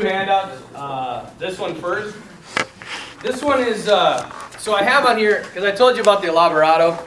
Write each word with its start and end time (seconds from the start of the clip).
two 0.00 0.06
handouts. 0.06 0.62
Uh, 0.74 1.30
this 1.38 1.58
one 1.58 1.74
first. 1.76 2.16
This 3.22 3.42
one 3.42 3.60
is, 3.60 3.88
uh, 3.88 4.30
so 4.58 4.74
I 4.74 4.82
have 4.82 5.06
on 5.06 5.16
here, 5.16 5.42
because 5.42 5.64
I 5.64 5.70
told 5.70 5.96
you 5.96 6.02
about 6.02 6.22
the 6.22 6.28
elaborado, 6.28 6.98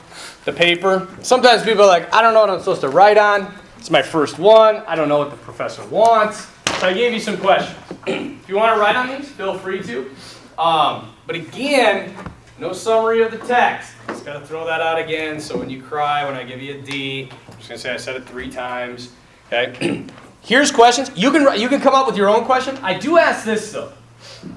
the 0.45 0.51
paper. 0.51 1.07
Sometimes 1.21 1.63
people 1.63 1.83
are 1.83 1.87
like, 1.87 2.13
I 2.13 2.21
don't 2.21 2.33
know 2.33 2.41
what 2.41 2.49
I'm 2.49 2.59
supposed 2.59 2.81
to 2.81 2.89
write 2.89 3.17
on. 3.17 3.53
It's 3.77 3.91
my 3.91 4.01
first 4.01 4.39
one. 4.39 4.77
I 4.87 4.95
don't 4.95 5.07
know 5.07 5.19
what 5.19 5.29
the 5.29 5.37
professor 5.37 5.85
wants. 5.87 6.47
So 6.79 6.87
I 6.87 6.93
gave 6.93 7.13
you 7.13 7.19
some 7.19 7.37
questions. 7.37 7.77
if 8.07 8.49
you 8.49 8.55
want 8.55 8.75
to 8.75 8.81
write 8.81 8.95
on 8.95 9.07
these, 9.07 9.29
feel 9.29 9.57
free 9.57 9.83
to. 9.83 10.09
Um, 10.57 11.13
but 11.27 11.35
again, 11.35 12.13
no 12.57 12.73
summary 12.73 13.21
of 13.21 13.31
the 13.31 13.37
text. 13.37 13.93
Just 14.07 14.25
gotta 14.25 14.45
throw 14.45 14.65
that 14.65 14.81
out 14.81 14.97
again. 14.97 15.39
So 15.39 15.57
when 15.57 15.69
you 15.69 15.81
cry, 15.81 16.25
when 16.25 16.33
I 16.33 16.43
give 16.43 16.61
you 16.61 16.79
a 16.79 16.81
D, 16.81 17.29
I'm 17.47 17.57
just 17.57 17.69
gonna 17.69 17.79
say 17.79 17.93
I 17.93 17.97
said 17.97 18.15
it 18.15 18.25
three 18.25 18.49
times. 18.49 19.11
Okay. 19.47 20.05
Here's 20.41 20.71
questions. 20.71 21.11
You 21.15 21.31
can 21.31 21.59
you 21.59 21.69
can 21.69 21.81
come 21.81 21.93
up 21.93 22.07
with 22.07 22.17
your 22.17 22.29
own 22.29 22.45
question. 22.45 22.77
I 22.81 22.97
do 22.97 23.17
ask 23.17 23.45
this 23.45 23.71
though. 23.71 23.91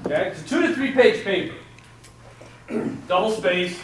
Okay, 0.05 0.29
it's 0.29 0.41
a 0.41 0.47
two 0.47 0.61
to 0.61 0.73
three 0.73 0.91
page 0.91 1.23
paper, 1.23 1.55
double 3.07 3.31
space. 3.31 3.79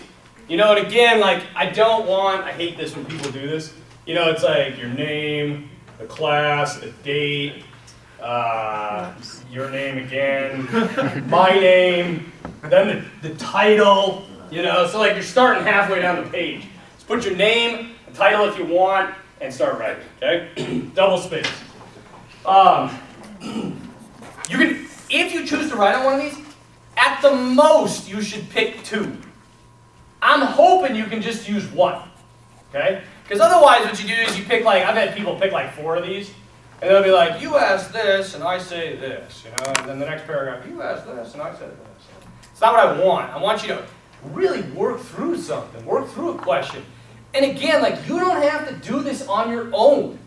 You 0.47 0.57
know, 0.57 0.75
and 0.75 0.87
again, 0.87 1.19
like 1.19 1.43
I 1.55 1.67
don't 1.67 2.07
want. 2.07 2.43
I 2.43 2.51
hate 2.51 2.77
this 2.77 2.95
when 2.95 3.05
people 3.05 3.31
do 3.31 3.47
this. 3.47 3.73
You 4.05 4.15
know, 4.15 4.29
it's 4.29 4.43
like 4.43 4.79
your 4.79 4.89
name, 4.89 5.69
the 5.99 6.05
class, 6.05 6.77
the 6.77 6.89
date, 7.03 7.63
uh, 8.21 9.13
your 9.51 9.69
name 9.69 9.97
again, 9.97 10.67
my 11.29 11.51
name, 11.51 12.31
then 12.63 13.05
the, 13.21 13.29
the 13.29 13.35
title. 13.35 14.25
You 14.49 14.63
know, 14.63 14.87
so 14.87 14.97
like 14.97 15.13
you're 15.13 15.21
starting 15.21 15.63
halfway 15.63 16.01
down 16.01 16.23
the 16.23 16.29
page. 16.29 16.65
Just 16.95 17.07
put 17.07 17.23
your 17.23 17.35
name, 17.35 17.91
the 18.07 18.13
title 18.13 18.45
if 18.45 18.57
you 18.57 18.65
want, 18.65 19.13
and 19.41 19.53
start 19.53 19.77
writing. 19.77 20.03
Okay, 20.17 20.79
double 20.95 21.19
space. 21.19 21.45
Um, 22.45 22.97
you 23.41 24.57
can, 24.57 24.87
if 25.09 25.33
you 25.33 25.45
choose 25.45 25.69
to 25.69 25.75
write 25.75 25.95
on 25.95 26.05
one 26.05 26.13
of 26.15 26.21
these, 26.21 26.45
at 26.97 27.21
the 27.21 27.35
most 27.35 28.09
you 28.09 28.21
should 28.21 28.49
pick 28.49 28.83
two. 28.83 29.17
I'm 30.21 30.41
hoping 30.41 30.95
you 30.95 31.05
can 31.05 31.21
just 31.21 31.47
use 31.47 31.65
one. 31.71 32.01
Okay? 32.69 33.01
Because 33.23 33.39
otherwise, 33.39 33.85
what 33.85 34.01
you 34.01 34.07
do 34.07 34.21
is 34.21 34.37
you 34.37 34.45
pick 34.45 34.63
like 34.63 34.83
I've 34.83 34.95
had 34.95 35.15
people 35.15 35.35
pick 35.39 35.51
like 35.51 35.73
four 35.73 35.95
of 35.95 36.05
these, 36.05 36.31
and 36.81 36.89
they'll 36.89 37.03
be 37.03 37.11
like, 37.11 37.41
"You 37.41 37.57
ask 37.57 37.91
this, 37.91 38.35
and 38.35 38.43
I 38.43 38.57
say 38.57 38.95
this," 38.95 39.43
you 39.45 39.51
know, 39.51 39.73
and 39.73 39.89
then 39.89 39.99
the 39.99 40.05
next 40.05 40.25
paragraph, 40.25 40.67
"You 40.67 40.81
ask 40.81 41.05
this, 41.05 41.33
and 41.33 41.41
I 41.41 41.53
say 41.53 41.67
this." 41.67 42.07
It's 42.51 42.61
not 42.61 42.73
what 42.73 42.87
I 42.87 43.03
want. 43.05 43.31
I 43.31 43.37
want 43.37 43.61
you 43.61 43.69
to 43.69 43.83
really 44.25 44.63
work 44.71 44.99
through 44.99 45.37
something, 45.37 45.85
work 45.85 46.09
through 46.09 46.31
a 46.31 46.37
question. 46.37 46.83
And 47.33 47.45
again, 47.45 47.81
like 47.81 48.07
you 48.07 48.19
don't 48.19 48.41
have 48.41 48.67
to 48.67 48.75
do 48.75 49.01
this 49.01 49.27
on 49.27 49.51
your 49.51 49.69
own. 49.73 50.19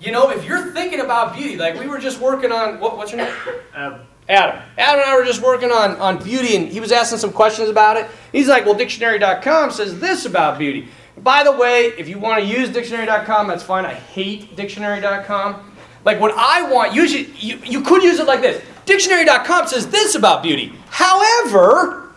You 0.00 0.12
know, 0.12 0.30
if 0.30 0.44
you're 0.44 0.72
thinking 0.72 1.00
about 1.00 1.36
beauty, 1.36 1.56
like 1.56 1.78
we 1.78 1.86
were 1.86 1.98
just 1.98 2.20
working 2.20 2.52
on 2.52 2.80
what, 2.80 2.96
what's 2.96 3.12
your 3.12 3.24
name? 3.24 3.34
Um, 3.74 4.00
Adam. 4.28 4.62
Adam 4.78 5.00
and 5.00 5.10
I 5.10 5.16
were 5.16 5.24
just 5.24 5.42
working 5.42 5.70
on, 5.70 5.96
on 5.96 6.22
beauty, 6.22 6.56
and 6.56 6.68
he 6.68 6.80
was 6.80 6.92
asking 6.92 7.18
some 7.18 7.32
questions 7.32 7.68
about 7.68 7.96
it. 7.96 8.08
He's 8.32 8.48
like, 8.48 8.64
well, 8.64 8.74
dictionary.com 8.74 9.72
says 9.72 9.98
this 10.00 10.24
about 10.24 10.58
beauty. 10.58 10.88
By 11.18 11.42
the 11.42 11.52
way, 11.52 11.86
if 11.98 12.08
you 12.08 12.18
want 12.18 12.42
to 12.42 12.48
use 12.48 12.70
dictionary.com, 12.70 13.48
that's 13.48 13.62
fine. 13.62 13.84
I 13.84 13.92
hate 13.92 14.56
dictionary.com. 14.56 15.76
Like 16.04 16.18
what 16.18 16.32
I 16.34 16.70
want, 16.70 16.94
should, 16.94 17.42
you, 17.42 17.58
you 17.58 17.82
could 17.82 18.02
use 18.02 18.20
it 18.20 18.26
like 18.26 18.40
this. 18.40 18.64
Dictionary.com 18.86 19.66
says 19.66 19.88
this 19.88 20.14
about 20.14 20.42
beauty. 20.42 20.72
However, 20.88 22.12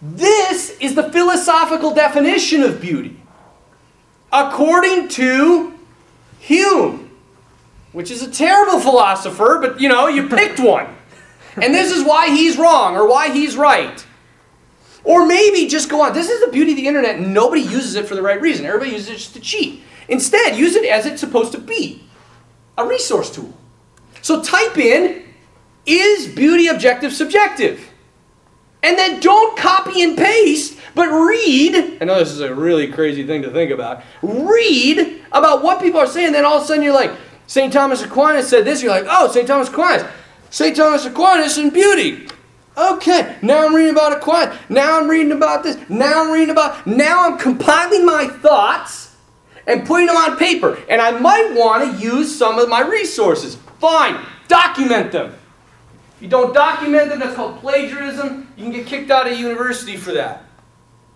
this 0.00 0.78
is 0.78 0.94
the 0.94 1.10
philosophical 1.10 1.92
definition 1.92 2.62
of 2.62 2.80
beauty. 2.80 3.20
According 4.32 5.08
to 5.08 5.78
Hume, 6.42 7.08
which 7.92 8.10
is 8.10 8.20
a 8.20 8.28
terrible 8.28 8.80
philosopher, 8.80 9.58
but 9.60 9.80
you 9.80 9.88
know, 9.88 10.08
you 10.08 10.28
picked 10.28 10.58
one. 10.74 10.92
And 11.54 11.72
this 11.72 11.92
is 11.92 12.04
why 12.04 12.30
he's 12.30 12.58
wrong 12.58 12.96
or 12.96 13.08
why 13.08 13.30
he's 13.30 13.56
right. 13.56 14.04
Or 15.04 15.24
maybe 15.24 15.68
just 15.68 15.88
go 15.88 16.02
on. 16.02 16.14
This 16.14 16.28
is 16.28 16.44
the 16.44 16.50
beauty 16.50 16.72
of 16.72 16.76
the 16.78 16.88
internet, 16.88 17.20
nobody 17.20 17.62
uses 17.62 17.94
it 17.94 18.06
for 18.06 18.16
the 18.16 18.22
right 18.22 18.40
reason. 18.40 18.66
Everybody 18.66 18.90
uses 18.90 19.08
it 19.08 19.16
just 19.18 19.34
to 19.34 19.40
cheat. 19.40 19.82
Instead, 20.08 20.56
use 20.56 20.74
it 20.74 20.84
as 20.84 21.06
it's 21.06 21.20
supposed 21.20 21.52
to 21.52 21.58
be 21.58 22.02
a 22.76 22.84
resource 22.84 23.30
tool. 23.30 23.54
So 24.20 24.42
type 24.42 24.76
in, 24.78 25.22
is 25.86 26.26
beauty 26.26 26.66
objective 26.66 27.12
subjective? 27.12 27.91
And 28.82 28.98
then 28.98 29.20
don't 29.20 29.56
copy 29.56 30.02
and 30.02 30.16
paste, 30.16 30.78
but 30.94 31.08
read. 31.08 31.98
I 32.00 32.04
know 32.04 32.18
this 32.18 32.32
is 32.32 32.40
a 32.40 32.54
really 32.54 32.90
crazy 32.90 33.24
thing 33.26 33.42
to 33.42 33.50
think 33.50 33.70
about. 33.70 34.02
Read 34.22 35.22
about 35.30 35.62
what 35.62 35.80
people 35.80 36.00
are 36.00 36.06
saying, 36.06 36.32
then 36.32 36.44
all 36.44 36.58
of 36.58 36.64
a 36.64 36.66
sudden 36.66 36.82
you're 36.82 36.94
like, 36.94 37.12
St. 37.46 37.72
Thomas 37.72 38.02
Aquinas 38.02 38.48
said 38.48 38.64
this. 38.64 38.82
You're 38.82 38.90
like, 38.90 39.06
oh, 39.08 39.30
St. 39.30 39.46
Thomas 39.46 39.68
Aquinas. 39.68 40.04
St. 40.50 40.76
Thomas 40.76 41.04
Aquinas 41.04 41.58
and 41.58 41.72
beauty. 41.72 42.28
Okay, 42.76 43.36
now 43.42 43.66
I'm 43.66 43.74
reading 43.74 43.92
about 43.92 44.16
Aquinas. 44.16 44.56
Now 44.68 44.98
I'm 44.98 45.08
reading 45.08 45.32
about 45.32 45.62
this. 45.62 45.78
Now 45.88 46.24
I'm 46.24 46.32
reading 46.32 46.50
about. 46.50 46.86
Now 46.86 47.28
I'm 47.28 47.38
compiling 47.38 48.06
my 48.06 48.26
thoughts 48.26 49.14
and 49.66 49.86
putting 49.86 50.06
them 50.06 50.16
on 50.16 50.38
paper. 50.38 50.78
And 50.88 51.00
I 51.00 51.10
might 51.12 51.52
want 51.54 51.84
to 51.84 52.02
use 52.02 52.34
some 52.34 52.58
of 52.58 52.68
my 52.68 52.80
resources. 52.80 53.56
Fine, 53.78 54.24
document 54.48 55.12
them. 55.12 55.34
You 56.22 56.28
don't 56.28 56.54
document 56.54 57.08
them, 57.08 57.18
that's 57.18 57.34
called 57.34 57.58
plagiarism. 57.58 58.46
You 58.56 58.62
can 58.62 58.72
get 58.72 58.86
kicked 58.86 59.10
out 59.10 59.26
of 59.26 59.36
university 59.36 59.96
for 59.96 60.12
that. 60.12 60.44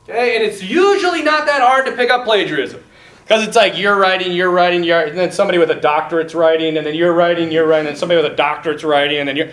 Okay, 0.03 0.34
and 0.34 0.44
it's 0.44 0.61
usually 0.61 1.22
not 1.22 1.47
that 1.47 1.61
hard 1.61 1.87
to 1.87 1.93
pick 1.93 2.11
up 2.11 2.25
plagiarism. 2.25 2.83
Because 3.22 3.47
it's 3.47 3.55
like 3.55 3.78
you're 3.78 3.97
writing, 3.97 4.33
you're 4.33 4.50
writing, 4.50 4.83
you're, 4.83 5.03
and 5.03 5.17
then 5.17 5.31
somebody 5.31 5.59
with 5.59 5.71
a 5.71 5.77
doctorate's 5.77 6.34
writing, 6.34 6.77
and 6.77 6.84
then 6.84 6.97
you're 6.97 7.12
writing, 7.12 7.53
you're 7.53 7.69
writing, 7.69 7.87
and 7.87 7.94
then 7.94 7.97
somebody 7.97 8.21
with 8.21 8.33
a 8.33 8.34
doctorate's 8.34 8.83
writing, 8.83 9.19
and 9.19 9.28
then 9.28 9.37
you're. 9.37 9.50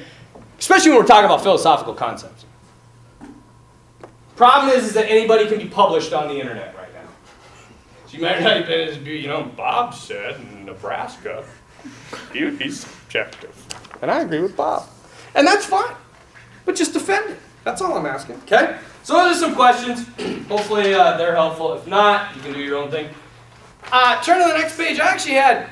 Especially 0.57 0.89
when 0.89 0.99
we're 0.99 1.05
talking 1.05 1.25
about 1.25 1.43
philosophical 1.43 1.93
concepts. 1.93 2.45
Problem 4.35 4.75
is, 4.75 4.85
is 4.85 4.93
that 4.93 5.05
anybody 5.07 5.47
can 5.47 5.59
be 5.59 5.67
published 5.67 6.13
on 6.13 6.29
the 6.29 6.39
internet 6.39 6.75
right 6.75 6.91
now. 6.95 7.07
So 8.07 8.17
you 8.17 8.23
might 8.23 8.39
type 8.39 8.67
in 8.69 8.89
as 8.89 8.97
you 8.97 9.27
know, 9.27 9.43
Bob 9.55 9.93
said 9.93 10.39
in 10.39 10.65
Nebraska, 10.65 11.45
beauty's 12.31 12.79
subjective. 12.79 13.55
And 14.01 14.09
I 14.09 14.21
agree 14.21 14.39
with 14.39 14.57
Bob. 14.57 14.87
And 15.35 15.47
that's 15.47 15.65
fine. 15.65 15.95
But 16.65 16.75
just 16.75 16.93
defend 16.93 17.31
it. 17.31 17.39
That's 17.63 17.81
all 17.81 17.97
I'm 17.97 18.05
asking. 18.05 18.37
Okay? 18.43 18.77
So 19.03 19.13
those 19.13 19.37
are 19.37 19.39
some 19.39 19.55
questions. 19.55 20.07
Hopefully 20.47 20.93
uh, 20.93 21.17
they're 21.17 21.35
helpful. 21.35 21.73
If 21.73 21.87
not, 21.87 22.35
you 22.35 22.41
can 22.41 22.53
do 22.53 22.59
your 22.59 22.77
own 22.77 22.91
thing. 22.91 23.09
Uh, 23.91 24.21
turn 24.21 24.41
to 24.41 24.47
the 24.47 24.57
next 24.57 24.77
page. 24.77 24.99
I 24.99 25.07
actually 25.07 25.35
had. 25.35 25.69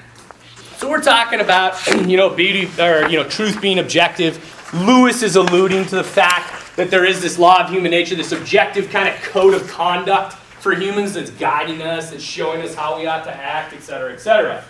So 0.77 0.89
we're 0.89 1.01
talking 1.01 1.39
about 1.39 1.85
you 2.07 2.17
know 2.17 2.29
beauty 2.29 2.69
or 2.81 3.07
you 3.07 3.17
know 3.17 3.27
truth 3.27 3.61
being 3.61 3.79
objective. 3.79 4.57
Lewis 4.73 5.21
is 5.21 5.35
alluding 5.35 5.85
to 5.85 5.95
the 5.95 6.03
fact 6.03 6.75
that 6.75 6.89
there 6.89 7.05
is 7.05 7.21
this 7.21 7.37
law 7.37 7.63
of 7.63 7.69
human 7.69 7.91
nature, 7.91 8.15
this 8.15 8.31
objective 8.31 8.89
kind 8.89 9.07
of 9.07 9.15
code 9.21 9.53
of 9.53 9.67
conduct 9.67 10.33
for 10.33 10.73
humans 10.73 11.13
that's 11.13 11.31
guiding 11.31 11.81
us, 11.81 12.11
that's 12.11 12.23
showing 12.23 12.61
us 12.61 12.73
how 12.73 12.97
we 12.97 13.05
ought 13.05 13.23
to 13.23 13.35
act, 13.35 13.73
etc., 13.73 14.13
etc. 14.13 14.63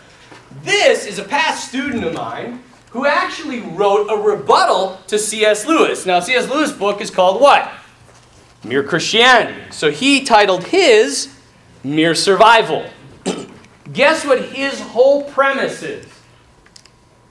This 0.63 1.06
is 1.06 1.19
a 1.19 1.23
past 1.23 1.69
student 1.69 2.03
of 2.03 2.13
mine 2.13 2.63
who 2.91 3.06
actually 3.06 3.62
wrote 3.62 4.07
a 4.09 4.16
rebuttal 4.16 5.00
to 5.07 5.18
C.S. 5.18 5.66
Lewis. 5.66 6.06
Now, 6.06 6.19
C.S. 6.19 6.50
Lewis' 6.50 6.72
book 6.72 7.02
is 7.02 7.09
called 7.09 7.41
what? 7.41 7.72
Mere 8.63 8.84
Christianity. 8.84 9.72
So 9.72 9.91
he 9.91 10.24
titled 10.24 10.66
his 10.66 11.34
Mere 11.84 12.13
Survival. 12.13 12.85
Guess 13.94 14.25
what 14.25 14.44
his 14.44 14.79
whole 14.79 15.24
premise 15.24 15.81
is? 15.84 16.06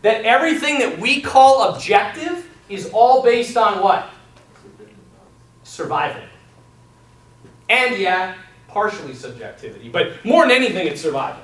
That 0.03 0.25
everything 0.25 0.79
that 0.79 0.99
we 0.99 1.21
call 1.21 1.75
objective 1.75 2.49
is 2.71 2.91
all 2.93 3.23
based 3.23 3.57
on 3.57 3.83
what? 3.83 4.09
Survival. 5.63 6.23
And 7.69 7.99
yeah, 7.99 8.35
partially 8.67 9.15
subjectivity, 9.15 9.91
but 9.91 10.25
more 10.25 10.45
than 10.45 10.53
anything, 10.53 10.87
it's 10.87 11.03
survival. 11.03 11.43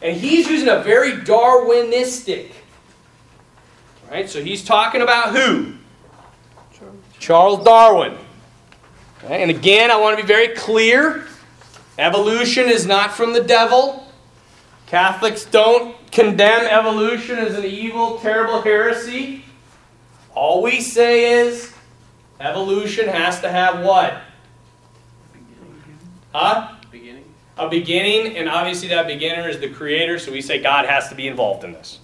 And 0.00 0.16
he's 0.16 0.48
using 0.48 0.68
a 0.68 0.82
very 0.82 1.12
Darwinistic. 1.12 2.52
Right? 4.10 4.28
So 4.28 4.42
he's 4.42 4.64
talking 4.64 5.00
about 5.00 5.34
who? 5.34 5.74
Charles 7.18 7.64
Darwin. 7.64 8.16
Okay? 9.24 9.42
And 9.42 9.50
again, 9.50 9.90
I 9.90 9.96
want 9.96 10.16
to 10.18 10.22
be 10.22 10.26
very 10.26 10.48
clear. 10.48 11.26
Evolution 11.98 12.68
is 12.68 12.84
not 12.86 13.12
from 13.12 13.32
the 13.32 13.42
devil. 13.42 14.06
Catholics 14.86 15.44
don't 15.44 15.96
condemn 16.10 16.66
evolution 16.66 17.38
as 17.38 17.56
an 17.56 17.64
evil, 17.64 18.18
terrible 18.18 18.60
heresy. 18.60 19.44
All 20.34 20.62
we 20.62 20.80
say 20.80 21.40
is 21.40 21.72
evolution 22.40 23.08
has 23.08 23.40
to 23.40 23.48
have 23.48 23.84
what? 23.84 24.12
A 24.12 25.38
beginning. 25.38 25.82
Huh? 26.34 26.74
beginning. 26.90 27.24
A 27.56 27.68
beginning, 27.68 28.36
and 28.36 28.48
obviously 28.48 28.88
that 28.88 29.06
beginner 29.06 29.48
is 29.48 29.60
the 29.60 29.68
creator, 29.68 30.18
so 30.18 30.32
we 30.32 30.42
say 30.42 30.60
God 30.60 30.86
has 30.86 31.08
to 31.08 31.14
be 31.14 31.28
involved 31.28 31.64
in 31.64 31.72
this. 31.72 32.00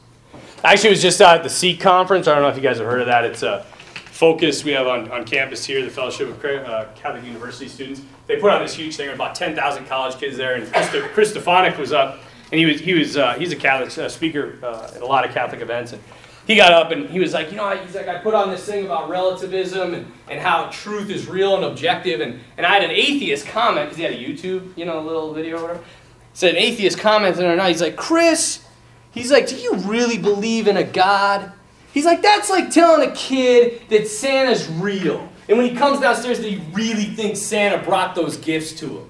Actually, 0.64 0.90
was 0.90 1.02
just 1.02 1.20
at 1.20 1.44
the 1.44 1.50
Seek 1.50 1.81
conference. 1.81 2.26
I 2.26 2.34
don't 2.34 2.43
know 2.43 2.49
if 2.49 2.56
you 2.56 2.62
guys 2.62 2.78
have 2.78 2.87
heard 2.87 3.00
of 3.00 3.06
that. 3.06 3.25
It's 3.25 3.44
a 3.44 3.64
focus 3.94 4.64
we 4.64 4.72
have 4.72 4.88
on, 4.88 5.08
on 5.12 5.25
campus 5.25 5.64
here, 5.64 5.81
the 5.82 5.90
Fellowship 5.90 6.28
of 6.28 6.44
uh, 6.44 6.87
Catholic 6.96 7.25
University 7.25 7.69
Students. 7.69 8.02
They 8.26 8.40
put 8.40 8.50
on 8.50 8.62
this 8.62 8.75
huge 8.75 8.96
thing, 8.96 9.06
with 9.06 9.14
about 9.14 9.37
10,000 9.37 9.87
college 9.87 10.16
kids 10.16 10.37
there, 10.37 10.56
and 10.56 10.66
Chris, 11.12 11.32
Stefanick 11.32 11.78
was 11.78 11.93
up, 11.93 12.19
and 12.50 12.58
he 12.58 12.66
was, 12.66 12.81
he 12.81 12.94
was 12.94 13.16
uh, 13.16 13.34
he's 13.34 13.52
a 13.52 13.56
Catholic 13.56 13.96
uh, 13.96 14.08
speaker 14.08 14.58
uh, 14.62 14.90
at 14.93 15.00
a 15.00 15.06
lot 15.06 15.25
of 15.25 15.32
Catholic 15.32 15.60
events. 15.60 15.93
And 15.93 16.02
he 16.49 16.56
got 16.56 16.72
up 16.72 16.90
and 16.90 17.08
he 17.08 17.20
was 17.20 17.34
like, 17.34 17.50
you 17.50 17.56
know, 17.56 17.76
he's 17.76 17.94
like, 17.94 18.08
I 18.08 18.19
put 18.19 18.34
on 18.34 18.50
this 18.50 18.64
thing 18.64 18.87
about 18.87 19.08
relativism 19.08 19.94
and, 19.94 20.10
and 20.28 20.40
how 20.40 20.70
truth 20.70 21.10
is 21.10 21.28
real 21.28 21.55
and 21.55 21.64
objective. 21.64 22.20
And, 22.20 22.40
and 22.56 22.66
I 22.66 22.70
had 22.70 22.82
an 22.82 22.90
atheist 22.90 23.46
comment, 23.46 23.87
because 23.87 23.99
he 23.99 24.02
had 24.02 24.14
a 24.14 24.16
YouTube, 24.16 24.76
you 24.76 24.87
know, 24.87 25.00
little 25.00 25.32
video 25.32 25.58
or 25.58 25.62
whatever. 25.62 25.84
Said 26.32 26.56
an 26.56 26.56
atheist 26.56 26.99
commented 26.99 27.44
not. 27.56 27.69
He's 27.69 27.82
like, 27.82 27.96
Chris, 27.96 28.64
he's 29.10 29.31
like, 29.31 29.46
do 29.46 29.56
you 29.56 29.75
really 29.76 30.19
believe 30.19 30.69
in 30.69 30.76
a 30.76 30.84
God? 30.84 31.52
He's 31.93 32.05
like, 32.05 32.22
that's 32.22 32.50
like 32.50 32.70
telling 32.70 33.08
a 33.10 33.14
kid 33.14 33.82
that 33.88 34.06
Santa's 34.06 34.69
real. 34.69 35.28
And 35.49 35.56
when 35.56 35.69
he 35.69 35.75
comes 35.75 36.00
downstairs, 36.00 36.38
that 36.40 36.49
he 36.49 36.62
really 36.72 37.05
thinks 37.05 37.40
Santa 37.40 37.82
brought 37.82 38.14
those 38.14 38.37
gifts 38.37 38.72
to 38.81 38.99
him. 38.99 39.08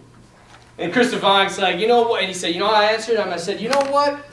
And 0.78 0.92
Christopher 0.92 1.26
Vonk's 1.26 1.58
like, 1.58 1.80
you 1.80 1.88
know 1.88 2.02
what? 2.02 2.20
And 2.20 2.28
he 2.28 2.34
said, 2.34 2.54
you 2.54 2.60
know 2.60 2.68
I 2.68 2.92
answered 2.92 3.18
him? 3.18 3.28
I 3.30 3.36
said, 3.36 3.60
you 3.60 3.68
know 3.68 3.82
what? 3.90 4.24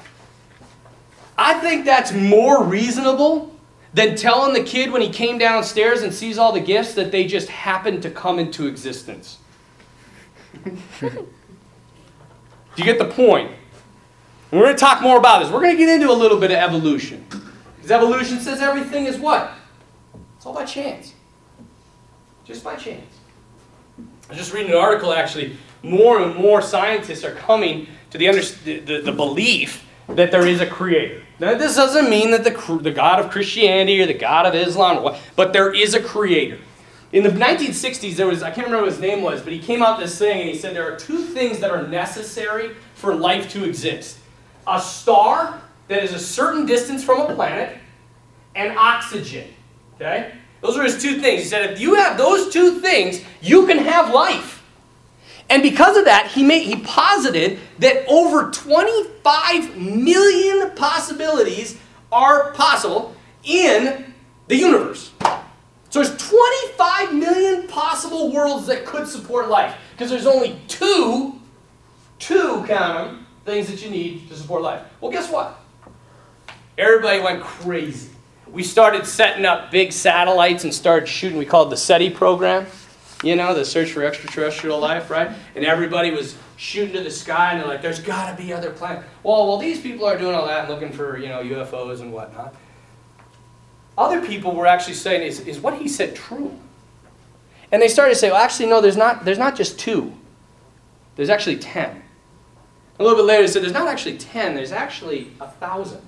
I 1.38 1.56
think 1.56 1.86
that's 1.86 2.14
more 2.14 2.64
reasonable 2.64 3.52
than 3.94 4.16
telling 4.16 4.54
the 4.54 4.64
kid 4.64 4.92
when 4.92 5.02
he 5.02 5.10
came 5.10 5.38
downstairs 5.38 6.02
and 6.02 6.14
sees 6.14 6.38
all 6.38 6.52
the 6.52 6.60
gifts 6.60 6.94
that 6.94 7.12
they 7.12 7.26
just 7.26 7.50
happened 7.50 8.04
to 8.04 8.12
come 8.12 8.38
into 8.40 8.68
existence. 8.68 9.40
Do 11.00 11.10
you 12.76 12.84
get 12.84 13.00
the 13.00 13.06
point? 13.06 13.52
We're 14.56 14.64
going 14.64 14.76
to 14.76 14.80
talk 14.80 15.02
more 15.02 15.18
about 15.18 15.44
this. 15.44 15.52
We're 15.52 15.60
going 15.60 15.76
to 15.76 15.78
get 15.78 15.90
into 15.90 16.10
a 16.10 16.14
little 16.14 16.40
bit 16.40 16.50
of 16.50 16.58
evolution. 16.58 17.26
Because 17.30 17.92
evolution 17.92 18.40
says 18.40 18.62
everything 18.62 19.06
is 19.06 19.18
what? 19.18 19.52
It's 20.38 20.46
all 20.46 20.54
by 20.54 20.64
chance. 20.64 21.14
Just 22.46 22.64
by 22.64 22.78
chance. 22.78 23.04
I 23.98 24.30
was 24.30 24.38
just 24.38 24.54
reading 24.54 24.72
an 24.72 24.78
article 24.78 25.12
actually. 25.12 25.58
More 25.84 26.22
and 26.22 26.36
more 26.36 26.62
scientists 26.62 27.26
are 27.26 27.36
coming 27.36 27.88
to 28.12 28.18
the, 28.18 28.30
under, 28.30 28.42
the, 28.42 28.80
the, 28.80 29.02
the 29.02 29.12
belief 29.12 29.86
that 30.08 30.32
there 30.32 30.48
is 30.48 30.62
a 30.62 30.68
creator. 30.68 31.22
Now, 31.38 31.56
this 31.56 31.76
doesn't 31.76 32.10
mean 32.10 32.32
that 32.32 32.46
the, 32.46 32.80
the 32.82 32.92
God 32.92 33.20
of 33.20 33.32
Christianity 33.32 34.02
or 34.02 34.06
the 34.06 34.14
God 34.14 34.46
of 34.46 34.56
Islam, 34.56 35.18
but 35.36 35.52
there 35.52 35.74
is 35.74 35.94
a 35.94 36.02
creator. 36.02 36.60
In 37.12 37.24
the 37.24 37.30
1960s, 37.30 38.16
there 38.16 38.28
was, 38.28 38.42
I 38.42 38.52
can't 38.52 38.68
remember 38.68 38.86
what 38.86 38.94
his 38.94 39.02
name 39.02 39.22
was, 39.22 39.42
but 39.42 39.52
he 39.52 39.60
came 39.60 39.84
out 39.84 40.00
this 40.00 40.18
thing 40.18 40.40
and 40.40 40.50
he 40.50 40.56
said 40.56 40.76
there 40.76 40.92
are 40.92 40.98
two 40.98 41.26
things 41.26 41.60
that 41.60 41.72
are 41.72 41.86
necessary 41.86 42.76
for 42.94 43.14
life 43.14 43.50
to 43.50 43.66
exist 43.66 44.20
a 44.68 44.82
star 44.82 45.62
that 45.88 46.04
is 46.04 46.14
a 46.14 46.20
certain 46.20 46.66
distance 46.66 47.04
from 47.04 47.22
a 47.22 47.36
planet, 47.36 47.78
and 48.56 48.78
oxygen. 48.78 49.48
Okay? 49.96 50.32
Those 50.62 50.78
are 50.78 50.84
his 50.84 51.02
two 51.02 51.20
things. 51.20 51.44
He 51.44 51.48
said 51.48 51.70
if 51.72 51.80
you 51.80 51.96
have 51.96 52.18
those 52.18 52.52
two 52.52 52.80
things, 52.80 53.22
you 53.42 53.68
can 53.68 53.78
have 53.78 54.14
life. 54.14 54.64
And 55.50 55.62
because 55.62 55.96
of 55.96 56.06
that, 56.06 56.32
he, 56.32 56.44
made, 56.44 56.64
he 56.64 56.78
posited 56.78 57.60
that 57.80 58.06
over 58.08 58.50
25 58.50 59.78
million 59.78 60.72
possibilities 60.72 61.78
are 62.12 62.52
possible 62.54 63.16
in 63.44 64.14
the 64.48 64.56
universe. 64.56 65.12
So 65.90 66.02
there's 66.02 66.18
25 66.18 67.14
million 67.14 67.68
possible 67.68 68.32
worlds 68.32 68.66
that 68.68 68.86
could 68.86 69.08
support 69.08 69.50
life. 69.50 69.76
Because 69.92 70.10
there's 70.10 70.26
only 70.26 70.60
two, 70.68 71.40
two, 72.18 72.64
count 72.68 73.12
them, 73.12 73.25
things 73.46 73.68
that 73.68 73.84
you 73.84 73.90
need 73.90 74.28
to 74.30 74.36
support 74.36 74.62
life. 74.62 74.82
Well, 75.00 75.12
guess 75.12 75.32
what? 75.32 75.60
Everybody 76.78 77.22
went 77.22 77.42
crazy. 77.44 78.10
We 78.48 78.64
started 78.64 79.06
setting 79.06 79.46
up 79.46 79.72
big 79.72 79.92
satellites 79.92 80.64
and 80.64 80.74
started 80.74 81.08
shooting. 81.08 81.38
We 81.38 81.46
called 81.46 81.72
the 81.72 81.78
SETI 81.78 82.10
program 82.10 82.68
you 83.26 83.36
know, 83.36 83.56
the 83.56 83.66
search 83.66 83.92
for 83.92 84.04
extraterrestrial 84.04 84.80
life, 84.80 85.10
right? 85.10 85.32
And 85.56 85.66
everybody 85.66 86.12
was 86.12 86.38
shooting 86.58 86.94
to 86.94 87.04
the 87.04 87.12
sky 87.12 87.52
and 87.52 87.62
they're 87.62 87.68
like, 87.68 87.82
there's 87.82 88.00
got 88.00 88.36
to 88.36 88.42
be 88.42 88.54
other 88.54 88.72
planets. 88.72 89.08
Well, 89.24 89.48
well, 89.48 89.58
these 89.58 89.82
people 89.82 90.06
are 90.06 90.18
doing 90.18 90.36
all 90.36 90.46
that 90.46 90.66
and 90.66 90.70
looking 90.70 90.96
for, 90.96 91.18
you 91.18 91.30
know, 91.30 91.42
UFOs 91.42 92.02
and 92.02 92.14
whatnot. 92.14 92.56
Other 93.98 94.26
people 94.26 94.54
were 94.54 94.68
actually 94.68 94.94
saying, 94.94 95.24
is, 95.24 95.40
is 95.42 95.60
what 95.60 95.76
he 95.76 95.88
said 95.88 96.16
true? 96.16 96.58
And 97.72 97.82
they 97.82 97.88
started 97.88 98.14
to 98.14 98.20
say, 98.20 98.30
well, 98.30 98.42
actually, 98.42 98.68
no, 98.68 98.80
there's 98.80 98.98
not, 98.98 99.26
there's 99.26 99.40
not 99.40 99.56
just 99.56 99.80
two. 99.80 100.14
There's 101.16 101.30
actually 101.30 101.58
ten. 101.58 102.04
A 102.98 103.04
little 103.04 103.18
bit 103.18 103.26
later, 103.26 103.42
he 103.42 103.48
said, 103.48 103.62
there's 103.62 103.74
not 103.74 103.88
actually 103.88 104.18
ten, 104.18 104.56
there's 104.56 104.72
actually 104.72 105.32
a 105.42 105.48
thousand. 105.48 106.02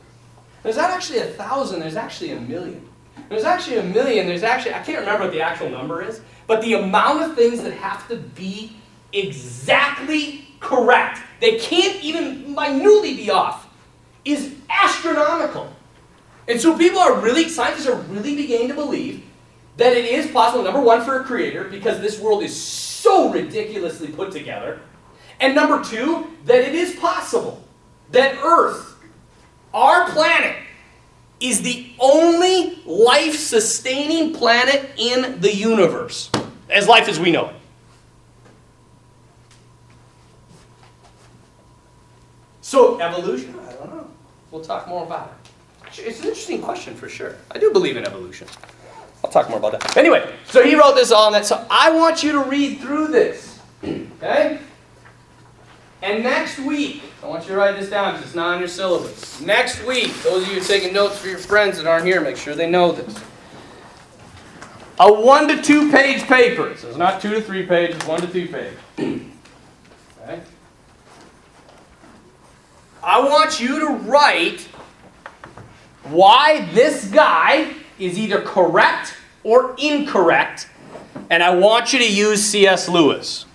There's 0.63 0.77
not 0.77 0.89
actually 0.89 1.19
a 1.19 1.25
thousand, 1.25 1.79
there's 1.79 1.95
actually 1.95 2.31
a 2.31 2.39
million. 2.39 2.87
There's 3.29 3.43
actually 3.43 3.77
a 3.77 3.83
million, 3.83 4.27
there's 4.27 4.43
actually, 4.43 4.73
I 4.73 4.83
can't 4.83 4.99
remember 4.99 5.25
what 5.25 5.33
the 5.33 5.41
actual 5.41 5.69
number 5.69 6.01
is, 6.01 6.21
but 6.45 6.61
the 6.61 6.75
amount 6.75 7.23
of 7.23 7.35
things 7.35 7.61
that 7.63 7.73
have 7.73 8.07
to 8.07 8.15
be 8.15 8.77
exactly 9.11 10.47
correct, 10.59 11.19
they 11.41 11.59
can't 11.59 12.01
even 12.03 12.55
minutely 12.55 13.15
be 13.15 13.29
off, 13.29 13.67
is 14.23 14.55
astronomical. 14.69 15.73
And 16.47 16.59
so 16.59 16.77
people 16.77 16.99
are 16.99 17.19
really, 17.19 17.49
scientists 17.49 17.87
are 17.87 17.95
really 17.95 18.35
beginning 18.35 18.69
to 18.69 18.73
believe 18.73 19.23
that 19.75 19.95
it 19.95 20.05
is 20.05 20.31
possible, 20.31 20.63
number 20.63 20.81
one, 20.81 21.03
for 21.03 21.19
a 21.19 21.23
creator, 21.23 21.65
because 21.65 21.99
this 21.99 22.19
world 22.19 22.43
is 22.43 22.59
so 22.59 23.29
ridiculously 23.31 24.07
put 24.07 24.31
together. 24.31 24.79
And 25.39 25.55
number 25.55 25.83
two, 25.83 26.27
that 26.45 26.67
it 26.67 26.73
is 26.73 26.95
possible 26.95 27.63
that 28.11 28.35
Earth, 28.43 28.95
our 29.73 30.09
planet, 30.09 30.55
is 31.39 31.61
the 31.61 31.91
only 31.99 32.81
life 32.85 33.35
sustaining 33.35 34.33
planet 34.33 34.89
in 34.97 35.39
the 35.39 35.53
universe, 35.53 36.31
as 36.69 36.87
life 36.87 37.07
as 37.07 37.19
we 37.19 37.31
know 37.31 37.49
it. 37.49 37.55
So, 42.61 42.99
evolution? 42.99 43.55
I 43.59 43.73
don't 43.73 43.89
know. 43.95 44.07
We'll 44.51 44.63
talk 44.63 44.87
more 44.87 45.05
about 45.05 45.27
it. 45.29 46.01
It's 46.05 46.19
an 46.19 46.25
interesting 46.25 46.61
question 46.61 46.95
for 46.95 47.07
sure. 47.07 47.35
I 47.51 47.59
do 47.59 47.71
believe 47.71 47.95
in 47.97 48.05
evolution. 48.05 48.47
I'll 49.23 49.31
talk 49.31 49.49
more 49.49 49.57
about 49.57 49.71
that. 49.73 49.95
Anyway, 49.95 50.33
so 50.47 50.63
he 50.63 50.75
wrote 50.75 50.95
this 50.95 51.11
all 51.11 51.27
on 51.27 51.33
that. 51.33 51.45
So 51.45 51.65
I 51.69 51.91
want 51.91 52.23
you 52.23 52.33
to 52.33 52.43
read 52.43 52.79
through 52.79 53.07
this. 53.07 53.59
Okay? 54.17 54.59
And 56.07 56.23
next 56.23 56.57
week, 56.59 57.03
I 57.21 57.25
want 57.25 57.43
you 57.43 57.49
to 57.49 57.57
write 57.57 57.77
this 57.77 57.89
down 57.89 58.13
because 58.13 58.27
it's 58.27 58.35
not 58.35 58.53
on 58.53 58.59
your 58.59 58.69
syllabus. 58.69 59.41
Next 59.41 59.85
week, 59.85 60.13
those 60.23 60.43
of 60.43 60.53
you 60.53 60.61
taking 60.61 60.93
notes 60.93 61.17
for 61.17 61.27
your 61.27 61.37
friends 61.37 61.75
that 61.75 61.85
aren't 61.85 62.05
here, 62.05 62.21
make 62.21 62.37
sure 62.37 62.55
they 62.55 62.69
know 62.69 62.93
this. 62.93 63.21
A 65.01 65.11
one 65.11 65.49
to 65.49 65.61
two 65.61 65.91
page 65.91 66.23
paper. 66.23 66.73
So 66.77 66.87
it's 66.87 66.97
not 66.97 67.21
two 67.21 67.31
to 67.31 67.41
three 67.41 67.65
pages, 67.65 68.01
one 68.07 68.21
to 68.21 68.27
two 68.27 68.47
page. 68.47 68.73
okay? 68.97 70.41
I 73.03 73.19
want 73.19 73.59
you 73.59 73.81
to 73.81 73.87
write 73.87 74.61
why 76.05 76.69
this 76.73 77.09
guy 77.09 77.73
is 77.99 78.17
either 78.17 78.39
correct 78.43 79.17
or 79.43 79.75
incorrect, 79.77 80.69
and 81.29 81.43
I 81.43 81.53
want 81.53 81.91
you 81.91 81.99
to 81.99 82.09
use 82.09 82.41
C.S. 82.45 82.87
Lewis. 82.87 83.45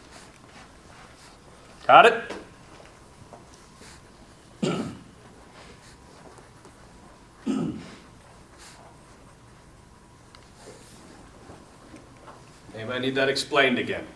Got 1.87 2.05
it? 2.05 2.33
Anybody 12.75 13.01
need 13.01 13.15
that 13.17 13.29
explained 13.29 13.79
again? 13.79 14.07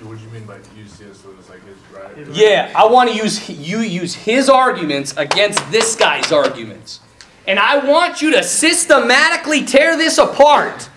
What 0.00 0.18
do 0.18 0.24
you 0.24 0.30
mean 0.30 0.44
by 0.44 0.58
use 0.76 0.92
C.S. 0.92 1.24
Lewis, 1.24 1.48
like 1.48 1.64
his 1.66 1.76
right? 1.92 2.36
Yeah, 2.36 2.72
I 2.76 2.86
want 2.86 3.10
to 3.10 3.16
use 3.16 3.48
you 3.48 3.80
use 3.80 4.14
his 4.14 4.48
arguments 4.48 5.12
against 5.16 5.68
this 5.72 5.96
guy's 5.96 6.30
arguments. 6.30 7.00
And 7.46 7.58
I 7.58 7.84
want 7.84 8.22
you 8.22 8.30
to 8.32 8.42
systematically 8.42 9.64
tear 9.64 9.96
this 9.96 10.18
apart. 10.18 10.88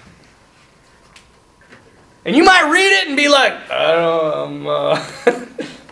And 2.25 2.35
you 2.35 2.43
might 2.43 2.69
read 2.71 3.01
it 3.01 3.07
and 3.07 3.17
be 3.17 3.29
like, 3.29 3.53
I 3.71 3.91
don't 3.93 4.63
know, 4.63 4.67
um, 4.67 4.67
uh, 4.67 5.05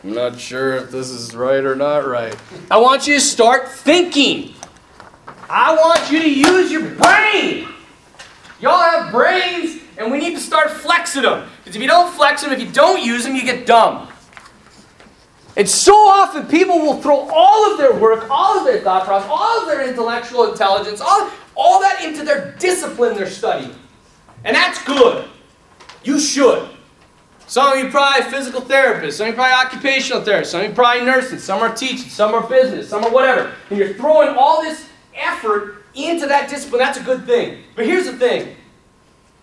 I'm, 0.04 0.14
not 0.14 0.40
sure 0.40 0.76
if 0.76 0.92
this 0.92 1.10
is 1.10 1.36
right 1.36 1.64
or 1.64 1.76
not 1.76 2.08
right. 2.08 2.36
I 2.70 2.78
want 2.78 3.08
you 3.08 3.16
to 3.16 3.22
start 3.22 3.70
thinking. 3.70 4.54
I 5.50 5.76
want 5.76 6.12
you 6.12 6.22
to 6.22 6.30
use 6.30 6.72
your 6.72 6.90
brain. 6.96 7.68
Y'all 8.60 8.80
have 8.80 9.12
brains, 9.12 9.82
and 9.98 10.12
we 10.12 10.20
need 10.20 10.36
to 10.36 10.40
start 10.40 10.72
flexing 10.72 11.24
them. 11.24 11.48
Because 11.60 11.76
if 11.76 11.82
you 11.82 11.88
don't 11.88 12.14
flex 12.14 12.44
them, 12.44 12.52
if 12.52 12.60
you 12.60 12.70
don't 12.72 13.04
use 13.04 13.24
them, 13.24 13.36
you 13.36 13.44
get 13.44 13.66
dumb. 13.66 14.08
And 15.56 15.68
so 15.68 15.96
often 15.96 16.46
people 16.46 16.78
will 16.80 17.02
throw 17.02 17.28
all 17.32 17.72
of 17.72 17.80
their 17.80 17.94
work, 17.94 18.28
all 18.30 18.60
of 18.60 18.66
their 18.66 18.80
thought 18.82 19.06
process, 19.06 19.28
all 19.30 19.62
of 19.62 19.68
their 19.68 19.90
intellectual 19.90 20.52
intelligence, 20.52 21.02
all, 21.02 21.32
all 21.56 21.82
that 21.82 22.04
into 22.04 22.24
their 22.24 22.56
discipline 22.60 23.16
their 23.16 23.30
study. 23.30 23.74
And 24.44 24.56
that's 24.56 24.84
good. 24.84 25.28
You 26.04 26.20
should. 26.20 26.70
Some 27.48 27.72
of 27.72 27.82
you 27.82 27.90
probably 27.90 28.30
physical 28.30 28.60
therapists, 28.60 29.14
some 29.14 29.28
of 29.28 29.34
you 29.34 29.36
probably 29.36 29.54
occupational 29.54 30.22
therapists, 30.22 30.48
some 30.48 30.62
of 30.62 30.68
you 30.68 30.74
probably 30.74 31.06
nurses, 31.06 31.42
some 31.46 31.62
are 31.62 31.74
teaching, 31.74 32.10
some 32.10 32.36
are 32.36 32.46
business, 32.46 32.90
some 32.90 33.06
are 33.06 33.10
whatever. 33.10 33.54
And 33.70 33.80
you're 33.80 33.94
throwing 33.94 34.36
all 34.38 34.62
this 34.62 34.90
effort 35.16 35.86
into 35.96 36.28
that 36.28 36.50
discipline. 36.50 36.80
That's 36.80 37.00
a 37.00 37.04
good 37.04 37.26
thing. 37.26 37.64
But 37.74 37.86
here's 37.86 38.06
the 38.06 38.18
thing 38.18 38.54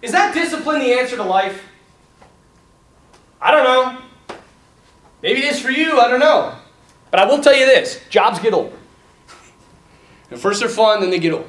is 0.02 0.12
that 0.12 0.34
discipline 0.34 0.80
the 0.80 0.92
answer 0.92 1.16
to 1.16 1.22
life? 1.22 1.64
I 3.40 3.50
don't 3.50 3.64
know. 3.64 4.36
Maybe 5.22 5.40
it 5.40 5.46
is 5.46 5.60
for 5.60 5.70
you, 5.70 5.98
I 5.98 6.08
don't 6.08 6.20
know. 6.20 6.54
But 7.10 7.20
I 7.20 7.24
will 7.24 7.42
tell 7.42 7.56
you 7.56 7.64
this 7.64 8.02
jobs 8.10 8.38
get 8.38 8.52
old. 8.52 8.76
And 10.30 10.38
first 10.38 10.60
they're 10.60 10.68
fun, 10.68 11.00
then 11.00 11.08
they 11.08 11.18
get 11.18 11.32
old. 11.32 11.48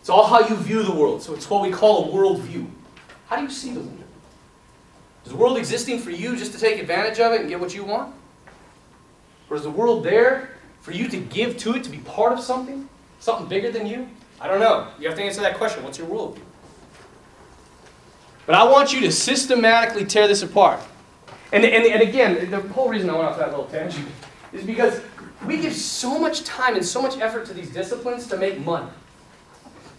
It's 0.00 0.10
all 0.10 0.26
how 0.26 0.40
you 0.48 0.56
view 0.56 0.82
the 0.82 0.94
world. 0.94 1.22
So 1.22 1.32
it's 1.32 1.48
what 1.48 1.62
we 1.62 1.70
call 1.70 2.10
a 2.10 2.12
worldview. 2.12 2.66
How 3.28 3.36
do 3.36 3.42
you 3.42 3.50
see 3.50 3.72
the 3.72 3.80
world? 3.80 4.05
Is 5.26 5.32
the 5.32 5.38
world 5.38 5.58
existing 5.58 5.98
for 5.98 6.12
you 6.12 6.36
just 6.36 6.52
to 6.52 6.58
take 6.58 6.78
advantage 6.78 7.18
of 7.18 7.32
it 7.32 7.40
and 7.40 7.50
get 7.50 7.58
what 7.58 7.74
you 7.74 7.82
want? 7.82 8.14
Or 9.50 9.56
is 9.56 9.64
the 9.64 9.70
world 9.70 10.04
there 10.04 10.50
for 10.80 10.92
you 10.92 11.08
to 11.08 11.16
give 11.16 11.56
to 11.58 11.74
it, 11.74 11.82
to 11.82 11.90
be 11.90 11.98
part 11.98 12.32
of 12.32 12.38
something? 12.38 12.88
Something 13.18 13.48
bigger 13.48 13.72
than 13.72 13.88
you? 13.88 14.08
I 14.40 14.46
don't 14.46 14.60
know. 14.60 14.86
You 15.00 15.08
have 15.08 15.18
to 15.18 15.24
answer 15.24 15.40
that 15.40 15.58
question. 15.58 15.82
What's 15.82 15.98
your 15.98 16.06
worldview? 16.06 16.38
But 18.46 18.54
I 18.54 18.62
want 18.62 18.92
you 18.92 19.00
to 19.00 19.10
systematically 19.10 20.04
tear 20.04 20.28
this 20.28 20.42
apart. 20.42 20.80
And, 21.50 21.64
and, 21.64 21.84
and 21.84 22.02
again, 22.02 22.48
the 22.48 22.60
whole 22.60 22.88
reason 22.88 23.10
I 23.10 23.14
went 23.14 23.24
off 23.24 23.36
that 23.38 23.50
little 23.50 23.64
tangent 23.64 24.06
is 24.52 24.62
because 24.62 25.00
we 25.44 25.56
give 25.56 25.74
so 25.74 26.20
much 26.20 26.44
time 26.44 26.76
and 26.76 26.84
so 26.84 27.02
much 27.02 27.18
effort 27.18 27.46
to 27.46 27.54
these 27.54 27.70
disciplines 27.70 28.28
to 28.28 28.36
make 28.36 28.64
money. 28.64 28.90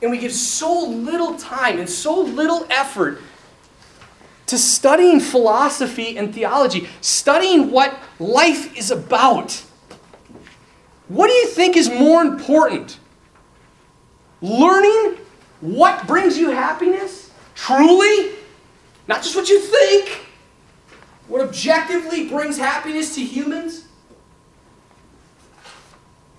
And 0.01 0.09
we 0.09 0.19
give 0.19 0.31
so 0.31 0.87
little 0.87 1.35
time 1.35 1.79
and 1.79 1.89
so 1.89 2.17
little 2.21 2.65
effort 2.69 3.21
to 4.47 4.57
studying 4.57 5.19
philosophy 5.19 6.17
and 6.17 6.33
theology, 6.33 6.87
studying 7.01 7.71
what 7.71 7.97
life 8.19 8.75
is 8.77 8.91
about. 8.91 9.63
What 11.07 11.27
do 11.27 11.33
you 11.33 11.47
think 11.47 11.77
is 11.77 11.89
more 11.89 12.21
important? 12.21 12.99
Learning 14.41 15.17
what 15.61 16.05
brings 16.07 16.37
you 16.37 16.51
happiness? 16.51 17.31
Truly? 17.55 18.35
Not 19.07 19.23
just 19.23 19.35
what 19.35 19.49
you 19.49 19.59
think. 19.59 20.25
What 21.27 21.41
objectively 21.41 22.29
brings 22.29 22.57
happiness 22.57 23.15
to 23.15 23.23
humans? 23.23 23.85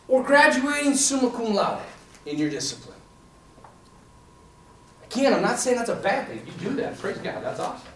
Or 0.07 0.23
graduating 0.23 0.95
summa 0.95 1.31
cum 1.31 1.55
laude 1.55 1.83
in 2.25 2.39
your 2.39 2.49
discipline? 2.49 2.97
Again, 5.11 5.35
I'm 5.35 5.43
not 5.43 5.59
saying 5.59 5.77
that's 5.77 5.91
a 5.91 5.97
bad 5.97 6.29
thing. 6.29 6.43
You 6.47 6.71
do 6.71 6.77
that, 6.77 6.99
praise 6.99 7.19
God, 7.19 7.43
that's 7.43 7.61
awesome. 7.61 7.89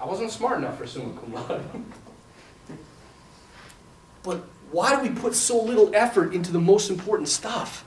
I 0.00 0.06
wasn't 0.06 0.30
smart 0.30 0.58
enough 0.58 0.78
for 0.78 0.86
summa 0.86 1.18
cum 1.18 1.32
laude. 1.32 1.64
but 4.22 4.38
why 4.70 4.96
do 4.96 5.08
we 5.08 5.14
put 5.14 5.34
so 5.34 5.62
little 5.62 5.94
effort 5.94 6.34
into 6.34 6.52
the 6.52 6.60
most 6.60 6.90
important 6.90 7.28
stuff? 7.28 7.84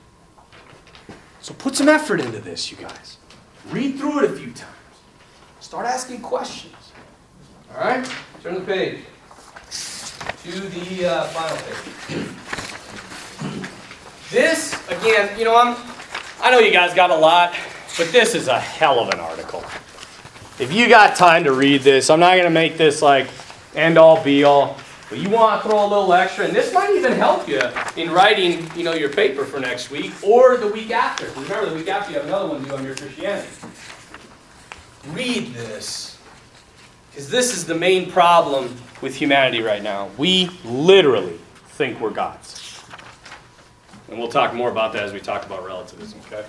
So 1.42 1.54
put 1.54 1.76
some 1.76 1.90
effort 1.90 2.20
into 2.20 2.40
this, 2.40 2.72
you 2.72 2.78
guys. 2.78 3.18
Read 3.70 3.98
through 3.98 4.24
it 4.24 4.32
a 4.32 4.34
few 4.34 4.52
times. 4.52 4.74
Start 5.60 5.86
asking 5.86 6.22
questions. 6.22 6.74
All 7.74 7.82
right? 7.82 8.10
Turn 8.42 8.56
the 8.56 8.62
page 8.62 9.00
to 10.44 10.60
the 10.62 11.06
uh, 11.06 11.24
final 11.26 11.58
page. 11.58 12.28
This, 14.30 14.74
again, 14.90 15.40
you 15.40 15.46
know, 15.46 15.56
I'm, 15.56 15.78
I 16.42 16.52
know 16.52 16.60
you 16.60 16.74
guys 16.74 16.94
got 16.94 17.12
a 17.12 17.16
lot, 17.16 17.56
but 17.98 18.12
this 18.12 18.36
is 18.36 18.50
a 18.50 18.60
hell 18.60 19.00
of 19.00 19.08
an 19.14 19.22
article. 19.22 19.64
If 20.60 20.74
you 20.74 20.90
got 20.90 21.16
time 21.16 21.44
to 21.44 21.54
read 21.54 21.82
this, 21.82 22.10
I'm 22.10 22.20
not 22.20 22.32
going 22.32 22.46
to 22.46 22.50
make 22.50 22.78
this 22.78 23.04
like 23.04 23.28
end 23.76 24.00
all 24.00 24.24
be 24.24 24.44
all, 24.44 24.78
but 25.08 25.20
you 25.20 25.30
want 25.30 25.62
to 25.62 25.70
throw 25.70 25.86
a 25.86 25.88
little 25.88 26.12
extra, 26.14 26.46
and 26.46 26.56
this 26.56 26.74
might 26.74 26.90
even 26.96 27.12
help 27.12 27.48
you 27.48 27.62
in 27.96 28.10
writing, 28.10 28.68
you 28.76 28.84
know, 28.84 28.94
your 28.94 29.10
paper 29.10 29.46
for 29.46 29.60
next 29.60 29.92
week 29.92 30.12
or 30.24 30.58
the 30.58 30.68
week 30.68 30.90
after. 30.90 31.28
Remember, 31.40 31.70
the 31.70 31.76
week 31.76 31.88
after 31.88 32.12
you 32.12 32.18
have 32.18 32.28
another 32.28 32.50
one 32.50 32.64
due 32.64 32.76
on 32.76 32.84
your 32.84 32.96
Christianity. 32.96 33.48
Read 35.10 35.54
this. 35.54 36.18
Because 37.12 37.30
this 37.30 37.56
is 37.56 37.66
the 37.66 37.76
main 37.76 38.12
problem 38.12 38.76
with 39.02 39.16
humanity 39.16 39.62
right 39.62 39.84
now. 39.84 40.10
We 40.18 40.50
literally 40.66 41.40
think 41.70 42.00
we're 42.00 42.10
gods. 42.10 42.84
And 44.10 44.18
we'll 44.18 44.28
talk 44.28 44.56
more 44.56 44.72
about 44.72 44.92
that 44.94 45.04
as 45.04 45.14
we 45.14 45.20
talk 45.20 45.46
about 45.46 45.64
relativism, 45.64 46.20
okay? 46.26 46.48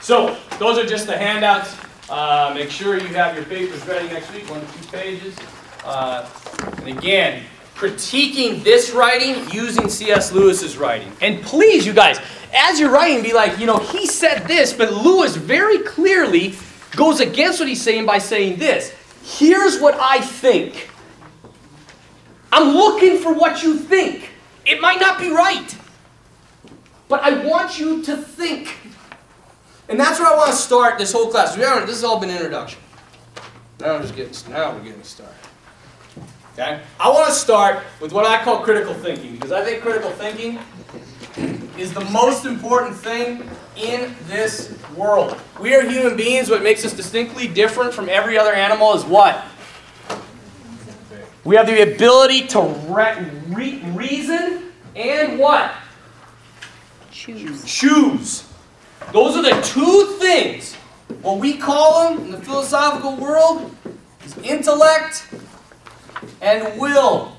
So, 0.00 0.36
those 0.58 0.78
are 0.78 0.86
just 0.86 1.06
the 1.06 1.16
handouts. 1.16 1.76
Uh, 2.08 2.52
make 2.54 2.70
sure 2.70 2.98
you 2.98 3.08
have 3.08 3.34
your 3.34 3.44
papers 3.46 3.84
ready 3.86 4.06
next 4.08 4.32
week, 4.32 4.48
one 4.48 4.64
to 4.64 4.72
two 4.72 4.88
pages. 4.92 5.36
Uh, 5.84 6.28
and 6.78 6.88
again, 6.88 7.42
critiquing 7.74 8.62
this 8.62 8.92
writing 8.92 9.50
using 9.50 9.88
C.S. 9.88 10.32
Lewis's 10.32 10.76
writing. 10.76 11.10
And 11.20 11.42
please, 11.42 11.84
you 11.84 11.92
guys, 11.92 12.20
as 12.54 12.78
you're 12.78 12.90
writing, 12.90 13.22
be 13.22 13.32
like, 13.32 13.58
you 13.58 13.66
know, 13.66 13.78
he 13.78 14.06
said 14.06 14.46
this, 14.46 14.72
but 14.72 14.92
Lewis 14.92 15.34
very 15.34 15.78
clearly 15.78 16.54
goes 16.92 17.20
against 17.20 17.58
what 17.58 17.68
he's 17.68 17.82
saying 17.82 18.06
by 18.06 18.18
saying 18.18 18.58
this. 18.58 18.94
Here's 19.24 19.80
what 19.80 19.98
I 20.00 20.20
think. 20.20 20.90
I'm 22.52 22.74
looking 22.74 23.18
for 23.18 23.34
what 23.34 23.64
you 23.64 23.76
think. 23.76 24.30
It 24.64 24.80
might 24.80 25.00
not 25.00 25.18
be 25.18 25.30
right, 25.30 25.76
but 27.08 27.20
I 27.20 27.44
want 27.44 27.78
you 27.78 28.02
to 28.04 28.16
think. 28.16 28.85
And 29.88 29.98
that's 30.00 30.18
where 30.18 30.32
I 30.32 30.36
want 30.36 30.50
to 30.50 30.56
start 30.56 30.98
this 30.98 31.12
whole 31.12 31.30
class. 31.30 31.56
Remember, 31.56 31.86
this 31.86 31.96
has 31.96 32.04
all 32.04 32.18
been 32.18 32.30
introduction. 32.30 32.80
Now 33.80 33.96
we're 33.96 34.02
just 34.02 34.16
getting 34.16 34.52
now 34.52 34.72
we're 34.72 34.82
getting 34.82 35.02
started. 35.02 35.34
Okay? 36.54 36.80
I 36.98 37.08
want 37.10 37.28
to 37.28 37.34
start 37.34 37.82
with 38.00 38.12
what 38.12 38.24
I 38.24 38.42
call 38.42 38.60
critical 38.60 38.94
thinking 38.94 39.32
because 39.32 39.52
I 39.52 39.62
think 39.62 39.82
critical 39.82 40.10
thinking 40.10 40.58
is 41.78 41.92
the 41.92 42.04
most 42.06 42.46
important 42.46 42.96
thing 42.96 43.48
in 43.76 44.14
this 44.26 44.74
world. 44.96 45.38
We 45.60 45.74
are 45.74 45.82
human 45.82 46.16
beings. 46.16 46.48
What 46.48 46.62
makes 46.62 46.84
us 46.84 46.94
distinctly 46.94 47.46
different 47.46 47.92
from 47.92 48.08
every 48.08 48.38
other 48.38 48.54
animal 48.54 48.94
is 48.94 49.04
what? 49.04 49.44
We 51.44 51.54
have 51.56 51.66
the 51.66 51.94
ability 51.94 52.46
to 52.48 52.62
re- 52.88 53.30
re- 53.48 53.82
reason 53.92 54.72
and 54.96 55.38
what? 55.38 55.72
Choose. 57.12 57.64
Choose. 57.64 58.45
Those 59.12 59.36
are 59.36 59.42
the 59.42 59.60
two 59.62 60.16
things. 60.18 60.74
What 61.22 61.38
we 61.38 61.56
call 61.56 62.10
them 62.14 62.24
in 62.24 62.32
the 62.32 62.38
philosophical 62.38 63.16
world 63.16 63.74
is 64.24 64.36
intellect 64.38 65.28
and 66.40 66.80
will. 66.80 67.36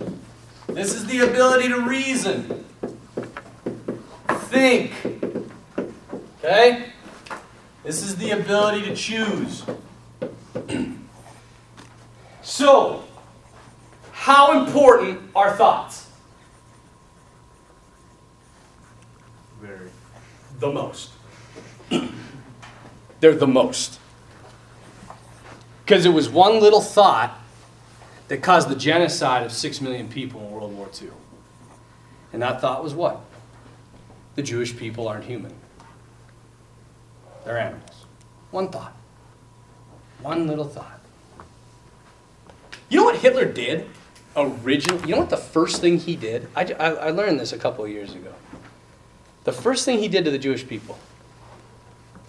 This 0.67 0.93
is 0.93 1.05
the 1.05 1.19
ability 1.19 1.69
to 1.69 1.81
reason, 1.81 2.65
think. 4.27 4.91
Okay? 6.39 6.91
This 7.83 8.03
is 8.03 8.15
the 8.17 8.31
ability 8.31 8.83
to 8.83 8.95
choose. 8.95 9.63
so, 12.41 13.03
how 14.11 14.63
important 14.63 15.21
are 15.35 15.55
thoughts? 15.55 16.09
Very. 19.61 19.89
The 20.59 20.71
most. 20.71 21.16
They're 23.19 23.35
the 23.35 23.47
most. 23.47 23.99
Because 25.85 26.05
it 26.05 26.09
was 26.09 26.29
one 26.29 26.59
little 26.59 26.81
thought 26.81 27.39
that 28.27 28.43
caused 28.43 28.69
the 28.69 28.75
genocide 28.75 29.43
of 29.43 29.51
six 29.51 29.79
million 29.79 30.09
people 30.09 30.41
in 30.41 30.51
World 30.51 30.75
War 30.75 30.89
II. 31.01 31.09
And 32.33 32.41
that 32.41 32.59
thought 32.59 32.83
was 32.83 32.93
what? 32.93 33.21
The 34.35 34.43
Jewish 34.43 34.75
people 34.75 35.07
aren't 35.07 35.23
human. 35.23 35.53
They're 37.45 37.57
animals. 37.57 38.05
One 38.51 38.69
thought. 38.69 38.95
One 40.21 40.47
little 40.47 40.67
thought. 40.67 40.99
You 42.89 42.99
know 42.99 43.05
what 43.05 43.17
Hitler 43.17 43.45
did? 43.45 43.87
originally? 44.37 45.01
You 45.07 45.15
know 45.15 45.21
what 45.21 45.29
the 45.29 45.37
first 45.37 45.81
thing 45.81 45.97
he 45.97 46.15
did? 46.15 46.47
I, 46.55 46.63
I, 46.79 46.89
I 46.91 47.09
learned 47.09 47.39
this 47.39 47.51
a 47.51 47.57
couple 47.57 47.83
of 47.83 47.91
years 47.91 48.13
ago. 48.13 48.33
The 49.43 49.51
first 49.51 49.83
thing 49.85 49.99
he 49.99 50.07
did 50.07 50.25
to 50.25 50.31
the 50.31 50.37
Jewish 50.37 50.67
people. 50.67 50.97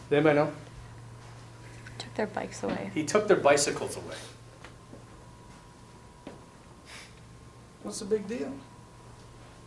Does 0.09 0.17
anybody 0.17 0.37
know? 0.37 0.53
Took 2.19 2.35
their 2.35 2.43
bikes 2.43 2.63
away. 2.65 2.91
He 2.95 3.05
took 3.05 3.29
their 3.29 3.37
bicycles 3.37 3.97
away. 3.97 4.17
What's 7.85 8.01
the 8.01 8.07
big 8.07 8.27
deal? 8.27 8.53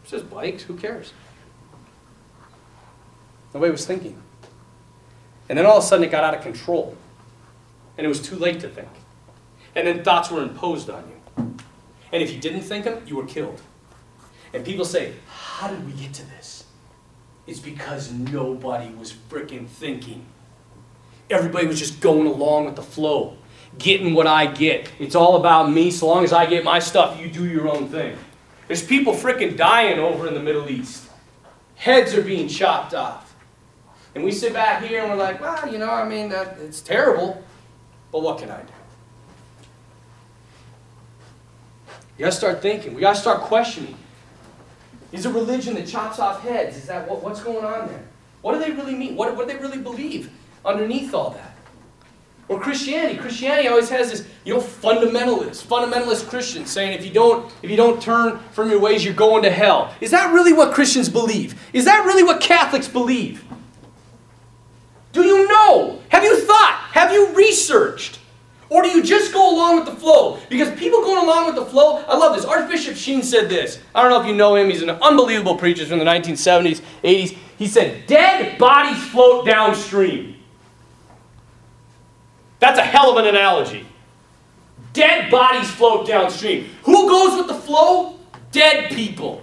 It's 0.02 0.12
just 0.12 0.30
bikes, 0.30 0.64
who 0.64 0.76
cares? 0.76 1.14
Nobody 3.54 3.72
was 3.72 3.86
thinking. 3.86 4.22
And 5.48 5.58
then 5.58 5.66
all 5.66 5.78
of 5.78 5.84
a 5.86 5.88
sudden 5.88 6.04
it 6.04 6.12
got 6.12 6.26
out 6.26 6.34
of 6.34 6.42
control. 6.42 6.98
And 7.98 8.04
it 8.04 8.10
was 8.10 8.22
too 8.22 8.36
late 8.36 8.60
to 8.60 8.68
think. 8.68 8.90
And 9.74 9.88
then 9.88 10.04
thoughts 10.04 10.30
were 10.30 10.44
imposed 10.44 10.90
on 10.90 11.06
you. 11.08 11.56
And 12.12 12.22
if 12.22 12.34
you 12.34 12.42
didn't 12.42 12.64
think 12.64 12.84
them, 12.84 13.02
you 13.08 13.16
were 13.16 13.28
killed. 13.28 13.62
And 14.54 14.66
people 14.66 14.84
say, 14.84 15.14
How 15.30 15.70
did 15.70 15.86
we 15.86 15.94
get 15.94 16.14
to 16.16 16.26
this? 16.26 16.66
It's 17.48 17.60
because 17.60 18.12
nobody 18.12 18.94
was 18.94 19.14
freaking 19.14 19.68
thinking. 19.68 20.26
Everybody 21.32 21.68
was 21.68 21.80
just 21.80 22.02
going 22.02 22.28
along 22.28 22.66
with 22.66 22.76
the 22.76 22.82
flow, 22.82 23.38
getting 23.78 24.14
what 24.14 24.28
I 24.28 24.48
get. 24.48 24.92
It's 25.00 25.16
all 25.16 25.38
about 25.38 25.72
me. 25.72 25.92
So 25.92 26.08
long 26.08 26.24
as 26.24 26.34
I 26.34 26.46
get 26.46 26.64
my 26.64 26.80
stuff, 26.80 27.20
you 27.20 27.30
do 27.30 27.46
your 27.46 27.70
own 27.70 27.88
thing. 27.88 28.18
There's 28.68 28.84
people 28.84 29.14
freaking 29.14 29.56
dying 29.58 30.00
over 30.00 30.28
in 30.28 30.34
the 30.34 30.40
Middle 30.42 30.70
East. 30.70 31.10
Heads 31.76 32.14
are 32.14 32.22
being 32.22 32.48
chopped 32.48 32.94
off. 32.94 33.36
And 34.14 34.24
we 34.24 34.32
sit 34.32 34.54
back 34.54 34.84
here 34.84 35.02
and 35.02 35.10
we're 35.10 35.18
like, 35.18 35.40
well, 35.40 35.72
you 35.72 35.78
know, 35.78 35.90
I 35.90 36.08
mean, 36.08 36.30
that, 36.30 36.58
it's 36.60 36.82
terrible, 36.82 37.42
but 38.12 38.22
what 38.22 38.40
can 38.40 38.52
I 38.52 38.62
do? 38.62 38.74
You 42.18 42.26
gotta 42.26 42.36
start 42.36 42.62
thinking. 42.62 42.94
We 42.94 43.02
gotta 43.02 43.18
start 43.18 43.42
questioning. 43.42 43.98
Is 45.12 45.26
a 45.26 45.32
religion 45.32 45.76
that 45.76 45.88
chops 45.88 46.20
off 46.20 46.42
heads? 46.44 46.78
Is 46.78 46.88
that 46.88 47.10
what, 47.10 47.24
what's 47.24 47.42
going 47.42 47.66
on 47.66 47.88
there? 47.88 48.04
What 48.42 48.54
do 48.54 48.60
they 48.60 48.72
really 48.72 48.96
mean? 48.96 49.16
What, 49.16 49.36
what 49.36 49.48
do 49.48 49.54
they 49.54 49.60
really 49.60 49.80
believe 49.80 50.30
underneath 50.66 51.14
all 51.14 51.32
that? 51.32 51.56
Or 52.48 52.60
Christianity. 52.60 53.18
Christianity 53.18 53.70
always 53.70 53.90
has 53.90 54.12
this, 54.12 54.28
you 54.44 54.54
know, 54.54 54.60
fundamentalist, 54.60 55.66
fundamentalist 55.66 56.28
Christians 56.28 56.70
saying 56.70 56.92
if 56.92 57.06
you 57.06 57.14
don't, 57.14 57.50
if 57.62 57.72
you 57.72 57.78
don't 57.78 58.02
turn 58.02 58.40
from 58.52 58.70
your 58.70 58.80
ways, 58.80 59.06
you're 59.06 59.14
going 59.14 59.44
to 59.44 59.52
hell. 59.52 59.94
Is 60.02 60.12
that 60.12 60.34
really 60.34 60.52
what 60.52 60.74
Christians 60.74 61.08
believe? 61.08 61.58
Is 61.72 61.86
that 61.86 62.06
really 62.06 62.24
what 62.24 62.42
Catholics 62.42 62.90
believe? 62.90 63.46
Do 65.14 65.24
you 65.24 65.48
know? 65.48 66.02
Have 66.10 66.26
you 66.26 66.42
thought? 66.42 66.90
Have 66.92 67.14
you 67.14 67.34
researched? 67.36 68.20
Or 68.70 68.82
do 68.82 68.90
you 68.90 69.04
just 69.04 69.34
go 69.34 69.54
along 69.54 69.78
with 69.78 69.86
the 69.86 69.96
flow? 69.96 70.40
Because 70.50 70.78
people 70.80 71.02
going 71.02 71.24
along 71.24 71.46
with 71.46 71.56
the 71.56 71.66
flow, 71.66 71.98
I 72.08 72.16
love 72.18 72.36
this. 72.36 72.46
Archbishop 72.46 72.96
Sheen 72.96 73.22
said 73.22 73.50
this. 73.50 73.80
I 73.94 74.02
don't 74.02 74.12
know 74.12 74.22
if 74.22 74.28
you 74.28 74.34
know 74.34 74.56
him. 74.56 74.70
He's 74.70 74.82
an 74.82 74.90
unbelievable 74.90 75.58
preacher 75.58 75.86
from 75.86 76.00
the 76.00 76.06
1970s, 76.06 76.82
80s. 77.04 77.38
He 77.58 77.68
said, 77.68 78.08
Dead 78.08 78.58
bodies 78.58 79.02
float 79.10 79.46
downstream. 79.46 80.41
That's 82.62 82.78
a 82.78 82.84
hell 82.84 83.12
of 83.12 83.18
an 83.18 83.26
analogy. 83.26 83.86
Dead 84.94 85.32
bodies 85.32 85.70
float 85.70 86.08
downstream. 86.08 86.70
Who 86.84 87.10
goes 87.10 87.38
with 87.38 87.48
the 87.48 87.56
flow? 87.56 88.20
Dead 88.52 88.92
people. 88.92 89.42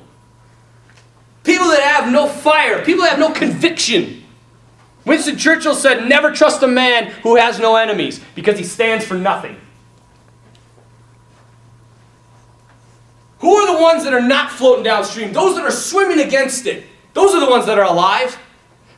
People 1.43 1.67
that 1.69 1.81
have 1.81 2.13
no 2.13 2.29
fire, 2.29 2.85
people 2.85 3.03
that 3.03 3.11
have 3.11 3.19
no 3.19 3.33
conviction. 3.33 4.23
Winston 5.05 5.37
Churchill 5.37 5.75
said, 5.75 6.09
Never 6.09 6.31
trust 6.31 6.63
a 6.63 6.69
man 6.69 7.07
who 7.23 7.37
has 7.37 7.59
no 7.59 7.77
enemies 7.77 8.21
because 8.35 8.57
he 8.57 8.65
stands 8.65 9.05
for 9.05 9.15
nothing. 9.15 9.57
Who 13.41 13.53
are 13.53 13.75
the 13.75 13.83
ones 13.83 14.05
that 14.05 14.15
are 14.15 14.21
not 14.21 14.53
floating 14.53 14.85
downstream? 14.85 15.33
Those 15.33 15.57
that 15.57 15.65
are 15.65 15.73
swimming 15.73 16.21
against 16.21 16.67
it. 16.67 16.85
Those 17.15 17.35
are 17.35 17.41
the 17.41 17.51
ones 17.51 17.67
that 17.67 17.79
are 17.79 17.85
alive. 17.85 18.39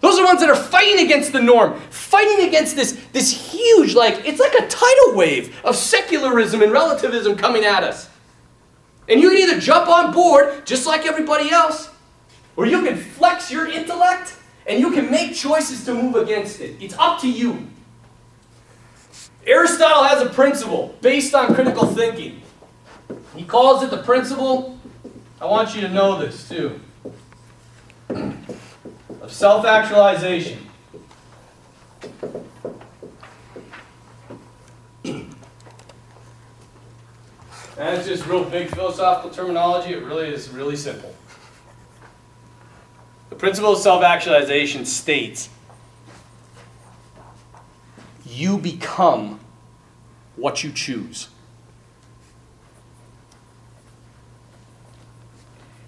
Those 0.00 0.18
are 0.18 0.22
the 0.22 0.26
ones 0.26 0.40
that 0.40 0.48
are 0.48 0.56
fighting 0.56 1.04
against 1.04 1.32
the 1.32 1.42
norm, 1.42 1.78
fighting 1.90 2.48
against 2.48 2.74
this, 2.74 2.92
this 3.12 3.52
huge, 3.52 3.94
like, 3.94 4.26
it's 4.26 4.40
like 4.40 4.54
a 4.54 4.66
tidal 4.66 5.14
wave 5.14 5.58
of 5.64 5.76
secularism 5.76 6.62
and 6.62 6.72
relativism 6.72 7.36
coming 7.36 7.64
at 7.64 7.84
us. 7.84 8.08
And 9.08 9.20
you 9.20 9.30
can 9.30 9.38
either 9.38 9.60
jump 9.60 9.88
on 9.88 10.12
board, 10.12 10.64
just 10.66 10.86
like 10.86 11.04
everybody 11.04 11.50
else, 11.50 11.90
or 12.56 12.64
you 12.64 12.82
can 12.82 12.96
flex 12.96 13.50
your 13.50 13.68
intellect 13.68 14.36
and 14.66 14.80
you 14.80 14.92
can 14.92 15.10
make 15.10 15.34
choices 15.34 15.84
to 15.84 15.94
move 15.94 16.14
against 16.14 16.60
it. 16.60 16.76
It's 16.80 16.94
up 16.98 17.20
to 17.20 17.28
you. 17.28 17.66
Aristotle 19.46 20.04
has 20.04 20.22
a 20.22 20.30
principle 20.30 20.94
based 21.00 21.34
on 21.34 21.54
critical 21.54 21.86
thinking. 21.86 22.42
He 23.34 23.44
calls 23.44 23.82
it 23.82 23.90
the 23.90 24.02
principle, 24.02 24.78
I 25.40 25.46
want 25.46 25.74
you 25.74 25.80
to 25.80 25.88
know 25.88 26.18
this 26.18 26.48
too, 26.48 26.80
self 29.30 29.64
actualization. 29.64 30.66
It's 37.82 38.06
just 38.06 38.26
real 38.26 38.44
big 38.44 38.68
philosophical 38.68 39.30
terminology. 39.30 39.94
It 39.94 40.04
really 40.04 40.28
is 40.28 40.50
really 40.50 40.76
simple. 40.76 41.14
The 43.30 43.36
principle 43.36 43.72
of 43.72 43.78
self 43.78 44.02
actualization 44.02 44.84
states 44.84 45.48
you 48.26 48.58
become 48.58 49.40
what 50.36 50.62
you 50.62 50.72
choose. 50.72 51.28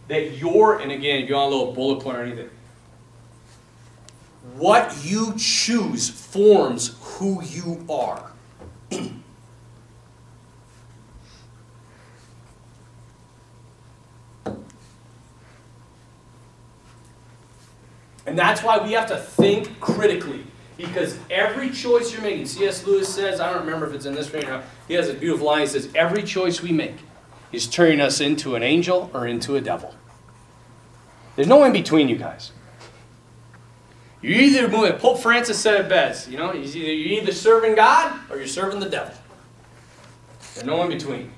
That 0.08 0.36
you're, 0.36 0.78
and 0.78 0.90
again, 0.92 1.22
if 1.22 1.28
you 1.28 1.34
want 1.34 1.52
a 1.52 1.56
little 1.56 1.72
bullet 1.72 2.02
point 2.02 2.18
or 2.18 2.22
anything, 2.22 2.50
what 4.54 5.04
you 5.04 5.34
choose 5.36 6.08
forms 6.08 6.96
who 7.00 7.42
you 7.42 7.84
are. 7.88 8.32
And 18.24 18.38
that's 18.38 18.62
why 18.62 18.78
we 18.78 18.92
have 18.92 19.08
to 19.08 19.16
think 19.18 19.78
critically. 19.80 20.44
Because 20.76 21.18
every 21.30 21.70
choice 21.70 22.12
you're 22.12 22.22
making, 22.22 22.46
C.S. 22.46 22.86
Lewis 22.86 23.12
says, 23.12 23.40
I 23.40 23.52
don't 23.52 23.64
remember 23.64 23.86
if 23.86 23.94
it's 23.94 24.06
in 24.06 24.14
this 24.14 24.32
right 24.32 24.46
now, 24.46 24.62
he 24.88 24.94
has 24.94 25.08
a 25.08 25.14
beautiful 25.14 25.46
line. 25.46 25.60
He 25.60 25.66
says, 25.66 25.88
Every 25.94 26.22
choice 26.22 26.62
we 26.62 26.72
make 26.72 26.96
is 27.52 27.66
turning 27.66 28.00
us 28.00 28.20
into 28.20 28.54
an 28.54 28.62
angel 28.62 29.10
or 29.12 29.26
into 29.26 29.56
a 29.56 29.60
devil. 29.60 29.94
There's 31.36 31.48
no 31.48 31.62
in 31.64 31.72
between, 31.72 32.08
you 32.08 32.16
guys. 32.16 32.52
You 34.22 34.36
either 34.36 34.68
move, 34.68 34.98
Pope 35.00 35.18
Francis 35.18 35.58
said 35.58 35.84
it 35.84 35.88
best, 35.88 36.30
you 36.30 36.38
know, 36.38 36.52
you're 36.52 37.20
either, 37.20 37.32
serving 37.32 37.74
God 37.74 38.18
or 38.30 38.36
you're 38.36 38.46
serving 38.46 38.78
the 38.78 38.88
devil. 38.88 39.12
There's 40.54 40.64
no 40.64 40.80
in 40.84 40.90
between. 40.90 41.32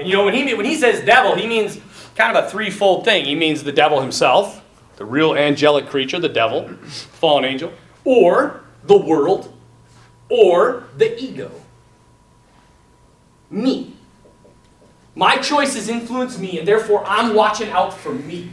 And 0.00 0.08
you 0.08 0.14
know, 0.14 0.24
when 0.24 0.34
he, 0.34 0.52
when 0.54 0.66
he 0.66 0.74
says 0.74 1.04
devil, 1.04 1.36
he 1.36 1.46
means 1.46 1.78
kind 2.16 2.36
of 2.36 2.44
a 2.44 2.50
threefold 2.50 3.04
thing. 3.04 3.24
He 3.24 3.36
means 3.36 3.62
the 3.62 3.70
devil 3.72 4.00
himself, 4.00 4.64
the 4.96 5.04
real 5.04 5.36
angelic 5.36 5.86
creature, 5.86 6.18
the 6.18 6.28
devil, 6.28 6.68
fallen 6.84 7.44
angel, 7.44 7.72
or 8.04 8.64
the 8.82 8.96
world, 8.96 9.56
or 10.28 10.88
the 10.96 11.16
ego. 11.22 11.52
Me. 13.50 13.94
My 15.14 15.36
choices 15.36 15.88
influence 15.88 16.38
me, 16.38 16.58
and 16.58 16.66
therefore 16.66 17.04
I'm 17.06 17.34
watching 17.36 17.70
out 17.70 17.96
for 17.96 18.12
me. 18.12 18.50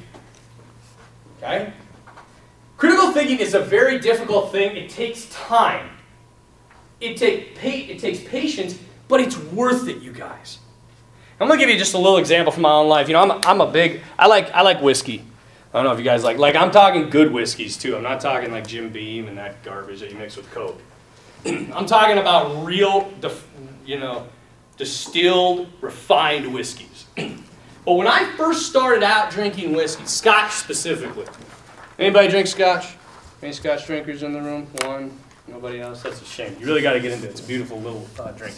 Okay? 1.38 1.74
Critical 2.82 3.12
thinking 3.12 3.38
is 3.38 3.54
a 3.54 3.60
very 3.60 4.00
difficult 4.00 4.52
thing. 4.52 4.76
It 4.76 4.90
takes 4.90 5.26
time. 5.26 5.88
It, 7.00 7.16
take, 7.16 7.56
it 7.64 8.00
takes 8.00 8.22
patience, 8.22 8.76
but 9.08 9.22
it's 9.22 9.38
worth 9.38 9.88
it, 9.88 10.02
you 10.02 10.12
guys. 10.12 10.58
I'm 11.40 11.48
gonna 11.48 11.60
give 11.60 11.70
you 11.70 11.78
just 11.78 11.94
a 11.94 12.00
little 12.00 12.18
example 12.18 12.52
from 12.52 12.64
my 12.64 12.72
own 12.72 12.90
life. 12.90 13.08
You 13.08 13.14
know, 13.14 13.22
I'm 13.22 13.30
a, 13.30 13.40
I'm 13.46 13.62
a 13.62 13.72
big 13.72 14.02
I 14.18 14.26
like 14.26 14.50
I 14.50 14.64
like 14.64 14.82
whiskey. 14.82 15.24
I 15.72 15.78
don't 15.78 15.86
know 15.86 15.92
if 15.92 16.00
you 16.00 16.04
guys 16.04 16.24
like 16.24 16.40
like 16.40 16.56
I'm 16.56 16.72
talking 16.72 17.12
good 17.12 17.32
whiskeys 17.32 17.78
too. 17.78 17.96
I'm 17.96 18.02
not 18.02 18.20
talking 18.20 18.52
like 18.52 18.66
Jim 18.66 18.90
Beam 18.90 19.28
and 19.28 19.38
that 19.38 19.62
garbage 19.62 20.00
that 20.00 20.10
you 20.10 20.18
mix 20.18 20.36
with 20.36 20.50
Coke. 20.50 20.82
I'm 21.46 21.86
talking 21.86 22.18
about 22.18 22.66
real, 22.66 23.14
you 23.86 24.00
know, 24.00 24.28
distilled, 24.78 25.68
refined 25.82 26.52
whiskeys. 26.52 27.06
but 27.16 27.94
when 27.94 28.08
I 28.08 28.26
first 28.38 28.66
started 28.66 29.04
out 29.04 29.30
drinking 29.30 29.76
whiskey, 29.76 30.08
Scotch 30.08 30.54
specifically, 30.54 31.28
anybody 32.02 32.28
drink 32.28 32.48
Scotch? 32.48 32.96
Any 33.42 33.54
Scotch 33.54 33.86
drinkers 33.86 34.24
in 34.24 34.34
the 34.34 34.42
room? 34.42 34.68
One. 34.84 35.18
Nobody 35.48 35.80
else. 35.82 36.02
That's 36.04 36.22
a 36.22 36.26
shame. 36.26 36.56
You 36.60 36.66
really 36.66 36.82
got 36.82 36.94
to 36.94 37.00
get 37.00 37.12
into 37.12 37.28
it. 37.28 37.32
It's 37.32 37.42
a 37.42 37.48
beautiful 37.48 37.80
little 37.80 38.08
uh, 38.20 38.32
drink. 38.32 38.56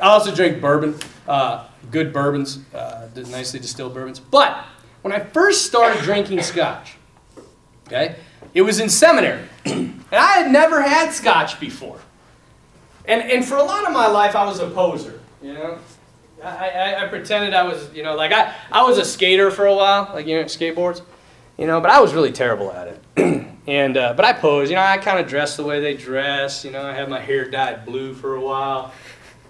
I 0.00 0.08
also 0.08 0.34
drink 0.34 0.60
bourbon, 0.60 0.94
uh, 1.26 1.66
good 1.90 2.12
bourbons, 2.12 2.58
uh, 2.74 3.08
nicely 3.14 3.60
distilled 3.60 3.94
bourbons. 3.94 4.20
But 4.20 4.64
when 5.02 5.12
I 5.12 5.20
first 5.20 5.64
started 5.66 6.02
drinking 6.02 6.42
scotch, 6.42 6.96
okay, 7.86 8.16
it 8.52 8.62
was 8.62 8.78
in 8.80 8.88
seminary. 8.88 9.42
and 9.64 10.04
I 10.12 10.38
had 10.38 10.50
never 10.50 10.82
had 10.82 11.12
scotch 11.12 11.58
before. 11.58 11.98
And, 13.06 13.22
and 13.22 13.44
for 13.44 13.56
a 13.56 13.62
lot 13.62 13.86
of 13.86 13.92
my 13.92 14.08
life, 14.08 14.36
I 14.36 14.44
was 14.44 14.58
a 14.58 14.68
poser, 14.68 15.20
you 15.40 15.54
know? 15.54 15.78
I, 16.42 16.68
I, 16.68 17.04
I 17.04 17.08
pretended 17.08 17.54
I 17.54 17.62
was, 17.62 17.92
you 17.94 18.02
know, 18.02 18.14
like 18.14 18.32
I, 18.32 18.52
I 18.70 18.82
was 18.82 18.98
a 18.98 19.04
skater 19.04 19.50
for 19.50 19.64
a 19.66 19.74
while, 19.74 20.10
like, 20.12 20.26
you 20.26 20.36
know, 20.36 20.44
skateboards, 20.44 21.00
you 21.58 21.66
know, 21.66 21.80
but 21.80 21.90
I 21.90 22.00
was 22.00 22.14
really 22.14 22.32
terrible 22.32 22.72
at 22.72 22.88
it. 22.88 23.46
and, 23.66 23.96
uh, 23.96 24.14
but 24.14 24.24
I 24.24 24.32
posed, 24.32 24.70
you 24.70 24.76
know, 24.76 24.82
I 24.82 24.98
kind 24.98 25.18
of 25.18 25.26
dressed 25.26 25.56
the 25.56 25.64
way 25.64 25.80
they 25.80 25.94
dress, 25.94 26.64
you 26.64 26.70
know, 26.70 26.82
I 26.82 26.92
had 26.92 27.08
my 27.08 27.20
hair 27.20 27.50
dyed 27.50 27.86
blue 27.86 28.14
for 28.14 28.36
a 28.36 28.40
while. 28.40 28.92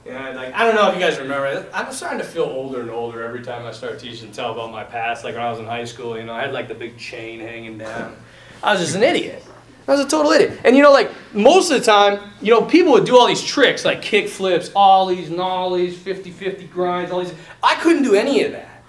And 0.08 0.36
like 0.36 0.54
I 0.54 0.64
don't 0.64 0.76
know 0.76 0.88
if 0.88 0.94
you 0.94 1.00
guys 1.00 1.18
remember, 1.18 1.66
I'm 1.74 1.92
starting 1.92 2.18
to 2.18 2.24
feel 2.24 2.44
older 2.44 2.80
and 2.80 2.90
older 2.90 3.24
every 3.24 3.42
time 3.42 3.66
I 3.66 3.72
start 3.72 3.98
teaching 3.98 4.30
tell 4.30 4.52
about 4.52 4.70
my 4.70 4.84
past. 4.84 5.24
Like 5.24 5.34
when 5.34 5.42
I 5.42 5.50
was 5.50 5.58
in 5.58 5.66
high 5.66 5.84
school, 5.84 6.16
you 6.16 6.24
know, 6.24 6.32
I 6.32 6.42
had 6.42 6.52
like 6.52 6.68
the 6.68 6.74
big 6.74 6.96
chain 6.96 7.40
hanging 7.40 7.78
down. 7.78 8.16
I 8.62 8.72
was 8.72 8.82
just 8.82 8.94
an 8.94 9.02
idiot. 9.02 9.44
I 9.88 9.92
was 9.92 10.00
a 10.00 10.08
total 10.08 10.32
idiot. 10.32 10.60
And 10.64 10.76
you 10.76 10.82
know, 10.82 10.92
like 10.92 11.10
most 11.32 11.70
of 11.70 11.78
the 11.78 11.84
time, 11.84 12.30
you 12.40 12.52
know, 12.52 12.62
people 12.62 12.92
would 12.92 13.04
do 13.04 13.16
all 13.16 13.26
these 13.26 13.42
tricks 13.42 13.84
like 13.84 14.00
kick 14.00 14.28
flips, 14.28 14.70
ollies, 14.74 15.28
nollies, 15.28 15.96
50-50 15.96 16.70
grinds, 16.70 17.10
all 17.10 17.20
these. 17.20 17.34
I 17.62 17.74
couldn't 17.76 18.02
do 18.02 18.14
any 18.14 18.44
of 18.44 18.52
that. 18.52 18.84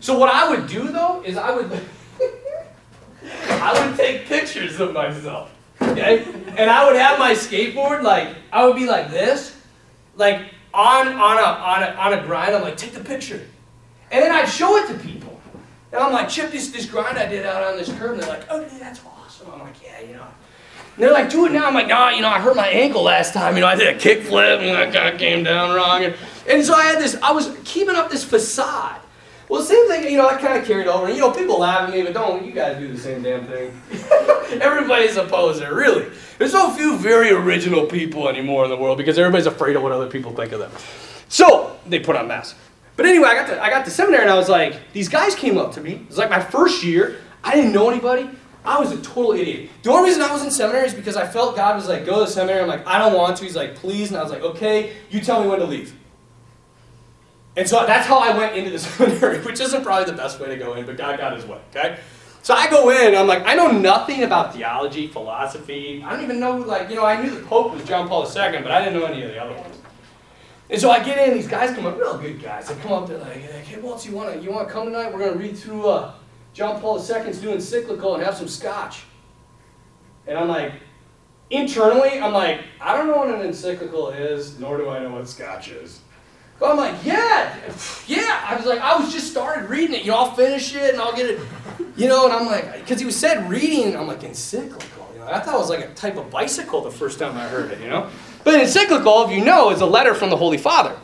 So 0.00 0.18
what 0.18 0.32
I 0.32 0.48
would 0.50 0.68
do 0.68 0.88
though 0.88 1.22
is 1.24 1.36
I 1.36 1.54
would 1.54 1.70
I 3.48 3.86
would 3.86 3.96
take 3.96 4.26
pictures 4.26 4.80
of 4.80 4.92
myself. 4.92 5.52
Okay? 5.80 6.24
And 6.56 6.70
I 6.70 6.86
would 6.86 6.96
have 6.96 7.18
my 7.18 7.32
skateboard 7.32 8.02
like 8.02 8.34
I 8.52 8.66
would 8.66 8.76
be 8.76 8.86
like 8.86 9.10
this, 9.10 9.56
like 10.16 10.42
on, 10.72 11.08
on, 11.08 11.38
a, 11.38 11.42
on, 11.42 11.82
a, 11.82 11.86
on 11.96 12.12
a 12.14 12.22
grind. 12.22 12.54
I'm 12.54 12.62
like, 12.62 12.76
take 12.76 12.92
the 12.92 13.04
picture. 13.04 13.42
And 14.10 14.22
then 14.22 14.32
I'd 14.32 14.48
show 14.48 14.76
it 14.76 14.88
to 14.88 14.94
people. 14.98 15.40
And 15.92 16.00
I'm 16.02 16.12
like, 16.12 16.28
Chip, 16.28 16.50
this, 16.50 16.68
this 16.68 16.86
grind 16.86 17.18
I 17.18 17.26
did 17.26 17.46
out 17.46 17.62
on 17.62 17.76
this 17.76 17.88
curb. 17.98 18.12
And 18.12 18.22
they're 18.22 18.28
like, 18.28 18.46
oh, 18.50 18.60
dude, 18.60 18.80
that's 18.80 19.00
awesome. 19.04 19.50
I'm 19.52 19.60
like, 19.60 19.82
yeah, 19.82 20.00
you 20.00 20.14
know. 20.14 20.26
And 20.96 21.04
they're 21.04 21.12
like, 21.12 21.30
do 21.30 21.46
it 21.46 21.52
now. 21.52 21.66
I'm 21.66 21.74
like, 21.74 21.88
nah, 21.88 22.10
you 22.10 22.22
know, 22.22 22.28
I 22.28 22.38
hurt 22.40 22.56
my 22.56 22.68
ankle 22.68 23.02
last 23.02 23.34
time. 23.34 23.54
You 23.54 23.60
know, 23.60 23.66
I 23.66 23.76
did 23.76 23.88
a 23.88 23.98
kickflip 23.98 24.60
and 24.60 24.68
that 24.68 24.94
kind 24.94 25.12
of 25.12 25.20
came 25.20 25.44
down 25.44 25.74
wrong. 25.74 26.04
And, 26.04 26.14
and 26.48 26.64
so 26.64 26.74
I 26.74 26.84
had 26.84 26.98
this, 26.98 27.16
I 27.22 27.32
was 27.32 27.54
keeping 27.64 27.96
up 27.96 28.10
this 28.10 28.24
facade. 28.24 29.00
Well, 29.48 29.62
same 29.62 29.86
thing, 29.88 30.10
you 30.10 30.16
know, 30.16 30.28
I 30.28 30.36
kind 30.36 30.58
of 30.58 30.66
carried 30.66 30.88
over. 30.88 31.08
You 31.08 31.20
know, 31.20 31.30
people 31.30 31.60
laugh 31.60 31.88
at 31.88 31.94
me, 31.94 32.02
but 32.02 32.14
don't, 32.14 32.44
you 32.44 32.52
guys 32.52 32.78
do 32.78 32.88
the 32.88 32.98
same 32.98 33.22
damn 33.22 33.46
thing. 33.46 33.80
Everybody's 34.60 35.16
a 35.16 35.24
poser, 35.24 35.72
really. 35.74 36.10
There's 36.38 36.50
so 36.50 36.70
few 36.70 36.96
very 36.98 37.30
original 37.30 37.86
people 37.86 38.28
anymore 38.28 38.64
in 38.64 38.70
the 38.70 38.76
world 38.76 38.98
because 38.98 39.18
everybody's 39.18 39.46
afraid 39.46 39.76
of 39.76 39.82
what 39.82 39.92
other 39.92 40.08
people 40.08 40.32
think 40.32 40.52
of 40.52 40.58
them. 40.58 40.72
So, 41.28 41.78
they 41.86 42.00
put 42.00 42.16
on 42.16 42.26
masks. 42.26 42.58
But 42.96 43.06
anyway, 43.06 43.28
I 43.28 43.34
got 43.34 43.46
to, 43.48 43.62
I 43.62 43.70
got 43.70 43.84
to 43.84 43.90
seminary 43.90 44.22
and 44.22 44.30
I 44.30 44.36
was 44.36 44.48
like, 44.48 44.92
these 44.92 45.08
guys 45.08 45.34
came 45.34 45.58
up 45.58 45.72
to 45.74 45.80
me. 45.80 45.92
It 45.92 46.08
was 46.08 46.18
like 46.18 46.30
my 46.30 46.40
first 46.40 46.82
year. 46.82 47.18
I 47.44 47.54
didn't 47.54 47.72
know 47.72 47.88
anybody. 47.88 48.28
I 48.64 48.80
was 48.80 48.90
a 48.90 49.00
total 49.00 49.32
idiot. 49.32 49.70
The 49.82 49.90
only 49.90 50.08
reason 50.08 50.22
I 50.22 50.32
was 50.32 50.42
in 50.42 50.50
seminary 50.50 50.86
is 50.86 50.94
because 50.94 51.16
I 51.16 51.26
felt 51.26 51.54
God 51.54 51.76
was 51.76 51.88
like, 51.88 52.04
go 52.04 52.24
to 52.24 52.30
seminary. 52.30 52.62
I'm 52.62 52.68
like, 52.68 52.84
I 52.86 52.98
don't 52.98 53.14
want 53.14 53.36
to. 53.36 53.44
He's 53.44 53.54
like, 53.54 53.76
please. 53.76 54.08
And 54.08 54.16
I 54.16 54.22
was 54.22 54.32
like, 54.32 54.42
okay, 54.42 54.94
you 55.08 55.20
tell 55.20 55.40
me 55.42 55.48
when 55.48 55.60
to 55.60 55.66
leave. 55.66 55.94
And 57.56 57.66
so 57.66 57.86
that's 57.86 58.06
how 58.06 58.18
I 58.18 58.36
went 58.36 58.54
into 58.54 58.70
the 58.70 58.78
seminary, 58.78 59.38
which 59.40 59.60
isn't 59.60 59.82
probably 59.82 60.04
the 60.10 60.16
best 60.16 60.38
way 60.38 60.48
to 60.48 60.56
go 60.56 60.74
in, 60.74 60.86
but 60.86 60.96
God 60.96 61.18
got 61.18 61.34
his 61.34 61.46
way, 61.46 61.58
okay? 61.70 61.98
So 62.42 62.54
I 62.54 62.70
go 62.70 62.90
in, 62.90 63.16
I'm 63.16 63.26
like, 63.26 63.44
I 63.44 63.54
know 63.54 63.72
nothing 63.72 64.22
about 64.22 64.54
theology, 64.54 65.08
philosophy. 65.08 66.02
I 66.06 66.12
don't 66.12 66.22
even 66.22 66.38
know, 66.38 66.56
like, 66.58 66.88
you 66.88 66.94
know, 66.94 67.04
I 67.04 67.20
knew 67.20 67.30
the 67.30 67.44
Pope 67.44 67.72
was 67.72 67.84
John 67.84 68.06
Paul 68.06 68.22
II, 68.22 68.62
but 68.62 68.70
I 68.70 68.84
didn't 68.84 69.00
know 69.00 69.06
any 69.06 69.22
of 69.22 69.30
the 69.30 69.42
other 69.42 69.54
ones. 69.54 69.78
And 70.68 70.80
so 70.80 70.90
I 70.90 71.02
get 71.02 71.28
in, 71.28 71.34
these 71.34 71.48
guys 71.48 71.74
come 71.74 71.86
up, 71.86 71.96
real 71.98 72.18
good 72.18 72.42
guys. 72.42 72.68
They 72.68 72.74
come 72.76 72.92
up, 72.92 73.08
they're 73.08 73.18
like, 73.18 73.36
hey, 73.36 73.80
Waltz, 73.80 74.04
you 74.04 74.12
want 74.12 74.34
to 74.34 74.40
you 74.40 74.50
wanna 74.50 74.68
come 74.68 74.86
tonight? 74.86 75.12
We're 75.12 75.20
going 75.20 75.32
to 75.32 75.38
read 75.38 75.56
through 75.56 75.88
uh, 75.88 76.12
John 76.54 76.80
Paul 76.80 76.98
II's 76.98 77.42
new 77.42 77.50
encyclical 77.50 78.14
and 78.14 78.22
have 78.22 78.36
some 78.36 78.48
scotch. 78.48 79.04
And 80.26 80.36
I'm 80.36 80.48
like, 80.48 80.72
internally, 81.50 82.20
I'm 82.20 82.32
like, 82.32 82.62
I 82.80 82.96
don't 82.96 83.06
know 83.06 83.16
what 83.16 83.28
an 83.28 83.42
encyclical 83.42 84.10
is, 84.10 84.58
nor 84.58 84.76
do 84.76 84.88
I 84.88 85.00
know 85.00 85.12
what 85.12 85.28
scotch 85.28 85.68
is. 85.68 86.00
But 86.58 86.70
I'm 86.70 86.76
like, 86.76 87.04
yeah, 87.04 87.54
yeah. 88.06 88.44
I 88.48 88.56
was 88.56 88.64
like, 88.64 88.80
I 88.80 88.98
was 88.98 89.12
just 89.12 89.30
started 89.30 89.68
reading 89.68 89.96
it. 89.96 90.04
You 90.04 90.12
know, 90.12 90.18
I'll 90.18 90.34
finish 90.34 90.74
it 90.74 90.94
and 90.94 91.02
I'll 91.02 91.14
get 91.14 91.30
it. 91.30 91.40
You 91.96 92.08
know, 92.08 92.24
and 92.24 92.32
I'm 92.32 92.46
like, 92.46 92.80
because 92.80 92.98
he 92.98 93.06
was 93.06 93.16
said 93.16 93.48
reading, 93.48 93.96
I'm 93.96 94.06
like, 94.06 94.22
encyclical. 94.22 95.10
You 95.12 95.20
know, 95.20 95.26
I 95.26 95.40
thought 95.40 95.54
it 95.54 95.58
was 95.58 95.70
like 95.70 95.80
a 95.80 95.94
type 95.94 96.16
of 96.16 96.30
bicycle 96.30 96.80
the 96.82 96.90
first 96.90 97.18
time 97.18 97.36
I 97.36 97.46
heard 97.48 97.70
it. 97.70 97.80
You 97.80 97.88
know, 97.88 98.08
but 98.44 98.60
encyclical, 98.60 99.24
if 99.24 99.36
you 99.36 99.44
know, 99.44 99.70
is 99.70 99.80
a 99.80 99.86
letter 99.86 100.14
from 100.14 100.30
the 100.30 100.36
Holy 100.36 100.58
Father. 100.58 100.96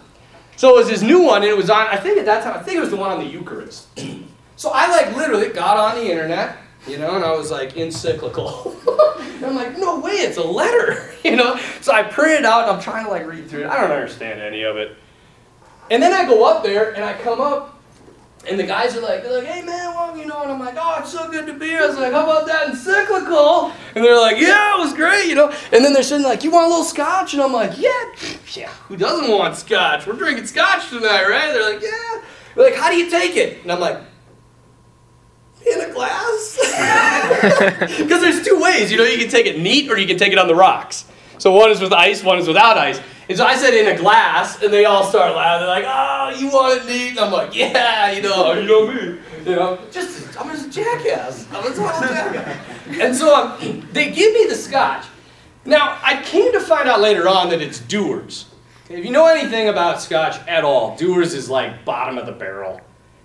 So 0.56 0.74
it 0.74 0.78
was 0.78 0.88
his 0.88 1.02
new 1.02 1.22
one, 1.22 1.42
and 1.42 1.50
it 1.50 1.56
was 1.56 1.70
on. 1.70 1.86
I 1.86 1.96
think 1.96 2.18
at 2.18 2.26
that 2.26 2.44
time, 2.44 2.58
I 2.58 2.62
think 2.62 2.78
it 2.78 2.80
was 2.80 2.90
the 2.90 2.96
one 2.96 3.10
on 3.10 3.18
the 3.18 3.26
Eucharist. 3.26 3.88
so 4.56 4.70
I 4.72 4.88
like 4.88 5.16
literally 5.16 5.48
got 5.48 5.76
on 5.76 6.02
the 6.02 6.10
internet. 6.10 6.56
You 6.86 6.98
know, 6.98 7.14
and 7.14 7.24
I 7.24 7.32
was 7.32 7.50
like, 7.50 7.76
encyclical. 7.76 8.76
I'm 9.44 9.54
like, 9.54 9.78
no 9.78 10.00
way, 10.00 10.12
it's 10.14 10.38
a 10.38 10.44
letter. 10.44 11.10
You 11.22 11.36
know, 11.36 11.56
so 11.80 11.92
I 11.92 12.02
print 12.02 12.40
it 12.40 12.44
out 12.44 12.62
and 12.62 12.72
I'm 12.72 12.82
trying 12.82 13.04
to 13.04 13.10
like 13.12 13.24
read 13.24 13.48
through 13.48 13.60
it. 13.60 13.66
I 13.68 13.80
don't 13.80 13.92
understand 13.92 14.40
any 14.40 14.64
of 14.64 14.76
it. 14.76 14.96
And 15.90 16.02
then 16.02 16.12
I 16.12 16.24
go 16.24 16.44
up 16.44 16.62
there 16.62 16.92
and 16.94 17.04
I 17.04 17.14
come 17.14 17.40
up 17.40 17.72
and 18.48 18.58
the 18.58 18.64
guys 18.64 18.96
are 18.96 19.00
like, 19.00 19.22
they're 19.22 19.38
like, 19.38 19.46
hey 19.46 19.62
man, 19.62 19.94
well, 19.94 20.16
you 20.16 20.26
know, 20.26 20.42
and 20.42 20.50
I'm 20.50 20.58
like, 20.58 20.74
oh, 20.76 20.96
it's 21.00 21.12
so 21.12 21.30
good 21.30 21.46
to 21.46 21.52
be 21.54 21.66
here. 21.66 21.82
I 21.82 21.86
was 21.86 21.96
like, 21.96 22.12
how 22.12 22.24
about 22.24 22.46
that 22.48 22.70
encyclical? 22.70 23.72
And 23.94 24.04
they're 24.04 24.20
like, 24.20 24.38
yeah, 24.38 24.76
it 24.76 24.80
was 24.80 24.92
great, 24.94 25.28
you 25.28 25.34
know. 25.34 25.48
And 25.72 25.84
then 25.84 25.92
they're 25.92 26.02
sitting 26.02 26.24
like, 26.24 26.42
you 26.42 26.50
want 26.50 26.66
a 26.66 26.68
little 26.68 26.84
scotch? 26.84 27.34
And 27.34 27.42
I'm 27.42 27.52
like, 27.52 27.78
yeah, 27.78 28.12
yeah, 28.54 28.68
who 28.88 28.96
doesn't 28.96 29.30
want 29.30 29.56
scotch? 29.56 30.06
We're 30.06 30.14
drinking 30.14 30.46
scotch 30.46 30.88
tonight, 30.88 31.28
right? 31.28 31.52
They're 31.52 31.72
like, 31.72 31.82
yeah. 31.82 32.22
They're 32.54 32.64
like, 32.64 32.74
how 32.74 32.90
do 32.90 32.96
you 32.96 33.08
take 33.08 33.36
it? 33.36 33.62
And 33.62 33.70
I'm 33.70 33.80
like, 33.80 34.00
in 35.64 35.80
a 35.80 35.92
glass? 35.92 36.58
Because 38.02 38.20
there's 38.22 38.44
two 38.44 38.60
ways, 38.60 38.90
you 38.90 38.98
know, 38.98 39.04
you 39.04 39.18
can 39.18 39.28
take 39.28 39.46
it 39.46 39.60
neat 39.60 39.90
or 39.90 39.96
you 39.98 40.06
can 40.06 40.18
take 40.18 40.32
it 40.32 40.38
on 40.38 40.48
the 40.48 40.54
rocks. 40.54 41.04
So 41.42 41.50
one 41.50 41.72
is 41.72 41.80
with 41.80 41.92
ice, 41.92 42.22
one 42.22 42.38
is 42.38 42.46
without 42.46 42.78
ice. 42.78 43.00
And 43.28 43.36
so 43.36 43.44
I 43.44 43.56
said 43.56 43.74
in 43.74 43.92
a 43.92 43.98
glass, 43.98 44.62
and 44.62 44.72
they 44.72 44.84
all 44.84 45.02
start 45.02 45.34
laughing. 45.34 45.66
They're 45.66 45.74
like, 45.74 45.84
"Oh, 45.88 46.38
you 46.38 46.46
want 46.46 46.80
it 46.80 46.86
neat?" 46.86 47.20
I'm 47.20 47.32
like, 47.32 47.52
"Yeah, 47.52 48.12
you 48.12 48.22
know, 48.22 48.52
you 48.52 48.64
know 48.64 48.86
me, 48.86 49.18
you 49.44 49.56
know, 49.56 49.76
just 49.90 50.38
I'm 50.38 50.48
just 50.50 50.68
a 50.68 50.70
jackass. 50.70 51.48
I'm 51.50 51.64
a 51.64 51.74
total 51.74 52.14
jackass." 52.14 52.56
And 53.00 53.16
so 53.16 53.34
um, 53.34 53.88
they 53.92 54.12
give 54.12 54.32
me 54.32 54.46
the 54.46 54.54
scotch. 54.54 55.06
Now 55.64 55.98
I 56.04 56.22
came 56.22 56.52
to 56.52 56.60
find 56.60 56.88
out 56.88 57.00
later 57.00 57.26
on 57.26 57.48
that 57.50 57.60
it's 57.60 57.80
Dewar's. 57.80 58.46
If 58.88 59.04
you 59.04 59.10
know 59.10 59.26
anything 59.26 59.68
about 59.68 60.00
scotch 60.00 60.38
at 60.46 60.62
all, 60.62 60.96
Dewar's 60.96 61.34
is 61.34 61.50
like 61.50 61.84
bottom 61.84 62.18
of 62.18 62.26
the 62.26 62.32
barrel 62.32 62.80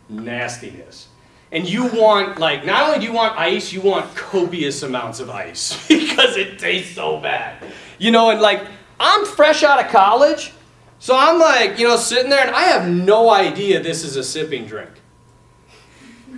nastiness. 0.10 1.10
And 1.52 1.70
you 1.70 1.86
want, 1.86 2.40
like, 2.40 2.66
not 2.66 2.88
only 2.88 3.00
do 3.00 3.06
you 3.06 3.14
want 3.14 3.40
ice, 3.40 3.72
you 3.72 3.80
want 3.80 4.14
copious 4.16 4.84
amounts 4.84 5.22
of 5.22 5.30
ice 5.30 5.88
because 5.88 6.36
it 6.36 6.60
tastes 6.60 6.96
so 6.96 7.22
bad. 7.22 7.64
You 7.98 8.12
know, 8.12 8.30
and 8.30 8.42
like, 8.42 8.66
I'm 9.00 9.26
fresh 9.26 9.64
out 9.64 9.84
of 9.84 9.92
college, 9.92 10.54
so 11.00 11.16
I'm 11.16 11.40
like, 11.40 11.80
you 11.80 11.88
know, 11.88 11.98
sitting 11.98 12.30
there 12.30 12.46
and 12.46 12.56
I 12.56 12.64
have 12.64 12.90
no 12.90 13.30
idea 13.30 13.82
this 13.82 14.04
is 14.04 14.16
a 14.16 14.24
sipping 14.24 14.66
drink. 14.66 14.90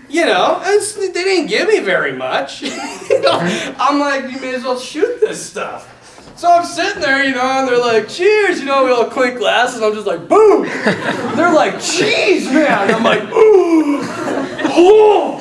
You 0.10 0.26
know, 0.26 0.60
they 0.64 1.12
didn't 1.12 1.48
give 1.48 1.68
me 1.68 1.80
very 1.80 2.14
much. 2.14 2.64
I'm 2.66 4.00
like, 4.00 4.32
you 4.32 4.40
may 4.40 4.56
as 4.56 4.64
well 4.64 4.80
shoot 4.80 5.22
this 5.22 5.44
stuff. 5.44 5.96
So 6.36 6.50
I'm 6.50 6.66
sitting 6.66 7.02
there, 7.02 7.24
you 7.24 7.36
know, 7.36 7.42
and 7.42 7.68
they're 7.68 7.78
like, 7.78 8.08
cheers, 8.08 8.60
you 8.60 8.66
know, 8.66 8.86
we 8.86 8.92
all 8.92 9.06
clink 9.06 9.38
glasses, 9.38 9.82
I'm 9.82 9.94
just 9.94 10.08
like, 10.08 10.28
boom. 10.28 10.64
they're 10.64 11.54
like, 11.54 11.82
cheese, 11.82 12.46
man. 12.46 12.94
I'm 12.94 13.04
like, 13.04 13.24
ooh, 13.24 14.00
oh. 14.72 15.39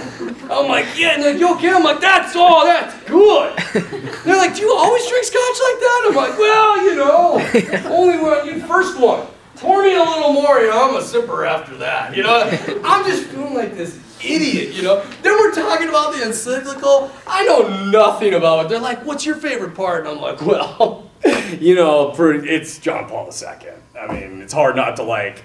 I'm 0.51 0.69
like, 0.69 0.87
yeah, 0.97 1.15
and 1.15 1.23
they're 1.23 1.33
like, 1.33 1.41
you 1.41 1.55
okay? 1.57 1.71
I'm 1.71 1.83
like, 1.83 2.01
that's 2.01 2.35
all, 2.37 2.65
that's 2.65 2.95
good. 3.05 3.57
They're 4.25 4.37
like, 4.37 4.55
do 4.55 4.63
you 4.63 4.75
always 4.75 5.07
drink 5.09 5.25
scotch 5.25 5.59
like 5.63 5.81
that? 5.81 6.07
I'm 6.09 6.15
like, 6.15 6.39
well, 6.39 6.83
you 6.85 6.95
know, 6.95 7.91
only 7.91 8.19
when 8.19 8.47
you 8.47 8.67
first 8.67 8.99
one. 8.99 9.27
Pour 9.57 9.83
me 9.83 9.95
a 9.95 9.99
little 9.99 10.33
more, 10.33 10.61
you 10.61 10.69
know, 10.69 10.89
I'm 10.89 10.95
a 10.95 11.01
sipper 11.01 11.47
after 11.47 11.77
that. 11.79 12.17
You 12.17 12.23
know, 12.23 12.49
I'm 12.85 13.05
just 13.05 13.25
feeling 13.25 13.55
like 13.55 13.77
this 13.77 13.99
idiot, 14.23 14.73
you 14.73 14.83
know. 14.83 15.05
Then 15.23 15.33
we're 15.33 15.53
talking 15.53 15.89
about 15.89 16.15
the 16.15 16.25
encyclical. 16.25 17.11
I 17.27 17.45
know 17.45 17.91
nothing 17.91 18.35
about 18.35 18.67
it. 18.67 18.69
They're 18.69 18.79
like, 18.79 19.05
what's 19.05 19.27
your 19.27 19.35
favorite 19.35 19.75
part? 19.75 20.07
And 20.07 20.11
I'm 20.11 20.21
like, 20.21 20.41
well, 20.43 21.11
you 21.59 21.75
know, 21.75 22.13
for 22.13 22.33
it's 22.33 22.79
John 22.79 23.09
Paul 23.09 23.33
II. 23.33 23.71
I 24.01 24.13
mean, 24.13 24.41
it's 24.43 24.53
hard 24.53 24.77
not 24.77 24.95
to 24.97 25.03
like 25.03 25.43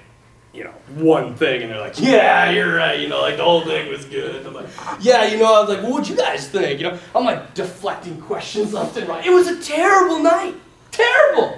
you 0.53 0.63
know, 0.63 0.73
one 0.95 1.35
thing, 1.35 1.63
and 1.63 1.71
they're 1.71 1.79
like, 1.79 1.99
yeah, 1.99 2.51
you're 2.51 2.75
right, 2.75 2.99
you 2.99 3.07
know, 3.07 3.21
like 3.21 3.37
the 3.37 3.43
whole 3.43 3.65
thing 3.65 3.89
was 3.89 4.05
good. 4.05 4.45
I'm 4.45 4.53
like, 4.53 4.67
yeah, 4.99 5.25
you 5.25 5.37
know, 5.37 5.45
I 5.45 5.59
was 5.61 5.69
like, 5.69 5.81
well, 5.81 5.93
what'd 5.93 6.07
you 6.07 6.15
guys 6.15 6.47
think? 6.47 6.79
You 6.79 6.91
know, 6.91 6.99
I'm 7.15 7.25
like 7.25 7.55
deflecting 7.55 8.21
questions 8.21 8.71
left 8.71 8.95
and 8.97 9.09
right. 9.09 9.25
It 9.25 9.31
was 9.31 9.47
a 9.47 9.59
terrible 9.61 10.19
night, 10.19 10.53
terrible. 10.91 11.57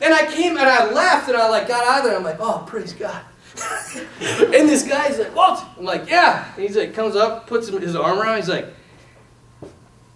And 0.00 0.12
I 0.12 0.26
came 0.26 0.56
and 0.56 0.66
I 0.66 0.92
left 0.92 1.28
and 1.28 1.36
I 1.36 1.48
like 1.48 1.66
got 1.66 1.86
out 1.86 2.00
of 2.00 2.04
there. 2.04 2.16
I'm 2.16 2.22
like, 2.22 2.38
oh, 2.38 2.64
praise 2.66 2.92
God. 2.92 3.22
and 3.96 4.68
this 4.68 4.86
guy's 4.86 5.18
like, 5.18 5.34
Walt. 5.34 5.60
I'm 5.76 5.84
like, 5.84 6.08
yeah. 6.08 6.52
And 6.54 6.62
he's 6.62 6.76
like, 6.76 6.94
comes 6.94 7.16
up, 7.16 7.46
puts 7.46 7.68
his 7.68 7.96
arm 7.96 8.18
around. 8.18 8.36
He's 8.36 8.48
like, 8.48 8.66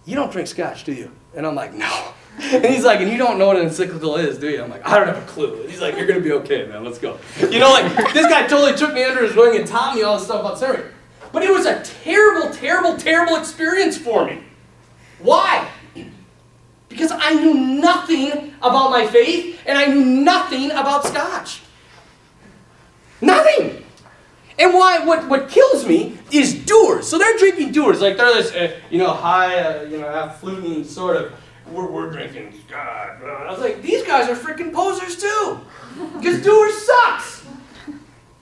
you 0.05 0.15
don't 0.15 0.31
drink 0.31 0.47
scotch, 0.47 0.83
do 0.83 0.93
you? 0.93 1.11
And 1.35 1.45
I'm 1.45 1.55
like, 1.55 1.73
no. 1.73 2.13
And 2.39 2.65
he's 2.65 2.83
like, 2.83 2.99
and 2.99 3.11
you 3.11 3.17
don't 3.17 3.37
know 3.37 3.47
what 3.47 3.57
an 3.57 3.63
encyclical 3.63 4.15
is, 4.15 4.37
do 4.37 4.49
you? 4.49 4.63
I'm 4.63 4.69
like, 4.69 4.85
I 4.85 4.97
don't 4.97 5.07
have 5.07 5.17
a 5.17 5.25
clue. 5.27 5.61
And 5.61 5.69
he's 5.69 5.81
like, 5.81 5.95
you're 5.95 6.07
gonna 6.07 6.19
be 6.19 6.31
okay, 6.33 6.65
man. 6.65 6.83
Let's 6.83 6.97
go. 6.97 7.19
You 7.39 7.59
know, 7.59 7.69
like 7.71 8.13
this 8.13 8.27
guy 8.27 8.47
totally 8.47 8.75
took 8.75 8.93
me 8.93 9.03
under 9.03 9.25
his 9.25 9.35
wing 9.35 9.55
and 9.57 9.67
taught 9.67 9.95
me 9.95 10.01
all 10.03 10.17
this 10.17 10.25
stuff 10.25 10.41
about 10.41 10.57
seminary. 10.57 10.91
But 11.31 11.43
it 11.43 11.51
was 11.51 11.65
a 11.65 11.81
terrible, 11.83 12.53
terrible, 12.53 12.97
terrible 12.97 13.37
experience 13.37 13.97
for 13.97 14.25
me. 14.25 14.43
Why? 15.19 15.67
Because 16.89 17.11
I 17.11 17.33
knew 17.33 17.53
nothing 17.53 18.53
about 18.61 18.91
my 18.91 19.07
faith 19.07 19.61
and 19.65 19.77
I 19.77 19.85
knew 19.85 20.03
nothing 20.03 20.71
about 20.71 21.05
Scotch. 21.05 21.61
Nothing. 23.21 23.83
And 24.59 24.73
why? 24.73 24.99
What 24.99 25.27
what 25.27 25.49
kills 25.49 25.87
me 25.87 26.17
is 26.31 26.53
Dewar's. 26.53 27.07
So 27.07 27.17
they're 27.17 27.37
drinking 27.37 27.71
Dewar's, 27.71 28.01
like 28.01 28.17
they're 28.17 28.33
this, 28.33 28.51
uh, 28.53 28.79
you 28.91 28.99
know, 28.99 29.11
high, 29.11 29.57
uh, 29.59 29.83
you 29.83 29.97
know, 29.99 30.07
half 30.07 30.39
fluting 30.39 30.83
sort 30.83 31.17
of. 31.17 31.33
We're, 31.73 31.89
we're 31.89 32.11
drinking 32.11 32.53
God. 32.69 33.23
I 33.23 33.51
was 33.51 33.59
like, 33.59 33.81
these 33.81 34.03
guys 34.05 34.29
are 34.29 34.35
freaking 34.35 34.71
posers 34.71 35.17
too, 35.17 35.59
because 36.17 36.43
Dewar's 36.43 36.85
sucks. 36.85 37.45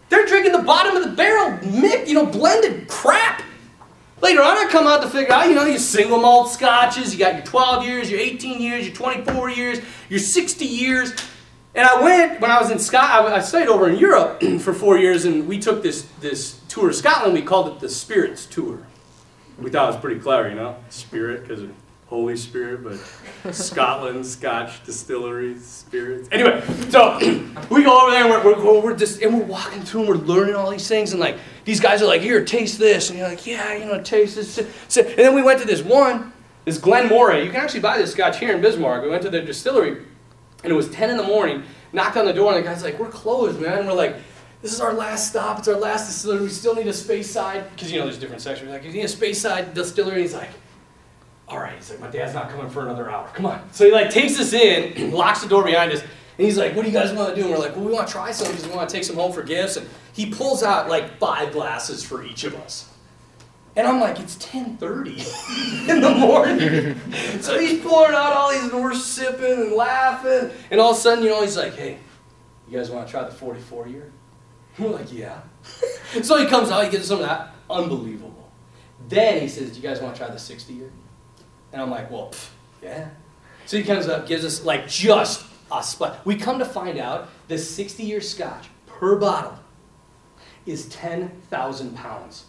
They're 0.09 0.25
drinking 0.25 0.51
the 0.51 0.63
bottom 0.63 0.97
of 0.97 1.03
the 1.09 1.15
barrel, 1.15 1.57
mix, 1.65 2.09
you 2.09 2.15
know, 2.15 2.25
blended 2.25 2.89
crap. 2.89 3.41
Later 4.21 4.41
on, 4.41 4.57
I 4.57 4.67
come 4.69 4.85
out 4.85 5.01
to 5.01 5.09
figure 5.09 5.33
out, 5.33 5.47
you 5.47 5.55
know, 5.55 5.65
your 5.65 5.79
single 5.79 6.19
malt 6.19 6.51
scotches, 6.51 7.13
you 7.13 7.19
got 7.19 7.35
your 7.35 7.45
12 7.45 7.85
years, 7.85 8.11
your 8.11 8.19
18 8.19 8.61
years, 8.61 8.85
your 8.85 8.95
24 8.95 9.49
years, 9.49 9.79
your 10.09 10.19
60 10.19 10.65
years. 10.65 11.13
And 11.73 11.87
I 11.87 12.01
went, 12.01 12.41
when 12.41 12.51
I 12.51 12.59
was 12.59 12.69
in 12.69 12.79
Scotland, 12.79 13.33
I 13.33 13.39
stayed 13.39 13.67
over 13.67 13.89
in 13.89 13.97
Europe 13.97 14.43
for 14.59 14.73
four 14.73 14.97
years, 14.97 15.23
and 15.23 15.47
we 15.47 15.57
took 15.57 15.81
this, 15.81 16.03
this 16.19 16.59
tour 16.67 16.89
of 16.89 16.95
Scotland. 16.95 17.33
We 17.33 17.41
called 17.41 17.69
it 17.69 17.79
the 17.79 17.87
Spirits 17.87 18.45
Tour. 18.45 18.85
We 19.57 19.69
thought 19.69 19.85
it 19.89 19.93
was 19.93 20.01
pretty 20.01 20.19
clever, 20.19 20.49
you 20.49 20.55
know? 20.55 20.75
Spirit, 20.89 21.47
because 21.47 21.69
Holy 22.11 22.35
Spirit, 22.35 22.83
but 22.83 23.53
Scotland, 23.53 24.25
Scotch 24.25 24.83
distilleries, 24.83 25.65
spirits. 25.65 26.27
Anyway, 26.29 26.61
so 26.89 27.17
we 27.69 27.83
go 27.83 28.01
over 28.01 28.11
there 28.11 28.25
and 28.25 28.29
we're, 28.29 28.61
we're, 28.61 28.81
we're 28.81 28.97
just 28.97 29.21
and 29.21 29.33
we're 29.33 29.45
walking 29.45 29.81
through 29.81 30.01
and 30.01 30.09
we're 30.09 30.15
learning 30.15 30.55
all 30.55 30.69
these 30.69 30.89
things 30.89 31.13
and 31.13 31.21
like 31.21 31.37
these 31.63 31.79
guys 31.79 32.01
are 32.01 32.07
like, 32.07 32.19
here, 32.19 32.43
taste 32.43 32.79
this, 32.79 33.09
and 33.09 33.17
you're 33.17 33.29
like, 33.29 33.47
yeah, 33.47 33.75
you 33.75 33.85
know, 33.85 34.01
taste 34.01 34.35
this. 34.35 34.57
And 34.57 35.07
then 35.17 35.33
we 35.33 35.41
went 35.41 35.61
to 35.61 35.65
this 35.65 35.81
one, 35.81 36.33
this 36.65 36.77
Glenmorangie. 36.77 37.45
You 37.45 37.51
can 37.51 37.61
actually 37.61 37.79
buy 37.79 37.97
this 37.97 38.11
Scotch 38.11 38.39
here 38.39 38.53
in 38.53 38.61
Bismarck. 38.61 39.03
We 39.03 39.09
went 39.09 39.23
to 39.23 39.29
their 39.29 39.45
distillery, 39.45 40.03
and 40.65 40.71
it 40.71 40.75
was 40.75 40.89
10 40.89 41.11
in 41.11 41.15
the 41.15 41.23
morning. 41.23 41.63
Knocked 41.93 42.17
on 42.17 42.25
the 42.25 42.33
door 42.33 42.53
and 42.53 42.61
the 42.61 42.69
guy's 42.69 42.83
like, 42.83 42.99
we're 42.99 43.09
closed, 43.09 43.61
man. 43.61 43.79
And 43.79 43.87
we're 43.87 43.93
like, 43.93 44.17
this 44.61 44.73
is 44.73 44.81
our 44.81 44.93
last 44.93 45.29
stop. 45.29 45.59
It's 45.59 45.67
our 45.69 45.79
last 45.79 46.07
distillery. 46.07 46.41
We 46.41 46.49
still 46.49 46.75
need 46.75 46.87
a 46.87 46.91
Speyside 46.91 47.69
because 47.69 47.89
you 47.89 47.99
know 47.99 48.05
there's 48.05 48.19
different 48.19 48.41
sections. 48.41 48.67
We're 48.67 48.75
Like, 48.75 48.83
you 48.83 48.91
need 48.91 49.03
a 49.03 49.05
Speyside 49.05 49.73
distillery. 49.73 50.21
He's 50.21 50.33
like, 50.33 50.49
all 51.51 51.59
right. 51.59 51.75
He's 51.75 51.89
like, 51.89 51.99
my 51.99 52.07
dad's 52.07 52.33
not 52.33 52.49
coming 52.49 52.69
for 52.69 52.83
another 52.83 53.11
hour. 53.11 53.29
Come 53.33 53.45
on. 53.45 53.61
So 53.73 53.85
he 53.85 53.91
like 53.91 54.09
takes 54.09 54.39
us 54.39 54.53
in, 54.53 55.11
locks 55.13 55.41
the 55.43 55.49
door 55.49 55.63
behind 55.63 55.91
us, 55.91 56.01
and 56.01 56.45
he's 56.45 56.57
like, 56.57 56.75
what 56.75 56.83
do 56.83 56.87
you 56.87 56.97
guys 56.97 57.13
want 57.13 57.29
to 57.29 57.35
do? 57.35 57.41
And 57.41 57.51
we're 57.51 57.59
like, 57.59 57.75
well, 57.75 57.85
we 57.85 57.91
want 57.91 58.07
to 58.07 58.13
try 58.13 58.31
some 58.31 58.47
because 58.47 58.65
we 58.65 58.73
want 58.73 58.89
to 58.89 58.95
take 58.95 59.03
some 59.03 59.17
home 59.17 59.33
for 59.33 59.43
gifts. 59.43 59.75
And 59.75 59.87
he 60.13 60.31
pulls 60.31 60.63
out 60.63 60.89
like 60.89 61.17
five 61.19 61.51
glasses 61.51 62.03
for 62.03 62.23
each 62.23 62.45
of 62.45 62.55
us. 62.55 62.87
And 63.75 63.87
I'm 63.87 63.99
like, 63.99 64.19
it's 64.19 64.35
10:30 64.37 65.89
in 65.89 66.01
the 66.01 66.09
morning. 66.09 66.99
so 67.41 67.59
he's 67.59 67.81
pouring 67.81 68.15
out 68.15 68.33
all 68.33 68.51
these, 68.51 68.63
and 68.63 68.81
we're 68.81 68.93
sipping 68.93 69.67
and 69.67 69.73
laughing. 69.73 70.51
And 70.71 70.79
all 70.79 70.91
of 70.91 70.97
a 70.97 70.99
sudden, 70.99 71.23
you 71.23 71.29
know, 71.29 71.41
he's 71.41 71.57
like, 71.57 71.75
hey, 71.75 71.97
you 72.67 72.77
guys 72.77 72.89
want 72.89 73.07
to 73.07 73.11
try 73.11 73.23
the 73.23 73.31
44 73.31 73.87
year? 73.87 74.11
We're 74.79 74.89
like, 74.89 75.11
yeah. 75.11 75.41
so 76.21 76.37
he 76.37 76.45
comes 76.45 76.71
out, 76.71 76.85
he 76.85 76.89
gives 76.89 77.03
us 77.03 77.09
some 77.09 77.19
of 77.19 77.25
that. 77.25 77.53
Unbelievable. 77.69 78.49
Then 79.09 79.41
he 79.41 79.49
says, 79.49 79.71
do 79.71 79.75
you 79.75 79.81
guys 79.81 80.01
want 80.01 80.15
to 80.15 80.21
try 80.21 80.31
the 80.31 80.39
60 80.39 80.73
year? 80.73 80.91
And 81.73 81.81
I'm 81.81 81.89
like, 81.89 82.11
well, 82.11 82.29
pff, 82.31 82.49
yeah. 82.83 83.09
So 83.65 83.77
he 83.77 83.83
comes 83.83 84.07
up, 84.07 84.27
gives 84.27 84.43
us 84.43 84.65
like 84.65 84.87
just 84.87 85.45
a 85.71 85.83
spot. 85.83 86.19
We 86.25 86.35
come 86.35 86.59
to 86.59 86.65
find 86.65 86.99
out 86.99 87.29
the 87.47 87.57
60 87.57 88.03
year 88.03 88.21
scotch 88.21 88.67
per 88.87 89.15
bottle 89.15 89.57
is 90.65 90.87
10,000 90.89 91.95
pounds. 91.95 92.45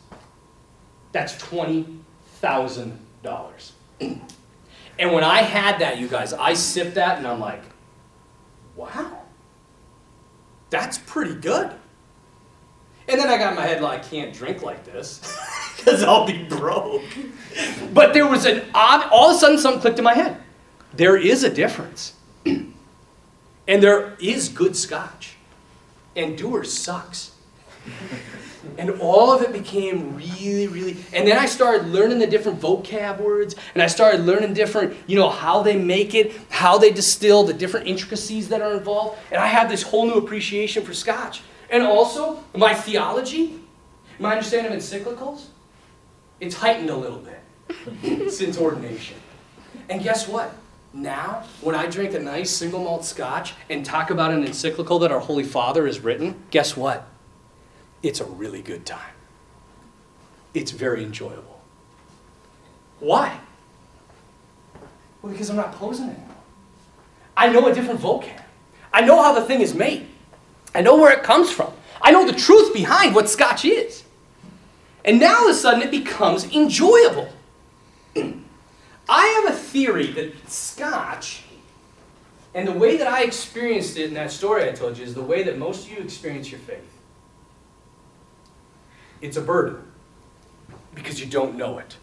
That's 1.12 1.34
$20,000. 1.36 3.72
and 4.00 5.12
when 5.12 5.24
I 5.24 5.42
had 5.42 5.78
that, 5.80 5.98
you 5.98 6.08
guys, 6.08 6.32
I 6.32 6.54
sipped 6.54 6.94
that 6.96 7.18
and 7.18 7.26
I'm 7.26 7.40
like, 7.40 7.62
wow, 8.76 9.22
that's 10.70 10.98
pretty 10.98 11.34
good. 11.34 11.70
And 13.08 13.20
then 13.20 13.28
I 13.28 13.36
got 13.36 13.50
in 13.50 13.56
my 13.56 13.66
head, 13.66 13.82
like, 13.82 14.00
I 14.00 14.02
can't 14.02 14.32
drink 14.32 14.62
like 14.62 14.84
this 14.84 15.20
because 15.76 16.02
I'll 16.02 16.26
be 16.26 16.42
broke. 16.44 17.02
But 17.92 18.14
there 18.14 18.26
was 18.26 18.46
an 18.46 18.62
odd, 18.74 19.08
all 19.10 19.30
of 19.30 19.36
a 19.36 19.38
sudden 19.38 19.58
something 19.58 19.80
clicked 19.80 19.98
in 19.98 20.04
my 20.04 20.14
head. 20.14 20.38
There 20.94 21.16
is 21.16 21.44
a 21.44 21.50
difference. 21.50 22.14
and 22.46 22.72
there 23.66 24.16
is 24.20 24.48
good 24.48 24.76
scotch. 24.76 25.36
And 26.16 26.36
Dewar's 26.36 26.72
sucks. 26.72 27.32
And 28.78 28.90
all 29.00 29.32
of 29.32 29.42
it 29.42 29.52
became 29.52 30.16
really, 30.16 30.66
really. 30.68 30.96
And 31.12 31.26
then 31.26 31.36
I 31.36 31.46
started 31.46 31.88
learning 31.88 32.20
the 32.20 32.26
different 32.26 32.60
vocab 32.60 33.20
words, 33.20 33.54
and 33.74 33.82
I 33.82 33.86
started 33.86 34.22
learning 34.22 34.54
different, 34.54 34.96
you 35.06 35.16
know, 35.16 35.28
how 35.28 35.62
they 35.62 35.76
make 35.76 36.14
it, 36.14 36.32
how 36.48 36.78
they 36.78 36.90
distill, 36.90 37.42
the 37.42 37.52
different 37.52 37.86
intricacies 37.86 38.48
that 38.48 38.62
are 38.62 38.74
involved. 38.74 39.18
And 39.30 39.40
I 39.40 39.46
had 39.46 39.68
this 39.68 39.82
whole 39.82 40.06
new 40.06 40.14
appreciation 40.14 40.84
for 40.84 40.94
Scotch. 40.94 41.42
And 41.70 41.82
also, 41.82 42.42
my 42.54 42.72
theology, 42.72 43.60
my 44.18 44.32
understanding 44.32 44.72
of 44.72 44.78
encyclicals, 44.78 45.46
it's 46.42 46.56
heightened 46.56 46.90
a 46.90 46.96
little 46.96 47.20
bit 47.20 48.30
since 48.32 48.58
ordination. 48.58 49.16
And 49.88 50.02
guess 50.02 50.26
what? 50.26 50.52
Now, 50.92 51.44
when 51.60 51.74
I 51.74 51.86
drink 51.86 52.14
a 52.14 52.18
nice 52.18 52.50
single 52.50 52.82
malt 52.82 53.04
Scotch 53.04 53.54
and 53.70 53.86
talk 53.86 54.10
about 54.10 54.32
an 54.32 54.44
encyclical 54.44 54.98
that 54.98 55.12
our 55.12 55.20
Holy 55.20 55.44
Father 55.44 55.86
has 55.86 56.00
written, 56.00 56.42
guess 56.50 56.76
what? 56.76 57.08
it's 58.02 58.20
a 58.20 58.24
really 58.24 58.62
good 58.62 58.84
time. 58.84 59.14
It's 60.54 60.72
very 60.72 61.04
enjoyable. 61.04 61.60
Why? 62.98 63.38
Well, 65.22 65.32
because 65.32 65.50
I'm 65.50 65.56
not 65.56 65.72
posing 65.72 66.06
anymore. 66.06 66.28
I 67.36 67.48
know 67.50 67.68
a 67.68 67.72
different 67.74 68.00
vocab. 68.00 68.42
I 68.92 69.02
know 69.02 69.22
how 69.22 69.32
the 69.32 69.42
thing 69.42 69.60
is 69.60 69.72
made. 69.72 70.08
I 70.74 70.82
know 70.82 70.96
where 70.96 71.12
it 71.16 71.22
comes 71.22 71.52
from. 71.52 71.72
I 72.00 72.10
know 72.10 72.26
the 72.26 72.36
truth 72.36 72.74
behind 72.74 73.14
what 73.14 73.30
scotch 73.30 73.64
is. 73.64 74.01
And 75.04 75.18
now 75.18 75.40
all 75.40 75.48
of 75.48 75.50
a 75.50 75.58
sudden 75.58 75.82
it 75.82 75.90
becomes 75.90 76.44
enjoyable. 76.52 77.28
I 79.08 79.42
have 79.44 79.54
a 79.54 79.56
theory 79.56 80.06
that 80.12 80.48
scotch, 80.48 81.42
and 82.54 82.68
the 82.68 82.72
way 82.72 82.96
that 82.96 83.08
I 83.08 83.24
experienced 83.24 83.96
it 83.96 84.08
in 84.08 84.14
that 84.14 84.30
story 84.30 84.68
I 84.68 84.72
told 84.72 84.96
you, 84.96 85.04
is 85.04 85.14
the 85.14 85.22
way 85.22 85.42
that 85.42 85.58
most 85.58 85.86
of 85.86 85.92
you 85.92 85.98
experience 85.98 86.50
your 86.50 86.60
faith 86.60 86.92
it's 89.22 89.36
a 89.36 89.40
burden 89.40 89.80
because 90.94 91.20
you 91.20 91.26
don't 91.26 91.56
know 91.56 91.78
it. 91.78 91.96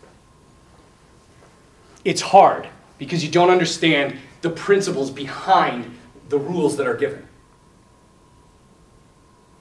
It's 2.06 2.22
hard 2.22 2.68
because 2.98 3.24
you 3.24 3.30
don't 3.30 3.50
understand 3.50 4.18
the 4.42 4.50
principles 4.50 5.12
behind 5.12 5.96
the 6.30 6.38
rules 6.40 6.78
that 6.78 6.88
are 6.88 6.96
given. 6.96 7.28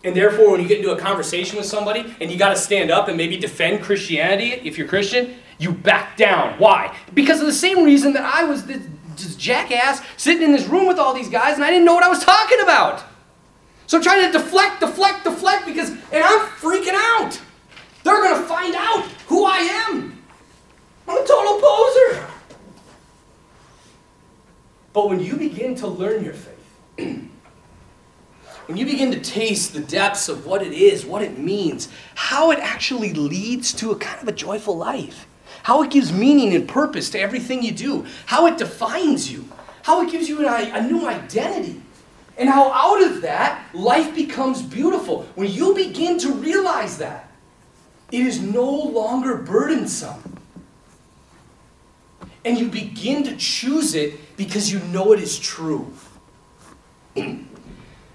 And 0.08 0.16
therefore, 0.16 0.52
when 0.52 0.62
you 0.62 0.66
get 0.66 0.78
into 0.78 0.90
a 0.90 0.96
conversation 0.96 1.58
with 1.58 1.66
somebody 1.66 2.16
and 2.18 2.30
you 2.30 2.38
got 2.38 2.48
to 2.48 2.56
stand 2.56 2.90
up 2.90 3.08
and 3.08 3.16
maybe 3.18 3.36
defend 3.36 3.82
Christianity, 3.82 4.52
if 4.66 4.78
you're 4.78 4.88
Christian, 4.88 5.34
you 5.58 5.70
back 5.70 6.16
down. 6.16 6.58
Why? 6.58 6.96
Because 7.12 7.40
of 7.40 7.46
the 7.46 7.52
same 7.52 7.84
reason 7.84 8.14
that 8.14 8.24
I 8.24 8.42
was 8.44 8.64
this, 8.64 8.82
this 9.16 9.36
jackass 9.36 10.00
sitting 10.16 10.42
in 10.42 10.52
this 10.52 10.66
room 10.66 10.86
with 10.86 10.98
all 10.98 11.12
these 11.12 11.28
guys 11.28 11.56
and 11.56 11.62
I 11.62 11.68
didn't 11.68 11.84
know 11.84 11.92
what 11.92 12.04
I 12.04 12.08
was 12.08 12.24
talking 12.24 12.58
about. 12.60 13.04
So 13.86 13.98
I'm 13.98 14.02
trying 14.02 14.32
to 14.32 14.38
deflect, 14.38 14.80
deflect, 14.80 15.24
deflect 15.24 15.66
because, 15.66 15.90
and 15.90 16.24
I'm 16.24 16.40
freaking 16.56 16.94
out. 16.94 17.38
They're 18.02 18.22
going 18.22 18.40
to 18.40 18.48
find 18.48 18.74
out 18.76 19.04
who 19.26 19.44
I 19.44 19.58
am. 19.58 20.22
I'm 21.06 21.22
a 21.22 21.26
total 21.26 21.60
poser. 21.60 22.26
But 24.94 25.10
when 25.10 25.20
you 25.20 25.36
begin 25.36 25.74
to 25.74 25.86
learn 25.86 26.24
your 26.24 26.32
faith, 26.32 26.47
the 29.38 29.80
depths 29.80 30.28
of 30.28 30.46
what 30.46 30.62
it 30.62 30.72
is, 30.72 31.06
what 31.06 31.22
it 31.22 31.38
means, 31.38 31.88
how 32.14 32.50
it 32.50 32.58
actually 32.58 33.12
leads 33.12 33.72
to 33.74 33.92
a 33.92 33.96
kind 33.96 34.20
of 34.20 34.28
a 34.28 34.32
joyful 34.32 34.76
life, 34.76 35.26
how 35.62 35.82
it 35.82 35.90
gives 35.90 36.12
meaning 36.12 36.54
and 36.54 36.68
purpose 36.68 37.08
to 37.10 37.20
everything 37.20 37.62
you 37.62 37.72
do, 37.72 38.04
how 38.26 38.46
it 38.46 38.58
defines 38.58 39.30
you, 39.30 39.44
how 39.82 40.02
it 40.02 40.10
gives 40.10 40.28
you 40.28 40.46
an, 40.46 40.74
a 40.74 40.88
new 40.88 41.06
identity, 41.06 41.80
and 42.36 42.48
how 42.48 42.72
out 42.72 43.02
of 43.02 43.22
that 43.22 43.64
life 43.74 44.14
becomes 44.14 44.60
beautiful. 44.60 45.22
When 45.34 45.50
you 45.50 45.74
begin 45.74 46.18
to 46.18 46.32
realize 46.32 46.98
that, 46.98 47.30
it 48.10 48.26
is 48.26 48.40
no 48.40 48.68
longer 48.68 49.36
burdensome. 49.36 50.36
And 52.44 52.58
you 52.58 52.68
begin 52.68 53.24
to 53.24 53.36
choose 53.36 53.94
it 53.94 54.36
because 54.36 54.72
you 54.72 54.80
know 54.80 55.12
it 55.12 55.20
is 55.20 55.38
true. 55.38 55.92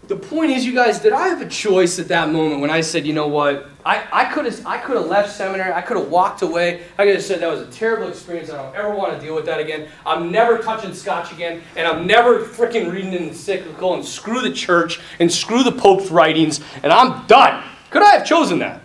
the 0.08 0.16
point 0.18 0.52
is, 0.52 0.66
you 0.66 0.74
guys, 0.74 1.00
did 1.00 1.14
I 1.14 1.30
have 1.30 1.42
a 1.42 1.48
choice 1.48 1.98
at 1.98 2.10
that 2.10 2.30
moment 2.30 2.60
when 2.60 2.70
I 2.70 2.82
said, 2.82 3.08
you 3.08 3.14
know 3.14 3.28
what? 3.28 3.70
I, 3.86 4.32
could 4.34 4.46
have 4.46 4.66
I 4.66 4.78
could 4.78 4.96
have 4.98 5.08
left 5.08 5.32
seminary, 5.32 5.74
I 5.74 5.82
could 5.82 5.98
have 5.98 6.10
walked 6.10 6.42
away, 6.42 6.84
I 6.98 7.06
could 7.06 7.16
have 7.16 7.24
said 7.24 7.42
that 7.42 7.52
was 7.52 7.62
a 7.62 7.72
terrible 7.72 8.08
experience, 8.08 8.50
I 8.50 8.58
don't 8.58 8.76
ever 8.76 8.96
want 8.96 9.14
to 9.14 9.20
deal 9.20 9.36
with 9.36 9.46
that 9.46 9.60
again. 9.60 9.90
I'm 10.06 10.32
never 10.32 10.58
touching 10.58 10.94
scotch 10.94 11.32
again, 11.34 11.62
and 11.76 11.88
I'm 11.88 12.08
never 12.08 12.40
freaking 12.46 12.92
reading 12.92 13.14
an 13.14 13.24
encyclical 13.24 13.94
and 13.94 14.06
screw 14.06 14.42
the 14.42 14.54
church 14.54 15.00
and 15.20 15.32
screw 15.32 15.64
the 15.64 15.72
Pope's 15.72 16.12
writings, 16.12 16.62
and 16.82 16.92
I'm 16.94 17.26
done. 17.28 17.64
Could 17.90 18.04
I 18.04 18.18
have 18.18 18.26
chosen 18.26 18.60
that? 18.60 18.82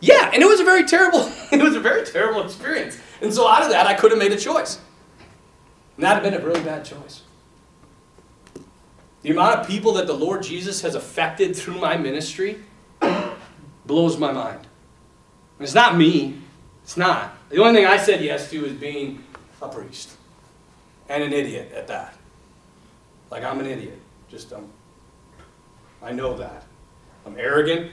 Yeah, 0.00 0.30
and 0.32 0.42
it 0.42 0.46
was 0.46 0.60
a 0.60 0.64
very 0.64 0.84
terrible, 0.84 1.30
it 1.52 1.62
was 1.62 1.76
a 1.76 1.80
very 1.80 2.04
terrible 2.04 2.42
experience. 2.42 2.98
And 3.20 3.32
so 3.32 3.48
out 3.48 3.62
of 3.62 3.70
that, 3.70 3.86
I 3.86 3.94
could 3.94 4.10
have 4.10 4.18
made 4.18 4.32
a 4.32 4.38
choice. 4.38 4.80
And 5.96 6.04
that 6.04 6.14
would 6.14 6.32
have 6.32 6.40
been 6.40 6.42
a 6.42 6.52
really 6.52 6.64
bad 6.64 6.84
choice. 6.84 7.21
The 9.22 9.30
amount 9.30 9.60
of 9.60 9.66
people 9.68 9.92
that 9.94 10.06
the 10.06 10.12
Lord 10.12 10.42
Jesus 10.42 10.82
has 10.82 10.94
affected 10.94 11.54
through 11.54 11.78
my 11.78 11.96
ministry 11.96 12.58
blows 13.86 14.18
my 14.18 14.32
mind. 14.32 14.58
And 15.58 15.64
it's 15.64 15.74
not 15.74 15.96
me. 15.96 16.38
It's 16.82 16.96
not. 16.96 17.36
The 17.48 17.58
only 17.58 17.74
thing 17.74 17.86
I 17.86 17.96
said 17.96 18.22
yes 18.22 18.50
to 18.50 18.64
is 18.64 18.72
being 18.72 19.22
a 19.60 19.68
priest. 19.68 20.16
And 21.08 21.22
an 21.22 21.32
idiot 21.32 21.72
at 21.72 21.86
that. 21.88 22.16
Like 23.30 23.44
I'm 23.44 23.60
an 23.60 23.66
idiot. 23.66 23.98
Just 24.28 24.52
um, 24.52 24.68
I 26.02 26.12
know 26.12 26.36
that. 26.36 26.64
I'm 27.24 27.38
arrogant. 27.38 27.92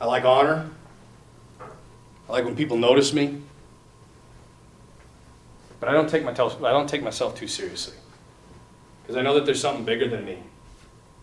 I 0.00 0.06
like 0.06 0.24
honor. 0.24 0.68
I 1.60 2.32
like 2.32 2.44
when 2.44 2.56
people 2.56 2.76
notice 2.76 3.12
me. 3.12 3.40
But 5.78 5.88
I 5.88 5.92
don't 5.92 6.08
take 6.08 6.24
myself, 6.24 6.62
I 6.62 6.72
don't 6.72 6.88
take 6.88 7.02
myself 7.02 7.36
too 7.36 7.46
seriously. 7.46 7.96
Because 9.06 9.16
I 9.16 9.22
know 9.22 9.34
that 9.34 9.46
there's 9.46 9.60
something 9.60 9.84
bigger 9.84 10.08
than 10.08 10.24
me. 10.24 10.38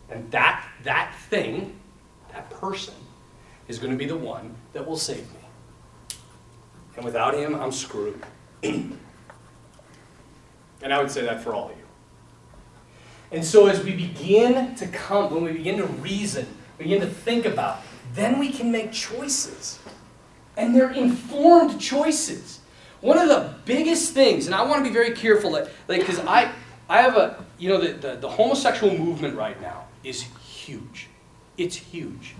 And 0.09 0.31
that, 0.31 0.65
that 0.83 1.13
thing, 1.29 1.77
that 2.31 2.49
person, 2.49 2.93
is 3.67 3.77
going 3.77 3.91
to 3.91 3.97
be 3.97 4.05
the 4.05 4.15
one 4.15 4.55
that 4.71 4.87
will 4.87 4.97
save 4.97 5.29
me. 5.33 5.39
And 6.95 7.03
without 7.03 7.33
him, 7.33 7.55
I'm 7.55 7.73
screwed. 7.73 8.23
and 8.63 8.97
I 10.83 10.99
would 10.99 11.11
say 11.11 11.23
that 11.23 11.43
for 11.43 11.53
all 11.53 11.71
of 11.71 11.77
you. 11.77 11.83
And 13.31 13.43
so 13.43 13.67
as 13.67 13.83
we 13.83 13.93
begin 13.95 14.75
to 14.75 14.87
come, 14.87 15.33
when 15.33 15.43
we 15.43 15.51
begin 15.51 15.77
to 15.77 15.85
reason, 15.85 16.47
begin 16.77 17.01
to 17.01 17.07
think 17.07 17.45
about, 17.45 17.81
then 18.13 18.39
we 18.39 18.49
can 18.49 18.71
make 18.71 18.93
choices. 18.93 19.79
And 20.55 20.75
they're 20.75 20.91
informed 20.91 21.81
choices. 21.81 22.59
One 23.01 23.17
of 23.17 23.27
the 23.27 23.55
biggest 23.65 24.13
things, 24.13 24.45
and 24.45 24.55
I 24.55 24.63
want 24.63 24.83
to 24.83 24.89
be 24.89 24.93
very 24.93 25.11
careful, 25.11 25.51
like, 25.51 25.67
because 25.87 26.19
I, 26.19 26.51
I 26.89 27.01
have 27.01 27.17
a, 27.17 27.45
you 27.57 27.69
know, 27.69 27.79
the, 27.79 27.93
the, 27.93 28.15
the 28.15 28.29
homosexual 28.29 28.97
movement 28.97 29.35
right 29.35 29.59
now 29.61 29.85
is 30.03 30.21
huge. 30.21 31.07
It's 31.57 31.75
huge. 31.75 32.35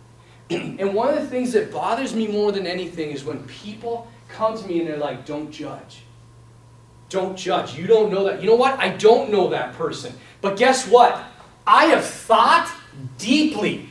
and 0.50 0.94
one 0.94 1.08
of 1.08 1.16
the 1.16 1.26
things 1.26 1.52
that 1.52 1.72
bothers 1.72 2.14
me 2.14 2.26
more 2.26 2.52
than 2.52 2.66
anything 2.66 3.10
is 3.10 3.24
when 3.24 3.42
people 3.44 4.10
come 4.28 4.56
to 4.56 4.66
me 4.66 4.80
and 4.80 4.88
they're 4.88 4.96
like, 4.96 5.26
don't 5.26 5.50
judge. 5.50 6.02
Don't 7.08 7.36
judge. 7.36 7.76
You 7.76 7.86
don't 7.86 8.12
know 8.12 8.24
that. 8.24 8.40
You 8.40 8.48
know 8.48 8.54
what? 8.54 8.78
I 8.78 8.90
don't 8.90 9.30
know 9.30 9.48
that 9.50 9.74
person. 9.74 10.14
But 10.40 10.56
guess 10.56 10.86
what? 10.86 11.22
I 11.66 11.86
have 11.86 12.04
thought 12.04 12.72
deeply 13.18 13.88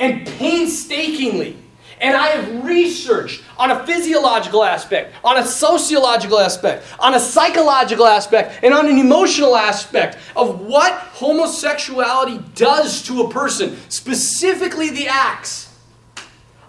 and 0.00 0.26
painstakingly 0.26 1.56
and 2.00 2.16
I 2.16 2.28
have 2.28 2.64
researched 2.64 3.42
on 3.58 3.70
a 3.70 3.86
physiological 3.86 4.64
aspect, 4.64 5.14
on 5.22 5.38
a 5.38 5.44
sociological 5.44 6.38
aspect, 6.38 6.84
on 6.98 7.14
a 7.14 7.20
psychological 7.20 8.06
aspect, 8.06 8.62
and 8.62 8.74
on 8.74 8.88
an 8.88 8.98
emotional 8.98 9.56
aspect 9.56 10.18
of 10.36 10.60
what 10.60 10.92
homosexuality 10.92 12.38
does 12.54 13.02
to 13.04 13.22
a 13.22 13.30
person, 13.30 13.76
specifically 13.88 14.90
the 14.90 15.08
acts. 15.08 15.76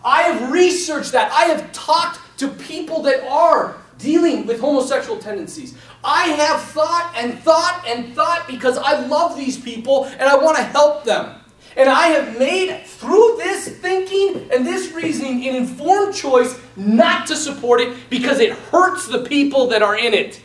I 0.03 0.23
have 0.23 0.51
researched 0.51 1.13
that. 1.13 1.31
I 1.31 1.45
have 1.45 1.71
talked 1.71 2.19
to 2.39 2.47
people 2.47 3.01
that 3.03 3.23
are 3.27 3.77
dealing 3.97 4.45
with 4.45 4.59
homosexual 4.59 5.17
tendencies. 5.17 5.75
I 6.03 6.27
have 6.27 6.61
thought 6.61 7.13
and 7.17 7.39
thought 7.39 7.83
and 7.87 8.13
thought 8.13 8.47
because 8.47 8.77
I 8.77 9.05
love 9.07 9.35
these 9.35 9.57
people 9.57 10.05
and 10.05 10.23
I 10.23 10.35
want 10.35 10.57
to 10.57 10.63
help 10.63 11.03
them. 11.03 11.41
And 11.75 11.89
I 11.89 12.07
have 12.07 12.39
made, 12.39 12.83
through 12.85 13.35
this 13.37 13.67
thinking 13.67 14.49
and 14.51 14.65
this 14.65 14.93
reasoning, 14.93 15.47
an 15.47 15.55
informed 15.55 16.15
choice 16.15 16.59
not 16.75 17.27
to 17.27 17.35
support 17.35 17.81
it 17.81 18.09
because 18.09 18.39
it 18.39 18.53
hurts 18.53 19.07
the 19.07 19.23
people 19.23 19.67
that 19.67 19.81
are 19.81 19.97
in 19.97 20.13
it. 20.13 20.41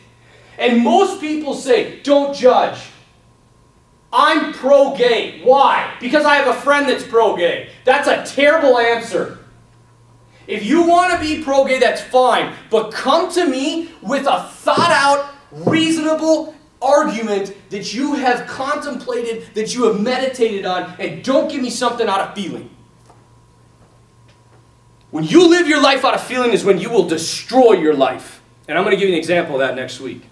And 0.57 0.83
most 0.83 1.21
people 1.21 1.53
say, 1.53 2.01
don't 2.01 2.35
judge. 2.35 2.79
I'm 4.13 4.51
pro 4.53 4.95
gay. 4.95 5.41
Why? 5.41 5.95
Because 6.01 6.25
I 6.25 6.35
have 6.35 6.47
a 6.47 6.59
friend 6.59 6.87
that's 6.87 7.05
pro 7.05 7.37
gay. 7.37 7.69
That's 7.85 8.09
a 8.09 8.25
terrible 8.35 8.77
answer. 8.77 9.39
If 10.47 10.65
you 10.65 10.83
want 10.85 11.13
to 11.13 11.19
be 11.19 11.41
pro 11.41 11.63
gay, 11.63 11.79
that's 11.79 12.01
fine. 12.01 12.53
But 12.69 12.91
come 12.91 13.31
to 13.31 13.47
me 13.47 13.91
with 14.01 14.27
a 14.27 14.43
thought 14.43 14.91
out, 14.91 15.33
reasonable, 15.51 16.53
argument 16.81 17.55
that 17.69 17.93
you 17.93 18.13
have 18.15 18.47
contemplated, 18.47 19.53
that 19.53 19.75
you 19.75 19.85
have 19.85 20.01
meditated 20.01 20.65
on, 20.65 20.95
and 20.99 21.23
don't 21.23 21.49
give 21.49 21.61
me 21.61 21.69
something 21.69 22.07
out 22.07 22.21
of 22.21 22.35
feeling. 22.35 22.69
When 25.11 25.25
you 25.25 25.49
live 25.49 25.67
your 25.67 25.81
life 25.81 26.05
out 26.05 26.13
of 26.13 26.23
feeling 26.23 26.51
is 26.51 26.63
when 26.63 26.79
you 26.79 26.89
will 26.89 27.07
destroy 27.07 27.73
your 27.73 27.93
life. 27.93 28.41
And 28.67 28.77
I'm 28.77 28.83
going 28.83 28.95
to 28.95 28.99
give 28.99 29.09
you 29.09 29.15
an 29.15 29.19
example 29.19 29.55
of 29.55 29.59
that 29.59 29.75
next 29.75 29.99
week. 29.99 30.23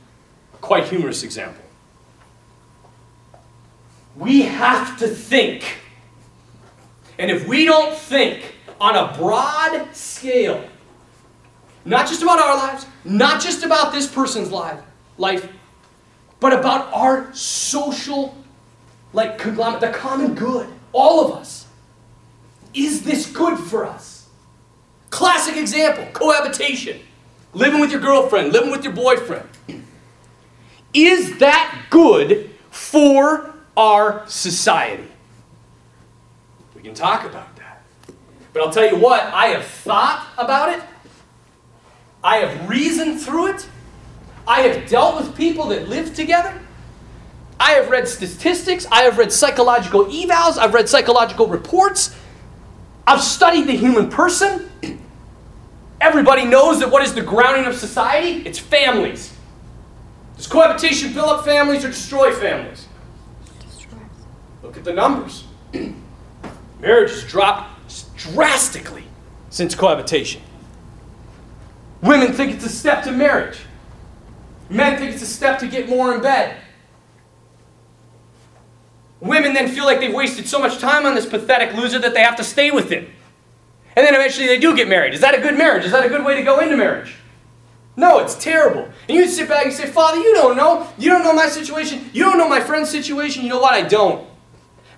A 0.54 0.58
quite 0.58 0.86
humorous 0.86 1.24
example. 1.24 1.64
We 4.16 4.44
have 4.44 4.98
to 5.00 5.08
think. 5.08 5.80
And 7.18 7.30
if 7.30 7.48
we 7.48 7.66
don't 7.66 7.94
think 7.94 8.56
on 8.80 8.96
a 8.96 9.18
broad 9.18 9.94
scale, 9.94 10.66
not 11.84 12.08
just 12.08 12.22
about 12.22 12.40
our 12.40 12.56
lives, 12.56 12.86
not 13.04 13.42
just 13.42 13.64
about 13.64 13.92
this 13.92 14.08
person's 14.08 14.52
life, 14.52 14.80
life, 15.18 15.50
but 16.40 16.54
about 16.54 16.92
our 16.94 17.34
social, 17.34 18.36
like 19.14 19.38
conglomerate, 19.38 19.82
the 19.82 19.90
common 19.90 20.36
good. 20.36 20.68
All 20.92 21.26
of 21.26 21.36
us. 21.38 21.68
Is 22.74 23.04
this 23.04 23.32
good 23.32 23.60
for 23.60 23.86
us? 23.86 24.28
Classic 25.10 25.58
example 25.58 26.08
cohabitation. 26.14 27.00
Living 27.54 27.80
with 27.80 27.92
your 27.92 28.00
girlfriend, 28.00 28.54
living 28.54 28.72
with 28.72 28.84
your 28.84 28.94
boyfriend. 28.94 29.50
Is 30.94 31.38
that 31.40 31.86
good 31.90 32.52
for 32.70 33.56
our 33.76 34.28
society? 34.28 35.08
We 36.76 36.82
can 36.82 36.94
talk 36.94 37.26
about 37.26 37.56
that. 37.58 37.84
But 38.54 38.64
I'll 38.64 38.72
tell 38.72 38.88
you 38.88 38.98
what, 38.98 39.22
I 39.22 39.48
have 39.48 39.66
thought 39.66 40.28
about 40.38 40.70
it, 40.70 40.84
I 42.24 42.38
have 42.38 42.70
reasoned 42.70 43.22
through 43.22 43.48
it, 43.54 43.69
I 44.50 44.62
have 44.62 44.90
dealt 44.90 45.16
with 45.16 45.38
people 45.38 45.68
that 45.68 45.90
live 45.90 46.16
together. 46.16 46.60
I 47.60 47.74
have 47.74 47.92
read 47.92 48.08
statistics. 48.08 48.88
I 48.92 49.04
have 49.04 49.20
read 49.20 49.32
psychological 49.32 50.06
evals. 50.06 50.58
I've 50.58 50.74
read 50.74 50.90
psychological 50.90 51.46
reports. 51.46 52.16
I've 53.06 53.22
studied 53.22 53.68
the 53.68 53.78
human 53.78 54.10
person. 54.10 54.72
Everybody 56.02 56.46
knows 56.46 56.80
that 56.80 56.90
what 56.90 57.04
is 57.04 57.14
the 57.14 57.22
grounding 57.22 57.66
of 57.66 57.76
society? 57.76 58.42
It's 58.44 58.58
families. 58.58 59.32
Does 60.36 60.48
cohabitation 60.48 61.14
build 61.14 61.30
up 61.30 61.46
families 61.46 61.86
or 61.86 61.90
destroy 61.90 62.34
families? 62.34 62.88
Destroy. 63.60 64.00
Look 64.64 64.78
at 64.78 64.84
the 64.84 64.94
numbers. 64.94 65.44
Marriage 66.80 67.12
has 67.12 67.24
dropped 67.24 67.70
drastically 68.18 69.04
since 69.52 69.76
cohabitation. 69.76 70.42
Women 72.02 72.34
think 72.34 72.56
it's 72.56 72.66
a 72.66 72.70
step 72.70 73.04
to 73.04 73.12
marriage. 73.12 73.60
Men 74.70 74.98
think 74.98 75.14
it's 75.14 75.24
a 75.24 75.28
step 75.28 75.60
to 75.60 75.68
get 75.68 75.90
more 75.90 76.14
in 76.14 76.22
bed. 76.22 76.56
Women 79.20 79.54
then 79.54 79.68
feel 79.68 79.86
like 79.86 80.00
they've 80.00 80.14
wasted 80.14 80.48
so 80.48 80.60
much 80.60 80.80
time 80.80 81.06
on 81.06 81.16
this 81.16 81.26
pathetic 81.26 81.74
loser 81.76 82.00
that 82.00 82.14
they 82.14 82.22
have 82.22 82.38
to 82.38 82.44
stay 82.44 82.72
with 82.72 82.90
him. 82.90 83.08
And 83.96 84.06
then 84.06 84.16
eventually 84.16 84.48
they 84.48 84.60
do 84.60 84.76
get 84.76 84.88
married. 84.88 85.14
Is 85.14 85.22
that 85.22 85.36
a 85.36 85.42
good 85.42 85.58
marriage? 85.58 85.84
Is 85.84 85.92
that 85.92 86.06
a 86.06 86.10
good 86.10 86.24
way 86.24 86.36
to 86.36 86.44
go 86.44 86.60
into 86.60 86.78
marriage? 86.78 87.16
No, 87.98 88.20
it's 88.20 88.36
terrible. 88.36 88.88
And 89.10 89.18
you 89.18 89.28
sit 89.28 89.50
back 89.50 89.66
and 89.66 89.74
say, 89.74 89.88
Father, 89.88 90.20
you 90.20 90.34
don't 90.34 90.56
know. 90.56 90.88
You 90.98 91.10
don't 91.10 91.24
know 91.24 91.34
my 91.34 91.48
situation. 91.48 92.10
You 92.14 92.24
don't 92.24 92.38
know 92.38 92.48
my 92.48 92.62
friend's 92.62 92.90
situation. 92.90 93.44
You 93.44 93.50
know 93.50 93.60
what? 93.60 93.74
I 93.74 93.82
don't. 93.82 94.26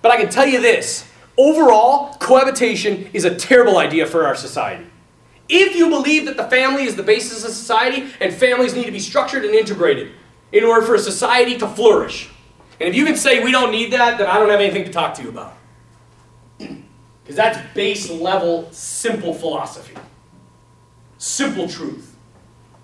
But 0.02 0.12
I 0.12 0.16
can 0.18 0.28
tell 0.28 0.46
you 0.46 0.60
this 0.60 1.10
overall, 1.36 2.14
cohabitation 2.20 3.08
is 3.12 3.24
a 3.24 3.34
terrible 3.34 3.78
idea 3.78 4.06
for 4.06 4.24
our 4.24 4.36
society. 4.36 4.86
If 5.54 5.76
you 5.76 5.90
believe 5.90 6.24
that 6.24 6.38
the 6.38 6.44
family 6.44 6.84
is 6.84 6.96
the 6.96 7.02
basis 7.02 7.44
of 7.44 7.50
society 7.50 8.08
and 8.20 8.32
families 8.32 8.74
need 8.74 8.86
to 8.86 8.90
be 8.90 8.98
structured 8.98 9.44
and 9.44 9.54
integrated 9.54 10.12
in 10.50 10.64
order 10.64 10.80
for 10.80 10.94
a 10.94 10.98
society 10.98 11.58
to 11.58 11.68
flourish, 11.68 12.30
and 12.80 12.88
if 12.88 12.94
you 12.94 13.04
can 13.04 13.16
say 13.16 13.44
we 13.44 13.52
don't 13.52 13.70
need 13.70 13.92
that, 13.92 14.16
then 14.16 14.28
I 14.28 14.38
don't 14.38 14.48
have 14.48 14.60
anything 14.60 14.84
to 14.84 14.90
talk 14.90 15.12
to 15.14 15.22
you 15.22 15.28
about. 15.28 15.54
Because 17.22 17.36
that's 17.36 17.74
base 17.74 18.10
level, 18.10 18.68
simple 18.72 19.32
philosophy. 19.32 19.94
Simple 21.18 21.68
truth. 21.68 22.16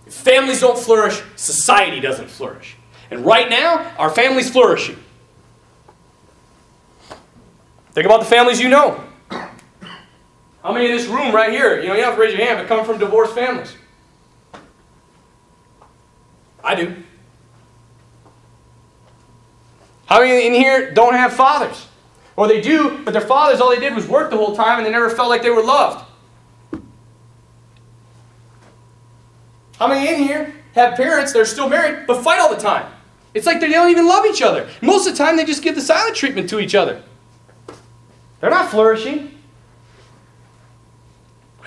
If 0.06 0.14
families 0.14 0.60
don't 0.60 0.78
flourish, 0.78 1.20
society 1.34 1.98
doesn't 1.98 2.30
flourish. 2.30 2.76
And 3.10 3.26
right 3.26 3.50
now, 3.50 3.92
our 3.98 4.10
family's 4.10 4.48
flourishing. 4.48 4.96
Think 7.92 8.06
about 8.06 8.20
the 8.20 8.26
families 8.26 8.60
you 8.60 8.68
know. 8.68 9.07
How 10.68 10.74
many 10.74 10.84
in 10.84 10.92
this 10.94 11.06
room 11.06 11.34
right 11.34 11.50
here, 11.50 11.80
you 11.80 11.88
know, 11.88 11.94
you 11.94 12.02
don't 12.02 12.10
have 12.10 12.16
to 12.16 12.20
raise 12.20 12.36
your 12.36 12.46
hand, 12.46 12.58
but 12.58 12.68
come 12.68 12.84
from 12.84 12.98
divorced 12.98 13.34
families? 13.34 13.74
I 16.62 16.74
do. 16.74 16.94
How 20.04 20.20
many 20.20 20.46
in 20.46 20.52
here 20.52 20.92
don't 20.92 21.14
have 21.14 21.32
fathers? 21.32 21.86
Or 22.36 22.46
they 22.46 22.60
do, 22.60 23.00
but 23.02 23.12
their 23.12 23.22
fathers, 23.22 23.62
all 23.62 23.70
they 23.70 23.80
did 23.80 23.94
was 23.94 24.06
work 24.06 24.28
the 24.30 24.36
whole 24.36 24.54
time 24.54 24.76
and 24.76 24.86
they 24.86 24.90
never 24.90 25.08
felt 25.08 25.30
like 25.30 25.40
they 25.40 25.48
were 25.48 25.62
loved. 25.62 26.04
How 29.78 29.88
many 29.88 30.06
in 30.06 30.22
here 30.22 30.54
have 30.74 30.98
parents 30.98 31.32
that 31.32 31.40
are 31.40 31.46
still 31.46 31.70
married 31.70 32.06
but 32.06 32.22
fight 32.22 32.40
all 32.40 32.54
the 32.54 32.60
time? 32.60 32.92
It's 33.32 33.46
like 33.46 33.58
they 33.58 33.70
don't 33.70 33.90
even 33.90 34.06
love 34.06 34.26
each 34.26 34.42
other. 34.42 34.68
Most 34.82 35.06
of 35.06 35.14
the 35.14 35.24
time, 35.24 35.38
they 35.38 35.46
just 35.46 35.62
give 35.62 35.76
the 35.76 35.80
silent 35.80 36.14
treatment 36.14 36.50
to 36.50 36.58
each 36.58 36.74
other. 36.74 37.02
They're 38.42 38.50
not 38.50 38.70
flourishing. 38.70 39.37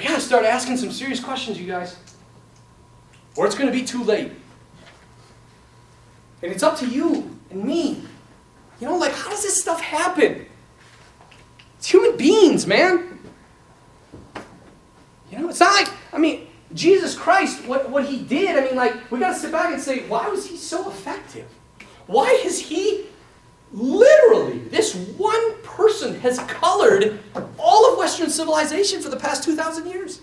We 0.02 0.08
got 0.08 0.16
to 0.16 0.22
start 0.22 0.46
asking 0.46 0.78
some 0.78 0.92
serious 0.92 1.20
questions, 1.20 1.60
you 1.60 1.68
guys. 1.68 1.96
Or 3.36 3.46
it's 3.46 3.54
going 3.54 3.72
to 3.72 3.72
be 3.72 3.86
too 3.86 4.04
late. 4.04 4.32
And 6.42 6.52
it's 6.52 6.64
up 6.64 6.80
to 6.80 6.88
you 6.88 7.38
and 7.52 7.64
me. 7.64 8.02
You 8.80 8.88
know, 8.88 8.98
like, 8.98 9.14
how 9.14 9.30
does 9.30 9.44
this 9.44 9.62
stuff 9.62 9.80
happen? 9.80 10.48
It's 11.78 11.88
human 11.88 12.18
beings, 12.18 12.66
man. 12.66 13.20
You 15.32 15.38
know, 15.38 15.50
it's 15.50 15.60
not 15.60 15.72
like, 15.74 15.94
I 16.12 16.18
mean, 16.18 16.48
Jesus 16.74 17.16
Christ, 17.16 17.68
what, 17.68 17.92
what 17.92 18.04
he 18.08 18.24
did, 18.24 18.58
I 18.58 18.66
mean, 18.66 18.76
like, 18.76 19.12
we 19.12 19.20
got 19.20 19.34
to 19.34 19.40
sit 19.40 19.52
back 19.52 19.72
and 19.72 19.80
say, 19.80 20.08
why 20.08 20.28
was 20.30 20.48
he 20.48 20.58
so 20.58 20.90
effective? 20.90 21.46
Why 22.08 22.42
is 22.44 22.60
he 22.60 23.06
literally, 23.74 24.60
this 24.60 24.96
one 24.96 25.62
person 25.64 26.20
has 26.22 26.40
colored 26.40 27.20
all 27.58 27.92
of 27.92 27.98
Western 27.98 28.30
civilization 28.30 29.02
for 29.02 29.10
the 29.10 29.18
past 29.18 29.44
2,000 29.44 29.88
years? 29.88 30.22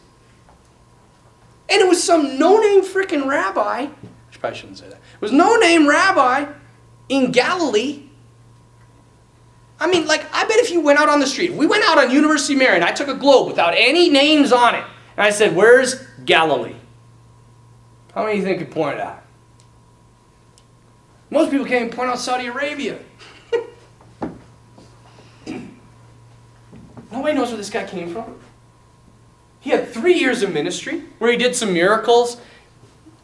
And 1.71 1.81
it 1.81 1.89
was 1.89 2.03
some 2.03 2.39
no 2.39 2.59
name 2.59 2.83
freaking 2.83 3.27
rabbi, 3.27 3.89
I 4.39 4.41
probably 4.41 4.59
shouldn't 4.59 4.79
say 4.79 4.89
that. 4.89 4.97
It 4.97 5.21
was 5.21 5.33
no 5.33 5.57
name 5.57 5.89
rabbi 5.89 6.51
in 7.09 7.33
Galilee. 7.33 8.05
I 9.81 9.87
mean, 9.87 10.07
like, 10.07 10.25
I 10.33 10.45
bet 10.47 10.59
if 10.59 10.71
you 10.71 10.81
went 10.81 10.99
out 10.99 11.09
on 11.09 11.21
the 11.21 11.27
street, 11.27 11.53
we 11.53 11.67
went 11.67 11.85
out 11.89 11.99
on 11.99 12.11
University 12.11 12.55
of 12.55 12.61
Marion, 12.61 12.83
I 12.83 12.93
took 12.93 13.09
a 13.09 13.15
globe 13.15 13.49
without 13.49 13.75
any 13.77 14.09
names 14.09 14.53
on 14.53 14.75
it, 14.75 14.85
and 15.17 15.27
I 15.27 15.31
said, 15.31 15.55
Where's 15.55 16.03
Galilee? 16.25 16.75
How 18.15 18.23
many 18.25 18.35
do 18.35 18.39
you 18.39 18.45
think 18.45 18.61
you 18.61 18.67
could 18.67 18.75
point 18.75 18.97
it 18.97 19.01
out? 19.03 19.25
Most 21.31 21.51
people 21.51 21.67
can't 21.67 21.87
even 21.87 21.97
point 21.97 22.11
out 22.11 22.19
Saudi 22.19 22.47
Arabia. 22.47 22.99
Nobody 27.11 27.35
knows 27.35 27.49
where 27.49 27.57
this 27.57 27.71
guy 27.71 27.85
came 27.85 28.13
from. 28.13 28.39
He 29.61 29.71
had 29.71 29.89
three 29.89 30.15
years 30.15 30.43
of 30.43 30.53
ministry 30.53 31.03
where 31.19 31.31
he 31.31 31.37
did 31.37 31.55
some 31.55 31.73
miracles. 31.73 32.41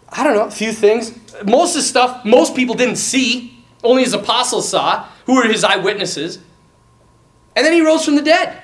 I 0.09 0.25
don't 0.25 0.35
know, 0.35 0.45
a 0.45 0.51
few 0.51 0.73
things. 0.73 1.19
Most 1.45 1.71
of 1.71 1.83
the 1.83 1.87
stuff 1.87 2.25
most 2.25 2.55
people 2.55 2.75
didn't 2.75 2.97
see, 2.97 3.65
only 3.83 4.03
his 4.05 4.15
apostles 4.15 4.69
saw, 4.69 5.07
who 5.27 5.37
were 5.37 5.45
his 5.45 5.65
eyewitnesses. 5.65 6.39
And 7.57 7.65
then 7.65 7.73
he 7.73 7.83
rose 7.83 8.05
from 8.05 8.17
the 8.17 8.23
dead. 8.23 8.61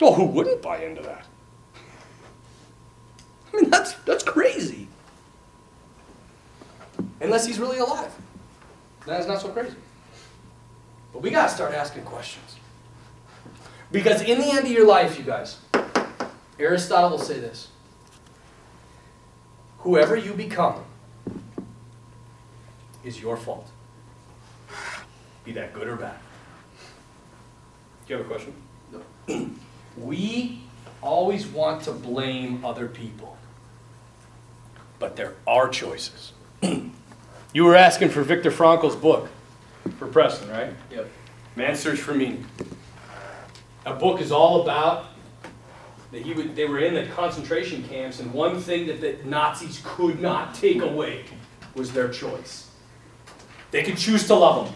Well, 0.00 0.14
who 0.14 0.24
wouldn't 0.24 0.62
buy 0.62 0.82
into 0.82 1.02
that? 1.02 1.26
I 3.52 3.56
mean, 3.56 3.70
that's, 3.70 3.92
that's 4.06 4.24
crazy. 4.24 4.88
Unless 7.20 7.46
he's 7.46 7.58
really 7.58 7.78
alive. 7.78 8.12
That 9.06 9.20
is 9.20 9.26
not 9.26 9.40
so 9.40 9.48
crazy. 9.48 9.76
But 11.12 11.22
we 11.22 11.30
got 11.30 11.48
to 11.48 11.54
start 11.54 11.74
asking 11.74 12.04
questions. 12.04 12.56
Because 13.92 14.22
in 14.22 14.38
the 14.38 14.50
end 14.50 14.66
of 14.66 14.70
your 14.70 14.86
life, 14.86 15.18
you 15.18 15.24
guys, 15.24 15.58
Aristotle 16.58 17.10
will 17.10 17.18
say 17.18 17.40
this 17.40 17.68
whoever 19.78 20.14
you 20.14 20.32
become 20.34 20.84
is 23.02 23.20
your 23.20 23.36
fault. 23.36 23.68
Be 25.44 25.52
that 25.52 25.72
good 25.72 25.88
or 25.88 25.96
bad. 25.96 26.16
Do 28.06 28.12
you 28.14 28.18
have 28.18 28.26
a 28.26 28.28
question? 28.28 28.54
No. 28.92 29.50
we 29.96 30.60
always 31.02 31.46
want 31.46 31.82
to 31.84 31.92
blame 31.92 32.64
other 32.64 32.86
people, 32.86 33.38
but 34.98 35.16
there 35.16 35.34
are 35.46 35.68
choices. 35.68 36.32
you 37.52 37.64
were 37.64 37.74
asking 37.74 38.10
for 38.10 38.22
Viktor 38.22 38.50
Frankl's 38.50 38.96
book 38.96 39.28
for 39.98 40.06
Preston, 40.06 40.50
right? 40.50 40.74
Yep. 40.90 41.08
Man's 41.56 41.80
Search 41.80 41.98
for 41.98 42.14
Meaning. 42.14 42.46
A 43.86 43.94
book 43.94 44.20
is 44.20 44.30
all 44.30 44.62
about 44.62 45.06
that 46.12 46.22
he 46.22 46.32
would, 46.32 46.56
they 46.56 46.66
were 46.66 46.80
in 46.80 46.94
the 46.94 47.06
concentration 47.06 47.82
camps, 47.84 48.20
and 48.20 48.32
one 48.32 48.60
thing 48.60 48.86
that 48.88 49.00
the 49.00 49.16
Nazis 49.24 49.80
could 49.84 50.20
not 50.20 50.54
take 50.54 50.82
away 50.82 51.24
was 51.74 51.92
their 51.92 52.08
choice. 52.08 52.68
They 53.70 53.82
could 53.82 53.96
choose 53.96 54.26
to 54.26 54.34
love 54.34 54.66
them. 54.66 54.74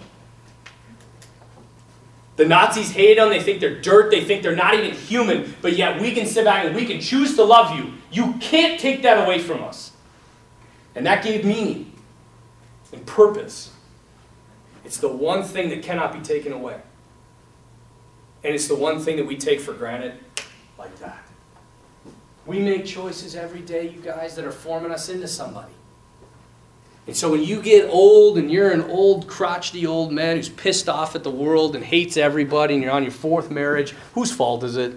The 2.36 2.46
Nazis 2.46 2.90
hate 2.90 3.16
them, 3.16 3.30
they 3.30 3.40
think 3.40 3.60
they're 3.60 3.80
dirt, 3.80 4.10
they 4.10 4.24
think 4.24 4.42
they're 4.42 4.56
not 4.56 4.74
even 4.74 4.92
human, 4.92 5.54
but 5.62 5.76
yet 5.76 6.00
we 6.00 6.12
can 6.12 6.26
sit 6.26 6.44
back 6.44 6.64
and 6.64 6.74
we 6.74 6.84
can 6.84 7.00
choose 7.00 7.36
to 7.36 7.44
love 7.44 7.76
you. 7.76 7.92
You 8.10 8.34
can't 8.34 8.78
take 8.78 9.02
that 9.02 9.24
away 9.24 9.38
from 9.38 9.62
us. 9.62 9.92
And 10.94 11.06
that 11.06 11.22
gave 11.22 11.44
meaning 11.44 11.92
and 12.92 13.04
purpose. 13.06 13.72
It's 14.84 14.98
the 14.98 15.08
one 15.08 15.42
thing 15.42 15.68
that 15.70 15.82
cannot 15.82 16.12
be 16.12 16.20
taken 16.20 16.52
away. 16.52 16.80
And 18.44 18.54
it's 18.54 18.68
the 18.68 18.76
one 18.76 19.00
thing 19.00 19.16
that 19.16 19.26
we 19.26 19.36
take 19.36 19.60
for 19.60 19.72
granted 19.72 20.14
like 20.78 20.96
that. 20.98 21.26
We 22.46 22.58
make 22.58 22.84
choices 22.84 23.34
every 23.34 23.60
day, 23.60 23.88
you 23.88 24.00
guys, 24.00 24.36
that 24.36 24.44
are 24.44 24.52
forming 24.52 24.92
us 24.92 25.08
into 25.08 25.26
somebody. 25.26 25.72
And 27.06 27.16
so 27.16 27.30
when 27.30 27.42
you 27.42 27.60
get 27.60 27.88
old 27.88 28.38
and 28.38 28.50
you're 28.50 28.70
an 28.70 28.82
old, 28.82 29.26
crotchety 29.26 29.86
old 29.86 30.12
man 30.12 30.36
who's 30.36 30.48
pissed 30.48 30.88
off 30.88 31.14
at 31.14 31.22
the 31.22 31.30
world 31.30 31.74
and 31.74 31.84
hates 31.84 32.16
everybody 32.16 32.74
and 32.74 32.82
you're 32.82 32.92
on 32.92 33.02
your 33.02 33.12
fourth 33.12 33.50
marriage, 33.50 33.92
whose 34.14 34.30
fault 34.30 34.62
is 34.62 34.76
it? 34.76 34.94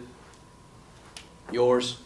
Yours. 1.51 1.99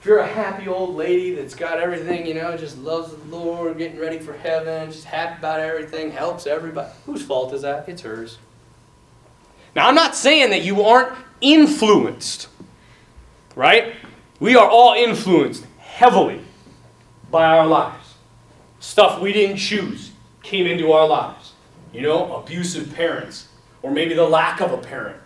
If 0.00 0.06
you're 0.06 0.18
a 0.18 0.26
happy 0.26 0.68
old 0.68 0.94
lady 0.94 1.34
that's 1.34 1.54
got 1.54 1.78
everything, 1.78 2.26
you 2.26 2.34
know, 2.34 2.56
just 2.56 2.78
loves 2.78 3.14
the 3.14 3.36
Lord, 3.36 3.76
getting 3.76 3.98
ready 3.98 4.18
for 4.18 4.34
heaven, 4.34 4.90
just 4.90 5.04
happy 5.04 5.38
about 5.38 5.60
everything, 5.60 6.10
helps 6.10 6.46
everybody, 6.46 6.90
whose 7.06 7.22
fault 7.22 7.52
is 7.52 7.62
that? 7.62 7.88
It's 7.88 8.02
hers. 8.02 8.38
Now, 9.76 9.88
I'm 9.88 9.94
not 9.94 10.16
saying 10.16 10.50
that 10.50 10.62
you 10.62 10.84
aren't 10.84 11.12
influenced, 11.42 12.48
right? 13.54 13.94
We 14.40 14.56
are 14.56 14.66
all 14.66 14.94
influenced 14.94 15.66
heavily 15.76 16.40
by 17.30 17.44
our 17.44 17.66
lives. 17.66 18.14
Stuff 18.80 19.20
we 19.20 19.34
didn't 19.34 19.58
choose 19.58 20.12
came 20.42 20.66
into 20.66 20.92
our 20.92 21.06
lives. 21.06 21.52
You 21.92 22.00
know, 22.00 22.36
abusive 22.36 22.94
parents, 22.94 23.48
or 23.82 23.90
maybe 23.90 24.14
the 24.14 24.24
lack 24.24 24.62
of 24.62 24.72
a 24.72 24.78
parent, 24.78 25.18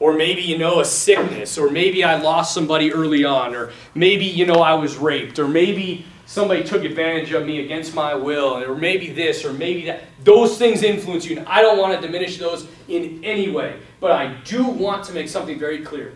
or 0.00 0.14
maybe, 0.14 0.42
you 0.42 0.58
know, 0.58 0.80
a 0.80 0.84
sickness, 0.84 1.56
or 1.56 1.70
maybe 1.70 2.02
I 2.02 2.20
lost 2.20 2.52
somebody 2.52 2.92
early 2.92 3.24
on, 3.24 3.54
or 3.54 3.70
maybe, 3.94 4.24
you 4.24 4.46
know, 4.46 4.62
I 4.62 4.74
was 4.74 4.96
raped, 4.96 5.38
or 5.38 5.46
maybe 5.46 6.06
somebody 6.26 6.64
took 6.64 6.82
advantage 6.82 7.30
of 7.30 7.46
me 7.46 7.64
against 7.64 7.94
my 7.94 8.16
will, 8.16 8.64
or 8.64 8.74
maybe 8.74 9.12
this, 9.12 9.44
or 9.44 9.52
maybe 9.52 9.86
that. 9.86 10.02
Those 10.24 10.56
things 10.58 10.82
influence 10.82 11.26
you, 11.26 11.38
and 11.38 11.48
I 11.48 11.62
don't 11.62 11.78
want 11.78 12.00
to 12.00 12.06
diminish 12.06 12.38
those 12.38 12.66
in 12.88 13.24
any 13.24 13.50
way. 13.50 13.80
But 14.00 14.12
I 14.12 14.34
do 14.44 14.64
want 14.64 15.04
to 15.04 15.12
make 15.12 15.28
something 15.28 15.58
very 15.58 15.82
clear 15.82 16.14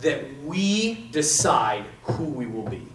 that 0.00 0.24
we 0.44 1.08
decide 1.10 1.84
who 2.02 2.24
we 2.24 2.46
will 2.46 2.68
be. 2.68 2.86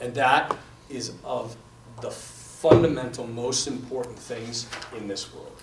And 0.00 0.14
that 0.14 0.56
is 0.90 1.12
of 1.24 1.56
the 2.00 2.10
fundamental, 2.10 3.26
most 3.26 3.66
important 3.66 4.18
things 4.18 4.66
in 4.96 5.08
this 5.08 5.32
world. 5.32 5.62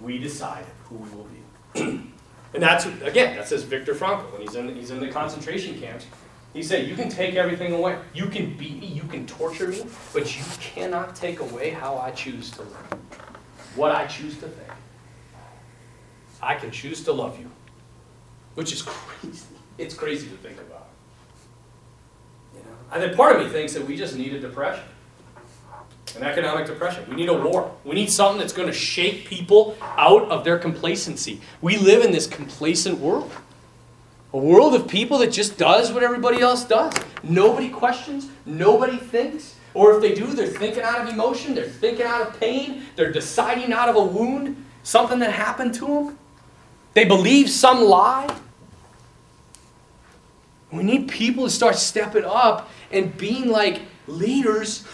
We 0.00 0.18
decide 0.18 0.66
who 0.84 0.96
we 0.96 1.10
will 1.10 1.24
be. 1.24 1.80
and 2.54 2.62
that's, 2.62 2.86
again, 2.86 3.36
that 3.36 3.48
says 3.48 3.62
Viktor 3.62 3.94
Frankl 3.94 4.30
when 4.32 4.42
he's 4.42 4.54
in, 4.54 4.74
he's 4.74 4.90
in 4.90 5.00
the 5.00 5.08
concentration 5.08 5.80
camps. 5.80 6.06
He 6.56 6.62
said, 6.62 6.88
You 6.88 6.96
can 6.96 7.10
take 7.10 7.34
everything 7.34 7.74
away. 7.74 7.98
You 8.14 8.26
can 8.28 8.56
beat 8.56 8.80
me, 8.80 8.86
you 8.86 9.02
can 9.02 9.26
torture 9.26 9.68
me, 9.68 9.84
but 10.14 10.34
you 10.38 10.42
cannot 10.58 11.14
take 11.14 11.40
away 11.40 11.68
how 11.68 11.98
I 11.98 12.12
choose 12.12 12.50
to 12.52 12.62
live, 12.62 12.98
what 13.74 13.92
I 13.92 14.06
choose 14.06 14.38
to 14.38 14.48
think. 14.48 14.72
I 16.42 16.54
can 16.54 16.70
choose 16.70 17.04
to 17.04 17.12
love 17.12 17.38
you, 17.38 17.50
which 18.54 18.72
is 18.72 18.80
crazy. 18.86 19.44
It's 19.76 19.94
crazy 19.94 20.28
to 20.28 20.36
think 20.36 20.58
about. 20.58 20.88
You 22.54 22.60
know, 22.60 22.76
I 22.90 23.00
think 23.00 23.14
part 23.14 23.36
of 23.36 23.42
me 23.42 23.52
thinks 23.52 23.74
that 23.74 23.86
we 23.86 23.94
just 23.94 24.16
need 24.16 24.32
a 24.32 24.40
depression, 24.40 24.84
an 26.16 26.22
economic 26.22 26.64
depression. 26.64 27.04
We 27.10 27.16
need 27.16 27.28
a 27.28 27.34
war. 27.34 27.70
We 27.84 27.94
need 27.94 28.10
something 28.10 28.40
that's 28.40 28.54
going 28.54 28.68
to 28.68 28.74
shake 28.74 29.26
people 29.26 29.76
out 29.82 30.30
of 30.30 30.42
their 30.42 30.58
complacency. 30.58 31.42
We 31.60 31.76
live 31.76 32.02
in 32.02 32.12
this 32.12 32.26
complacent 32.26 32.98
world. 32.98 33.30
A 34.32 34.38
world 34.38 34.74
of 34.74 34.88
people 34.88 35.18
that 35.18 35.32
just 35.32 35.56
does 35.56 35.92
what 35.92 36.02
everybody 36.02 36.40
else 36.40 36.64
does. 36.64 36.92
Nobody 37.22 37.68
questions, 37.68 38.28
nobody 38.44 38.96
thinks. 38.96 39.56
Or 39.72 39.94
if 39.94 40.00
they 40.00 40.14
do, 40.14 40.26
they're 40.26 40.46
thinking 40.46 40.82
out 40.82 41.02
of 41.02 41.08
emotion, 41.12 41.54
they're 41.54 41.68
thinking 41.68 42.06
out 42.06 42.22
of 42.22 42.40
pain, 42.40 42.82
they're 42.96 43.12
deciding 43.12 43.72
out 43.72 43.88
of 43.88 43.96
a 43.96 44.02
wound, 44.02 44.64
something 44.82 45.18
that 45.18 45.32
happened 45.32 45.74
to 45.74 45.86
them. 45.86 46.18
They 46.94 47.04
believe 47.04 47.50
some 47.50 47.82
lie. 47.82 48.34
We 50.72 50.82
need 50.82 51.08
people 51.08 51.44
to 51.44 51.50
start 51.50 51.76
stepping 51.76 52.24
up 52.24 52.70
and 52.90 53.16
being 53.16 53.48
like 53.48 53.82
leaders 54.06 54.86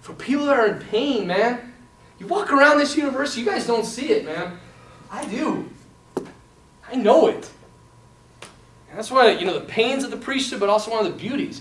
for 0.00 0.14
people 0.14 0.46
that 0.46 0.58
are 0.58 0.66
in 0.66 0.78
pain, 0.80 1.26
man. 1.26 1.74
You 2.18 2.26
walk 2.26 2.52
around 2.52 2.78
this 2.78 2.96
university, 2.96 3.40
you 3.40 3.46
guys 3.46 3.66
don't 3.66 3.84
see 3.84 4.10
it, 4.12 4.24
man. 4.24 4.58
I 5.10 5.26
do. 5.26 5.68
I 6.90 6.96
know 6.96 7.26
it. 7.26 7.50
That's 8.96 9.10
one 9.10 9.26
of 9.26 9.38
you 9.38 9.46
know 9.46 9.52
the 9.52 9.66
pains 9.66 10.04
of 10.04 10.10
the 10.10 10.16
priesthood, 10.16 10.58
but 10.58 10.70
also 10.70 10.90
one 10.90 11.04
of 11.04 11.12
the 11.12 11.18
beauties. 11.18 11.60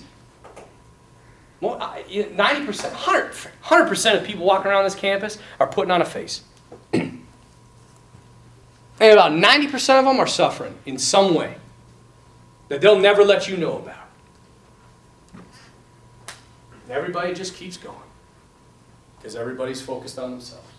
Ninety 1.61 2.65
percent, 2.65 2.93
hundred 2.93 3.87
percent 3.89 4.17
of 4.17 4.25
people 4.25 4.45
walking 4.45 4.71
around 4.71 4.85
this 4.85 4.95
campus 4.95 5.37
are 5.59 5.67
putting 5.67 5.91
on 5.91 6.01
a 6.01 6.05
face, 6.05 6.43
and 6.93 7.25
about 8.99 9.33
ninety 9.33 9.67
percent 9.67 9.99
of 9.99 10.05
them 10.05 10.17
are 10.17 10.27
suffering 10.27 10.75
in 10.85 10.97
some 10.97 11.35
way 11.35 11.55
that 12.69 12.79
they'll 12.79 12.99
never 12.99 13.25
let 13.25 13.49
you 13.49 13.57
know 13.57 13.79
about. 13.79 14.07
And 15.33 16.91
everybody 16.91 17.33
just 17.33 17.55
keeps 17.55 17.75
going 17.75 17.97
because 19.17 19.35
everybody's 19.35 19.81
focused 19.81 20.17
on 20.17 20.31
themselves. 20.31 20.69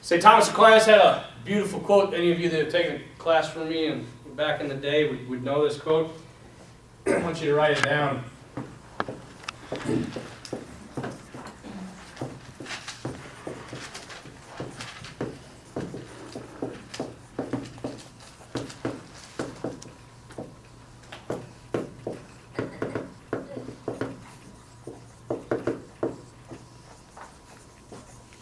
St. 0.00 0.22
Thomas 0.22 0.48
Aquinas 0.48 0.86
had 0.86 0.98
a 0.98 1.26
beautiful 1.44 1.80
quote. 1.80 2.14
Any 2.14 2.32
of 2.32 2.40
you 2.40 2.48
that 2.48 2.64
have 2.64 2.72
taken 2.72 2.96
a 2.96 3.18
class 3.18 3.50
from 3.50 3.68
me 3.68 3.88
and 3.88 4.06
back 4.40 4.62
in 4.62 4.68
the 4.68 4.74
day 4.74 5.06
would, 5.06 5.28
would 5.28 5.44
know 5.44 5.68
this 5.68 5.76
quote. 5.78 6.10
I 7.06 7.18
want 7.18 7.42
you 7.42 7.50
to 7.50 7.54
write 7.54 7.76
it 7.76 7.84
down. 7.84 8.24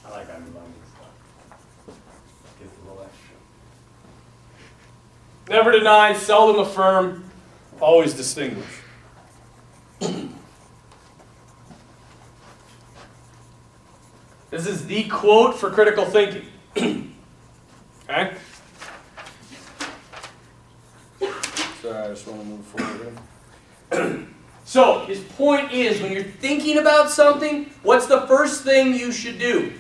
I 0.05 0.11
like 0.12 0.28
underlining 0.32 0.74
stuff. 0.94 1.11
Gives 2.61 2.72
it 2.72 2.78
a 2.84 2.88
little 2.88 3.03
extra. 3.03 3.34
Never 5.89 6.12
deny, 6.12 6.18
seldom 6.18 6.61
affirm, 6.61 7.24
always 7.80 8.12
distinguish. 8.12 8.66
This 14.51 14.66
is 14.66 14.86
the 14.86 15.05
quote 15.09 15.59
for 15.59 15.70
critical 15.70 16.07
thinking. 16.07 16.47
okay? 18.09 18.34
Sorry, 21.82 21.97
I 21.97 22.09
just 22.09 22.26
want 22.26 22.41
to 22.41 22.47
move 22.47 22.64
forward 22.64 23.18
here. 23.93 24.26
so, 24.64 25.05
his 25.05 25.20
point 25.20 25.70
is 25.70 26.01
when 26.01 26.12
you're 26.12 26.22
thinking 26.22 26.78
about 26.78 27.11
something, 27.11 27.70
what's 27.82 28.07
the 28.07 28.22
first 28.22 28.64
thing 28.64 28.95
you 28.95 29.12
should 29.12 29.39
do? 29.39 29.74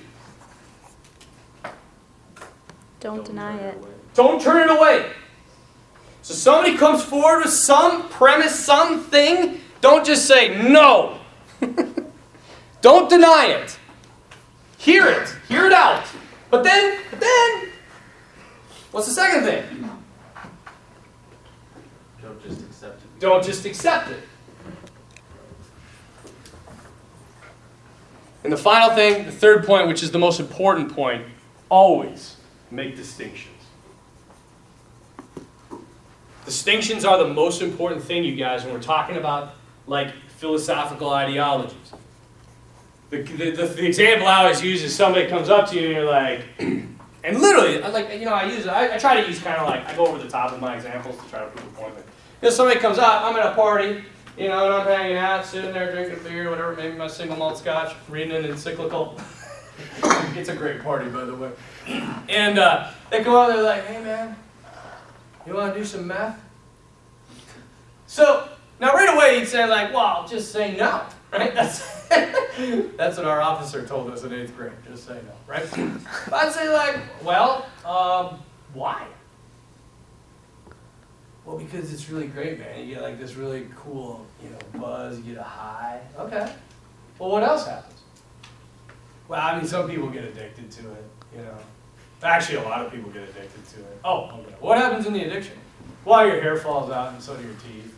Don't 3.00 3.24
deny 3.24 3.56
turn 3.56 3.66
it. 3.66 3.76
away. 3.76 3.90
Don't 4.14 4.42
turn 4.42 4.68
it 4.68 4.70
away. 4.70 5.10
So 6.28 6.34
somebody 6.34 6.76
comes 6.76 7.02
forward 7.02 7.44
with 7.44 7.54
some 7.54 8.06
premise, 8.10 8.62
something, 8.62 9.62
don't 9.80 10.04
just 10.04 10.26
say 10.26 10.62
no. 10.62 11.20
don't 12.82 13.08
deny 13.08 13.46
it. 13.46 13.78
Hear 14.76 15.06
it. 15.06 15.34
Hear 15.48 15.64
it 15.64 15.72
out. 15.72 16.04
But 16.50 16.64
then, 16.64 16.98
but 17.10 17.20
then, 17.20 17.68
what's 18.90 19.06
the 19.06 19.14
second 19.14 19.44
thing? 19.44 19.90
Don't 22.20 22.42
just 22.42 22.60
accept 22.60 23.02
it. 23.02 23.20
Don't 23.20 23.42
just 23.42 23.64
accept 23.64 24.10
it. 24.10 24.20
And 28.44 28.52
the 28.52 28.58
final 28.58 28.94
thing, 28.94 29.24
the 29.24 29.32
third 29.32 29.64
point, 29.64 29.88
which 29.88 30.02
is 30.02 30.10
the 30.10 30.18
most 30.18 30.40
important 30.40 30.92
point, 30.94 31.24
always 31.70 32.36
make 32.70 32.96
distinctions. 32.96 33.57
Distinctions 36.48 37.04
are 37.04 37.18
the 37.18 37.28
most 37.28 37.60
important 37.60 38.02
thing, 38.02 38.24
you 38.24 38.34
guys, 38.34 38.64
when 38.64 38.72
we're 38.72 38.80
talking 38.80 39.18
about 39.18 39.56
like 39.86 40.14
philosophical 40.38 41.10
ideologies. 41.10 41.92
The, 43.10 43.20
the, 43.20 43.50
the, 43.50 43.66
the 43.66 43.86
example 43.86 44.26
I 44.26 44.44
always 44.44 44.62
use 44.62 44.82
is 44.82 44.96
somebody 44.96 45.28
comes 45.28 45.50
up 45.50 45.68
to 45.68 45.78
you 45.78 45.88
and 45.88 45.96
you're 45.96 46.06
like, 46.06 46.40
and 46.58 46.88
literally, 47.38 47.80
like 47.80 48.18
you 48.18 48.24
know, 48.24 48.32
I 48.32 48.44
use 48.44 48.66
I, 48.66 48.94
I 48.94 48.96
try 48.96 49.20
to 49.20 49.28
use 49.28 49.40
kind 49.40 49.58
of 49.60 49.68
like 49.68 49.86
I 49.86 49.94
go 49.94 50.06
over 50.06 50.16
the 50.16 50.30
top 50.30 50.52
of 50.52 50.58
my 50.58 50.74
examples 50.74 51.22
to 51.22 51.28
try 51.28 51.40
to 51.40 51.48
prove 51.48 51.66
a 51.66 51.76
point. 51.76 51.94
But, 51.94 52.06
you 52.40 52.48
know, 52.48 52.50
somebody 52.50 52.80
comes 52.80 52.96
up, 52.96 53.24
I'm 53.24 53.36
at 53.36 53.44
a 53.44 53.54
party, 53.54 54.02
you 54.38 54.48
know, 54.48 54.64
and 54.64 54.72
I'm 54.72 54.86
hanging 54.86 55.18
out, 55.18 55.44
sitting 55.44 55.74
there 55.74 55.92
drinking 55.92 56.24
beer, 56.24 56.48
whatever, 56.48 56.74
maybe 56.74 56.96
my 56.96 57.08
single 57.08 57.36
malt 57.36 57.58
scotch, 57.58 57.94
reading 58.08 58.34
an 58.34 58.46
encyclical. 58.46 59.20
it's 60.34 60.48
a 60.48 60.56
great 60.56 60.82
party, 60.82 61.10
by 61.10 61.26
the 61.26 61.34
way. 61.34 61.50
And 62.30 62.58
uh, 62.58 62.90
they 63.10 63.22
come 63.22 63.34
out, 63.34 63.48
they're 63.48 63.62
like, 63.62 63.84
hey 63.84 64.02
man, 64.02 64.34
you 65.46 65.54
want 65.54 65.74
to 65.74 65.78
do 65.78 65.84
some 65.84 66.06
math? 66.06 66.40
So 68.06 68.48
now 68.80 68.92
right 68.92 69.14
away 69.14 69.38
he'd 69.38 69.48
say 69.48 69.66
like, 69.66 69.92
well, 69.92 70.26
just 70.26 70.52
say 70.52 70.76
no, 70.76 71.02
right? 71.32 71.54
That's 71.54 72.06
that's 72.08 73.16
what 73.16 73.26
our 73.26 73.40
officer 73.40 73.86
told 73.86 74.10
us 74.10 74.24
in 74.24 74.32
eighth 74.32 74.56
grade. 74.56 74.72
Just 74.86 75.06
say 75.06 75.14
no, 75.14 75.32
right? 75.46 75.66
But 75.70 76.32
I'd 76.32 76.52
say 76.52 76.72
like, 76.72 77.00
well, 77.22 77.66
um, 77.84 78.40
why? 78.72 79.06
Well, 81.44 81.58
because 81.58 81.92
it's 81.92 82.10
really 82.10 82.26
great, 82.26 82.58
man. 82.58 82.86
You 82.86 82.94
get 82.94 83.02
like 83.02 83.18
this 83.18 83.34
really 83.34 83.66
cool, 83.74 84.26
you 84.42 84.50
know, 84.50 84.80
buzz. 84.80 85.18
You 85.20 85.34
get 85.34 85.40
a 85.40 85.44
high. 85.44 86.00
Okay. 86.18 86.52
Well, 87.18 87.30
what 87.30 87.42
else 87.42 87.66
happens? 87.66 88.00
Well, 89.28 89.40
I 89.40 89.56
mean, 89.56 89.66
some 89.66 89.88
people 89.88 90.08
get 90.08 90.24
addicted 90.24 90.70
to 90.70 90.80
it. 90.92 91.04
You 91.34 91.42
know, 91.42 91.58
actually, 92.22 92.58
a 92.58 92.62
lot 92.62 92.84
of 92.84 92.92
people 92.92 93.10
get 93.10 93.22
addicted 93.22 93.66
to 93.74 93.80
it. 93.80 94.00
Oh, 94.04 94.30
okay. 94.40 94.54
What 94.60 94.78
happens 94.78 95.06
in 95.06 95.12
the 95.12 95.22
addiction? 95.22 95.56
Well, 96.04 96.26
your 96.26 96.40
hair 96.40 96.56
falls 96.56 96.90
out, 96.90 97.12
and 97.12 97.22
so 97.22 97.36
do 97.36 97.42
your 97.42 97.52
teeth. 97.54 97.94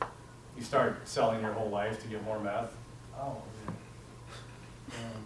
And 0.00 0.10
you 0.56 0.62
start 0.62 1.06
selling 1.06 1.42
your 1.42 1.52
whole 1.52 1.68
life 1.68 2.00
to 2.02 2.08
get 2.08 2.24
more 2.24 2.40
meth. 2.40 2.74
Oh. 3.18 3.36
Yeah. 4.88 4.94
Um, 4.96 5.22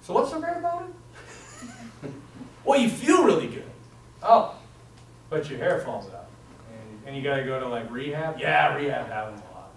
so 0.00 0.14
what's 0.14 0.30
so 0.30 0.40
great 0.40 0.56
about 0.56 0.82
it? 0.82 2.10
well, 2.64 2.80
you 2.80 2.88
feel 2.88 3.24
really 3.24 3.46
good. 3.46 3.64
Oh, 4.22 4.54
but 5.30 5.48
your 5.48 5.58
hair 5.58 5.80
falls 5.80 6.06
out, 6.12 6.26
and, 6.70 7.08
and 7.08 7.16
you 7.16 7.22
got 7.22 7.36
to 7.36 7.44
go 7.44 7.58
to 7.60 7.68
like 7.68 7.90
rehab. 7.90 8.38
Yeah, 8.38 8.74
rehab 8.76 9.06
happens 9.06 9.40
a 9.40 9.54
lot. 9.54 9.70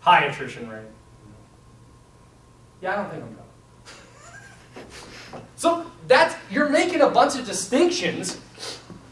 High 0.00 0.24
attrition 0.24 0.68
rate. 0.68 0.82
Yeah, 2.80 2.92
I 2.92 2.96
don't 2.96 3.10
think 3.10 3.22
I'm 3.22 3.34
going. 3.34 4.86
so 5.56 5.90
that's 6.08 6.34
you're 6.50 6.68
making 6.68 7.00
a 7.00 7.08
bunch 7.08 7.38
of 7.38 7.46
distinctions, 7.46 8.40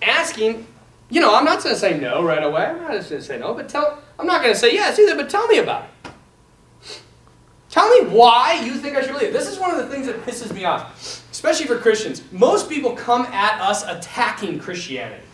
asking. 0.01 0.67
You 1.11 1.21
know, 1.21 1.35
I'm 1.35 1.45
not 1.45 1.63
going 1.63 1.75
to 1.75 1.79
say 1.79 2.01
no 2.01 2.23
right 2.23 2.43
away. 2.43 2.65
I'm 2.65 2.81
not 2.81 2.93
just 2.93 3.11
going 3.11 3.21
to 3.21 3.29
say 3.29 3.39
no, 3.39 3.53
but 3.53 3.69
tell. 3.69 4.03
I'm 4.19 4.27
not 4.27 4.41
going 4.41 4.55
to 4.55 4.59
say 4.59 4.73
yes 4.73 4.99
either. 4.99 5.15
But 5.15 5.29
tell 5.29 5.47
me 5.47 5.59
about 5.59 5.85
it. 5.85 5.91
Tell 7.73 7.89
me 7.89 8.15
why 8.15 8.63
you 8.63 8.75
think 8.75 8.97
I 8.97 9.03
should 9.03 9.13
believe. 9.13 9.33
This 9.33 9.49
is 9.49 9.59
one 9.59 9.71
of 9.71 9.79
the 9.79 9.87
things 9.87 10.07
that 10.07 10.25
pisses 10.27 10.53
me 10.55 10.67
off, 10.67 11.27
especially 11.31 11.67
for 11.67 11.79
Christians. 11.79 12.23
Most 12.31 12.69
people 12.69 12.93
come 12.93 13.23
at 13.27 13.61
us 13.63 13.83
attacking 13.85 14.59
Christianity. 14.59 15.25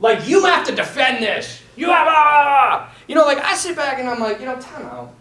Like, 0.00 0.28
you 0.28 0.44
have 0.44 0.66
to 0.66 0.74
defend 0.74 1.22
this. 1.22 1.62
You 1.76 1.86
have, 1.86 2.08
ah! 2.08 2.12
ah, 2.14 2.34
ah, 2.36 2.68
ah. 2.72 2.94
You 3.06 3.14
know, 3.14 3.24
like, 3.24 3.38
I 3.38 3.54
sit 3.54 3.76
back 3.76 4.00
and 4.00 4.08
I'm 4.08 4.18
like, 4.18 4.40
you 4.40 4.46
know, 4.46 4.56
time 4.60 4.86
out. 4.86 5.14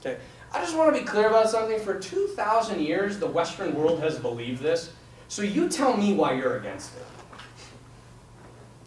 Okay. 0.00 0.18
I 0.52 0.60
just 0.60 0.76
want 0.76 0.94
to 0.94 1.00
be 1.00 1.06
clear 1.06 1.28
about 1.28 1.48
something. 1.48 1.78
For 1.80 1.98
2,000 1.98 2.80
years, 2.80 3.18
the 3.18 3.26
Western 3.26 3.74
world 3.74 4.00
has 4.00 4.18
believed 4.18 4.62
this. 4.62 4.92
So 5.28 5.42
you 5.42 5.68
tell 5.68 5.96
me 5.96 6.14
why 6.14 6.32
you're 6.32 6.56
against 6.56 6.96
it. 6.96 7.06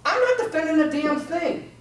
I'm 0.05 0.21
not 0.21 0.45
defending 0.45 0.85
a 0.85 0.91
damn 0.91 1.19
thing. 1.19 1.71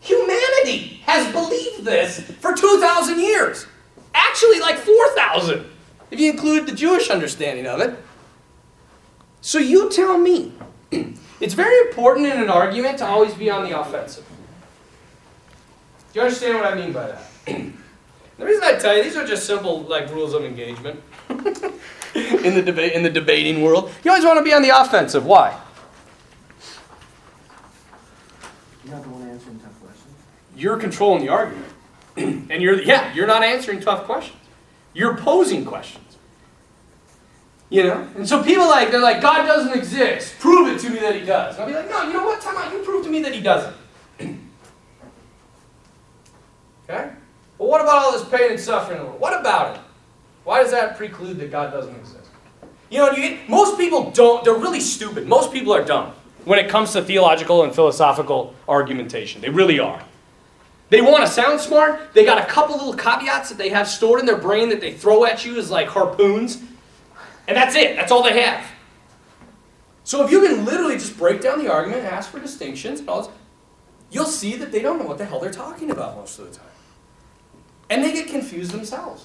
Humanity 0.00 1.00
has 1.04 1.32
believed 1.32 1.84
this 1.84 2.20
for 2.20 2.54
2,000 2.54 3.20
years. 3.20 3.66
Actually, 4.14 4.60
like 4.60 4.78
4,000, 4.78 5.64
if 6.10 6.18
you 6.18 6.30
include 6.32 6.66
the 6.66 6.74
Jewish 6.74 7.08
understanding 7.10 7.66
of 7.66 7.80
it. 7.80 7.96
So 9.40 9.58
you 9.58 9.90
tell 9.90 10.18
me. 10.18 10.52
It's 11.40 11.54
very 11.54 11.88
important 11.88 12.26
in 12.26 12.42
an 12.42 12.50
argument 12.50 12.98
to 12.98 13.06
always 13.06 13.32
be 13.32 13.48
on 13.48 13.62
the 13.62 13.80
offensive. 13.80 14.24
Do 16.12 16.18
you 16.18 16.22
understand 16.22 16.58
what 16.58 16.64
I 16.64 16.74
mean 16.74 16.92
by 16.92 17.06
that? 17.06 17.22
the 18.38 18.44
reason 18.44 18.62
I 18.62 18.74
tell 18.74 18.96
you, 18.96 19.02
these 19.02 19.16
are 19.16 19.26
just 19.26 19.46
simple 19.46 19.82
like 19.82 20.10
rules 20.10 20.32
of 20.32 20.44
engagement 20.44 21.02
in 21.28 22.54
the 22.54 22.62
debate 22.64 22.92
in 22.92 23.02
the 23.02 23.10
debating 23.10 23.62
world. 23.62 23.90
You 24.04 24.12
always 24.12 24.24
want 24.24 24.38
to 24.38 24.44
be 24.44 24.52
on 24.52 24.62
the 24.62 24.70
offensive. 24.70 25.26
Why? 25.26 25.58
You're 28.84 28.94
not 28.94 29.02
the 29.02 29.10
one 29.10 29.28
answering 29.28 29.58
tough 29.58 29.80
questions. 29.80 30.14
you're 30.56 30.78
controlling 30.78 31.22
the 31.22 31.28
argument. 31.28 31.72
and 32.16 32.62
you're 32.62 32.80
yeah, 32.80 33.12
you're 33.12 33.26
not 33.26 33.42
answering 33.42 33.80
tough 33.80 34.04
questions. 34.04 34.38
You're 34.94 35.16
posing 35.16 35.64
questions. 35.64 36.04
You 37.70 37.82
know? 37.82 38.08
And 38.16 38.26
so 38.26 38.42
people 38.42 38.66
like 38.68 38.90
they're 38.90 39.00
like, 39.00 39.20
God 39.20 39.46
doesn't 39.46 39.76
exist. 39.76 40.38
Prove 40.38 40.68
it 40.68 40.80
to 40.80 40.90
me 40.90 41.00
that 41.00 41.14
he 41.16 41.24
does. 41.26 41.56
And 41.56 41.64
I'll 41.64 41.68
be 41.68 41.74
like, 41.74 41.90
no, 41.90 42.04
you 42.04 42.12
know 42.12 42.24
what? 42.24 42.40
Time 42.40 42.56
out, 42.56 42.72
you 42.72 42.78
prove 42.78 43.04
to 43.04 43.10
me 43.10 43.20
that 43.22 43.34
he 43.34 43.42
doesn't. 43.42 43.76
okay? 46.88 47.10
Well, 47.58 47.68
what 47.68 47.80
about 47.80 47.98
all 47.98 48.12
this 48.12 48.24
pain 48.28 48.52
and 48.52 48.60
suffering? 48.60 49.00
What 49.18 49.38
about 49.38 49.76
it? 49.76 49.80
Why 50.44 50.62
does 50.62 50.70
that 50.70 50.96
preclude 50.96 51.38
that 51.38 51.50
God 51.50 51.72
doesn't 51.72 51.94
exist? 51.94 52.30
You 52.90 52.98
know, 52.98 53.10
you 53.10 53.16
get, 53.16 53.48
most 53.48 53.76
people 53.76 54.10
don't, 54.12 54.44
they're 54.44 54.54
really 54.54 54.80
stupid. 54.80 55.26
Most 55.26 55.52
people 55.52 55.74
are 55.74 55.84
dumb 55.84 56.12
when 56.44 56.58
it 56.58 56.70
comes 56.70 56.92
to 56.92 57.02
theological 57.02 57.64
and 57.64 57.74
philosophical 57.74 58.54
argumentation. 58.66 59.42
They 59.42 59.50
really 59.50 59.78
are. 59.78 60.02
They 60.90 61.02
want 61.02 61.26
to 61.26 61.30
sound 61.30 61.60
smart. 61.60 62.14
They 62.14 62.24
got 62.24 62.38
a 62.38 62.46
couple 62.46 62.76
little 62.76 62.94
caveats 62.94 63.50
that 63.50 63.58
they 63.58 63.68
have 63.68 63.86
stored 63.86 64.20
in 64.20 64.26
their 64.26 64.38
brain 64.38 64.70
that 64.70 64.80
they 64.80 64.94
throw 64.94 65.26
at 65.26 65.44
you 65.44 65.58
as 65.58 65.70
like 65.70 65.88
harpoons. 65.88 66.62
And 67.46 67.56
that's 67.56 67.74
it. 67.74 67.96
That's 67.96 68.10
all 68.10 68.22
they 68.22 68.40
have. 68.40 68.64
So 70.04 70.24
if 70.24 70.30
you 70.30 70.40
can 70.40 70.64
literally 70.64 70.94
just 70.94 71.18
break 71.18 71.42
down 71.42 71.58
the 71.62 71.70
argument, 71.70 72.04
and 72.04 72.08
ask 72.08 72.30
for 72.30 72.40
distinctions, 72.40 73.02
you'll 74.10 74.24
see 74.24 74.56
that 74.56 74.72
they 74.72 74.80
don't 74.80 74.98
know 74.98 75.04
what 75.04 75.18
the 75.18 75.26
hell 75.26 75.40
they're 75.40 75.50
talking 75.50 75.90
about 75.90 76.16
most 76.16 76.38
of 76.38 76.50
the 76.50 76.56
time. 76.56 76.66
And 77.90 78.02
they 78.02 78.12
get 78.12 78.28
confused 78.28 78.72
themselves. 78.72 79.24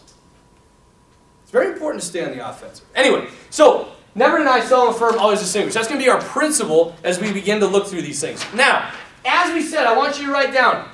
It's 1.42 1.52
very 1.52 1.72
important 1.74 2.02
to 2.02 2.08
stay 2.08 2.24
on 2.24 2.32
the 2.36 2.48
offensive. 2.48 2.86
Anyway, 2.96 3.28
so 3.50 3.92
never 4.16 4.38
deny, 4.38 4.62
sell, 4.62 4.88
and 4.88 4.96
affirm, 4.96 5.20
always 5.20 5.40
distinguish. 5.40 5.74
That's 5.74 5.88
going 5.88 6.00
to 6.00 6.06
be 6.06 6.10
our 6.10 6.22
principle 6.22 6.96
as 7.04 7.20
we 7.20 7.32
begin 7.34 7.60
to 7.60 7.68
look 7.68 7.88
through 7.88 8.02
these 8.04 8.22
things. 8.22 8.44
Now, 8.54 8.92
as 9.26 9.54
we 9.54 9.62
said, 9.62 9.86
I 9.86 9.96
want 9.98 10.20
you 10.20 10.28
to 10.28 10.32
write 10.32 10.54
down 10.54 10.90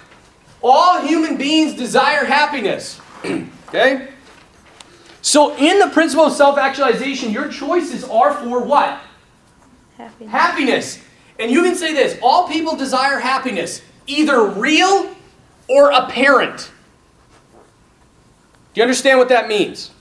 all 0.61 1.01
human 1.01 1.37
beings 1.37 1.75
desire 1.75 2.25
happiness. 2.25 2.99
okay? 3.67 4.09
So, 5.21 5.55
in 5.57 5.79
the 5.79 5.87
principle 5.87 6.25
of 6.25 6.33
self 6.33 6.57
actualization, 6.57 7.31
your 7.31 7.49
choices 7.49 8.03
are 8.03 8.33
for 8.33 8.61
what? 8.63 9.01
Happiness. 9.97 10.31
Happiness. 10.31 11.03
And 11.39 11.51
you 11.51 11.63
can 11.63 11.75
say 11.75 11.93
this 11.93 12.17
all 12.21 12.47
people 12.47 12.75
desire 12.75 13.19
happiness, 13.19 13.81
either 14.07 14.45
real 14.45 15.15
or 15.67 15.91
apparent. 15.91 16.71
Do 18.79 18.83
you 18.83 18.87
understand 18.87 19.19
what 19.19 19.27
that 19.27 19.49
means? 19.49 19.91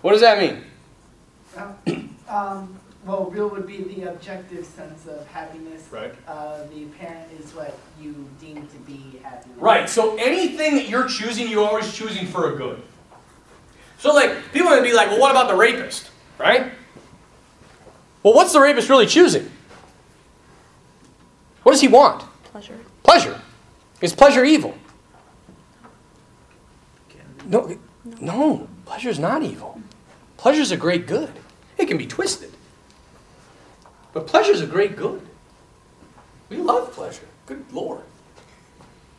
What 0.00 0.12
does 0.12 0.22
that 0.22 0.38
mean? 0.38 0.64
Um, 2.26 2.80
Well, 3.04 3.26
real 3.26 3.50
would 3.50 3.66
be 3.66 3.82
the 3.82 4.04
objective 4.10 4.64
sense 4.64 5.06
of 5.06 5.26
happiness. 5.26 5.86
Right. 5.90 6.14
Uh, 6.26 6.66
the 6.68 6.84
apparent 6.84 7.30
is 7.38 7.54
what 7.54 7.78
you 8.00 8.26
deem 8.40 8.66
to 8.66 8.76
be 8.86 9.20
happiness. 9.22 9.58
Right. 9.58 9.90
So 9.90 10.16
anything 10.16 10.76
that 10.76 10.88
you're 10.88 11.06
choosing, 11.06 11.48
you're 11.48 11.66
always 11.68 11.92
choosing 11.92 12.26
for 12.26 12.54
a 12.54 12.56
good. 12.56 12.80
So 13.98 14.14
like 14.14 14.50
people 14.54 14.68
are 14.68 14.76
gonna 14.76 14.88
be 14.88 14.94
like, 14.94 15.10
well, 15.10 15.20
what 15.20 15.32
about 15.32 15.48
the 15.48 15.54
rapist? 15.54 16.10
Right? 16.38 16.72
Well, 18.22 18.32
what's 18.32 18.54
the 18.54 18.60
rapist 18.60 18.88
really 18.88 19.06
choosing? 19.06 19.50
What 21.62 21.72
does 21.72 21.82
he 21.82 21.88
want? 21.88 22.22
Pleasure. 22.44 22.78
Pleasure. 23.02 23.38
Is 24.00 24.14
pleasure 24.14 24.46
evil? 24.46 24.74
No, 27.46 27.76
no. 28.20 28.68
Pleasure 28.84 29.08
is 29.08 29.18
not 29.18 29.42
evil. 29.42 29.80
Pleasure 30.36 30.62
is 30.62 30.72
a 30.72 30.76
great 30.76 31.06
good. 31.06 31.32
It 31.78 31.86
can 31.86 31.96
be 31.96 32.06
twisted, 32.06 32.52
but 34.12 34.26
pleasure 34.26 34.52
is 34.52 34.60
a 34.60 34.66
great 34.66 34.96
good. 34.96 35.26
We 36.48 36.58
love 36.58 36.92
pleasure. 36.92 37.26
Good 37.46 37.64
lord. 37.72 38.02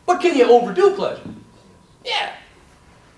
But 0.06 0.20
can 0.20 0.36
you 0.36 0.44
overdo 0.44 0.94
pleasure? 0.94 1.28
Yeah. 2.04 2.32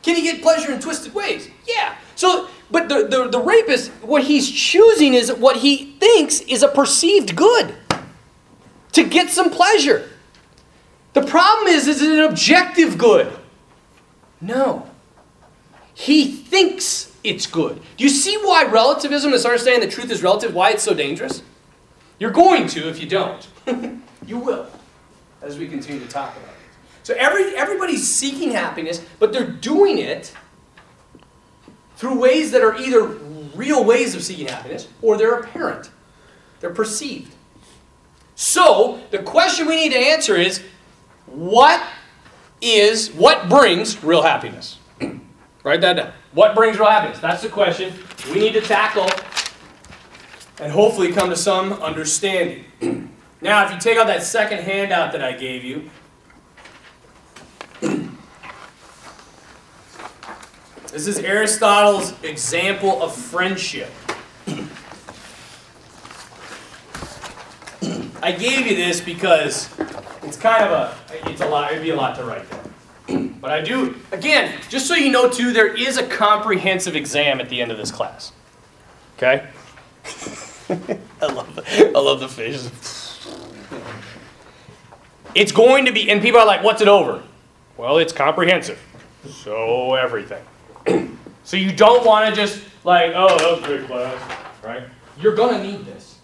Can 0.02 0.16
you 0.16 0.22
get 0.22 0.42
pleasure 0.42 0.72
in 0.72 0.80
twisted 0.80 1.14
ways? 1.14 1.50
Yeah. 1.66 1.96
So, 2.16 2.48
but 2.70 2.88
the, 2.88 3.06
the, 3.06 3.28
the 3.28 3.40
rapist, 3.40 3.90
what 4.02 4.24
he's 4.24 4.50
choosing 4.50 5.14
is 5.14 5.32
what 5.32 5.58
he 5.58 5.92
thinks 6.00 6.40
is 6.40 6.62
a 6.62 6.68
perceived 6.68 7.36
good 7.36 7.74
to 8.92 9.04
get 9.04 9.28
some 9.28 9.50
pleasure. 9.50 10.08
The 11.12 11.22
problem 11.22 11.68
is, 11.68 11.86
is 11.86 12.00
it 12.00 12.10
an 12.10 12.24
objective 12.24 12.96
good? 12.96 13.32
No. 14.40 14.87
He 15.98 16.30
thinks 16.30 17.12
it's 17.24 17.48
good. 17.48 17.82
Do 17.96 18.04
you 18.04 18.08
see 18.08 18.36
why 18.36 18.62
relativism, 18.66 19.32
this 19.32 19.44
understanding 19.44 19.80
that 19.80 19.92
truth 19.92 20.12
is 20.12 20.22
relative, 20.22 20.54
why 20.54 20.70
it's 20.70 20.84
so 20.84 20.94
dangerous? 20.94 21.42
You're 22.20 22.30
going 22.30 22.68
to 22.68 22.88
if 22.88 23.00
you 23.00 23.08
don't. 23.08 23.44
you 24.26 24.38
will, 24.38 24.68
as 25.42 25.58
we 25.58 25.66
continue 25.66 26.00
to 26.00 26.06
talk 26.06 26.36
about 26.36 26.50
it. 26.50 26.54
So 27.02 27.14
every, 27.18 27.52
everybody's 27.56 28.06
seeking 28.16 28.52
happiness, 28.52 29.04
but 29.18 29.32
they're 29.32 29.50
doing 29.50 29.98
it 29.98 30.32
through 31.96 32.20
ways 32.20 32.52
that 32.52 32.62
are 32.62 32.76
either 32.76 33.02
real 33.56 33.84
ways 33.84 34.14
of 34.14 34.22
seeking 34.22 34.46
happiness 34.46 34.86
or 35.02 35.16
they're 35.16 35.34
apparent. 35.34 35.90
They're 36.60 36.70
perceived. 36.70 37.34
So 38.36 39.00
the 39.10 39.18
question 39.18 39.66
we 39.66 39.74
need 39.74 39.94
to 39.94 39.98
answer 39.98 40.36
is 40.36 40.62
what 41.26 41.82
is 42.60 43.12
what 43.14 43.48
brings 43.48 44.00
real 44.04 44.22
happiness? 44.22 44.77
Write 45.68 45.82
that 45.82 45.96
down. 45.96 46.12
What 46.32 46.54
brings 46.54 46.78
real 46.78 46.88
happiness? 46.88 47.18
That's 47.18 47.42
the 47.42 47.50
question 47.50 47.92
we 48.32 48.40
need 48.40 48.54
to 48.54 48.62
tackle 48.62 49.06
and 50.60 50.72
hopefully 50.72 51.12
come 51.12 51.28
to 51.28 51.36
some 51.36 51.74
understanding. 51.74 52.64
now, 53.42 53.66
if 53.66 53.72
you 53.72 53.78
take 53.78 53.98
out 53.98 54.06
that 54.06 54.22
second 54.22 54.60
handout 54.60 55.12
that 55.12 55.22
I 55.22 55.32
gave 55.32 55.64
you, 55.64 55.90
this 60.90 61.06
is 61.06 61.18
Aristotle's 61.18 62.14
example 62.22 63.02
of 63.02 63.14
friendship. 63.14 63.90
I 68.22 68.32
gave 68.32 68.66
you 68.66 68.74
this 68.74 69.02
because 69.02 69.68
it's 70.22 70.38
kind 70.38 70.64
of 70.64 70.70
a 70.70 70.96
it's 71.30 71.42
a 71.42 71.46
lot 71.46 71.72
it'd 71.72 71.82
be 71.82 71.90
a 71.90 71.94
lot 71.94 72.16
to 72.16 72.24
write 72.24 72.50
down. 72.50 72.67
But 73.40 73.52
I 73.52 73.60
do 73.60 73.94
again, 74.10 74.52
just 74.68 74.88
so 74.88 74.94
you 74.94 75.10
know 75.10 75.30
too, 75.30 75.52
there 75.52 75.72
is 75.72 75.96
a 75.96 76.06
comprehensive 76.06 76.96
exam 76.96 77.40
at 77.40 77.48
the 77.48 77.62
end 77.62 77.70
of 77.70 77.78
this 77.78 77.90
class. 77.90 78.32
Okay? 79.16 79.48
I 81.22 81.26
love 81.26 81.54
the, 81.54 81.92
I 81.94 81.98
love 81.98 82.20
the 82.20 82.28
faces. 82.28 82.70
It's 85.34 85.52
going 85.52 85.84
to 85.84 85.92
be 85.92 86.10
and 86.10 86.20
people 86.20 86.40
are 86.40 86.46
like, 86.46 86.64
what's 86.64 86.82
it 86.82 86.88
over? 86.88 87.22
Well, 87.76 87.98
it's 87.98 88.12
comprehensive. 88.12 88.82
So 89.28 89.94
everything. 89.94 90.42
so 91.44 91.56
you 91.56 91.72
don't 91.72 92.04
want 92.04 92.28
to 92.28 92.40
just 92.40 92.62
like, 92.84 93.12
oh, 93.14 93.38
that 93.38 93.50
was 93.50 93.62
a 93.62 93.66
great 93.66 93.86
class, 93.86 94.36
right? 94.64 94.82
You're 95.20 95.34
gonna 95.34 95.62
need 95.62 95.86
this 95.86 96.18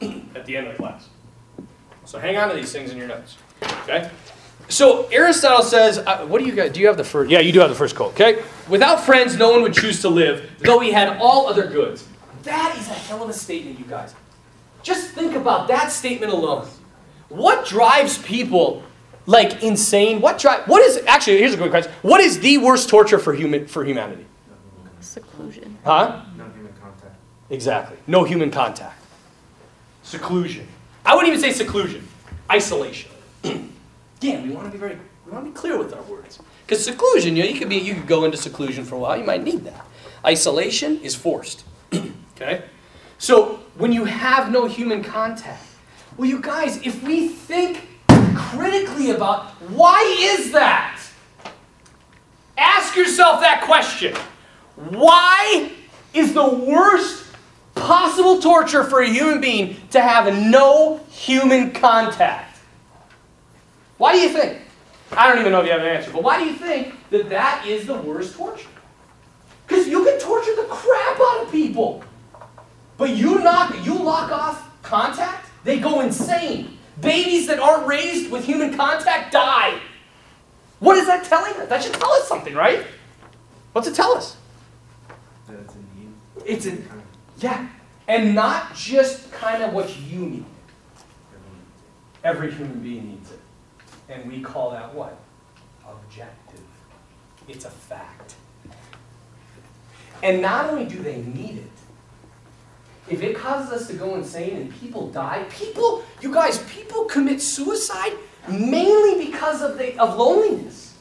at 0.34 0.46
the 0.46 0.56
end 0.56 0.68
of 0.68 0.76
the 0.76 0.78
class. 0.78 1.08
So 2.04 2.18
hang 2.18 2.36
on 2.36 2.48
to 2.48 2.54
these 2.54 2.72
things 2.72 2.90
in 2.90 2.98
your 2.98 3.08
notes. 3.08 3.36
Okay? 3.62 4.10
So 4.70 5.08
Aristotle 5.08 5.64
says, 5.64 5.98
uh, 5.98 6.24
what 6.26 6.40
do 6.40 6.46
you 6.46 6.54
got? 6.54 6.72
Do 6.72 6.80
you 6.80 6.86
have 6.86 6.96
the 6.96 7.04
first? 7.04 7.28
Yeah, 7.28 7.40
you 7.40 7.50
do 7.52 7.58
have 7.58 7.68
the 7.68 7.74
first 7.74 7.96
quote. 7.96 8.12
Okay? 8.12 8.42
Without 8.68 9.04
friends, 9.04 9.36
no 9.36 9.50
one 9.50 9.62
would 9.62 9.74
choose 9.74 10.00
to 10.02 10.08
live, 10.08 10.48
though 10.60 10.78
he 10.78 10.92
had 10.92 11.18
all 11.20 11.48
other 11.48 11.66
goods. 11.66 12.06
That 12.44 12.76
is 12.78 12.88
a 12.88 12.92
hell 12.92 13.22
of 13.22 13.28
a 13.28 13.32
statement, 13.32 13.78
you 13.80 13.84
guys. 13.84 14.14
Just 14.84 15.10
think 15.10 15.34
about 15.34 15.66
that 15.68 15.90
statement 15.90 16.32
alone. 16.32 16.68
What 17.28 17.66
drives 17.66 18.18
people 18.18 18.84
like 19.26 19.62
insane? 19.62 20.20
What 20.20 20.38
drive? 20.38 20.66
What 20.68 20.82
is 20.82 21.02
actually? 21.06 21.38
Here's 21.38 21.54
a 21.54 21.56
good 21.56 21.70
question. 21.70 21.92
What 22.02 22.20
is 22.20 22.38
the 22.38 22.58
worst 22.58 22.88
torture 22.88 23.18
for 23.18 23.34
human 23.34 23.66
for 23.66 23.84
humanity? 23.84 24.24
Seclusion. 25.00 25.78
Huh? 25.84 26.22
No 26.36 26.44
human 26.44 26.72
contact. 26.80 27.16
Exactly. 27.50 27.98
No 28.06 28.24
human 28.24 28.50
contact. 28.50 29.02
Seclusion. 30.02 30.66
I 31.04 31.14
wouldn't 31.14 31.34
even 31.34 31.40
say 31.40 31.52
seclusion. 31.52 32.06
Isolation. 32.50 33.10
Again, 34.20 34.46
we 34.46 34.54
want 34.54 34.66
to 34.66 34.72
be 34.72 34.76
very 34.76 34.98
we 35.24 35.32
want 35.32 35.46
to 35.46 35.50
be 35.50 35.56
clear 35.56 35.78
with 35.78 35.94
our 35.94 36.02
words. 36.02 36.38
Because 36.66 36.84
seclusion, 36.84 37.36
you 37.36 37.42
know, 37.42 37.48
you 37.48 37.58
could 37.58 37.70
be 37.70 37.76
you 37.76 37.94
could 37.94 38.06
go 38.06 38.24
into 38.24 38.36
seclusion 38.36 38.84
for 38.84 38.96
a 38.96 38.98
while. 38.98 39.16
You 39.16 39.24
might 39.24 39.42
need 39.42 39.64
that. 39.64 39.86
Isolation 40.26 41.00
is 41.00 41.14
forced. 41.14 41.64
okay? 42.36 42.64
So 43.16 43.60
when 43.78 43.92
you 43.92 44.04
have 44.04 44.52
no 44.52 44.66
human 44.66 45.02
contact, 45.02 45.64
well, 46.18 46.28
you 46.28 46.38
guys, 46.40 46.84
if 46.84 47.02
we 47.02 47.28
think 47.28 47.88
critically 48.34 49.10
about 49.10 49.46
why 49.70 50.02
is 50.18 50.52
that? 50.52 51.00
Ask 52.58 52.96
yourself 52.96 53.40
that 53.40 53.62
question. 53.62 54.14
Why 54.76 55.72
is 56.12 56.34
the 56.34 56.46
worst 56.46 57.24
possible 57.74 58.38
torture 58.38 58.84
for 58.84 59.00
a 59.00 59.08
human 59.08 59.40
being 59.40 59.76
to 59.92 60.00
have 60.02 60.34
no 60.34 60.98
human 61.08 61.70
contact? 61.70 62.49
Why 64.00 64.14
do 64.14 64.18
you 64.20 64.30
think? 64.30 64.62
I 65.12 65.28
don't 65.28 65.40
even 65.40 65.52
know 65.52 65.60
if 65.60 65.66
you 65.66 65.72
have 65.72 65.82
an 65.82 65.88
answer, 65.88 66.10
but 66.10 66.22
why 66.22 66.42
do 66.42 66.46
you 66.46 66.54
think 66.54 66.94
that 67.10 67.28
that 67.28 67.66
is 67.66 67.86
the 67.86 67.96
worst 67.96 68.34
torture? 68.34 68.70
Because 69.66 69.86
you 69.86 70.02
can 70.02 70.18
torture 70.18 70.56
the 70.56 70.64
crap 70.70 71.20
out 71.20 71.42
of 71.42 71.52
people, 71.52 72.02
but 72.96 73.10
you 73.10 73.40
knock, 73.40 73.76
you 73.84 73.92
lock 73.92 74.32
off 74.32 74.80
contact, 74.80 75.50
they 75.64 75.78
go 75.78 76.00
insane. 76.00 76.78
Babies 77.02 77.46
that 77.48 77.58
aren't 77.58 77.86
raised 77.86 78.30
with 78.30 78.42
human 78.42 78.74
contact 78.74 79.34
die. 79.34 79.78
What 80.78 80.96
is 80.96 81.06
that 81.06 81.24
telling 81.24 81.52
us? 81.60 81.68
That 81.68 81.82
should 81.82 81.92
tell 81.92 82.10
us 82.12 82.26
something, 82.26 82.54
right? 82.54 82.86
What's 83.74 83.86
it 83.86 83.94
tell 83.94 84.16
us? 84.16 84.38
That 85.46 85.58
it's 85.58 85.74
a 85.74 85.78
need. 85.78 86.14
It's 86.46 86.64
a 86.64 86.78
yeah, 87.40 87.68
and 88.08 88.34
not 88.34 88.74
just 88.74 89.30
kind 89.30 89.62
of 89.62 89.74
what 89.74 89.94
you 90.00 90.20
need. 90.20 90.44
Every 92.24 92.50
human 92.50 92.80
being 92.80 93.08
needs 93.10 93.19
it. 93.19 93.19
And 94.10 94.30
we 94.30 94.40
call 94.40 94.72
that 94.72 94.92
what? 94.92 95.16
Objective. 95.88 96.60
It's 97.48 97.64
a 97.64 97.70
fact. 97.70 98.34
And 100.22 100.42
not 100.42 100.68
only 100.70 100.84
do 100.84 100.98
they 101.02 101.22
need 101.22 101.58
it, 101.58 101.70
if 103.08 103.22
it 103.22 103.36
causes 103.36 103.72
us 103.72 103.86
to 103.88 103.94
go 103.94 104.14
insane 104.16 104.56
and 104.56 104.74
people 104.74 105.08
die, 105.08 105.44
people, 105.50 106.04
you 106.20 106.32
guys, 106.32 106.58
people 106.70 107.04
commit 107.04 107.40
suicide 107.40 108.12
mainly 108.48 109.26
because 109.26 109.62
of, 109.62 109.78
the, 109.78 109.98
of 109.98 110.16
loneliness. 110.16 110.94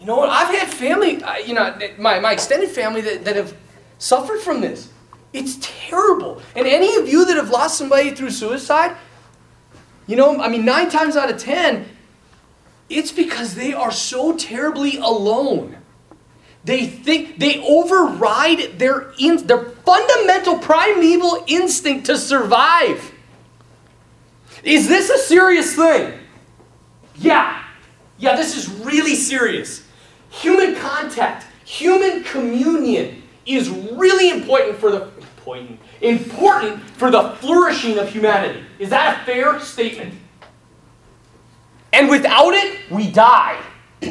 You 0.00 0.06
know 0.06 0.16
what? 0.16 0.28
I've 0.28 0.54
had 0.54 0.68
family, 0.68 1.22
uh, 1.22 1.38
you 1.38 1.54
know, 1.54 1.78
my, 1.98 2.20
my 2.20 2.32
extended 2.32 2.70
family 2.70 3.00
that, 3.02 3.24
that 3.24 3.36
have 3.36 3.56
suffered 3.98 4.40
from 4.40 4.60
this. 4.60 4.90
It's 5.32 5.58
terrible. 5.60 6.40
And 6.54 6.66
any 6.66 6.94
of 6.96 7.08
you 7.08 7.24
that 7.26 7.36
have 7.36 7.50
lost 7.50 7.76
somebody 7.76 8.10
through 8.12 8.30
suicide, 8.30 8.96
you 10.06 10.16
know, 10.16 10.40
I 10.40 10.48
mean, 10.48 10.64
nine 10.64 10.90
times 10.90 11.16
out 11.16 11.30
of 11.30 11.38
ten, 11.38 11.86
it's 12.88 13.12
because 13.12 13.54
they 13.54 13.72
are 13.72 13.90
so 13.90 14.36
terribly 14.36 14.96
alone. 14.98 15.78
They 16.64 16.86
think 16.86 17.38
they 17.38 17.62
override 17.62 18.78
their 18.78 19.12
in, 19.18 19.46
their 19.46 19.64
fundamental 19.64 20.58
primeval 20.58 21.44
instinct 21.46 22.06
to 22.06 22.16
survive. 22.16 23.12
Is 24.62 24.88
this 24.88 25.10
a 25.10 25.18
serious 25.18 25.74
thing? 25.76 26.18
Yeah. 27.16 27.62
Yeah, 28.18 28.36
this 28.36 28.56
is 28.56 28.68
really 28.68 29.14
serious. 29.14 29.86
Human 30.30 30.74
contact, 30.76 31.46
human 31.66 32.24
communion 32.24 33.22
is 33.44 33.68
really 33.68 34.30
important 34.30 34.78
for 34.78 34.90
the 34.90 35.08
important, 35.44 35.78
important 36.00 36.82
for 36.96 37.10
the 37.10 37.30
flourishing 37.40 37.98
of 37.98 38.08
humanity. 38.08 38.64
Is 38.78 38.90
that 38.90 39.22
a 39.22 39.24
fair 39.24 39.60
statement? 39.60 40.14
And 41.92 42.08
without 42.08 42.54
it, 42.54 42.90
we 42.90 43.10
die. 43.10 43.60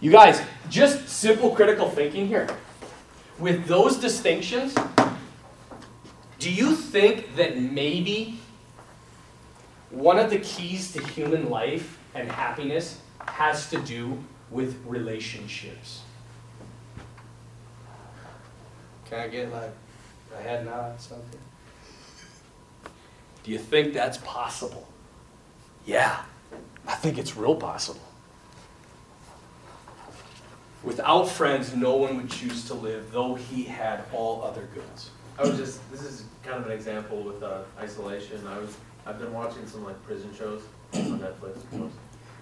you 0.00 0.10
guys, 0.10 0.42
just 0.68 1.08
simple 1.08 1.50
critical 1.50 1.88
thinking 1.88 2.26
here. 2.26 2.48
with 3.38 3.66
those 3.66 3.96
distinctions, 3.96 4.74
do 6.38 6.50
you 6.50 6.74
think 6.74 7.36
that 7.36 7.58
maybe 7.58 8.38
one 9.90 10.18
of 10.18 10.28
the 10.28 10.38
keys 10.40 10.92
to 10.92 11.02
human 11.02 11.48
life 11.48 11.98
and 12.14 12.30
happiness 12.30 13.00
has 13.26 13.70
to 13.70 13.78
do 13.80 14.18
with 14.50 14.76
relationships? 14.86 16.02
Can 19.10 19.18
I 19.18 19.26
get 19.26 19.52
like 19.52 19.72
a 20.38 20.40
head 20.40 20.64
nod, 20.64 21.00
something? 21.00 21.40
Do 23.42 23.50
you 23.50 23.58
think 23.58 23.92
that's 23.92 24.18
possible? 24.18 24.86
Yeah, 25.84 26.22
I 26.86 26.94
think 26.94 27.18
it's 27.18 27.36
real 27.36 27.56
possible. 27.56 28.00
Without 30.84 31.24
friends, 31.24 31.74
no 31.74 31.96
one 31.96 32.16
would 32.18 32.30
choose 32.30 32.64
to 32.66 32.74
live, 32.74 33.10
though 33.10 33.34
he 33.34 33.64
had 33.64 34.04
all 34.12 34.44
other 34.44 34.68
goods. 34.72 35.10
I 35.38 35.42
was 35.42 35.56
just, 35.56 35.90
this 35.90 36.02
is 36.02 36.24
kind 36.44 36.58
of 36.58 36.66
an 36.66 36.72
example 36.72 37.22
with 37.22 37.42
uh, 37.42 37.62
isolation. 37.80 38.46
I 38.46 38.58
was, 38.58 38.76
I've 39.06 39.18
been 39.18 39.32
watching 39.32 39.66
some 39.66 39.84
like 39.84 40.00
prison 40.04 40.30
shows 40.38 40.62
on 40.94 41.18
Netflix, 41.18 41.56
of 41.56 41.70
course. 41.70 41.92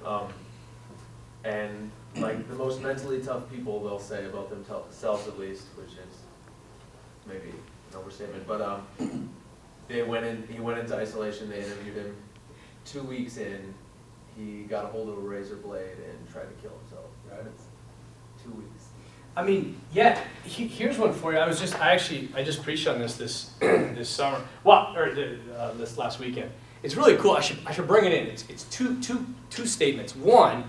Um, 0.04 0.28
and 1.44 1.90
like 2.16 2.46
the 2.48 2.54
most 2.56 2.82
mentally 2.82 3.22
tough 3.22 3.50
people, 3.50 3.82
they'll 3.82 3.98
say 3.98 4.26
about 4.26 4.50
themselves 4.50 5.26
at 5.26 5.38
least, 5.38 5.64
which 5.76 5.92
is 5.92 6.27
maybe 7.28 7.50
an 7.50 7.96
overstatement, 7.96 8.46
but 8.46 8.60
um, 8.60 9.30
they 9.88 10.02
went 10.02 10.26
in, 10.26 10.46
he 10.50 10.60
went 10.60 10.78
into 10.78 10.96
isolation, 10.96 11.48
they 11.48 11.62
interviewed 11.62 11.96
him. 11.96 12.16
Two 12.84 13.02
weeks 13.02 13.36
in, 13.36 13.74
he 14.36 14.62
got 14.62 14.84
a 14.84 14.88
hold 14.88 15.08
of 15.08 15.18
a 15.18 15.20
razor 15.20 15.56
blade 15.56 15.96
and 16.08 16.28
tried 16.30 16.44
to 16.44 16.54
kill 16.62 16.76
himself. 16.80 17.06
Right? 17.30 17.40
It's 17.46 17.64
two 18.42 18.50
weeks. 18.52 18.84
I 19.36 19.44
mean, 19.44 19.80
yeah. 19.92 20.20
He, 20.44 20.66
here's 20.66 20.98
one 20.98 21.12
for 21.12 21.32
you. 21.32 21.38
I 21.38 21.46
was 21.46 21.60
just, 21.60 21.80
I 21.80 21.92
actually, 21.92 22.28
I 22.34 22.42
just 22.42 22.62
preached 22.62 22.88
on 22.88 22.98
this 22.98 23.16
this 23.16 23.50
this 23.60 24.08
summer. 24.08 24.40
Well, 24.64 24.92
or 24.96 25.10
uh, 25.56 25.72
this 25.74 25.96
last 25.96 26.18
weekend. 26.18 26.50
It's 26.82 26.96
really 26.96 27.16
cool. 27.16 27.32
I 27.32 27.40
should 27.40 27.58
I 27.66 27.72
should 27.72 27.86
bring 27.86 28.04
it 28.04 28.12
in. 28.12 28.26
It's 28.26 28.44
it's 28.48 28.64
two 28.64 29.00
two 29.00 29.26
two 29.50 29.66
statements. 29.66 30.14
One 30.16 30.64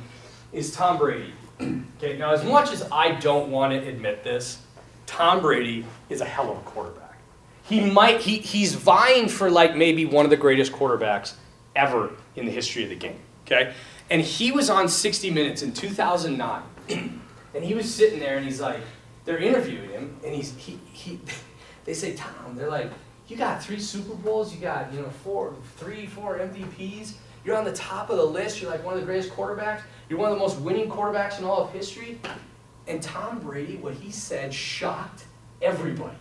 is 0.51 0.71
Tom 0.73 0.97
Brady. 0.97 1.33
okay. 1.61 2.17
Now, 2.17 2.31
as 2.31 2.43
much 2.43 2.71
as 2.71 2.87
I 2.91 3.11
don't 3.15 3.51
want 3.51 3.73
to 3.73 3.87
admit 3.87 4.23
this, 4.23 4.59
Tom 5.09 5.41
Brady 5.41 5.85
is 6.09 6.21
a 6.21 6.25
hell 6.25 6.51
of 6.51 6.57
a 6.59 6.61
quarterback. 6.61 7.17
He 7.63 7.89
might 7.89 8.21
he 8.21 8.37
he's 8.37 8.75
vying 8.75 9.27
for 9.27 9.49
like 9.49 9.75
maybe 9.75 10.05
one 10.05 10.23
of 10.23 10.29
the 10.29 10.37
greatest 10.37 10.71
quarterbacks 10.71 11.33
ever 11.75 12.11
in 12.35 12.45
the 12.45 12.51
history 12.51 12.83
of 12.83 12.89
the 12.89 12.95
game. 12.95 13.19
Okay. 13.45 13.73
And 14.11 14.21
he 14.21 14.51
was 14.51 14.69
on 14.69 14.87
60 14.87 15.31
Minutes 15.31 15.63
in 15.63 15.73
2009. 15.73 16.61
And 17.55 17.63
he 17.65 17.73
was 17.73 17.91
sitting 17.91 18.19
there 18.19 18.37
and 18.37 18.45
he's 18.45 18.61
like, 18.61 18.79
they're 19.25 19.39
interviewing 19.39 19.89
him 19.89 20.15
and 20.23 20.35
he's, 20.35 20.55
he, 20.55 20.79
he, 20.93 21.19
they 21.85 21.95
say, 21.95 22.13
Tom, 22.13 22.55
they're 22.55 22.69
like, 22.69 22.91
you 23.27 23.35
got 23.35 23.63
three 23.63 23.79
Super 23.79 24.13
Bowls, 24.13 24.53
you 24.53 24.61
got, 24.61 24.93
you 24.93 25.01
know, 25.01 25.09
four, 25.23 25.55
three, 25.77 26.05
four 26.05 26.37
MVPs, 26.37 27.13
you're 27.43 27.57
on 27.57 27.65
the 27.65 27.73
top 27.73 28.11
of 28.11 28.17
the 28.17 28.23
list, 28.23 28.61
you're 28.61 28.69
like 28.69 28.85
one 28.85 28.93
of 28.93 28.99
the 28.99 29.05
greatest 29.07 29.31
quarterbacks, 29.31 29.81
you're 30.09 30.19
one 30.19 30.31
of 30.31 30.37
the 30.37 30.39
most 30.39 30.59
winning 30.59 30.87
quarterbacks 30.87 31.39
in 31.39 31.43
all 31.43 31.63
of 31.63 31.71
history. 31.71 32.19
And 32.89 33.03
Tom 33.03 33.39
Brady, 33.39 33.75
what 33.75 33.93
he 33.93 34.11
said 34.11 34.51
shocked 34.51 35.25
everybody. 35.61 36.17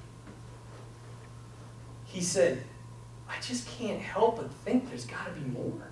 He 2.05 2.21
said, 2.21 2.63
I 3.27 3.41
just 3.41 3.67
can't 3.79 4.01
help 4.01 4.37
but 4.37 4.53
think 4.53 4.91
there's 4.91 5.07
got 5.07 5.25
to 5.25 5.33
be 5.33 5.49
more. 5.49 5.89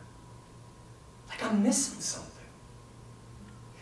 Like 1.29 1.43
I'm 1.43 1.63
missing 1.63 2.01
something. 2.01 2.31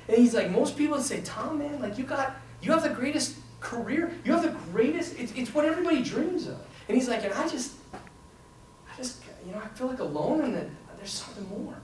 And 0.06 0.18
he's 0.18 0.34
like, 0.34 0.52
most 0.52 0.78
people 0.78 0.96
would 0.96 1.04
say, 1.04 1.20
Tom, 1.22 1.58
man, 1.58 1.82
like 1.82 1.98
you 1.98 2.04
got, 2.04 2.36
you 2.62 2.70
have 2.70 2.84
the 2.84 2.90
greatest 2.90 3.36
career. 3.58 4.12
You 4.24 4.32
have 4.32 4.42
the 4.42 4.56
greatest, 4.70 5.18
it's, 5.18 5.32
it's 5.34 5.52
what 5.52 5.64
everybody 5.64 6.00
dreams 6.00 6.46
of. 6.46 6.58
And 6.88 6.96
he's 6.96 7.08
like, 7.08 7.24
and 7.24 7.32
I 7.34 7.48
just, 7.48 7.72
I 7.92 8.96
just, 8.96 9.20
you 9.44 9.50
know, 9.50 9.58
I 9.58 9.66
feel 9.76 9.88
like 9.88 9.98
alone 9.98 10.42
and 10.42 10.54
that 10.54 10.68
there's 10.96 11.10
something 11.10 11.48
more. 11.48 11.74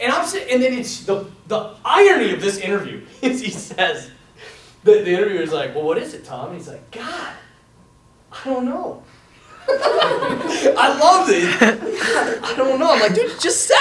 And 0.00 0.12
I'm 0.12 0.26
sitting, 0.26 0.52
and 0.52 0.62
then 0.62 0.74
it's 0.74 1.04
the, 1.04 1.26
the 1.46 1.74
irony 1.82 2.34
of 2.34 2.42
this 2.42 2.58
interview 2.58 3.06
is 3.22 3.40
he 3.40 3.50
says, 3.50 4.10
the, 4.84 4.92
the 4.92 5.12
interviewer's 5.12 5.52
like, 5.52 5.74
well, 5.74 5.84
what 5.84 5.98
is 5.98 6.14
it, 6.14 6.24
Tom? 6.24 6.48
And 6.48 6.56
he's 6.58 6.68
like, 6.68 6.90
God, 6.90 7.32
I 8.32 8.44
don't 8.44 8.64
know. 8.64 9.02
I 9.68 10.98
love 10.98 11.26
this. 11.26 11.58
God, 11.60 12.38
I 12.42 12.54
don't 12.56 12.78
know. 12.78 12.92
I'm 12.92 13.00
like, 13.00 13.14
dude, 13.14 13.38
just 13.40 13.66
said 13.66 13.76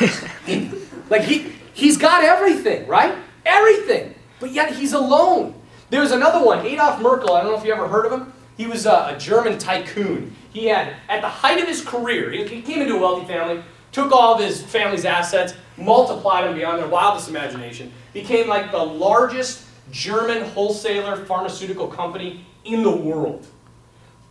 it. 0.00 0.72
like 1.10 1.22
he, 1.22 1.52
He's 1.78 1.96
got 1.96 2.24
everything, 2.24 2.88
right? 2.88 3.14
Everything. 3.46 4.12
But 4.40 4.50
yet 4.50 4.74
he's 4.74 4.94
alone. 4.94 5.54
There's 5.90 6.10
another 6.10 6.44
one, 6.44 6.66
Adolf 6.66 6.98
Merckle. 6.98 7.30
I 7.30 7.42
don't 7.42 7.52
know 7.52 7.56
if 7.56 7.64
you 7.64 7.72
ever 7.72 7.86
heard 7.86 8.04
of 8.04 8.10
him. 8.10 8.32
He 8.56 8.66
was 8.66 8.84
a, 8.84 9.14
a 9.14 9.16
German 9.16 9.58
tycoon. 9.58 10.34
He 10.52 10.66
had, 10.66 10.96
at 11.08 11.20
the 11.20 11.28
height 11.28 11.60
of 11.62 11.68
his 11.68 11.80
career, 11.84 12.32
he, 12.32 12.44
he 12.48 12.62
came 12.62 12.82
into 12.82 12.96
a 12.96 12.98
wealthy 12.98 13.28
family, 13.28 13.62
took 13.92 14.10
all 14.10 14.34
of 14.34 14.40
his 14.40 14.60
family's 14.60 15.04
assets, 15.04 15.54
multiplied 15.76 16.46
them 16.46 16.56
beyond 16.56 16.80
their 16.80 16.88
wildest 16.88 17.28
imagination, 17.28 17.92
became 18.12 18.48
like 18.48 18.72
the 18.72 18.84
largest 18.84 19.64
German 19.90 20.44
wholesaler 20.44 21.24
pharmaceutical 21.24 21.88
company 21.88 22.44
in 22.64 22.82
the 22.82 22.94
world. 22.94 23.46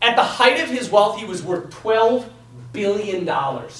At 0.02 0.16
the 0.16 0.24
height 0.24 0.62
of 0.62 0.70
his 0.70 0.90
wealth, 0.90 1.20
he 1.20 1.26
was 1.26 1.42
worth 1.42 1.70
$12 1.72 2.30
billion. 2.72 3.26
Let 3.26 3.72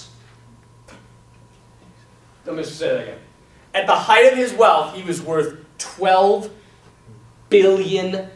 me 2.56 2.64
say 2.64 2.88
that 2.88 3.04
again. 3.04 3.20
At 3.74 3.86
the 3.86 3.96
height 3.96 4.32
of 4.32 4.38
his 4.38 4.54
wealth, 4.54 4.96
he 4.96 5.04
was 5.04 5.22
worth 5.22 5.58
$12 5.78 6.50
billion. 7.50 8.30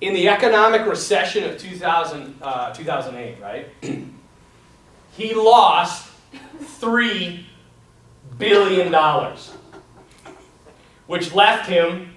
In 0.00 0.14
the 0.14 0.28
economic 0.28 0.86
recession 0.86 1.44
of 1.44 1.58
2000, 1.58 2.38
uh, 2.42 2.72
2008, 2.72 3.40
right? 3.40 3.66
he 5.12 5.34
lost 5.34 6.10
$3 6.80 7.44
billion, 8.38 8.94
which 11.10 11.34
left 11.34 11.68
him 11.68 12.08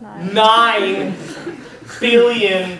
Nine. 0.00 1.12
$9 1.12 2.00
billion. 2.00 2.72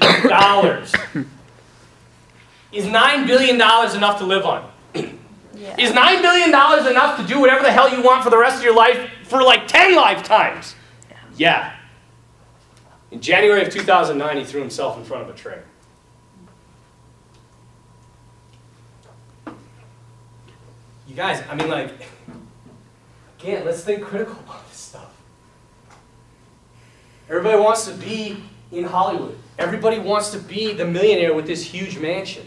Is 2.73 2.87
$9 2.87 3.27
billion 3.27 3.57
enough 3.57 4.19
to 4.21 4.25
live 4.25 4.47
on? 4.47 4.73
Yeah. 4.95 5.77
Is 5.79 5.91
$9 5.91 6.23
billion 6.23 6.49
enough 6.49 7.21
to 7.21 7.27
do 7.27 7.39
whatever 7.39 7.63
the 7.63 7.71
hell 7.71 7.95
you 7.95 8.03
want 8.03 8.25
for 8.25 8.31
the 8.31 8.39
rest 8.39 8.57
of 8.57 8.63
your 8.63 8.75
life 8.75 9.11
for 9.25 9.43
like 9.43 9.69
10 9.69 9.95
lifetimes? 9.95 10.75
Yeah. 11.37 11.77
In 13.11 13.21
January 13.21 13.61
of 13.61 13.71
2009, 13.71 14.39
he 14.39 14.45
threw 14.45 14.63
himself 14.63 14.97
in 14.97 15.05
front 15.05 15.29
of 15.29 15.29
a 15.29 15.37
train. 15.37 15.59
You 21.07 21.15
guys, 21.15 21.43
I 21.51 21.55
mean, 21.55 21.69
like, 21.69 21.93
again, 23.41 23.65
let's 23.65 23.83
think 23.83 24.03
critical 24.03 24.35
about 24.41 24.69
this 24.69 24.79
stuff. 24.79 25.15
Everybody 27.29 27.59
wants 27.61 27.87
to 27.87 27.95
be 27.95 28.43
in 28.73 28.85
Hollywood. 28.85 29.39
Everybody 29.59 29.99
wants 29.99 30.31
to 30.31 30.39
be 30.39 30.73
the 30.73 30.85
millionaire 30.85 31.35
with 31.35 31.47
this 31.47 31.65
huge 31.65 31.99
mansion. 31.99 32.47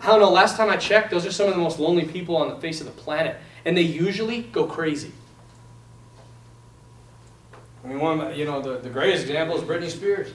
I 0.00 0.06
don't 0.06 0.20
know, 0.20 0.30
last 0.30 0.56
time 0.56 0.68
I 0.68 0.76
checked, 0.76 1.10
those 1.10 1.24
are 1.26 1.32
some 1.32 1.48
of 1.48 1.54
the 1.54 1.60
most 1.60 1.78
lonely 1.78 2.04
people 2.04 2.36
on 2.36 2.48
the 2.48 2.56
face 2.56 2.80
of 2.80 2.86
the 2.86 2.92
planet. 2.92 3.36
And 3.64 3.76
they 3.76 3.82
usually 3.82 4.42
go 4.42 4.64
crazy. 4.64 5.12
I 7.84 7.88
mean, 7.88 8.00
one, 8.00 8.20
of- 8.20 8.36
you 8.36 8.44
know, 8.44 8.60
the, 8.60 8.78
the 8.78 8.90
greatest 8.90 9.22
example 9.22 9.56
is 9.56 9.62
Britney 9.62 9.90
Spears. 9.90 10.32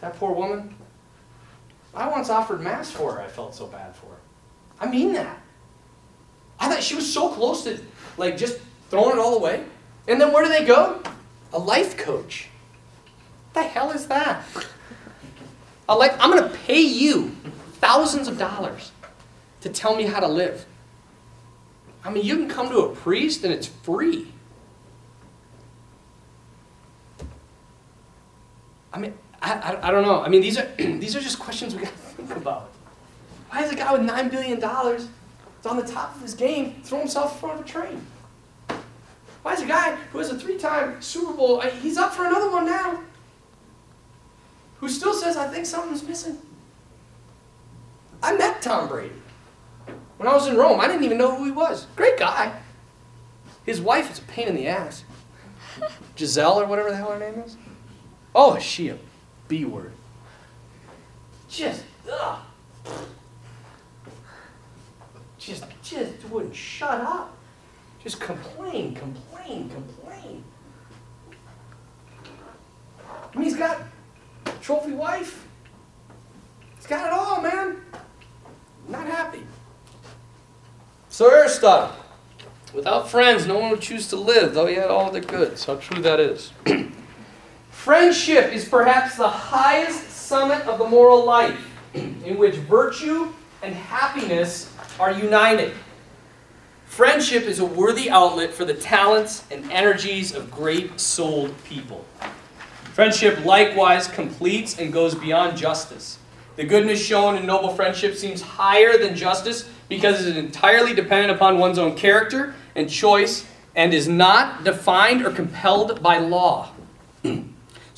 That 0.00 0.16
poor 0.18 0.32
woman. 0.32 0.74
I 1.94 2.08
once 2.08 2.28
offered 2.28 2.60
mass 2.60 2.90
for 2.90 3.12
her, 3.14 3.20
I 3.22 3.28
felt 3.28 3.54
so 3.54 3.66
bad 3.66 3.94
for 3.94 4.06
her. 4.06 4.18
I 4.80 4.90
mean 4.90 5.12
that. 5.12 5.40
I 6.58 6.68
thought 6.68 6.82
she 6.82 6.94
was 6.94 7.12
so 7.12 7.28
close 7.28 7.64
to, 7.64 7.80
like, 8.16 8.36
just 8.36 8.58
throwing 8.90 9.16
it 9.16 9.20
all 9.20 9.36
away. 9.36 9.64
And 10.06 10.20
then 10.20 10.32
where 10.32 10.44
do 10.44 10.50
they 10.50 10.64
go? 10.64 11.00
A 11.52 11.58
life 11.58 11.96
coach. 11.96 12.48
What 13.52 13.62
the 13.62 13.68
hell 13.68 13.90
is 13.90 14.06
that? 14.08 14.44
A 15.88 15.96
life, 15.96 16.16
I'm 16.18 16.30
going 16.30 16.42
to 16.42 16.56
pay 16.58 16.80
you 16.80 17.36
thousands 17.74 18.28
of 18.28 18.38
dollars 18.38 18.92
to 19.60 19.68
tell 19.68 19.96
me 19.96 20.04
how 20.04 20.20
to 20.20 20.28
live. 20.28 20.66
I 22.04 22.10
mean, 22.10 22.24
you 22.24 22.36
can 22.36 22.48
come 22.48 22.68
to 22.68 22.78
a 22.80 22.94
priest 22.94 23.44
and 23.44 23.52
it's 23.52 23.66
free. 23.66 24.28
I 28.92 28.98
mean, 28.98 29.14
I, 29.42 29.52
I, 29.54 29.88
I 29.88 29.90
don't 29.90 30.04
know. 30.04 30.22
I 30.22 30.28
mean, 30.28 30.40
these 30.40 30.58
are 30.58 30.66
these 30.78 31.16
are 31.16 31.20
just 31.20 31.38
questions 31.38 31.74
we 31.74 31.82
got 31.82 31.90
to 31.90 31.98
think 31.98 32.36
about. 32.36 32.70
Why 33.50 33.64
is 33.64 33.72
a 33.72 33.74
guy 33.74 33.92
with 33.92 34.02
nine 34.02 34.28
billion 34.28 34.60
dollars, 34.60 35.08
is 35.64 35.70
on 35.70 35.76
the 35.78 35.90
top 35.90 36.14
of 36.14 36.20
his 36.20 36.34
game, 36.34 36.74
throw 36.82 36.98
himself 36.98 37.32
in 37.32 37.38
front 37.40 37.60
of 37.60 37.66
a 37.66 37.68
train? 37.68 38.06
Why 39.42 39.54
is 39.54 39.62
a 39.62 39.66
guy 39.66 39.94
who 40.12 40.18
has 40.18 40.30
a 40.30 40.38
three-time 40.38 41.00
Super 41.00 41.32
Bowl, 41.32 41.60
he's 41.60 41.96
up 41.96 42.12
for 42.12 42.26
another 42.26 42.50
one 42.50 42.66
now, 42.66 43.00
who 44.78 44.88
still 44.88 45.14
says, 45.14 45.36
"I 45.36 45.48
think 45.48 45.66
something's 45.66 46.02
missing." 46.02 46.38
I 48.22 48.36
met 48.36 48.60
Tom 48.60 48.88
Brady 48.88 49.14
when 50.16 50.28
I 50.28 50.34
was 50.34 50.46
in 50.46 50.56
Rome. 50.56 50.80
I 50.80 50.86
didn't 50.86 51.04
even 51.04 51.18
know 51.18 51.34
who 51.34 51.44
he 51.44 51.50
was. 51.50 51.86
Great 51.96 52.18
guy. 52.18 52.60
His 53.64 53.80
wife 53.80 54.10
is 54.10 54.18
a 54.18 54.22
pain 54.22 54.48
in 54.48 54.56
the 54.56 54.66
ass. 54.66 55.04
Gisele 56.16 56.60
or 56.60 56.66
whatever 56.66 56.90
the 56.90 56.96
hell 56.96 57.12
her 57.12 57.18
name 57.18 57.42
is. 57.44 57.56
Oh, 58.34 58.54
is 58.54 58.62
she 58.62 58.88
a 58.88 58.98
B 59.48 59.64
word? 59.64 59.92
Just, 61.48 61.84
ugh. 62.10 62.40
Just, 65.44 65.64
just 65.82 66.24
wouldn't 66.30 66.56
shut 66.56 67.00
up. 67.02 67.36
Just 68.02 68.18
complain, 68.18 68.94
complain, 68.94 69.68
complain. 69.68 70.42
I 73.04 73.36
mean, 73.36 73.44
he's 73.44 73.56
got 73.56 73.82
trophy 74.62 74.92
wife. 74.92 75.46
He's 76.76 76.86
got 76.86 77.08
it 77.08 77.12
all, 77.12 77.42
man. 77.42 77.76
Not 78.88 79.06
happy. 79.06 79.42
So 81.10 81.30
Aristotle, 81.30 81.94
without 82.72 83.10
friends, 83.10 83.46
no 83.46 83.58
one 83.58 83.70
would 83.70 83.82
choose 83.82 84.08
to 84.08 84.16
live, 84.16 84.54
though 84.54 84.66
he 84.66 84.76
had 84.76 84.88
all 84.88 85.10
the 85.10 85.20
goods. 85.20 85.66
How 85.66 85.76
true 85.76 86.00
that 86.02 86.20
is. 86.20 86.52
Friendship 87.70 88.50
is 88.52 88.66
perhaps 88.66 89.16
the 89.16 89.28
highest 89.28 90.08
summit 90.08 90.66
of 90.66 90.78
the 90.78 90.88
moral 90.88 91.24
life, 91.24 91.70
in 91.92 92.38
which 92.38 92.54
virtue 92.54 93.30
and 93.62 93.74
happiness 93.74 94.73
are 94.98 95.12
united. 95.12 95.72
Friendship 96.86 97.44
is 97.44 97.58
a 97.58 97.64
worthy 97.64 98.08
outlet 98.08 98.52
for 98.52 98.64
the 98.64 98.74
talents 98.74 99.44
and 99.50 99.70
energies 99.72 100.32
of 100.32 100.50
great 100.50 101.00
souled 101.00 101.52
people. 101.64 102.04
Friendship 102.92 103.44
likewise 103.44 104.06
completes 104.06 104.78
and 104.78 104.92
goes 104.92 105.14
beyond 105.14 105.56
justice. 105.56 106.18
The 106.56 106.64
goodness 106.64 107.04
shown 107.04 107.36
in 107.36 107.46
noble 107.46 107.70
friendship 107.70 108.14
seems 108.14 108.40
higher 108.40 108.96
than 108.96 109.16
justice 109.16 109.68
because 109.88 110.24
it 110.24 110.28
is 110.28 110.36
entirely 110.36 110.94
dependent 110.94 111.32
upon 111.32 111.58
one's 111.58 111.78
own 111.78 111.96
character 111.96 112.54
and 112.76 112.88
choice 112.88 113.44
and 113.74 113.92
is 113.92 114.06
not 114.06 114.62
defined 114.62 115.26
or 115.26 115.32
compelled 115.32 116.00
by 116.00 116.18
law. 116.18 116.70
so 117.24 117.42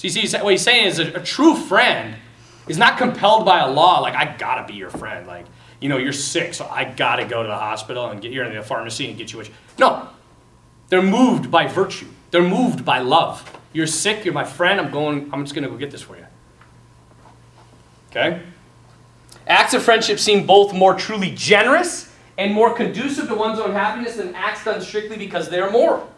you 0.01 0.09
see, 0.09 0.39
what 0.39 0.53
he's 0.53 0.63
saying 0.63 0.87
is 0.87 0.99
a, 0.99 1.13
a 1.13 1.23
true 1.23 1.55
friend 1.55 2.17
is 2.67 2.79
not 2.79 2.97
compelled 2.97 3.45
by 3.45 3.61
a 3.61 3.71
law, 3.71 4.01
like, 4.01 4.15
I 4.15 4.37
gotta 4.39 4.67
be 4.67 4.79
your 4.79 4.91
friend. 4.91 5.27
Like, 5.27 5.45
you 5.81 5.89
know, 5.89 5.99
you're 5.99 6.13
sick, 6.13 6.55
so 6.55 6.67
I 6.67 6.85
gotta 6.85 7.25
go 7.25 7.43
to 7.43 7.49
the 7.49 7.57
hospital 7.57 8.07
and 8.11 8.21
get 8.21 8.33
you 8.33 8.43
in 8.43 8.55
the 8.55 8.63
pharmacy 8.63 9.09
and 9.09 9.19
get 9.19 9.33
you 9.33 9.39
what 9.39 9.49
you. 9.49 9.55
No. 9.79 10.09
They're 10.89 11.03
moved 11.03 11.51
by 11.51 11.67
virtue, 11.67 12.07
they're 12.31 12.43
moved 12.43 12.85
by 12.85 13.01
love. 13.01 13.53
You're 13.73 13.87
sick, 13.87 14.25
you're 14.25 14.35
my 14.35 14.45
friend, 14.45 14.81
I'm 14.81 14.91
going, 14.91 15.29
I'm 15.33 15.45
just 15.45 15.55
gonna 15.55 15.69
go 15.69 15.77
get 15.77 15.91
this 15.91 16.03
for 16.03 16.17
you. 16.17 16.27
Okay? 18.11 18.43
Acts 19.47 19.75
of 19.75 19.83
friendship 19.83 20.19
seem 20.19 20.47
both 20.47 20.73
more 20.73 20.95
truly 20.95 21.33
generous 21.33 22.13
and 22.39 22.53
more 22.53 22.73
conducive 22.73 23.29
to 23.29 23.35
one's 23.35 23.59
own 23.59 23.73
happiness 23.73 24.17
than 24.17 24.35
acts 24.35 24.65
done 24.65 24.81
strictly 24.81 25.17
because 25.17 25.49
they're 25.49 25.71
moral. 25.71 26.11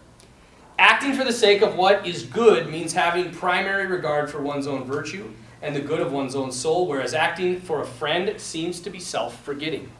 Acting 0.79 1.15
for 1.15 1.25
the 1.25 1.33
sake 1.33 1.63
of 1.63 1.75
what 1.77 2.07
is 2.07 2.23
good 2.23 2.69
means 2.69 2.93
having 2.93 3.33
primary 3.33 3.87
regard 3.87 4.31
for 4.31 4.41
one's 4.41 4.67
own 4.67 4.85
virtue 4.85 5.29
and 5.63 5.75
the 5.75 5.81
good 5.81 6.01
of 6.01 6.13
one's 6.13 6.35
own 6.35 6.53
soul, 6.53 6.87
whereas 6.87 7.15
acting 7.15 7.61
for 7.61 7.81
a 7.81 7.87
friend 7.87 8.41
seems 8.41 8.81
to 8.81 8.91
be 8.91 9.01
self 9.01 9.43
forgetting. 9.43 9.91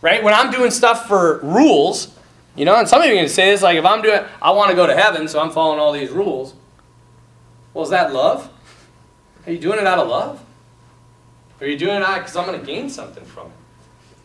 Right? 0.00 0.22
When 0.22 0.34
I'm 0.34 0.50
doing 0.50 0.70
stuff 0.70 1.08
for 1.08 1.38
rules, 1.40 2.14
you 2.56 2.64
know, 2.64 2.76
and 2.76 2.88
some 2.88 3.00
of 3.00 3.06
you 3.06 3.12
are 3.12 3.16
going 3.16 3.26
to 3.26 3.32
say 3.32 3.50
this 3.50 3.62
like, 3.62 3.76
if 3.76 3.84
I'm 3.84 4.02
doing, 4.02 4.22
I 4.40 4.50
want 4.50 4.70
to 4.70 4.76
go 4.76 4.86
to 4.86 4.94
heaven, 4.94 5.28
so 5.28 5.40
I'm 5.40 5.50
following 5.50 5.80
all 5.80 5.92
these 5.92 6.10
rules. 6.10 6.54
Well, 7.72 7.84
is 7.84 7.90
that 7.90 8.12
love? 8.12 8.50
Are 9.46 9.52
you 9.52 9.58
doing 9.58 9.78
it 9.78 9.86
out 9.86 9.98
of 9.98 10.08
love? 10.08 10.44
Are 11.60 11.66
you 11.66 11.78
doing 11.78 11.96
it 11.96 12.02
out 12.02 12.18
because 12.18 12.36
I'm 12.36 12.46
going 12.46 12.60
to 12.60 12.66
gain 12.66 12.88
something 12.88 13.24
from 13.24 13.50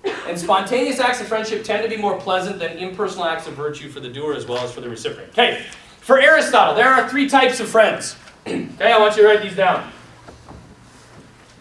it? 0.04 0.14
And 0.28 0.40
spontaneous 0.40 1.00
acts 1.00 1.20
of 1.22 1.28
friendship 1.28 1.64
tend 1.64 1.84
to 1.84 1.90
be 1.90 1.98
more 2.02 2.18
pleasant 2.20 2.60
than 2.60 2.78
impersonal 2.78 3.26
acts 3.26 3.48
of 3.48 3.54
virtue 3.54 3.90
for 3.90 4.00
the 4.00 4.10
doer 4.10 4.34
as 4.34 4.46
well 4.46 4.64
as 4.64 4.72
for 4.72 4.82
the 4.82 4.90
recipient. 4.90 5.30
Okay, 5.32 5.66
for 6.02 6.20
Aristotle, 6.20 6.76
there 6.76 6.90
are 6.90 7.10
three 7.10 7.28
types 7.28 7.60
of 7.60 7.68
friends. 7.68 8.16
okay, 8.48 8.92
I 8.92 8.98
want 8.98 9.16
you 9.16 9.24
to 9.24 9.28
write 9.28 9.42
these 9.42 9.56
down. 9.56 9.92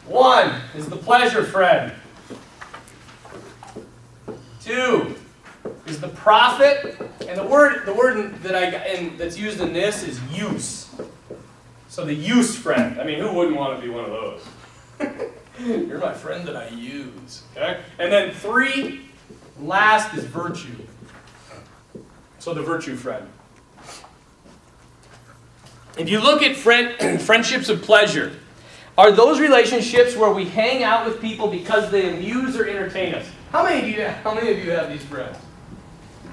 One 0.09 0.63
is 0.75 0.89
the 0.89 0.97
pleasure 0.97 1.45
friend. 1.45 1.93
Two 4.63 5.17
is 5.87 6.01
the 6.01 6.09
profit, 6.09 6.99
and 7.29 7.39
the 7.39 7.45
word 7.45 7.85
the 7.85 7.93
word 7.93 8.35
that 8.43 8.55
I 8.55 8.65
and 8.65 9.19
that's 9.19 9.37
used 9.37 9.61
in 9.61 9.75
this 9.75 10.03
is 10.03 10.21
use. 10.33 10.89
So 11.89 12.07
the 12.07 12.15
use 12.15 12.57
friend. 12.57 12.99
I 12.99 13.05
mean, 13.05 13.19
who 13.19 13.33
wouldn't 13.33 13.57
want 13.57 13.79
to 13.79 13.87
be 13.87 13.93
one 13.93 14.05
of 14.05 14.11
those? 14.11 15.33
You're 15.61 15.99
my 15.99 16.15
friend 16.15 16.47
that 16.49 16.57
I 16.57 16.69
use. 16.69 17.43
Okay? 17.55 17.81
And 17.99 18.11
then 18.11 18.33
three, 18.33 19.11
last 19.61 20.15
is 20.15 20.25
virtue. 20.25 20.77
So 22.39 22.55
the 22.55 22.63
virtue 22.63 22.97
friend. 22.97 23.29
If 25.99 26.09
you 26.09 26.21
look 26.21 26.43
at 26.43 26.57
friend, 26.57 27.21
friendships 27.23 27.69
of 27.69 27.83
pleasure, 27.83 28.33
are 28.99 29.13
those 29.13 29.39
relationships 29.39 30.17
where 30.17 30.33
we 30.33 30.45
hang 30.45 30.83
out 30.83 31.07
with 31.07 31.21
people 31.21 31.47
because 31.47 31.89
they 31.93 32.13
amuse 32.13 32.57
or 32.57 32.67
entertain 32.67 33.15
us? 33.15 33.31
How 33.53 33.63
many 33.63 33.81
of 33.81 33.97
you, 33.97 34.05
how 34.05 34.35
many 34.35 34.51
of 34.51 34.59
you 34.59 34.73
have 34.73 34.91
these 34.91 35.05
friends? 35.05 35.39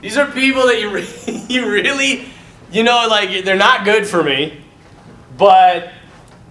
These 0.01 0.17
are 0.17 0.25
people 0.31 0.63
that 0.63 0.81
you, 0.81 0.89
re- 0.93 1.45
you 1.47 1.69
really, 1.69 2.27
you 2.71 2.83
know, 2.83 3.05
like 3.07 3.45
they're 3.45 3.55
not 3.55 3.85
good 3.85 4.07
for 4.07 4.23
me, 4.23 4.61
but 5.37 5.91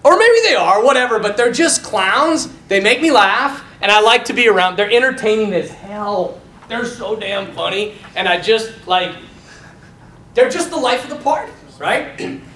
or 0.04 0.16
maybe 0.16 0.36
they 0.44 0.54
are, 0.54 0.84
whatever, 0.84 1.18
but 1.18 1.36
they're 1.36 1.52
just 1.52 1.82
clowns. 1.82 2.48
They 2.68 2.78
make 2.78 3.02
me 3.02 3.10
laugh, 3.10 3.64
and 3.80 3.90
I 3.90 4.00
like 4.00 4.24
to 4.26 4.32
be 4.32 4.46
around. 4.48 4.76
They're 4.76 4.90
entertaining 4.90 5.52
as 5.52 5.70
hell. 5.70 6.40
They're 6.68 6.84
so 6.84 7.16
damn 7.16 7.52
funny, 7.52 7.96
and 8.14 8.28
I 8.28 8.40
just 8.40 8.86
like, 8.86 9.16
they're 10.34 10.50
just 10.50 10.70
the 10.70 10.76
life 10.76 11.02
of 11.04 11.10
the 11.10 11.24
party, 11.24 11.52
right? 11.78 12.40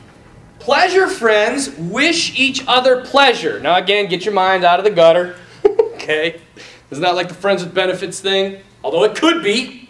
pleasure 0.68 1.08
friends 1.08 1.70
wish 1.78 2.38
each 2.38 2.62
other 2.68 3.00
pleasure. 3.00 3.58
Now, 3.58 3.76
again, 3.76 4.06
get 4.06 4.26
your 4.26 4.34
mind 4.34 4.64
out 4.64 4.78
of 4.78 4.84
the 4.84 4.90
gutter, 4.90 5.34
okay? 5.94 6.42
It's 6.90 7.00
not 7.00 7.14
like 7.14 7.28
the 7.28 7.34
friends 7.34 7.64
with 7.64 7.72
benefits 7.72 8.20
thing, 8.20 8.60
although 8.84 9.04
it 9.04 9.16
could 9.16 9.42
be. 9.42 9.88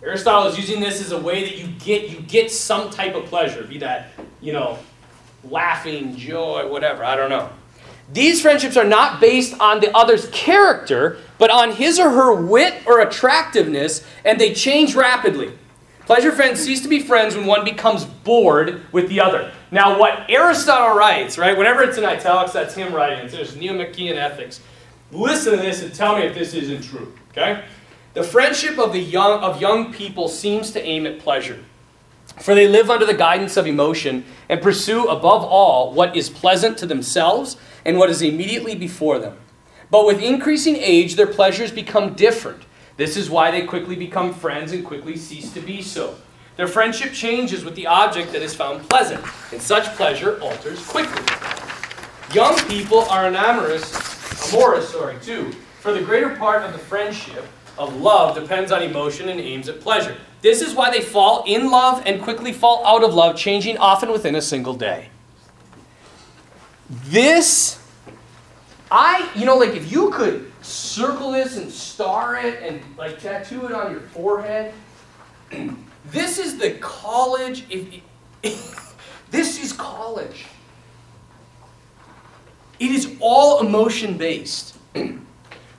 Aristotle 0.00 0.48
is 0.52 0.56
using 0.56 0.78
this 0.78 1.00
as 1.00 1.10
a 1.10 1.20
way 1.20 1.42
that 1.42 1.58
you 1.58 1.66
get 1.80 2.08
you 2.08 2.20
get 2.20 2.52
some 2.52 2.90
type 2.90 3.16
of 3.16 3.24
pleasure, 3.24 3.64
be 3.64 3.78
that, 3.78 4.10
you 4.40 4.52
know, 4.52 4.78
laughing, 5.42 6.14
joy, 6.14 6.68
whatever, 6.68 7.02
I 7.02 7.16
don't 7.16 7.30
know. 7.30 7.50
These 8.12 8.40
friendships 8.40 8.76
are 8.76 8.84
not 8.84 9.20
based 9.20 9.58
on 9.58 9.80
the 9.80 9.92
other's 9.96 10.28
character, 10.30 11.18
but 11.38 11.50
on 11.50 11.72
his 11.72 11.98
or 11.98 12.10
her 12.10 12.32
wit 12.32 12.86
or 12.86 13.00
attractiveness, 13.00 14.06
and 14.24 14.40
they 14.40 14.54
change 14.54 14.94
rapidly. 14.94 15.58
Pleasure 16.06 16.30
friends 16.30 16.60
cease 16.60 16.82
to 16.82 16.88
be 16.88 17.00
friends 17.00 17.34
when 17.34 17.46
one 17.46 17.64
becomes 17.64 18.04
bored 18.04 18.82
with 18.92 19.08
the 19.08 19.18
other. 19.18 19.52
Now, 19.72 19.98
what 19.98 20.26
Aristotle 20.28 20.94
writes, 20.94 21.38
right, 21.38 21.56
whenever 21.56 21.82
it's 21.82 21.96
in 21.96 22.04
italics, 22.04 22.52
that's 22.52 22.74
him 22.74 22.94
writing. 22.94 23.20
It's 23.20 23.32
there's 23.32 23.56
Nicomachean 23.56 24.18
Ethics. 24.18 24.60
Listen 25.10 25.56
to 25.56 25.62
this 25.62 25.82
and 25.82 25.94
tell 25.94 26.14
me 26.14 26.24
if 26.24 26.34
this 26.34 26.52
isn't 26.52 26.82
true, 26.82 27.14
okay? 27.30 27.64
The 28.12 28.22
friendship 28.22 28.78
of, 28.78 28.92
the 28.92 29.00
young, 29.00 29.40
of 29.42 29.62
young 29.62 29.90
people 29.90 30.28
seems 30.28 30.72
to 30.72 30.82
aim 30.82 31.06
at 31.06 31.20
pleasure. 31.20 31.64
For 32.38 32.54
they 32.54 32.68
live 32.68 32.90
under 32.90 33.06
the 33.06 33.14
guidance 33.14 33.56
of 33.56 33.66
emotion 33.66 34.26
and 34.50 34.60
pursue 34.60 35.06
above 35.06 35.42
all 35.42 35.92
what 35.94 36.14
is 36.14 36.28
pleasant 36.28 36.76
to 36.78 36.86
themselves 36.86 37.56
and 37.86 37.96
what 37.96 38.10
is 38.10 38.20
immediately 38.20 38.74
before 38.74 39.18
them. 39.18 39.38
But 39.90 40.04
with 40.04 40.22
increasing 40.22 40.76
age, 40.76 41.16
their 41.16 41.26
pleasures 41.26 41.72
become 41.72 42.12
different. 42.12 42.62
This 42.98 43.16
is 43.16 43.30
why 43.30 43.50
they 43.50 43.64
quickly 43.64 43.96
become 43.96 44.34
friends 44.34 44.72
and 44.72 44.84
quickly 44.84 45.16
cease 45.16 45.50
to 45.54 45.60
be 45.60 45.80
so. 45.80 46.16
Their 46.56 46.68
friendship 46.68 47.12
changes 47.12 47.64
with 47.64 47.74
the 47.74 47.86
object 47.86 48.32
that 48.32 48.42
is 48.42 48.54
found 48.54 48.88
pleasant, 48.88 49.24
and 49.52 49.60
such 49.60 49.86
pleasure 49.96 50.38
alters 50.40 50.84
quickly. 50.86 51.22
Young 52.34 52.56
people 52.68 53.00
are 53.10 53.26
amorous, 53.26 54.52
amorous, 54.52 54.88
sorry, 54.90 55.16
too, 55.22 55.52
for 55.80 55.92
the 55.92 56.00
greater 56.02 56.36
part 56.36 56.62
of 56.62 56.72
the 56.72 56.78
friendship 56.78 57.44
of 57.78 57.96
love 57.96 58.34
depends 58.34 58.70
on 58.70 58.82
emotion 58.82 59.28
and 59.28 59.40
aims 59.40 59.68
at 59.68 59.80
pleasure. 59.80 60.16
This 60.42 60.60
is 60.60 60.74
why 60.74 60.90
they 60.90 61.00
fall 61.00 61.44
in 61.46 61.70
love 61.70 62.02
and 62.04 62.20
quickly 62.20 62.52
fall 62.52 62.84
out 62.86 63.02
of 63.02 63.14
love, 63.14 63.36
changing 63.36 63.78
often 63.78 64.10
within 64.10 64.34
a 64.34 64.42
single 64.42 64.74
day. 64.74 65.08
This, 67.04 67.80
I, 68.90 69.30
you 69.34 69.46
know, 69.46 69.56
like 69.56 69.74
if 69.74 69.90
you 69.90 70.10
could 70.10 70.52
circle 70.60 71.32
this 71.32 71.56
and 71.56 71.70
star 71.70 72.36
it 72.36 72.62
and 72.62 72.82
like 72.98 73.20
tattoo 73.20 73.66
it 73.66 73.72
on 73.72 73.90
your 73.92 74.00
forehead, 74.00 74.74
this 76.06 76.38
is 76.38 76.58
the 76.58 76.72
college. 76.72 77.64
If, 77.70 78.02
this 79.30 79.62
is 79.62 79.72
college, 79.72 80.46
it 82.78 82.90
is 82.90 83.16
all 83.20 83.60
emotion 83.60 84.16
based. 84.16 84.76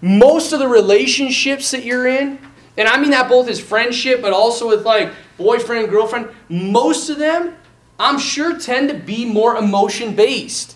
Most 0.01 0.53
of 0.53 0.59
the 0.59 0.67
relationships 0.67 1.71
that 1.71 1.83
you're 1.83 2.07
in, 2.07 2.39
and 2.77 2.87
I 2.87 2.99
mean 2.99 3.11
that 3.11 3.29
both 3.29 3.47
as 3.47 3.59
friendship, 3.59 4.21
but 4.21 4.33
also 4.33 4.67
with 4.67 4.85
like 4.85 5.11
boyfriend, 5.37 5.89
girlfriend, 5.89 6.29
most 6.49 7.09
of 7.09 7.19
them, 7.19 7.55
I'm 7.99 8.19
sure, 8.19 8.57
tend 8.59 8.89
to 8.89 8.95
be 8.95 9.25
more 9.25 9.55
emotion 9.55 10.15
based. 10.15 10.75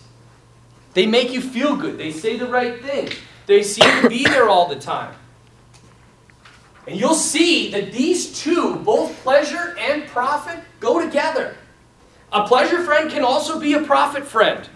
They 0.94 1.06
make 1.06 1.32
you 1.32 1.40
feel 1.40 1.76
good, 1.76 1.98
they 1.98 2.12
say 2.12 2.36
the 2.36 2.46
right 2.46 2.82
thing, 2.82 3.10
they 3.46 3.62
seem 3.62 4.02
to 4.02 4.08
be 4.08 4.24
there 4.24 4.48
all 4.48 4.68
the 4.68 4.76
time. 4.76 5.14
And 6.88 6.98
you'll 6.98 7.14
see 7.14 7.70
that 7.72 7.92
these 7.92 8.40
two, 8.40 8.76
both 8.76 9.14
pleasure 9.22 9.76
and 9.78 10.06
profit, 10.06 10.58
go 10.80 11.04
together. 11.04 11.54
A 12.32 12.46
pleasure 12.46 12.82
friend 12.82 13.10
can 13.10 13.22
also 13.22 13.60
be 13.60 13.74
a 13.74 13.82
profit 13.82 14.24
friend. 14.24 14.66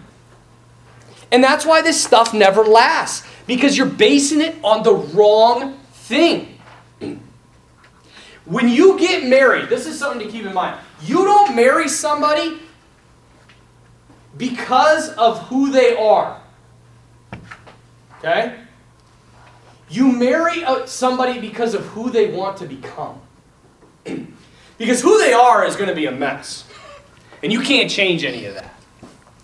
And 1.31 1.43
that's 1.43 1.65
why 1.65 1.81
this 1.81 2.01
stuff 2.01 2.31
never 2.31 2.63
lasts, 2.63 3.27
because 3.47 3.75
you're 3.75 3.87
basing 3.87 4.41
it 4.41 4.55
on 4.63 4.83
the 4.83 4.93
wrong 4.93 5.79
thing. 5.91 6.59
When 8.45 8.67
you 8.67 8.99
get 8.99 9.25
married, 9.25 9.69
this 9.69 9.87
is 9.87 9.97
something 9.97 10.27
to 10.27 10.31
keep 10.31 10.45
in 10.45 10.53
mind. 10.53 10.77
You 11.01 11.23
don't 11.23 11.55
marry 11.55 11.87
somebody 11.87 12.59
because 14.35 15.09
of 15.13 15.39
who 15.47 15.71
they 15.71 15.95
are. 15.95 16.41
Okay? 18.19 18.62
You 19.89 20.11
marry 20.11 20.63
somebody 20.85 21.39
because 21.39 21.73
of 21.73 21.85
who 21.87 22.09
they 22.09 22.31
want 22.31 22.57
to 22.57 22.65
become. 22.65 23.21
because 24.77 25.01
who 25.01 25.19
they 25.19 25.33
are 25.33 25.65
is 25.65 25.75
going 25.75 25.89
to 25.89 25.95
be 25.95 26.05
a 26.05 26.11
mess. 26.11 26.65
And 27.41 27.51
you 27.51 27.61
can't 27.61 27.89
change 27.89 28.23
any 28.23 28.45
of 28.45 28.55
that. 28.55 28.73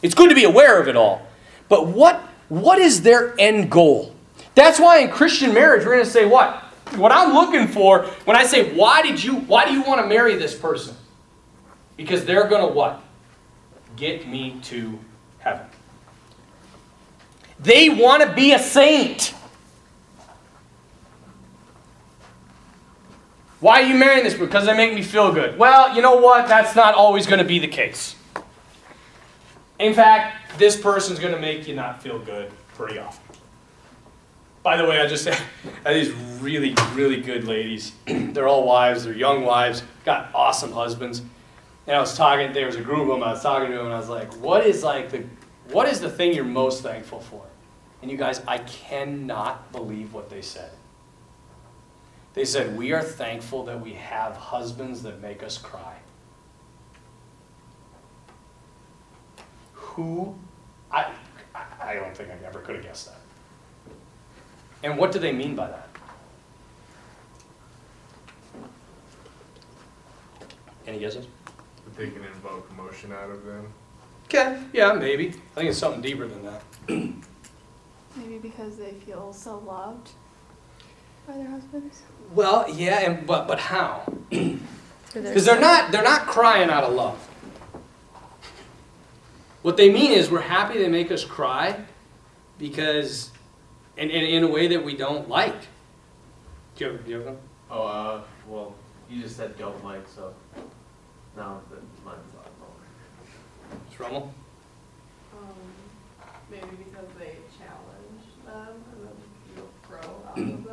It's 0.02 0.16
good 0.16 0.30
to 0.30 0.36
be 0.36 0.46
aware 0.46 0.82
of 0.82 0.88
it 0.88 0.96
all. 0.96 1.22
But 1.68 1.88
what, 1.88 2.22
what 2.48 2.80
is 2.80 3.02
their 3.02 3.36
end 3.40 3.70
goal? 3.70 4.16
That's 4.56 4.80
why 4.80 5.00
in 5.00 5.12
Christian 5.12 5.54
marriage, 5.54 5.86
we're 5.86 5.94
going 5.94 6.06
to 6.06 6.10
say 6.10 6.26
what? 6.26 6.64
What 6.96 7.12
I'm 7.12 7.34
looking 7.34 7.68
for 7.68 8.06
when 8.26 8.36
I 8.36 8.46
say, 8.46 8.74
why 8.74 9.02
did 9.02 9.24
you, 9.24 9.36
why 9.36 9.66
do 9.66 9.74
you 9.74 9.84
want 9.84 10.02
to 10.02 10.08
marry 10.08 10.36
this 10.36 10.56
person? 10.56 10.96
Because 11.98 12.26
they're 12.26 12.48
going 12.48 12.68
to 12.68 12.74
what? 12.74 13.04
Get 13.96 14.28
me 14.28 14.60
to 14.64 14.98
heaven. 15.40 15.68
They 17.60 17.90
want 17.90 18.24
to 18.24 18.34
be 18.34 18.54
a 18.54 18.60
saint. 18.60 19.34
Why 23.60 23.82
are 23.82 23.86
you 23.86 23.96
marrying 23.96 24.24
this? 24.24 24.34
Because 24.34 24.66
they 24.66 24.76
make 24.76 24.94
me 24.94 25.02
feel 25.02 25.34
good. 25.34 25.58
Well, 25.58 25.96
you 25.96 26.02
know 26.02 26.16
what? 26.16 26.48
That's 26.48 26.76
not 26.76 26.96
always 26.96 27.28
going 27.28 27.40
to 27.40 27.46
be 27.46 27.60
the 27.60 27.68
case. 27.68 28.16
In 29.80 29.94
fact, 29.94 30.58
this 30.58 30.80
person's 30.80 31.20
going 31.20 31.34
to 31.34 31.40
make 31.40 31.68
you 31.68 31.76
not 31.76 32.02
feel 32.02 32.20
good 32.20 32.52
pretty 32.76 33.00
often. 33.00 33.36
By 34.64 34.78
the 34.78 34.86
way, 34.86 35.00
I 35.00 35.08
just 35.08 35.26
had 35.28 35.42
these 35.86 36.12
really, 36.42 36.76
really 36.94 37.22
good 37.22 37.46
ladies. 37.46 37.94
they're 38.06 38.48
all 38.48 38.66
wives, 38.66 39.04
they're 39.04 39.14
young 39.14 39.44
wives, 39.44 39.84
got 40.06 40.30
awesome 40.34 40.72
husbands. 40.72 41.22
And 41.88 41.96
I 41.96 42.00
was 42.00 42.16
talking, 42.16 42.54
there 42.54 42.66
was 42.66 42.76
a 42.76 42.82
group 42.82 43.02
of 43.02 43.08
them, 43.08 43.24
I 43.24 43.32
was 43.32 43.42
talking 43.42 43.72
to 43.72 43.78
them, 43.78 43.86
and 43.88 43.96
I 43.96 43.98
was 43.98 44.10
like, 44.10 44.32
what 44.36 44.66
is 44.66 44.84
like 44.84 45.10
the, 45.10 45.24
what 45.72 45.88
is 45.88 46.00
the 46.00 46.10
thing 46.10 46.34
you're 46.34 46.46
most 46.46 46.84
thankful 46.84 47.22
for? 47.22 47.44
And 48.02 48.12
you 48.12 48.18
guys, 48.18 48.42
I 48.48 48.60
cannot 48.60 49.72
believe 49.72 50.14
what 50.14 50.30
they 50.30 50.42
said. 50.42 50.72
They 52.34 52.46
said, 52.46 52.78
We 52.78 52.92
are 52.94 53.02
thankful 53.02 53.64
that 53.66 53.80
we 53.82 53.94
have 53.94 54.36
husbands 54.36 55.02
that 55.04 55.22
make 55.22 55.44
us 55.44 55.58
cry. 55.58 55.96
Who? 59.74 60.36
I, 60.92 61.12
I 61.82 61.94
don't 61.96 62.16
think 62.16 62.30
I 62.30 62.46
ever 62.46 62.60
could 62.60 62.76
have 62.76 62.84
guessed 62.84 63.08
that. 63.08 63.20
And 64.84 64.98
what 64.98 65.12
do 65.12 65.20
they 65.20 65.32
mean 65.32 65.56
by 65.56 65.68
that? 65.68 65.90
Any 70.88 71.00
guesses? 71.00 71.28
That 71.86 71.98
they 71.98 72.10
can 72.10 72.24
invoke 72.24 72.70
emotion 72.72 73.12
out 73.12 73.30
of 73.30 73.44
them. 73.46 73.72
Okay, 74.26 74.62
yeah, 74.74 74.94
maybe. 74.94 75.30
I 75.30 75.56
think 75.56 75.70
it's 75.70 75.78
something 75.78 76.02
deeper 76.02 76.28
than 76.28 76.44
that. 76.46 76.62
Maybe 78.16 78.38
because 78.40 78.78
they 78.78 78.92
feel 78.92 79.32
so 79.34 79.60
loved 79.60 80.10
by 81.30 81.38
their 81.38 81.48
husbands. 81.48 82.02
Well, 82.34 82.66
yeah, 82.70 83.00
and 83.02 83.28
but 83.28 83.48
but 83.48 83.60
how? 83.60 84.12
Because 85.12 85.44
they're 85.44 85.60
not 85.60 85.92
they're 85.92 86.04
not 86.04 86.28
crying 86.28 86.70
out 86.70 86.84
of 86.84 86.94
love. 86.94 87.18
What 89.64 89.76
they 89.76 89.92
mean 89.92 90.12
is 90.12 90.30
we're 90.30 90.42
happy 90.42 90.78
they 90.78 90.88
make 90.88 91.12
us 91.12 91.26
cry 91.26 91.84
because 92.60 93.32
in, 93.98 94.12
in, 94.12 94.24
in 94.24 94.44
a 94.44 94.48
way 94.48 94.68
that 94.68 94.86
we 94.86 94.96
don't 94.96 95.28
like. 95.28 95.62
Do 96.76 96.86
you 96.86 96.92
have, 96.92 97.06
do 97.06 97.12
you 97.12 97.18
have 97.18 97.26
one? 97.26 97.38
Oh, 97.72 97.88
uh, 97.88 98.22
well, 98.48 98.76
you 99.10 99.24
just 99.24 99.36
said 99.36 99.58
don't 99.58 99.84
like, 99.84 100.08
so 100.08 100.32
now 101.36 101.60
that 101.72 101.82
mine's 102.06 102.22
a 102.34 102.38
lot 102.38 102.52
lower. 102.62 103.80
Ms. 103.90 104.00
Rummel? 104.00 104.34
Um, 105.34 105.50
maybe 106.52 106.84
because 106.86 107.10
they 107.18 107.36
challenge 107.58 108.26
them 108.46 108.76
and 108.94 109.08
then 109.08 109.16
you 109.56 109.68
grow 109.88 110.22
out 110.30 110.38
of 110.38 110.64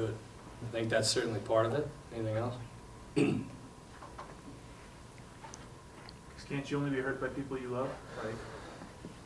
Good. 0.00 0.14
I 0.62 0.72
think 0.72 0.88
that's 0.88 1.10
certainly 1.10 1.40
part 1.40 1.66
of 1.66 1.74
it. 1.74 1.86
Anything 2.14 2.36
else? 2.36 2.54
can't 6.48 6.70
you 6.70 6.78
only 6.78 6.90
be 6.90 7.00
hurt 7.00 7.20
by 7.20 7.28
people 7.28 7.58
you 7.58 7.68
love? 7.68 7.90
Like, 8.24 8.34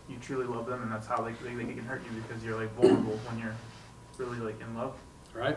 you 0.09 0.16
truly 0.20 0.47
love 0.47 0.66
them, 0.66 0.83
and 0.83 0.91
that's 0.91 1.07
how 1.07 1.22
like 1.22 1.41
they, 1.45 1.55
they 1.55 1.64
can 1.64 1.85
hurt 1.85 2.03
you 2.05 2.20
because 2.20 2.45
you're 2.45 2.61
like 2.61 2.75
vulnerable 2.75 3.18
when 3.29 3.39
you're 3.39 3.55
really 4.18 4.39
like 4.39 4.61
in 4.61 4.77
love. 4.77 4.97
Right? 5.33 5.57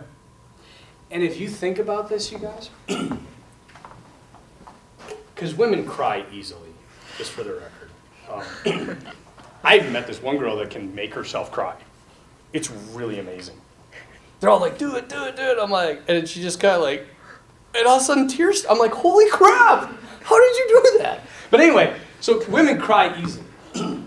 And 1.09 1.24
if 1.24 1.39
you 1.39 1.49
think 1.49 1.80
about 1.80 2.09
this, 2.09 2.32
you 2.32 2.38
guys, 2.38 2.70
because 5.34 5.55
women 5.55 5.86
cry 5.86 6.26
easily, 6.32 6.70
just 7.18 7.32
for 7.32 7.43
the 7.43 7.53
record. 7.55 7.89
Um, 8.32 8.97
I've 9.63 9.91
met 9.91 10.05
this 10.05 10.22
one 10.22 10.38
girl 10.38 10.55
that 10.57 10.70
can 10.70 10.93
make 10.93 11.11
herself 11.13 11.51
cry. 11.51 11.76
It's 12.53 12.70
really 12.70 13.20
amazing. 13.20 13.59
They're 14.39 14.49
all 14.49 14.59
like, 14.59 14.77
do 14.77 14.95
it, 14.95 15.09
do 15.09 15.23
it, 15.23 15.35
do 15.35 15.41
it. 15.41 15.57
I'm 15.59 15.71
like, 15.71 16.03
and 16.07 16.27
she 16.27 16.41
just 16.41 16.59
of 16.75 16.81
like, 16.81 17.07
and 17.75 17.88
all 17.88 17.97
of 17.97 18.01
a 18.01 18.05
sudden 18.05 18.27
tears. 18.27 18.65
I'm 18.69 18.77
like, 18.77 18.91
holy 18.91 19.29
crap! 19.29 19.91
How 20.23 20.39
did 20.39 20.57
you 20.57 20.67
do 20.67 20.97
that? 20.99 21.21
But 21.49 21.61
anyway, 21.61 21.97
so 22.19 22.43
women 22.47 22.79
cry 22.79 23.17
easily. 23.19 23.45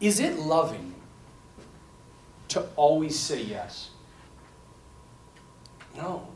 Is 0.00 0.20
it 0.20 0.38
loving 0.38 0.94
to 2.48 2.66
always 2.76 3.18
say 3.18 3.42
yes? 3.42 3.90
No. 5.96 6.26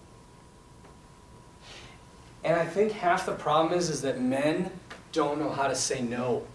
And 2.44 2.58
I 2.58 2.66
think 2.66 2.92
half 2.92 3.26
the 3.26 3.32
problem 3.32 3.76
is 3.76 3.88
is 3.88 4.02
that 4.02 4.20
men 4.20 4.70
don't 5.12 5.38
know 5.38 5.50
how 5.50 5.68
to 5.68 5.74
say 5.74 6.02
no. 6.02 6.46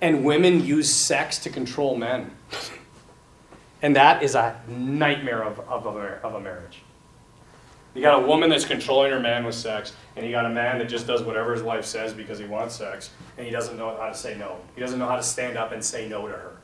And 0.00 0.24
women 0.24 0.64
use 0.64 0.92
sex 0.92 1.38
to 1.38 1.50
control 1.50 1.96
men. 1.96 2.30
And 3.82 3.96
that 3.96 4.22
is 4.22 4.34
a 4.34 4.60
nightmare 4.68 5.42
of, 5.42 5.60
of, 5.60 5.86
a, 5.86 6.20
of 6.22 6.34
a 6.34 6.40
marriage. 6.40 6.82
You 7.94 8.02
got 8.02 8.22
a 8.22 8.26
woman 8.26 8.50
that's 8.50 8.64
controlling 8.64 9.10
her 9.10 9.18
man 9.18 9.44
with 9.44 9.54
sex, 9.54 9.92
and 10.14 10.24
you 10.24 10.30
got 10.30 10.46
a 10.46 10.50
man 10.50 10.78
that 10.78 10.88
just 10.88 11.06
does 11.06 11.22
whatever 11.22 11.52
his 11.52 11.62
wife 11.62 11.84
says 11.84 12.12
because 12.12 12.38
he 12.38 12.44
wants 12.44 12.76
sex, 12.76 13.10
and 13.36 13.44
he 13.44 13.50
doesn't 13.50 13.76
know 13.76 13.96
how 13.96 14.08
to 14.08 14.14
say 14.14 14.36
no. 14.38 14.58
He 14.74 14.80
doesn't 14.80 15.00
know 15.00 15.08
how 15.08 15.16
to 15.16 15.22
stand 15.22 15.56
up 15.56 15.72
and 15.72 15.84
say 15.84 16.08
no 16.08 16.28
to 16.28 16.32
her. 16.32 16.56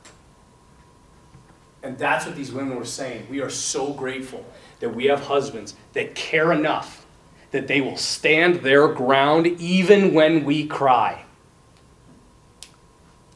And 1.83 1.97
that's 1.97 2.25
what 2.25 2.35
these 2.35 2.53
women 2.53 2.77
were 2.77 2.85
saying. 2.85 3.27
We 3.29 3.41
are 3.41 3.49
so 3.49 3.91
grateful 3.93 4.45
that 4.79 4.95
we 4.95 5.05
have 5.05 5.21
husbands 5.21 5.75
that 5.91 6.15
care 6.15 6.53
enough 6.53 7.05
that 7.51 7.67
they 7.67 7.81
will 7.81 7.97
stand 7.97 8.61
their 8.61 8.87
ground 8.87 9.47
even 9.47 10.13
when 10.13 10.45
we 10.45 10.65
cry. 10.67 11.24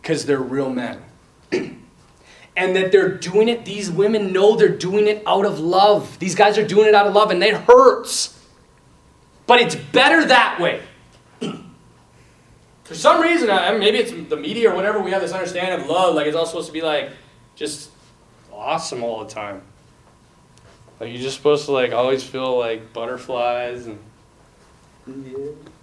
Because 0.10 0.26
they're 0.26 0.39
real 0.39 0.72
men. 0.72 1.03
and 1.51 2.76
that 2.76 2.91
they're 2.91 3.16
doing 3.16 3.47
it, 3.47 3.64
these 3.64 3.91
women 3.91 4.34
know 4.34 4.55
they're 4.55 4.68
doing 4.68 5.05
it 5.05 5.22
out 5.28 5.45
of 5.45 5.60
love. 5.60 6.18
These 6.18 6.34
guys 6.34 6.57
are 6.57 6.66
doing 6.66 6.88
it 6.88 6.95
out 6.95 7.05
of 7.05 7.14
love, 7.14 7.30
and 7.30 7.43
it 7.43 7.53
hurts. 7.53 8.43
But 9.45 9.62
it's 9.62 9.76
better 9.76 10.26
that 10.26 10.60
way. 10.60 10.82
For 12.86 12.95
some 12.95 13.22
reason, 13.22 13.51
I, 13.51 13.78
maybe 13.78 13.99
it's 13.99 14.10
the 14.32 14.36
media 14.36 14.72
or 14.72 14.76
whatever, 14.76 14.99
we 14.99 15.12
have 15.12 15.22
this 15.22 15.32
understanding 15.32 15.80
of 15.80 15.88
love, 15.88 16.16
like 16.16 16.26
it's 16.26 16.36
all 16.36 16.47
supposed 16.47 16.66
to 16.66 16.74
be 16.74 16.82
like 16.82 17.12
just 17.55 17.91
awesome 18.51 19.03
all 19.03 19.24
the 19.24 19.30
time. 19.30 19.62
Like 20.99 21.12
you're 21.12 21.22
just 21.22 21.38
supposed 21.38 21.66
to 21.66 21.72
like 21.72 21.91
always 21.91 22.24
feel 22.24 22.57
like 22.57 22.93
butterflies 22.93 23.86
and 23.86 23.99
Yeah. 25.05 25.14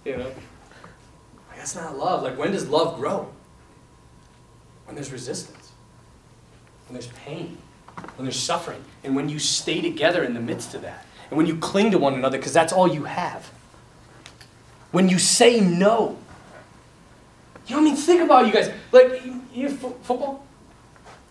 you 0.03 0.17
know. 0.17 0.25
Like, 0.25 1.59
that's 1.59 1.75
not 1.75 1.97
love. 1.97 2.23
Like 2.23 2.37
when 2.37 2.51
does 2.51 2.67
love 2.67 2.97
grow? 2.97 3.31
When 4.87 4.95
there's 4.95 5.11
resistance. 5.11 5.73
When 6.87 6.93
there's 6.93 7.11
pain. 7.13 7.57
When 8.15 8.25
there's 8.25 8.39
suffering. 8.39 8.83
And 9.03 9.15
when 9.15 9.29
you 9.29 9.37
stay 9.37 9.81
together 9.81 10.23
in 10.23 10.33
the 10.33 10.39
midst 10.39 10.73
of 10.73 10.81
that. 10.81 11.05
And 11.29 11.37
when 11.37 11.45
you 11.45 11.57
cling 11.57 11.91
to 11.91 11.97
one 11.97 12.13
another 12.13 12.37
because 12.37 12.53
that's 12.53 12.71
all 12.71 12.87
you 12.87 13.03
have. 13.03 13.51
When 14.91 15.09
you 15.09 15.19
say 15.19 15.59
no. 15.59 16.17
You 17.67 17.75
know 17.75 17.81
what 17.81 17.87
I 17.89 17.91
mean? 17.91 17.95
Think 17.97 18.21
about 18.21 18.47
you 18.47 18.53
guys. 18.53 18.71
Like 18.93 19.25
you, 19.25 19.41
you 19.53 19.69
fo- 19.69 19.97
football? 20.01 20.45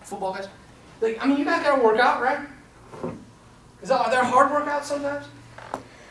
Football 0.02 0.34
guys? 0.34 0.48
Like, 1.00 1.18
I 1.22 1.26
mean, 1.26 1.38
you 1.38 1.44
guys 1.46 1.62
gotta 1.62 1.82
work 1.82 1.98
out, 1.98 2.20
right? 2.20 2.40
Is 3.82 3.88
that, 3.88 4.00
are 4.00 4.10
there 4.10 4.22
hard 4.22 4.50
workouts 4.50 4.84
sometimes? 4.84 5.26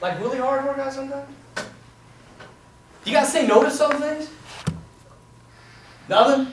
Like 0.01 0.19
really 0.19 0.39
hard 0.39 0.65
workouts 0.65 0.93
sometimes? 0.93 1.29
You 3.05 3.11
gotta 3.11 3.27
say 3.27 3.45
no 3.45 3.61
to 3.63 3.69
some 3.69 3.91
things? 4.01 4.29
Nothing? 6.09 6.51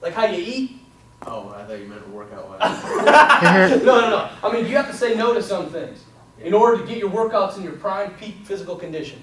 Like 0.00 0.14
how 0.14 0.26
you 0.26 0.42
eat? 0.42 0.80
Oh, 1.26 1.50
I 1.50 1.64
thought 1.64 1.78
you 1.78 1.86
meant 1.86 2.08
workout 2.08 2.48
wise. 2.48 3.82
no, 3.84 4.00
no, 4.00 4.10
no. 4.10 4.30
I 4.42 4.52
mean, 4.52 4.66
you 4.66 4.76
have 4.76 4.90
to 4.90 4.96
say 4.96 5.14
no 5.14 5.34
to 5.34 5.42
some 5.42 5.68
things 5.68 6.02
in 6.42 6.54
order 6.54 6.80
to 6.80 6.86
get 6.86 6.96
your 6.96 7.10
workouts 7.10 7.56
in 7.58 7.62
your 7.62 7.74
prime 7.74 8.14
peak 8.14 8.36
physical 8.44 8.76
condition. 8.76 9.22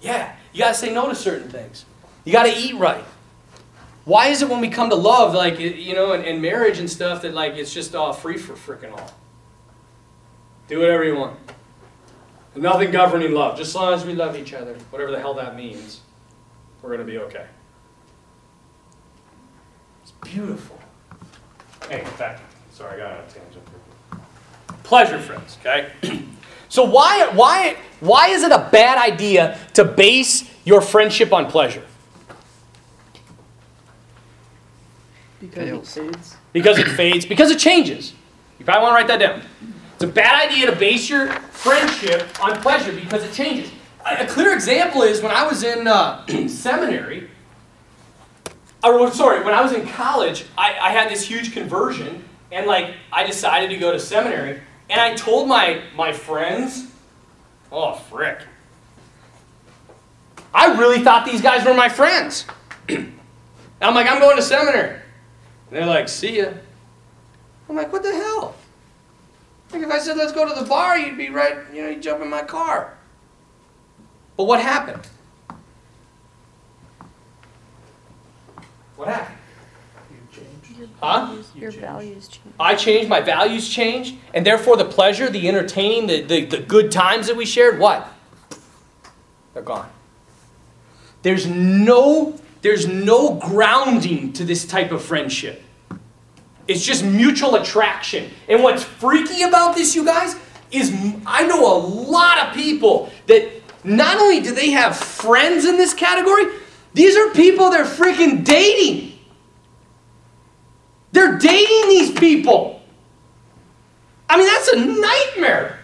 Yeah, 0.00 0.34
you 0.52 0.60
got 0.60 0.70
to 0.70 0.74
say 0.74 0.92
no 0.92 1.08
to 1.08 1.14
certain 1.14 1.48
things. 1.48 1.84
You 2.24 2.32
got 2.32 2.44
to 2.44 2.56
eat 2.56 2.74
right. 2.74 3.04
Why 4.04 4.28
is 4.28 4.42
it 4.42 4.48
when 4.48 4.60
we 4.60 4.68
come 4.68 4.90
to 4.90 4.96
love, 4.96 5.34
like, 5.34 5.58
you 5.58 5.94
know, 5.94 6.12
and, 6.12 6.24
and 6.24 6.40
marriage 6.42 6.78
and 6.78 6.88
stuff, 6.88 7.22
that, 7.22 7.34
like, 7.34 7.54
it's 7.54 7.72
just 7.72 7.94
all 7.94 8.12
free 8.12 8.36
for 8.36 8.54
frickin' 8.54 8.92
all? 8.92 9.10
Do 10.68 10.80
whatever 10.80 11.04
you 11.04 11.16
want. 11.16 11.38
Nothing 12.54 12.90
governing 12.90 13.32
love. 13.32 13.56
Just 13.56 13.70
as 13.70 13.74
long 13.74 13.94
as 13.94 14.04
we 14.04 14.14
love 14.14 14.36
each 14.36 14.52
other, 14.52 14.74
whatever 14.90 15.10
the 15.10 15.20
hell 15.20 15.34
that 15.34 15.56
means, 15.56 16.00
we're 16.82 16.88
going 16.88 17.04
to 17.04 17.10
be 17.10 17.18
okay. 17.18 17.46
It's 20.22 20.32
beautiful. 20.32 20.78
Hey, 21.88 22.00
in 22.00 22.06
fact, 22.06 22.42
sorry, 22.72 23.00
I 23.00 23.04
got 23.04 23.12
on 23.12 23.24
a 23.24 23.28
tangent. 23.28 23.64
Pleasure 24.82 25.18
friends, 25.18 25.58
okay? 25.60 25.90
so 26.68 26.84
why 26.84 27.28
why 27.34 27.76
why 28.00 28.28
is 28.28 28.42
it 28.42 28.52
a 28.52 28.68
bad 28.70 28.98
idea 28.98 29.58
to 29.74 29.84
base 29.84 30.48
your 30.64 30.80
friendship 30.80 31.32
on 31.32 31.50
pleasure? 31.50 31.82
Because 35.40 35.68
it 35.68 35.86
fades. 35.86 36.36
Because 36.52 36.78
it 36.78 36.88
fades, 36.88 37.26
because 37.26 37.50
it 37.50 37.58
changes. 37.58 38.14
You 38.58 38.64
probably 38.64 38.82
want 38.82 38.92
to 38.92 38.96
write 38.96 39.08
that 39.08 39.18
down. 39.18 39.42
It's 39.94 40.04
a 40.04 40.08
bad 40.08 40.50
idea 40.50 40.66
to 40.66 40.76
base 40.76 41.08
your 41.08 41.28
friendship 41.50 42.28
on 42.42 42.60
pleasure 42.60 42.92
because 42.92 43.24
it 43.24 43.32
changes. 43.32 43.70
A 44.04 44.24
a 44.24 44.26
clear 44.26 44.52
example 44.52 45.02
is 45.02 45.20
when 45.20 45.32
I 45.32 45.46
was 45.46 45.62
in 45.62 45.86
uh, 45.86 46.24
seminary, 46.48 47.30
or 48.90 49.10
sorry, 49.12 49.44
when 49.44 49.54
I 49.54 49.62
was 49.62 49.72
in 49.72 49.86
college, 49.86 50.44
I, 50.56 50.76
I 50.78 50.90
had 50.90 51.10
this 51.10 51.22
huge 51.22 51.52
conversion, 51.52 52.24
and 52.52 52.66
like 52.66 52.94
I 53.12 53.24
decided 53.24 53.70
to 53.70 53.76
go 53.76 53.92
to 53.92 54.00
seminary, 54.00 54.60
and 54.90 55.00
I 55.00 55.14
told 55.14 55.48
my 55.48 55.82
my 55.94 56.12
friends, 56.12 56.86
oh 57.72 57.94
frick, 57.94 58.40
I 60.54 60.78
really 60.78 61.02
thought 61.02 61.26
these 61.26 61.42
guys 61.42 61.64
were 61.64 61.74
my 61.74 61.88
friends. 61.88 62.46
I'm 62.88 63.94
like, 63.94 64.10
I'm 64.10 64.20
going 64.20 64.36
to 64.36 64.42
seminary. 64.42 64.90
And 64.90 65.00
they're 65.70 65.86
like, 65.86 66.08
see 66.08 66.38
ya. 66.38 66.52
I'm 67.68 67.76
like, 67.76 67.92
what 67.92 68.02
the 68.02 68.12
hell? 68.12 68.54
Like 69.72 69.82
if 69.82 69.90
I 69.90 69.98
said 69.98 70.16
let's 70.16 70.32
go 70.32 70.48
to 70.48 70.58
the 70.58 70.66
bar, 70.66 70.96
you'd 70.98 71.18
be 71.18 71.28
right, 71.28 71.56
you 71.72 71.82
know, 71.82 71.90
you'd 71.90 72.02
jump 72.02 72.22
in 72.22 72.30
my 72.30 72.42
car. 72.42 72.96
But 74.36 74.44
what 74.44 74.60
happened? 74.60 75.06
What 78.96 79.08
happened? 79.08 79.38
Your 80.78 80.88
Huh? 81.00 81.26
values, 81.26 81.46
your 81.54 81.70
values 81.70 82.28
change. 82.28 82.54
I 82.60 82.74
changed, 82.74 83.08
my 83.08 83.20
values 83.20 83.68
changed, 83.68 84.16
and 84.34 84.44
therefore 84.44 84.76
the 84.76 84.84
pleasure, 84.84 85.30
the 85.30 85.48
entertaining, 85.48 86.06
the, 86.06 86.22
the, 86.22 86.44
the 86.44 86.58
good 86.58 86.90
times 86.92 87.28
that 87.28 87.36
we 87.36 87.46
shared, 87.46 87.78
what? 87.78 88.06
They're 89.54 89.62
gone. 89.62 89.88
There's 91.22 91.46
no, 91.46 92.38
there's 92.60 92.86
no 92.86 93.34
grounding 93.36 94.34
to 94.34 94.44
this 94.44 94.66
type 94.66 94.92
of 94.92 95.02
friendship. 95.02 95.62
It's 96.68 96.84
just 96.84 97.04
mutual 97.04 97.54
attraction. 97.54 98.30
And 98.48 98.62
what's 98.62 98.84
freaky 98.84 99.42
about 99.42 99.74
this, 99.76 99.94
you 99.94 100.04
guys, 100.04 100.36
is 100.70 100.94
I 101.24 101.46
know 101.46 101.74
a 101.74 101.78
lot 101.78 102.46
of 102.48 102.54
people 102.54 103.10
that 103.28 103.50
not 103.82 104.18
only 104.18 104.40
do 104.40 104.54
they 104.54 104.70
have 104.72 104.96
friends 104.96 105.64
in 105.64 105.76
this 105.76 105.94
category, 105.94 106.46
these 106.96 107.14
are 107.14 107.28
people 107.32 107.68
they're 107.68 107.84
freaking 107.84 108.42
dating. 108.42 109.18
They're 111.12 111.36
dating 111.36 111.90
these 111.90 112.10
people. 112.10 112.80
I 114.30 114.38
mean, 114.38 114.46
that's 114.46 114.68
a 114.68 114.76
nightmare. 114.76 115.78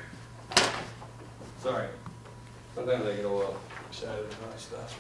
Sorry. 1.60 1.86
Sometimes 2.74 3.04
I 3.04 3.16
get 3.16 3.26
a 3.26 3.28
little 3.28 3.54
excited 3.90 4.24
about 4.24 4.58
stuff. 4.58 4.98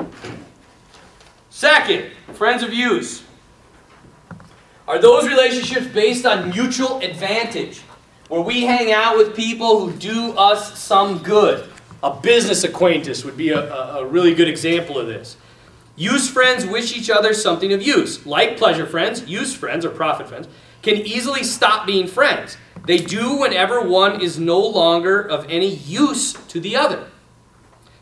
Second, 1.48 2.10
friends 2.34 2.62
of 2.62 2.74
use. 2.74 3.22
Are 4.86 5.00
those 5.00 5.26
relationships 5.26 5.86
based 5.86 6.26
on 6.26 6.50
mutual 6.50 6.98
advantage? 6.98 7.80
Where 8.28 8.42
we 8.42 8.64
hang 8.64 8.92
out 8.92 9.16
with 9.16 9.34
people 9.34 9.80
who 9.80 9.96
do 9.96 10.34
us 10.36 10.78
some 10.78 11.22
good? 11.22 11.70
A 12.02 12.14
business 12.14 12.64
acquaintance 12.64 13.24
would 13.24 13.38
be 13.38 13.48
a, 13.48 13.72
a, 13.72 14.00
a 14.00 14.06
really 14.06 14.34
good 14.34 14.48
example 14.48 14.98
of 14.98 15.06
this. 15.06 15.38
Use 16.02 16.28
friends 16.28 16.66
wish 16.66 16.96
each 16.96 17.08
other 17.08 17.32
something 17.32 17.72
of 17.72 17.80
use. 17.80 18.26
Like 18.26 18.58
pleasure 18.58 18.86
friends, 18.86 19.24
use 19.28 19.54
friends 19.54 19.84
or 19.84 19.90
profit 19.90 20.28
friends 20.28 20.48
can 20.82 20.96
easily 20.96 21.44
stop 21.44 21.86
being 21.86 22.08
friends. 22.08 22.56
They 22.86 22.98
do 22.98 23.36
whenever 23.36 23.80
one 23.80 24.20
is 24.20 24.36
no 24.36 24.58
longer 24.58 25.20
of 25.20 25.46
any 25.48 25.72
use 25.72 26.32
to 26.32 26.58
the 26.58 26.74
other. 26.74 27.06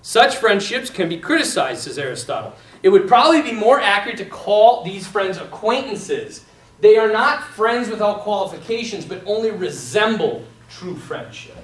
Such 0.01 0.37
friendships 0.37 0.89
can 0.89 1.11
be 1.11 1.19
criticized, 1.19 1.83
says 1.83 1.99
Aristotle. 1.99 2.55
It 2.83 2.89
would 2.89 3.07
probably 3.07 3.43
be 3.43 3.53
more 3.53 3.79
accurate 3.79 4.17
to 4.17 4.25
call 4.25 4.83
these 4.83 5.07
friends 5.07 5.37
acquaintances. 5.37 6.47
They 6.81 6.97
are 6.97 7.13
not 7.13 7.45
friends 7.45 7.91
without 7.91 8.21
qualifications, 8.21 9.05
but 9.05 9.23
only 9.27 9.51
resemble 9.51 10.47
true 10.71 10.97
friendship. 10.97 11.63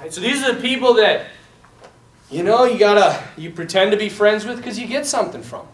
Right, 0.00 0.10
so 0.10 0.22
these 0.22 0.42
are 0.42 0.54
the 0.54 0.62
people 0.62 0.94
that, 0.94 1.26
you 2.30 2.42
know, 2.42 2.64
you 2.64 2.78
gotta, 2.78 3.22
you 3.36 3.50
pretend 3.50 3.92
to 3.92 3.96
be 3.96 4.08
friends 4.08 4.44
with 4.44 4.56
because 4.56 4.78
you 4.78 4.86
get 4.86 5.06
something 5.06 5.42
from. 5.42 5.60
'em. 5.60 5.66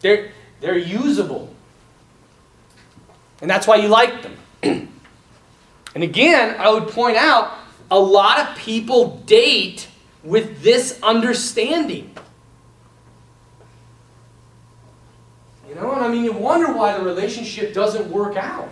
They're, 0.00 0.32
they're 0.60 0.78
usable. 0.78 1.54
And 3.40 3.50
that's 3.50 3.66
why 3.66 3.76
you 3.76 3.88
like 3.88 4.22
them. 4.22 4.36
and 5.94 6.04
again, 6.04 6.56
I 6.58 6.70
would 6.70 6.88
point 6.88 7.16
out 7.16 7.52
a 7.90 7.98
lot 7.98 8.38
of 8.38 8.56
people 8.56 9.18
date 9.26 9.88
with 10.22 10.62
this 10.62 10.98
understanding. 11.02 12.14
You 15.68 15.74
know, 15.74 15.92
and 15.92 16.04
I 16.04 16.08
mean, 16.08 16.24
you 16.24 16.32
wonder 16.32 16.72
why 16.72 16.98
the 16.98 17.04
relationship 17.04 17.72
doesn't 17.72 18.10
work 18.10 18.36
out. 18.36 18.68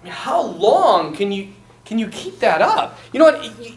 I 0.00 0.04
mean, 0.04 0.12
how 0.12 0.42
long 0.42 1.14
can 1.14 1.32
you 1.32 1.52
can 1.88 1.98
you 1.98 2.08
keep 2.08 2.38
that 2.40 2.60
up? 2.60 2.98
You 3.14 3.18
know 3.18 3.24
what? 3.24 3.42
You, 3.44 3.72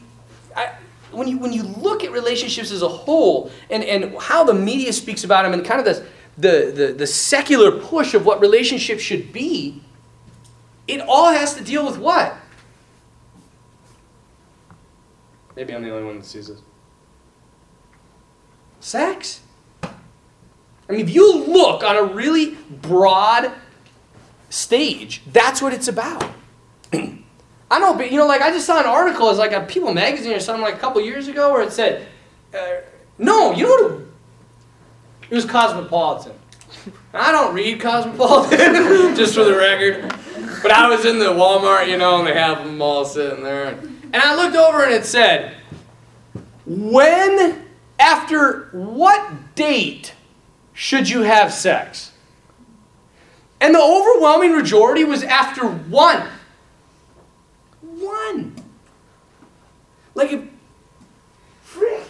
I, 0.53 0.74
when 1.12 1.30
you 1.30 1.38
when 1.38 1.53
you 1.53 1.64
look 1.64 2.03
at 2.03 2.12
relationships 2.12 2.70
as 2.70 2.82
a 2.82 2.88
whole, 2.89 3.49
and 3.70 3.86
and 3.86 4.18
how 4.20 4.43
the 4.43 4.53
media 4.53 4.91
speaks 4.91 5.24
about 5.24 5.43
them, 5.43 5.53
and 5.53 5.66
kind 5.66 5.80
of 5.80 5.86
the 5.86 6.05
the 6.38 6.72
the, 6.72 6.93
the 6.93 7.07
secular 7.07 7.80
push 7.80 8.14
of 8.14 8.26
what 8.26 8.41
relationships 8.41 9.01
should 9.01 9.32
be, 9.32 9.82
it 10.89 10.99
all 10.99 11.32
has 11.32 11.53
to 11.55 11.64
deal 11.64 11.86
with 11.86 11.97
what? 11.97 12.36
Maybe 15.55 15.74
I'm 15.74 15.82
the 15.82 15.91
only 15.91 16.03
one 16.03 16.18
that 16.18 16.26
sees 16.26 16.49
this. 16.49 16.59
Sex. 18.81 19.40
I 19.84 19.90
mean, 20.90 20.99
if 20.99 21.10
you 21.10 21.45
look 21.45 21.81
on 21.81 21.95
a 21.95 22.03
really 22.03 22.57
broad 22.69 23.53
stage, 24.49 25.22
that's 25.31 25.61
what 25.61 25.72
it's 25.72 25.88
about. 25.88 26.30
I 27.72 27.80
know, 27.80 27.93
but 27.93 28.11
you 28.11 28.18
know, 28.18 28.27
like 28.27 28.41
I 28.41 28.52
just 28.52 28.65
saw 28.65 28.81
an 28.81 28.85
article, 28.85 29.30
it's 29.30 29.39
like 29.39 29.53
a 29.53 29.61
People 29.61 29.93
magazine 29.93 30.34
or 30.34 30.41
something 30.41 30.61
like 30.61 30.76
a 30.76 30.77
couple 30.77 30.99
years 30.99 31.30
ago, 31.30 31.53
where 31.53 31.61
it 31.61 31.72
said, 31.72 32.06
uh, 32.53 32.81
no, 33.18 33.53
you 33.53 33.64
know? 33.64 34.06
It 35.30 35.34
was 35.34 35.45
Cosmopolitan. 35.45 36.34
I 37.14 37.31
don't 37.31 37.56
read 37.56 37.80
Cosmopolitan, 37.80 39.15
just 39.15 39.35
for 39.35 39.45
the 39.45 39.56
record. 39.56 40.14
But 40.61 40.72
I 40.72 40.89
was 40.89 41.06
in 41.06 41.18
the 41.18 41.27
Walmart, 41.27 41.88
you 41.88 41.98
know, 41.98 42.19
and 42.19 42.27
they 42.27 42.34
have 42.34 42.57
them 42.65 42.81
all 42.81 43.06
sitting 43.06 43.41
there. 43.41 43.68
And 43.69 44.18
I 44.18 44.35
looked 44.35 44.57
over 44.57 44.84
and 44.84 44.91
it 44.93 45.06
said, 45.06 45.56
when, 46.65 47.68
after 47.98 48.68
what 48.73 49.56
date 49.56 50.14
should 50.73 51.10
you 51.10 51.22
have 51.22 51.53
sex? 51.53 52.11
And 53.61 53.73
the 53.73 53.81
overwhelming 53.81 54.57
majority 54.57 55.06
was 55.06 55.23
after. 55.23 55.65
One. 55.65 56.27
Like, 60.13 60.31
if, 60.31 60.41
frick, 61.61 62.03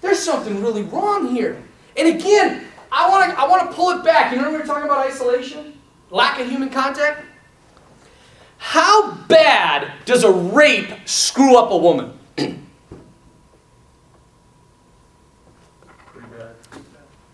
there's 0.00 0.18
something 0.18 0.62
really 0.62 0.82
wrong 0.82 1.28
here. 1.34 1.62
And 1.96 2.08
again, 2.08 2.66
I 2.92 3.08
want 3.08 3.30
to 3.30 3.38
I 3.38 3.46
want 3.46 3.68
to 3.70 3.76
pull 3.76 3.90
it 3.90 4.04
back. 4.04 4.30
You 4.32 4.38
remember 4.38 4.58
we 4.58 4.62
were 4.62 4.66
talking 4.66 4.84
about 4.84 5.06
isolation, 5.06 5.78
lack 6.10 6.40
of 6.40 6.48
human 6.48 6.70
contact. 6.70 7.22
How 8.58 9.12
bad 9.28 9.92
does 10.04 10.24
a 10.24 10.32
rape 10.32 10.90
screw 11.04 11.56
up 11.56 11.70
a 11.70 11.76
woman? 11.76 12.12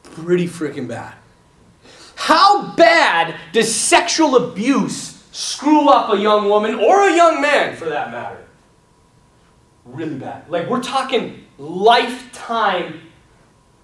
Pretty 0.03 0.47
freaking 0.47 0.87
bad. 0.89 1.15
How 2.17 2.75
bad 2.75 3.35
does 3.53 3.75
sexual 3.75 4.37
abuse 4.37 5.25
screw 5.33 5.89
up 5.89 6.13
a 6.13 6.19
young 6.19 6.49
woman 6.49 6.75
or 6.75 7.09
a 7.09 7.17
young 7.17 7.41
man 7.41 7.75
for 7.77 7.87
that 7.87 8.11
matter? 8.11 8.42
Really 9.93 10.15
bad. 10.15 10.49
Like 10.49 10.69
we're 10.69 10.83
talking 10.83 11.45
lifetime 11.59 13.01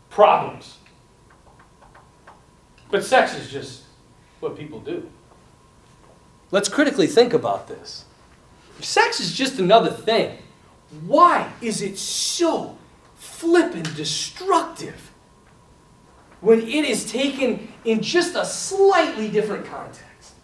problems. 0.08 0.78
But 2.90 3.04
sex 3.04 3.36
is 3.36 3.50
just 3.50 3.82
what 4.40 4.56
people 4.56 4.80
do. 4.80 5.08
Let's 6.50 6.70
critically 6.70 7.06
think 7.06 7.34
about 7.34 7.68
this. 7.68 8.06
Sex 8.80 9.20
is 9.20 9.34
just 9.34 9.58
another 9.58 9.90
thing, 9.90 10.38
why 11.06 11.52
is 11.60 11.82
it 11.82 11.98
so 11.98 12.78
flippin' 13.16 13.82
destructive 13.94 15.10
when 16.40 16.60
it 16.60 16.84
is 16.84 17.10
taken 17.10 17.70
in 17.84 18.00
just 18.00 18.34
a 18.34 18.46
slightly 18.46 19.28
different 19.28 19.66
context? 19.66 20.34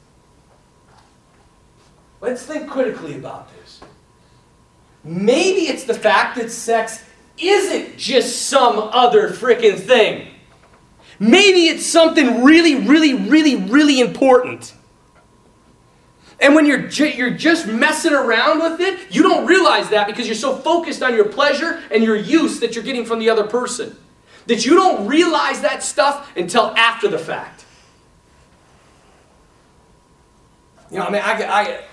Let's 2.20 2.44
think 2.44 2.68
critically 2.68 3.14
about 3.14 3.48
this. 3.54 3.80
Maybe 5.05 5.62
it's 5.62 5.85
the 5.85 5.94
fact 5.94 6.36
that 6.36 6.51
sex 6.51 7.05
isn't 7.36 7.98
just 7.98 8.47
some 8.48 8.78
other 8.78 9.28
frickin' 9.28 9.78
thing. 9.78 10.28
Maybe 11.18 11.66
it's 11.66 11.86
something 11.86 12.43
really, 12.43 12.74
really, 12.74 13.14
really, 13.14 13.56
really 13.56 14.01
important. 14.01 14.74
And 16.40 16.55
when 16.55 16.66
you're, 16.66 16.89
ju- 16.89 17.10
you're 17.10 17.31
just 17.31 17.66
messing 17.66 18.12
around 18.12 18.60
with 18.60 18.81
it, 18.81 19.14
you 19.14 19.22
don't 19.22 19.47
realize 19.47 19.90
that 19.90 20.06
because 20.06 20.26
you're 20.26 20.35
so 20.35 20.56
focused 20.56 21.02
on 21.02 21.14
your 21.14 21.26
pleasure 21.26 21.82
and 21.90 22.02
your 22.02 22.16
use 22.16 22.60
that 22.60 22.74
you're 22.74 22.85
getting 22.85 23.05
from 23.05 23.18
the 23.18 23.31
other 23.31 23.44
person. 23.44 23.97
That 24.47 24.66
you 24.66 24.74
don't 24.74 25.06
realize 25.06 25.60
that 25.60 25.82
stuff 25.82 26.36
until 26.36 26.74
after 26.76 27.09
the 27.09 27.18
fact. 27.18 27.64
You 30.90 30.98
know, 30.98 31.06
I 31.06 31.10
mean, 31.10 31.22
I, 31.24 31.43
I, 31.44 31.85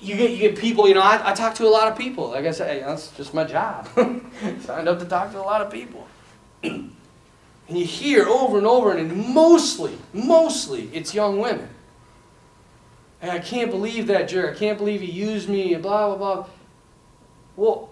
you 0.00 0.16
get, 0.16 0.30
you 0.30 0.38
get 0.38 0.58
people, 0.58 0.88
you 0.88 0.94
know, 0.94 1.02
I, 1.02 1.30
I 1.30 1.34
talk 1.34 1.54
to 1.56 1.66
a 1.66 1.68
lot 1.68 1.90
of 1.90 1.98
people. 1.98 2.30
Like 2.30 2.46
I 2.46 2.50
say, 2.50 2.80
that's 2.80 3.10
just 3.16 3.34
my 3.34 3.44
job. 3.44 3.88
Signed 4.60 4.88
up 4.88 4.98
to 4.98 5.04
talk 5.04 5.32
to 5.32 5.38
a 5.38 5.42
lot 5.42 5.62
of 5.62 5.70
people. 5.70 6.06
and 6.62 6.92
you 7.68 7.84
hear 7.84 8.26
over 8.26 8.58
and 8.58 8.66
over, 8.66 8.92
and 8.92 9.16
mostly, 9.34 9.98
mostly, 10.12 10.90
it's 10.92 11.14
young 11.14 11.38
women. 11.38 11.68
And 13.20 13.30
I 13.30 13.38
can't 13.38 13.70
believe 13.70 14.06
that 14.08 14.28
jerk. 14.28 14.56
I 14.56 14.58
can't 14.58 14.78
believe 14.78 15.00
he 15.00 15.10
used 15.10 15.48
me, 15.48 15.74
blah, 15.74 16.14
blah, 16.14 16.16
blah. 16.16 16.46
Well, 17.56 17.90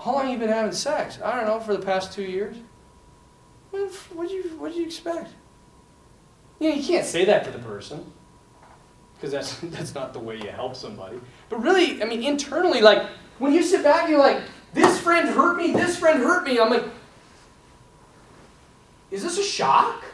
how 0.00 0.12
long 0.14 0.30
you 0.30 0.38
been 0.38 0.48
having 0.48 0.72
sex? 0.72 1.18
I 1.22 1.36
don't 1.36 1.46
know, 1.46 1.60
for 1.60 1.76
the 1.76 1.84
past 1.84 2.12
two 2.12 2.22
years. 2.22 2.56
What 3.70 3.90
what 4.12 4.30
you 4.30 4.42
what 4.58 4.68
did 4.68 4.78
you 4.78 4.86
expect? 4.86 5.30
You 6.60 6.68
know, 6.68 6.76
you 6.76 6.86
can't 6.86 7.04
say 7.04 7.24
that 7.24 7.44
to 7.44 7.50
the 7.50 7.58
person. 7.58 8.12
Because 9.24 9.32
that's 9.32 9.58
that's 9.76 9.94
not 9.94 10.12
the 10.12 10.18
way 10.18 10.36
you 10.36 10.50
help 10.50 10.76
somebody. 10.76 11.18
But 11.48 11.62
really, 11.62 12.02
I 12.02 12.06
mean, 12.06 12.22
internally, 12.22 12.82
like 12.82 13.08
when 13.38 13.54
you 13.54 13.62
sit 13.62 13.82
back 13.82 14.02
and 14.02 14.10
you're 14.10 14.20
like, 14.20 14.42
this 14.74 15.00
friend 15.00 15.30
hurt 15.30 15.56
me, 15.56 15.72
this 15.72 15.98
friend 15.98 16.18
hurt 16.18 16.44
me, 16.44 16.60
I'm 16.60 16.68
like, 16.68 16.84
is 19.10 19.22
this 19.22 19.38
a 19.38 19.42
shock? 19.42 20.04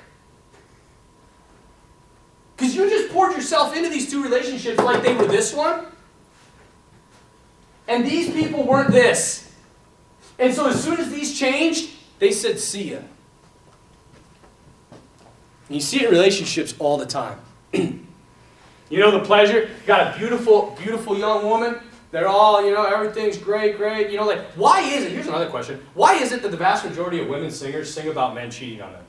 Because 2.56 2.76
you 2.76 2.88
just 2.88 3.12
poured 3.12 3.32
yourself 3.32 3.76
into 3.76 3.88
these 3.88 4.08
two 4.08 4.22
relationships 4.22 4.78
like 4.78 5.02
they 5.02 5.14
were 5.14 5.26
this 5.26 5.52
one. 5.52 5.86
And 7.88 8.06
these 8.06 8.30
people 8.30 8.64
weren't 8.64 8.92
this. 8.92 9.52
And 10.38 10.54
so 10.54 10.68
as 10.68 10.84
soon 10.84 11.00
as 11.00 11.10
these 11.10 11.36
changed, 11.36 11.90
they 12.20 12.30
said, 12.30 12.60
see 12.60 12.92
ya. 12.92 12.98
And 15.66 15.76
you 15.76 15.80
see 15.80 15.96
it 15.96 16.04
in 16.04 16.10
relationships 16.10 16.74
all 16.78 16.96
the 16.96 17.06
time. 17.06 17.40
you 18.90 18.98
know 18.98 19.10
the 19.12 19.24
pleasure? 19.24 19.60
You 19.60 19.86
got 19.86 20.14
a 20.14 20.18
beautiful, 20.18 20.76
beautiful 20.78 21.16
young 21.16 21.46
woman. 21.46 21.80
They're 22.10 22.28
all, 22.28 22.64
you 22.64 22.72
know, 22.72 22.84
everything's 22.84 23.38
great, 23.38 23.76
great. 23.76 24.10
You 24.10 24.16
know, 24.16 24.26
like, 24.26 24.40
why 24.56 24.80
is 24.80 25.04
it? 25.04 25.12
Here's 25.12 25.28
another 25.28 25.48
question. 25.48 25.80
Why 25.94 26.16
is 26.16 26.32
it 26.32 26.42
that 26.42 26.50
the 26.50 26.56
vast 26.56 26.84
majority 26.84 27.20
of 27.20 27.28
women 27.28 27.52
singers 27.52 27.92
sing 27.92 28.08
about 28.08 28.34
men 28.34 28.50
cheating 28.50 28.82
on 28.82 28.92
them? 28.92 29.04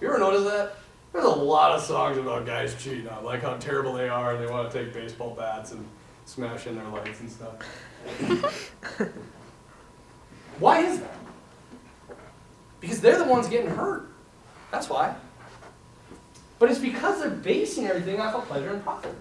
You 0.00 0.08
ever 0.08 0.18
notice 0.18 0.44
that? 0.44 0.76
There's 1.14 1.24
a 1.24 1.28
lot 1.28 1.72
of 1.72 1.82
songs 1.82 2.18
about 2.18 2.44
guys 2.44 2.74
cheating 2.78 3.08
on, 3.08 3.24
like 3.24 3.40
how 3.40 3.54
terrible 3.54 3.94
they 3.94 4.10
are, 4.10 4.34
and 4.34 4.44
they 4.44 4.52
want 4.52 4.70
to 4.70 4.84
take 4.84 4.92
baseball 4.92 5.34
bats 5.34 5.72
and 5.72 5.82
smash 6.26 6.66
in 6.66 6.76
their 6.76 6.86
legs 6.88 7.20
and 7.20 7.30
stuff. 7.30 8.70
why 10.58 10.80
is 10.80 11.00
that? 11.00 11.16
Because 12.80 13.00
they're 13.00 13.18
the 13.18 13.24
ones 13.24 13.48
getting 13.48 13.70
hurt. 13.70 14.10
That's 14.70 14.90
why. 14.90 15.16
But 16.58 16.70
it's 16.70 16.78
because 16.78 17.20
they're 17.20 17.30
basing 17.30 17.86
everything 17.86 18.20
off 18.20 18.34
of 18.34 18.46
pleasure 18.46 18.70
and 18.70 18.82
profit. 18.82 19.14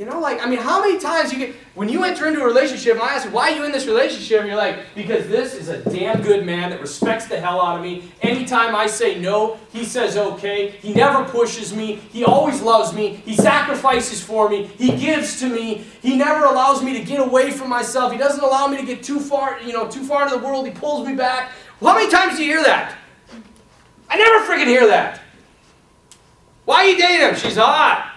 You 0.00 0.06
know, 0.06 0.18
like, 0.18 0.42
I 0.42 0.48
mean, 0.48 0.60
how 0.60 0.80
many 0.80 0.98
times 0.98 1.30
you 1.30 1.38
get, 1.38 1.54
when 1.74 1.90
you 1.90 2.04
enter 2.04 2.26
into 2.26 2.40
a 2.40 2.46
relationship 2.46 2.94
and 2.94 3.02
I 3.02 3.16
ask 3.16 3.26
you, 3.26 3.32
why 3.32 3.52
are 3.52 3.56
you 3.56 3.64
in 3.64 3.70
this 3.70 3.86
relationship? 3.86 4.38
And 4.40 4.48
you're 4.48 4.56
like, 4.56 4.78
because 4.94 5.28
this 5.28 5.54
is 5.54 5.68
a 5.68 5.76
damn 5.90 6.22
good 6.22 6.46
man 6.46 6.70
that 6.70 6.80
respects 6.80 7.26
the 7.26 7.38
hell 7.38 7.60
out 7.60 7.76
of 7.76 7.82
me. 7.82 8.10
Anytime 8.22 8.74
I 8.74 8.86
say 8.86 9.20
no, 9.20 9.58
he 9.74 9.84
says 9.84 10.16
okay. 10.16 10.70
He 10.70 10.94
never 10.94 11.24
pushes 11.24 11.76
me. 11.76 11.96
He 11.96 12.24
always 12.24 12.62
loves 12.62 12.94
me. 12.94 13.16
He 13.26 13.34
sacrifices 13.34 14.22
for 14.22 14.48
me. 14.48 14.70
He 14.78 14.96
gives 14.96 15.38
to 15.40 15.50
me. 15.50 15.84
He 16.00 16.16
never 16.16 16.46
allows 16.46 16.82
me 16.82 16.94
to 16.94 17.04
get 17.04 17.20
away 17.20 17.50
from 17.50 17.68
myself. 17.68 18.10
He 18.10 18.16
doesn't 18.16 18.42
allow 18.42 18.68
me 18.68 18.78
to 18.78 18.86
get 18.86 19.02
too 19.02 19.20
far, 19.20 19.60
you 19.60 19.74
know, 19.74 19.86
too 19.86 20.04
far 20.04 20.22
into 20.22 20.38
the 20.38 20.42
world. 20.42 20.66
He 20.66 20.72
pulls 20.72 21.06
me 21.06 21.14
back. 21.14 21.52
Well, 21.78 21.92
how 21.92 21.98
many 21.98 22.10
times 22.10 22.38
do 22.38 22.42
you 22.42 22.54
hear 22.54 22.64
that? 22.64 22.96
I 24.08 24.16
never 24.16 24.46
freaking 24.50 24.66
hear 24.66 24.86
that. 24.86 25.20
Why 26.70 26.84
you 26.84 26.96
dating 26.96 27.30
him? 27.30 27.34
She's 27.34 27.56
hot. 27.56 28.14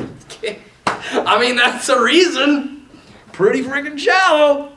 I 0.86 1.38
mean, 1.38 1.54
that's 1.54 1.86
the 1.86 2.00
reason. 2.00 2.88
Pretty 3.32 3.62
freaking 3.62 3.98
shallow. 3.98 4.72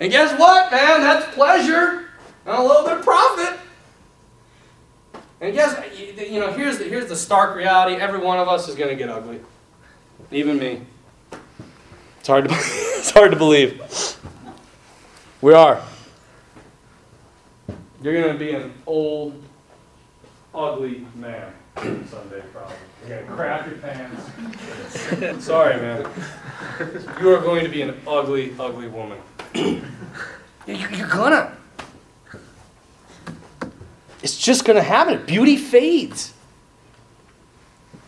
And 0.00 0.10
guess 0.10 0.32
what, 0.40 0.72
man? 0.72 1.02
That's 1.02 1.34
pleasure 1.34 2.08
and 2.46 2.56
a 2.56 2.62
little 2.62 2.84
bit 2.84 2.96
of 2.96 3.04
profit. 3.04 3.60
And 5.42 5.52
guess, 5.52 5.78
you 5.94 6.40
know, 6.40 6.50
here's 6.52 6.78
the, 6.78 6.84
here's 6.84 7.10
the 7.10 7.16
stark 7.16 7.54
reality. 7.54 7.96
Every 8.00 8.18
one 8.18 8.38
of 8.38 8.48
us 8.48 8.66
is 8.66 8.74
going 8.74 8.88
to 8.88 8.96
get 8.96 9.10
ugly. 9.10 9.38
Even 10.32 10.58
me. 10.58 10.80
It's 12.18 12.28
hard 12.28 12.48
to, 12.48 12.50
it's 12.54 13.10
hard 13.10 13.30
to 13.30 13.36
believe. 13.36 13.78
We 15.42 15.52
are. 15.52 15.82
You're 18.02 18.22
going 18.22 18.32
to 18.32 18.38
be 18.38 18.52
an 18.52 18.72
old, 18.86 19.44
ugly 20.58 21.06
man 21.14 21.52
someday, 21.76 22.42
probably. 22.52 22.74
You're 23.06 23.18
going 23.18 23.26
to 23.28 23.34
crap 23.34 23.66
your 23.68 23.78
pants. 23.78 25.44
Sorry, 25.44 25.76
man. 25.76 26.10
You 27.20 27.30
are 27.34 27.40
going 27.40 27.62
to 27.64 27.70
be 27.70 27.82
an 27.82 28.00
ugly, 28.06 28.54
ugly 28.58 28.88
woman. 28.88 29.18
You- 29.54 29.82
You're 30.66 31.08
gonna. 31.08 31.56
It's 34.22 34.36
just 34.36 34.64
gonna 34.66 34.82
happen. 34.82 35.24
Beauty 35.24 35.56
fades. 35.56 36.34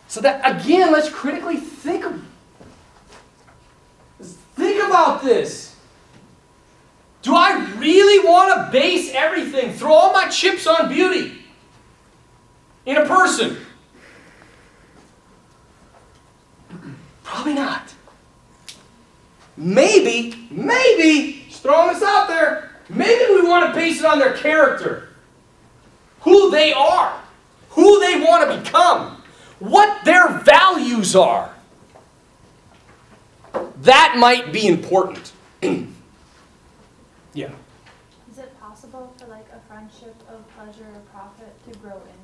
So 0.08 0.20
that 0.20 0.42
again, 0.60 0.92
let's 0.92 1.08
critically 1.08 1.56
think. 1.56 2.04
Think 4.20 4.84
about 4.84 5.22
this. 5.22 5.74
Do 7.22 7.34
I 7.34 7.64
really 7.78 8.26
want 8.28 8.52
to 8.66 8.72
base 8.72 9.12
everything, 9.14 9.72
throw 9.72 9.92
all 9.92 10.12
my 10.12 10.28
chips 10.28 10.66
on 10.66 10.88
beauty 10.90 11.39
in 12.90 12.96
a 12.96 13.06
person? 13.06 13.56
Probably 17.22 17.54
not. 17.54 17.94
Maybe, 19.56 20.48
maybe, 20.50 21.44
just 21.48 21.62
throwing 21.62 21.94
this 21.94 22.02
out 22.02 22.26
there, 22.26 22.72
maybe 22.88 23.32
we 23.32 23.46
want 23.46 23.72
to 23.72 23.78
base 23.78 24.00
it 24.00 24.04
on 24.04 24.18
their 24.18 24.32
character, 24.32 25.10
who 26.22 26.50
they 26.50 26.72
are, 26.72 27.20
who 27.70 28.00
they 28.00 28.20
want 28.20 28.50
to 28.50 28.58
become, 28.58 29.22
what 29.60 30.04
their 30.04 30.38
values 30.40 31.14
are. 31.14 31.54
That 33.82 34.16
might 34.18 34.52
be 34.52 34.66
important. 34.66 35.32
yeah. 35.62 37.50
Is 38.30 38.38
it 38.38 38.58
possible 38.60 39.14
for 39.18 39.26
like 39.26 39.46
a 39.54 39.60
friendship 39.68 40.16
of 40.28 40.48
pleasure 40.56 40.86
or 40.92 41.00
profit 41.12 41.54
to 41.70 41.78
grow 41.78 41.96
into 41.96 42.19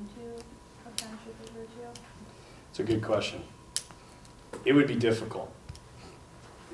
It's 2.71 2.81
a 2.81 2.85
good 2.85 3.03
question. 3.03 3.43
It 4.65 4.73
would 4.73 4.87
be 4.87 4.97
difficult. 4.97 5.53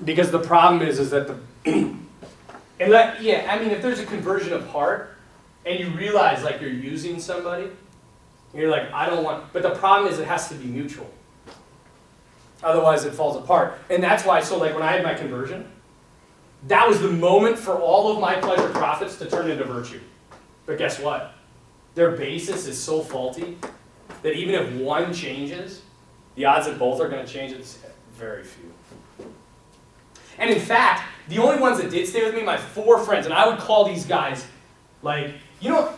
Because 0.05 0.31
the 0.31 0.41
problem 0.41 0.83
is, 0.83 0.99
is 0.99 1.11
that 1.11 1.29
the, 1.29 1.39
and 1.71 2.93
that, 2.93 3.23
yeah, 3.23 3.47
I 3.49 3.59
mean, 3.59 3.71
if 3.71 3.83
there's 3.83 4.01
a 4.01 4.07
conversion 4.07 4.53
of 4.53 4.67
heart, 4.69 5.17
and 5.65 5.79
you 5.79 5.91
realize 5.91 6.43
like 6.43 6.61
you're 6.61 6.71
using 6.71 7.21
somebody, 7.21 7.69
you're 8.55 8.71
like, 8.71 8.93
I 8.93 9.07
don't 9.07 9.23
want, 9.23 9.53
but 9.53 9.63
the 9.63 9.71
problem 9.71 10.13
is 10.13 10.19
it 10.19 10.27
has 10.27 10.49
to 10.49 10.55
be 10.55 10.67
mutual. 10.67 11.09
Otherwise, 12.63 13.05
it 13.05 13.15
falls 13.15 13.37
apart. 13.37 13.79
And 13.91 14.03
that's 14.03 14.25
why, 14.25 14.41
so 14.41 14.59
like 14.59 14.75
when 14.75 14.83
I 14.83 14.93
had 14.93 15.03
my 15.03 15.15
conversion, 15.15 15.71
that 16.69 16.89
was 16.89 17.01
the 17.01 17.11
moment 17.11 17.59
for 17.59 17.75
all 17.75 18.13
of 18.13 18.21
my 18.21 18.37
pleasure 18.37 18.69
profits 18.69 19.17
to 19.19 19.29
turn 19.29 19.51
into 19.51 19.65
virtue. 19.65 20.01
But 20.67 20.79
guess 20.79 20.99
what? 21.01 21.35
Their 21.95 22.13
basis 22.13 22.67
is 22.67 22.81
so 22.81 23.03
faulty 23.03 23.59
that 24.23 24.35
even 24.35 24.55
if 24.55 24.73
one 24.75 25.13
changes, 25.13 25.83
the 26.35 26.45
odds 26.45 26.67
that 26.67 26.79
both 26.79 27.01
are 27.01 27.09
going 27.09 27.25
to 27.25 27.31
change 27.33 27.53
is 27.53 27.79
very 28.15 28.45
few. 28.45 28.73
And 30.39 30.51
in 30.51 30.61
fact, 30.61 31.03
the 31.29 31.39
only 31.39 31.61
ones 31.61 31.81
that 31.81 31.91
did 31.91 32.07
stay 32.09 32.25
with 32.25 32.35
me, 32.35 32.43
my 32.43 32.57
four 32.57 32.99
friends, 32.99 33.27
and 33.27 33.35
I 33.35 33.49
would 33.49 33.59
call 33.59 33.85
these 33.85 34.05
guys, 34.05 34.47
like, 35.03 35.35
you 35.61 35.71
know, 35.71 35.93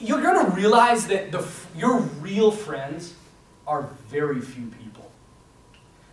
you're 0.00 0.22
gonna 0.22 0.50
realize 0.50 1.06
that 1.08 1.30
the 1.30 1.46
your 1.76 1.98
real 1.98 2.50
friends 2.50 3.14
are 3.66 3.88
very 4.08 4.40
few 4.40 4.66
people. 4.66 5.10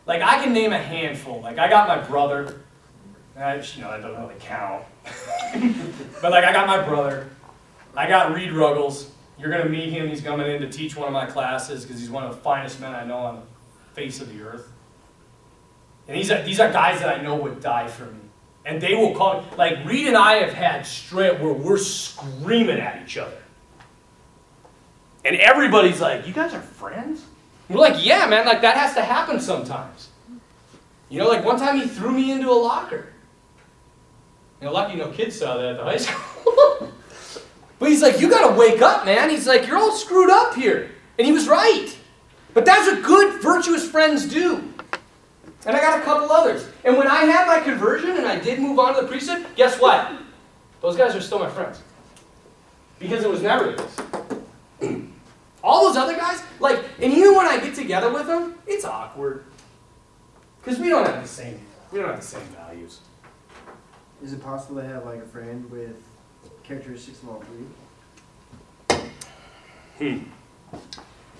Like 0.05 0.21
I 0.21 0.43
can 0.43 0.53
name 0.53 0.73
a 0.73 0.77
handful. 0.77 1.41
Like 1.41 1.57
I 1.57 1.69
got 1.69 1.87
my 1.87 1.97
brother. 1.97 2.61
Uh, 3.37 3.61
you 3.75 3.81
know 3.81 3.91
that 3.91 4.01
doesn't 4.01 4.21
really 4.21 4.35
count. 4.39 4.83
but 6.21 6.31
like 6.31 6.43
I 6.43 6.51
got 6.51 6.67
my 6.67 6.81
brother. 6.81 7.29
I 7.95 8.07
got 8.07 8.33
Reed 8.33 8.51
Ruggles. 8.51 9.09
You're 9.39 9.51
gonna 9.51 9.69
meet 9.69 9.89
him. 9.89 10.07
He's 10.07 10.21
coming 10.21 10.47
in 10.47 10.61
to 10.61 10.69
teach 10.69 10.95
one 10.95 11.07
of 11.07 11.13
my 11.13 11.25
classes 11.25 11.83
because 11.83 11.99
he's 11.99 12.09
one 12.09 12.23
of 12.23 12.35
the 12.35 12.41
finest 12.41 12.79
men 12.79 12.93
I 12.93 13.05
know 13.05 13.17
on 13.17 13.35
the 13.35 13.93
face 13.93 14.19
of 14.21 14.33
the 14.33 14.41
earth. 14.41 14.67
And 16.07 16.17
these 16.17 16.31
are 16.31 16.41
these 16.43 16.59
are 16.59 16.71
guys 16.71 16.99
that 16.99 17.17
I 17.17 17.21
know 17.21 17.35
would 17.35 17.61
die 17.61 17.87
for 17.87 18.05
me. 18.05 18.19
And 18.65 18.81
they 18.81 18.95
will 18.95 19.15
call 19.15 19.41
me 19.41 19.47
like 19.57 19.85
Reed 19.85 20.07
and 20.07 20.17
I 20.17 20.35
have 20.35 20.53
had 20.53 20.85
straight 20.85 21.39
where 21.39 21.53
we're 21.53 21.77
screaming 21.77 22.79
at 22.79 23.01
each 23.03 23.17
other. 23.17 23.37
And 25.23 25.35
everybody's 25.37 26.01
like, 26.01 26.25
You 26.27 26.33
guys 26.33 26.53
are 26.53 26.61
friends? 26.61 27.23
We're 27.69 27.79
like, 27.79 28.05
yeah, 28.05 28.25
man, 28.27 28.45
like 28.45 28.61
that 28.61 28.77
has 28.77 28.93
to 28.93 29.01
happen 29.01 29.39
sometimes. 29.39 30.09
You 31.09 31.19
know, 31.19 31.27
like 31.27 31.43
one 31.43 31.59
time 31.59 31.77
he 31.77 31.87
threw 31.87 32.11
me 32.11 32.31
into 32.31 32.49
a 32.49 32.53
locker. 32.53 33.07
You 34.61 34.67
know, 34.67 34.73
lucky 34.73 34.95
no 34.95 35.09
kids 35.11 35.37
saw 35.37 35.57
that 35.57 35.65
at 35.65 35.77
the 35.77 35.83
high 35.83 35.97
school. 35.97 36.86
but 37.79 37.89
he's 37.89 38.01
like, 38.01 38.19
you 38.19 38.29
gotta 38.29 38.57
wake 38.57 38.81
up, 38.81 39.05
man. 39.05 39.29
He's 39.29 39.47
like, 39.47 39.67
you're 39.67 39.77
all 39.77 39.91
screwed 39.91 40.29
up 40.29 40.55
here. 40.55 40.91
And 41.17 41.25
he 41.25 41.33
was 41.33 41.47
right. 41.47 41.95
But 42.53 42.65
that's 42.65 42.87
what 42.87 43.03
good, 43.03 43.41
virtuous 43.41 43.87
friends 43.89 44.25
do. 44.25 44.73
And 45.65 45.75
I 45.75 45.79
got 45.79 45.99
a 45.99 46.01
couple 46.03 46.31
others. 46.31 46.67
And 46.83 46.97
when 46.97 47.07
I 47.07 47.25
had 47.25 47.45
my 47.45 47.59
conversion 47.59 48.11
and 48.11 48.25
I 48.25 48.39
did 48.39 48.59
move 48.59 48.79
on 48.79 48.95
to 48.95 49.01
the 49.01 49.07
priesthood, 49.07 49.45
guess 49.55 49.79
what? 49.79 50.11
Those 50.81 50.95
guys 50.95 51.15
are 51.15 51.21
still 51.21 51.39
my 51.39 51.49
friends. 51.49 51.81
Because 52.99 53.23
it 53.23 53.29
was 53.29 53.41
never 53.41 53.73
this. 53.73 53.97
All 55.63 55.87
those 55.87 55.97
other 55.97 56.15
guys, 56.15 56.41
like, 56.59 56.83
and 57.01 57.11
even 57.11 57.35
when 57.35 57.45
I 57.45 57.59
get 57.59 57.75
together 57.75 58.11
with 58.11 58.27
them, 58.27 58.55
it's 58.65 58.85
awkward. 58.85 59.43
Because 60.63 60.79
we 60.79 60.89
don't 60.89 61.05
have 61.05 61.21
the 61.21 61.27
same, 61.27 61.59
we 61.91 61.99
don't 61.99 62.07
have 62.07 62.19
the 62.19 62.25
same 62.25 62.47
values. 62.55 63.01
Is 64.23 64.33
it 64.33 64.41
possible 64.41 64.81
to 64.81 64.87
have 64.87 65.05
like 65.05 65.19
a 65.19 65.27
friend 65.27 65.69
with 65.69 66.01
characteristics 66.67 67.23
of 67.23 67.29
all 67.29 67.43
three? 68.89 68.99
Hmm. 69.99 70.23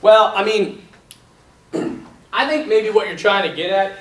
Well, 0.02 0.32
I 0.36 0.44
mean, 0.44 0.88
I 2.34 2.48
think 2.48 2.68
maybe 2.68 2.90
what 2.90 3.08
you're 3.08 3.18
trying 3.18 3.50
to 3.50 3.56
get 3.56 3.70
at, 3.72 4.00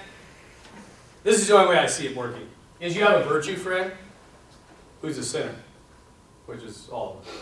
this 1.25 1.39
is 1.39 1.49
the 1.49 1.55
only 1.57 1.75
way 1.75 1.79
I 1.79 1.87
see 1.87 2.07
it 2.07 2.17
working, 2.17 2.49
is 2.81 2.95
you 2.95 3.05
have 3.05 3.21
a 3.21 3.25
virtue 3.25 3.57
friend 3.57 3.91
who's 5.03 5.19
a 5.19 5.25
sinner, 5.25 5.55
which 6.47 6.63
is 6.63 6.89
all 6.91 7.21
of 7.21 7.27
us, 7.27 7.35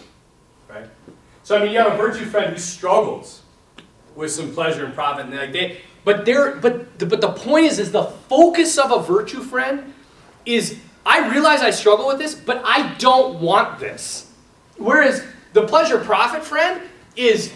right? 0.68 0.86
So 1.42 1.58
I 1.58 1.62
mean, 1.62 1.72
you 1.72 1.78
have 1.78 1.92
a 1.92 1.96
virtue 1.96 2.24
friend 2.24 2.52
who 2.52 2.58
struggles 2.58 3.42
with 4.14 4.30
some 4.30 4.54
pleasure 4.54 4.86
and 4.86 4.94
profit, 4.94 5.26
and 5.26 5.36
like 5.36 5.52
they, 5.52 5.80
but 6.04 6.24
they're, 6.24 6.56
but 6.56 6.98
the, 6.98 7.06
but 7.06 7.20
the 7.20 7.32
point 7.32 7.66
is, 7.66 7.78
is 7.78 7.92
the 7.92 8.04
focus 8.04 8.78
of 8.78 8.92
a 8.92 9.02
virtue 9.02 9.42
friend 9.42 9.92
is 10.46 10.78
I 11.06 11.30
realize 11.30 11.60
I 11.60 11.70
struggle 11.70 12.06
with 12.06 12.18
this, 12.18 12.34
but 12.34 12.62
I 12.64 12.94
don't 12.94 13.40
want 13.40 13.78
this. 13.78 14.30
Whereas 14.76 15.24
the 15.52 15.66
pleasure 15.66 15.98
profit 15.98 16.44
friend 16.44 16.82
is 17.16 17.52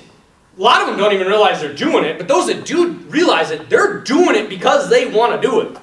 a 0.56 0.60
lot 0.60 0.82
of 0.82 0.88
them 0.88 0.98
don't 0.98 1.12
even 1.12 1.26
realize 1.26 1.60
they're 1.60 1.74
doing 1.74 2.04
it, 2.04 2.18
but 2.18 2.28
those 2.28 2.46
that 2.48 2.64
do 2.64 2.92
realize 3.08 3.50
it, 3.50 3.68
they're 3.70 4.00
doing 4.00 4.34
it 4.34 4.48
because 4.48 4.90
they 4.90 5.08
want 5.08 5.40
to 5.40 5.48
do 5.48 5.60
it. 5.60 5.78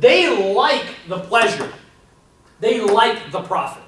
They 0.00 0.52
like 0.54 0.94
the 1.08 1.20
pleasure. 1.20 1.72
They 2.60 2.80
like 2.80 3.30
the 3.30 3.42
profit. 3.42 3.82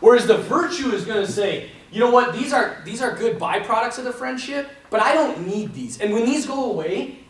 Whereas 0.00 0.26
the 0.26 0.38
virtue 0.38 0.90
is 0.92 1.04
going 1.04 1.24
to 1.24 1.30
say, 1.30 1.70
you 1.90 2.00
know 2.00 2.10
what, 2.10 2.32
these 2.32 2.52
are 2.52 2.82
these 2.84 3.00
are 3.00 3.14
good 3.14 3.38
byproducts 3.38 3.98
of 3.98 4.04
the 4.04 4.12
friendship, 4.12 4.68
but 4.90 5.00
I 5.00 5.14
don't 5.14 5.46
need 5.46 5.74
these. 5.74 6.00
And 6.00 6.12
when 6.12 6.24
these 6.24 6.44
go 6.44 6.70
away, 6.70 7.20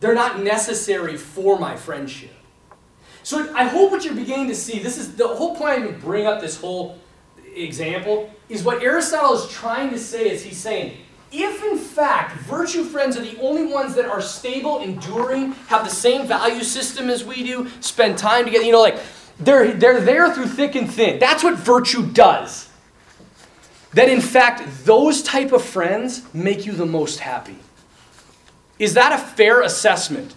they're 0.00 0.14
not 0.14 0.40
necessary 0.42 1.16
for 1.16 1.58
my 1.58 1.76
friendship. 1.76 2.34
So 3.22 3.52
I 3.54 3.64
hope 3.64 3.90
what 3.90 4.04
you're 4.04 4.14
beginning 4.14 4.48
to 4.48 4.54
see, 4.54 4.78
this 4.78 4.98
is 4.98 5.14
the 5.16 5.28
whole 5.28 5.54
point 5.56 5.84
even 5.84 6.00
bring 6.00 6.26
up 6.26 6.40
this 6.40 6.60
whole 6.60 6.98
example, 7.54 8.32
is 8.48 8.62
what 8.62 8.82
Aristotle 8.82 9.34
is 9.34 9.48
trying 9.50 9.90
to 9.90 9.98
say 9.98 10.30
is 10.30 10.42
he's 10.42 10.56
saying, 10.56 10.96
if 11.32 11.62
in 11.62 11.78
fact 11.78 12.36
virtue 12.40 12.82
friends 12.82 13.16
are 13.16 13.22
the 13.22 13.38
only 13.40 13.72
ones 13.72 13.94
that 13.94 14.06
are 14.06 14.20
stable, 14.20 14.80
enduring, 14.80 15.52
have 15.68 15.84
the 15.84 15.90
same 15.90 16.26
value 16.26 16.64
system 16.64 17.08
as 17.08 17.24
we 17.24 17.44
do, 17.44 17.68
spend 17.80 18.18
time 18.18 18.44
together, 18.44 18.64
you 18.64 18.72
know, 18.72 18.80
like 18.80 19.00
they're, 19.38 19.72
they're 19.72 20.00
there 20.00 20.34
through 20.34 20.46
thick 20.46 20.74
and 20.74 20.90
thin. 20.90 21.18
That's 21.18 21.44
what 21.44 21.54
virtue 21.56 22.06
does. 22.06 22.68
That 23.94 24.08
in 24.08 24.20
fact, 24.20 24.84
those 24.84 25.22
type 25.22 25.52
of 25.52 25.64
friends 25.64 26.22
make 26.34 26.66
you 26.66 26.72
the 26.72 26.86
most 26.86 27.20
happy. 27.20 27.56
Is 28.78 28.94
that 28.94 29.12
a 29.12 29.18
fair 29.18 29.62
assessment? 29.62 30.34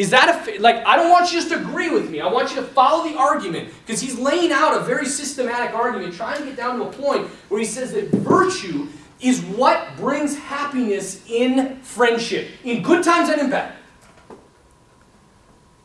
Is 0.00 0.08
that 0.08 0.48
a 0.48 0.58
like 0.60 0.76
I 0.86 0.96
don't 0.96 1.10
want 1.10 1.30
you 1.30 1.38
just 1.38 1.50
to 1.50 1.60
agree 1.60 1.90
with 1.90 2.08
me. 2.08 2.22
I 2.22 2.26
want 2.26 2.48
you 2.48 2.56
to 2.56 2.62
follow 2.62 3.06
the 3.06 3.18
argument 3.18 3.68
because 3.84 4.00
he's 4.00 4.18
laying 4.18 4.50
out 4.50 4.74
a 4.74 4.80
very 4.80 5.04
systematic 5.04 5.74
argument 5.74 6.14
trying 6.14 6.38
to 6.38 6.44
get 6.46 6.56
down 6.56 6.78
to 6.78 6.84
a 6.84 6.90
point 6.90 7.26
where 7.50 7.60
he 7.60 7.66
says 7.66 7.92
that 7.92 8.08
virtue 8.08 8.88
is 9.20 9.42
what 9.42 9.94
brings 9.98 10.38
happiness 10.38 11.22
in 11.28 11.82
friendship, 11.82 12.48
in 12.64 12.82
good 12.82 13.04
times 13.04 13.28
and 13.28 13.42
in 13.42 13.50
bad. 13.50 13.74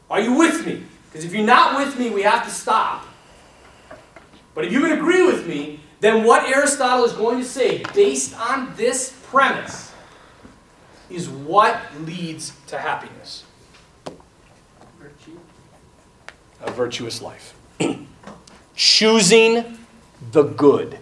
Are 0.10 0.22
you 0.22 0.32
with 0.38 0.66
me? 0.66 0.82
Because 1.12 1.26
if 1.26 1.34
you're 1.34 1.46
not 1.46 1.78
with 1.78 2.00
me, 2.00 2.10
we 2.10 2.22
have 2.22 2.46
to 2.46 2.50
stop. 2.50 3.06
But 4.54 4.64
if 4.64 4.72
you 4.72 4.80
can 4.80 4.94
agree 4.94 5.26
with 5.26 5.46
me, 5.46 5.82
then 6.00 6.24
what 6.24 6.50
Aristotle 6.50 7.04
is 7.04 7.12
going 7.12 7.40
to 7.40 7.46
say, 7.46 7.84
based 7.94 8.34
on 8.40 8.74
this 8.78 9.14
premise, 9.26 9.92
is 11.10 11.28
what 11.28 11.82
leads 12.06 12.54
to 12.68 12.78
happiness 12.78 13.44
Virtue. 15.06 15.40
A 16.66 16.72
virtuous 16.72 17.22
life. 17.22 17.54
Choosing 18.76 19.78
the 20.32 20.44
good. 20.44 21.00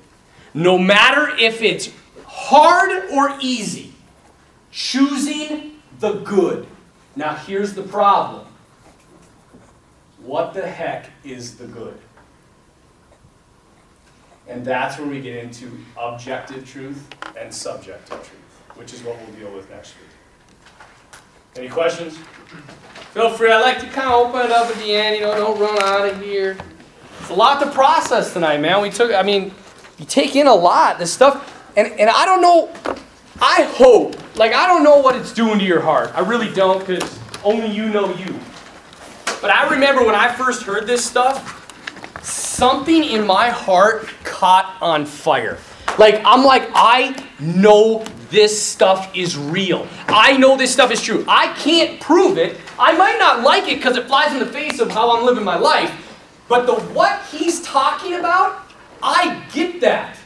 No 0.54 0.78
matter 0.78 1.36
if 1.38 1.62
it's 1.62 1.90
hard 2.26 3.10
or 3.12 3.36
easy, 3.42 3.94
choosing 4.72 5.80
the 6.00 6.14
good. 6.20 6.68
Now, 7.16 7.36
here's 7.36 7.74
the 7.74 7.84
problem 7.84 8.48
what 10.24 10.54
the 10.54 10.66
heck 10.66 11.10
is 11.24 11.58
the 11.58 11.66
good? 11.66 11.98
And 14.48 14.66
that's 14.66 14.98
where 14.98 15.08
we 15.08 15.22
get 15.22 15.44
into 15.44 15.72
objective 15.98 16.70
truth 16.70 17.08
and 17.38 17.54
subjective 17.54 18.18
truth, 18.18 18.62
which 18.76 18.94
is 18.94 19.02
what 19.04 19.18
we'll 19.18 19.36
deal 19.36 19.54
with 19.54 19.70
next 19.70 19.96
week. 19.96 20.13
Any 21.56 21.70
questions? 21.70 22.18
Feel 23.14 23.30
free. 23.30 23.52
I 23.52 23.62
like 23.62 23.80
to 23.80 23.86
kind 23.88 24.08
of 24.08 24.28
open 24.28 24.42
it 24.42 24.52
up 24.52 24.68
at 24.68 24.76
the 24.78 24.92
end. 24.92 25.16
You 25.16 25.22
know, 25.22 25.36
don't 25.36 25.60
run 25.60 25.78
out 25.84 26.10
of 26.10 26.20
here. 26.22 26.58
It's 27.20 27.30
a 27.30 27.34
lot 27.36 27.60
to 27.62 27.70
process 27.72 28.34
tonight, 28.34 28.60
man. 28.60 28.82
We 28.82 28.90
took. 28.90 29.14
I 29.14 29.22
mean, 29.22 29.54
you 30.00 30.06
take 30.06 30.36
in 30.36 30.48
a 30.48 30.54
lot. 30.54 30.98
This 30.98 31.14
stuff, 31.14 31.72
and 31.78 31.88
and 31.94 32.10
I 32.10 32.26
don't 32.26 32.42
know. 32.42 32.72
I 33.40 33.64
hope. 33.76 34.16
Like 34.36 34.54
I 34.54 34.66
don't 34.66 34.84
know 34.84 34.98
what 34.98 35.16
it's 35.16 35.32
doing 35.32 35.60
to 35.60 35.66
your 35.66 35.82
heart. 35.82 36.12
I 36.16 36.22
really 36.22 36.52
don't, 36.54 36.80
because 36.80 37.20
only 37.44 37.70
you 37.70 37.88
know 37.90 38.14
you. 38.16 38.40
But 39.40 39.52
I 39.52 39.70
remember 39.70 40.04
when 40.04 40.16
I 40.16 40.34
first 40.34 40.64
heard 40.64 40.88
this 40.88 41.06
stuff, 41.06 42.24
something 42.24 43.04
in 43.04 43.28
my 43.28 43.50
heart 43.50 44.08
caught 44.24 44.76
on 44.82 45.06
fire. 45.06 45.60
Like, 46.00 46.22
I'm 46.26 46.44
like, 46.44 46.70
I 46.74 47.24
know 47.40 48.04
this 48.34 48.60
stuff 48.60 49.16
is 49.16 49.38
real. 49.38 49.88
I 50.08 50.36
know 50.38 50.58
this 50.58 50.74
stuff 50.74 50.90
is 50.90 51.02
true. 51.02 51.24
I 51.28 51.54
can't 51.54 52.02
prove 52.02 52.40
it. 52.40 52.60
I 52.80 52.98
might 52.98 53.20
not 53.20 53.44
like 53.44 53.72
it 53.72 53.76
because 53.76 53.96
it 53.96 54.08
flies 54.08 54.34
in 54.34 54.40
the 54.40 54.48
face 54.48 54.80
of 54.80 54.90
how 54.90 55.16
I'm 55.16 55.24
living 55.24 55.44
my 55.44 55.58
life. 55.58 55.94
But 56.50 56.66
the 56.66 56.74
what 56.94 57.22
he's 57.32 57.62
talking 57.62 58.16
about, 58.16 58.68
I 59.04 59.46
get 59.54 59.80
that. 59.82 60.18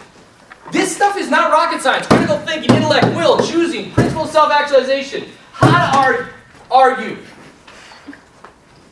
This 0.71 0.95
stuff 0.95 1.17
is 1.17 1.29
not 1.29 1.51
rocket 1.51 1.81
science. 1.81 2.07
Critical 2.07 2.37
thinking, 2.39 2.73
intellect, 2.75 3.07
will, 3.07 3.45
choosing, 3.45 3.91
principle 3.91 4.23
of 4.23 4.29
self-actualization, 4.29 5.25
how 5.51 5.91
to 5.91 5.97
ar- 5.97 6.29
argue. 6.71 7.17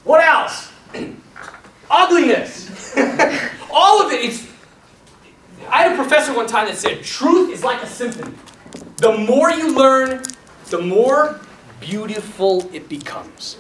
What 0.04 0.24
else? 0.24 0.72
Ugliness. 1.90 2.96
All 3.72 4.06
of 4.06 4.12
it. 4.12 4.26
It's. 4.26 4.48
I 5.70 5.84
had 5.84 5.94
a 5.94 5.96
professor 5.96 6.34
one 6.34 6.48
time 6.48 6.68
that 6.68 6.78
said, 6.78 7.02
"Truth 7.04 7.52
is 7.52 7.64
like 7.64 7.82
a 7.82 7.88
symphony. 7.88 8.36
The 8.98 9.18
more 9.18 9.52
you 9.52 9.76
learn, 9.76 10.24
the 10.70 10.82
more 10.82 11.40
beautiful 11.80 12.70
it 12.74 12.88
becomes." 12.90 13.58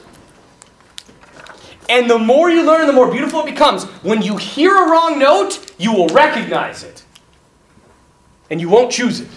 And 1.87 2.09
the 2.09 2.17
more 2.17 2.49
you 2.49 2.63
learn, 2.65 2.87
the 2.87 2.93
more 2.93 3.11
beautiful 3.11 3.41
it 3.41 3.45
becomes. 3.45 3.83
When 4.01 4.21
you 4.21 4.37
hear 4.37 4.75
a 4.75 4.89
wrong 4.89 5.19
note, 5.19 5.71
you 5.77 5.93
will 5.93 6.07
recognize 6.07 6.83
it. 6.83 7.03
And 8.49 8.59
you 8.59 8.69
won't 8.69 8.91
choose 8.91 9.19
it. 9.19 9.27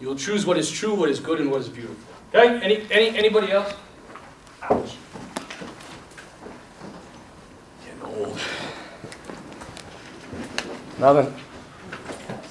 You 0.00 0.08
will 0.08 0.16
choose 0.16 0.46
what 0.46 0.58
is 0.58 0.70
true, 0.70 0.94
what 0.94 1.08
is 1.08 1.18
good, 1.18 1.40
and 1.40 1.50
what 1.50 1.60
is 1.60 1.68
beautiful. 1.68 1.96
Okay? 2.32 2.60
Any, 2.60 2.86
any, 2.90 3.16
anybody 3.16 3.50
else? 3.50 3.72
Ouch. 4.62 4.96
Getting 7.84 8.02
old. 8.02 8.38
Nothing. 10.98 11.34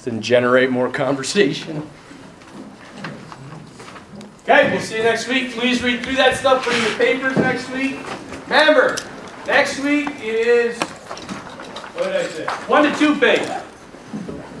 Then 0.02 0.20
generate 0.20 0.70
more 0.70 0.90
conversation. 0.90 1.88
Okay, 4.46 4.70
we'll 4.70 4.80
see 4.82 4.98
you 4.98 5.02
next 5.02 5.26
week. 5.26 5.52
Please 5.52 5.82
read 5.82 6.04
through 6.04 6.16
that 6.16 6.36
stuff, 6.36 6.66
in 6.70 6.82
your 6.82 6.98
papers 6.98 7.34
next 7.38 7.70
week. 7.70 7.98
Remember, 8.42 8.98
next 9.46 9.80
week 9.80 10.10
is, 10.20 10.78
what 10.78 12.04
did 12.12 12.16
I 12.16 12.24
say? 12.24 12.44
One 12.66 12.82
to 12.82 12.94
two 12.98 13.18
page. 13.18 13.40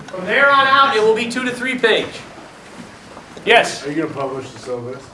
From 0.06 0.24
there 0.24 0.50
on 0.50 0.66
out, 0.66 0.96
it 0.96 1.02
will 1.02 1.14
be 1.14 1.30
two 1.30 1.44
to 1.44 1.50
three 1.50 1.78
page. 1.78 2.18
Yes, 3.44 3.86
Are 3.86 3.92
you 3.92 4.04
gonna 4.04 4.14
publish 4.14 4.50
the 4.52 4.58
syllabus, 4.58 5.06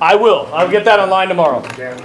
I 0.00 0.16
will. 0.16 0.48
I'll 0.52 0.68
get 0.68 0.84
that 0.86 0.98
online 0.98 1.28
tomorrow. 1.28 1.60
Canvas? 1.60 2.04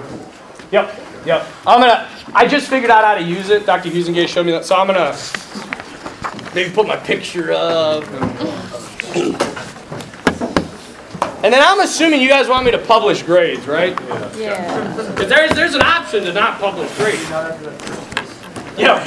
Yep, 0.72 0.93
yep. 1.26 1.48
I'm 1.65 1.81
gonna, 1.81 2.07
I 2.35 2.45
just 2.48 2.69
figured 2.69 2.91
out 2.91 3.03
how 3.03 3.15
to 3.15 3.23
use 3.23 3.49
it. 3.49 3.65
Dr. 3.65 3.89
Husengate 3.89 4.27
showed 4.27 4.45
me 4.45 4.52
that, 4.52 4.64
so 4.64 4.76
I'm 4.76 4.85
gonna 4.85 5.18
maybe 6.53 6.72
put 6.72 6.85
my 6.85 6.98
picture 6.98 7.52
up. 7.52 8.03
And 11.43 11.51
then 11.51 11.61
I'm 11.63 11.80
assuming 11.80 12.22
you 12.22 12.30
guys 12.30 12.47
want 12.47 12.65
me 12.65 12.72
to 12.72 12.77
publish 12.77 13.23
grades, 13.23 13.68
right? 13.68 13.99
Yeah. 14.38 14.95
Because 15.09 15.27
there's, 15.27 15.51
there's 15.55 15.73
an 15.73 15.81
option 15.81 16.23
to 16.26 16.34
not 16.34 16.59
publish 16.59 16.95
grades. 16.97 17.27
Yeah. 18.77 19.03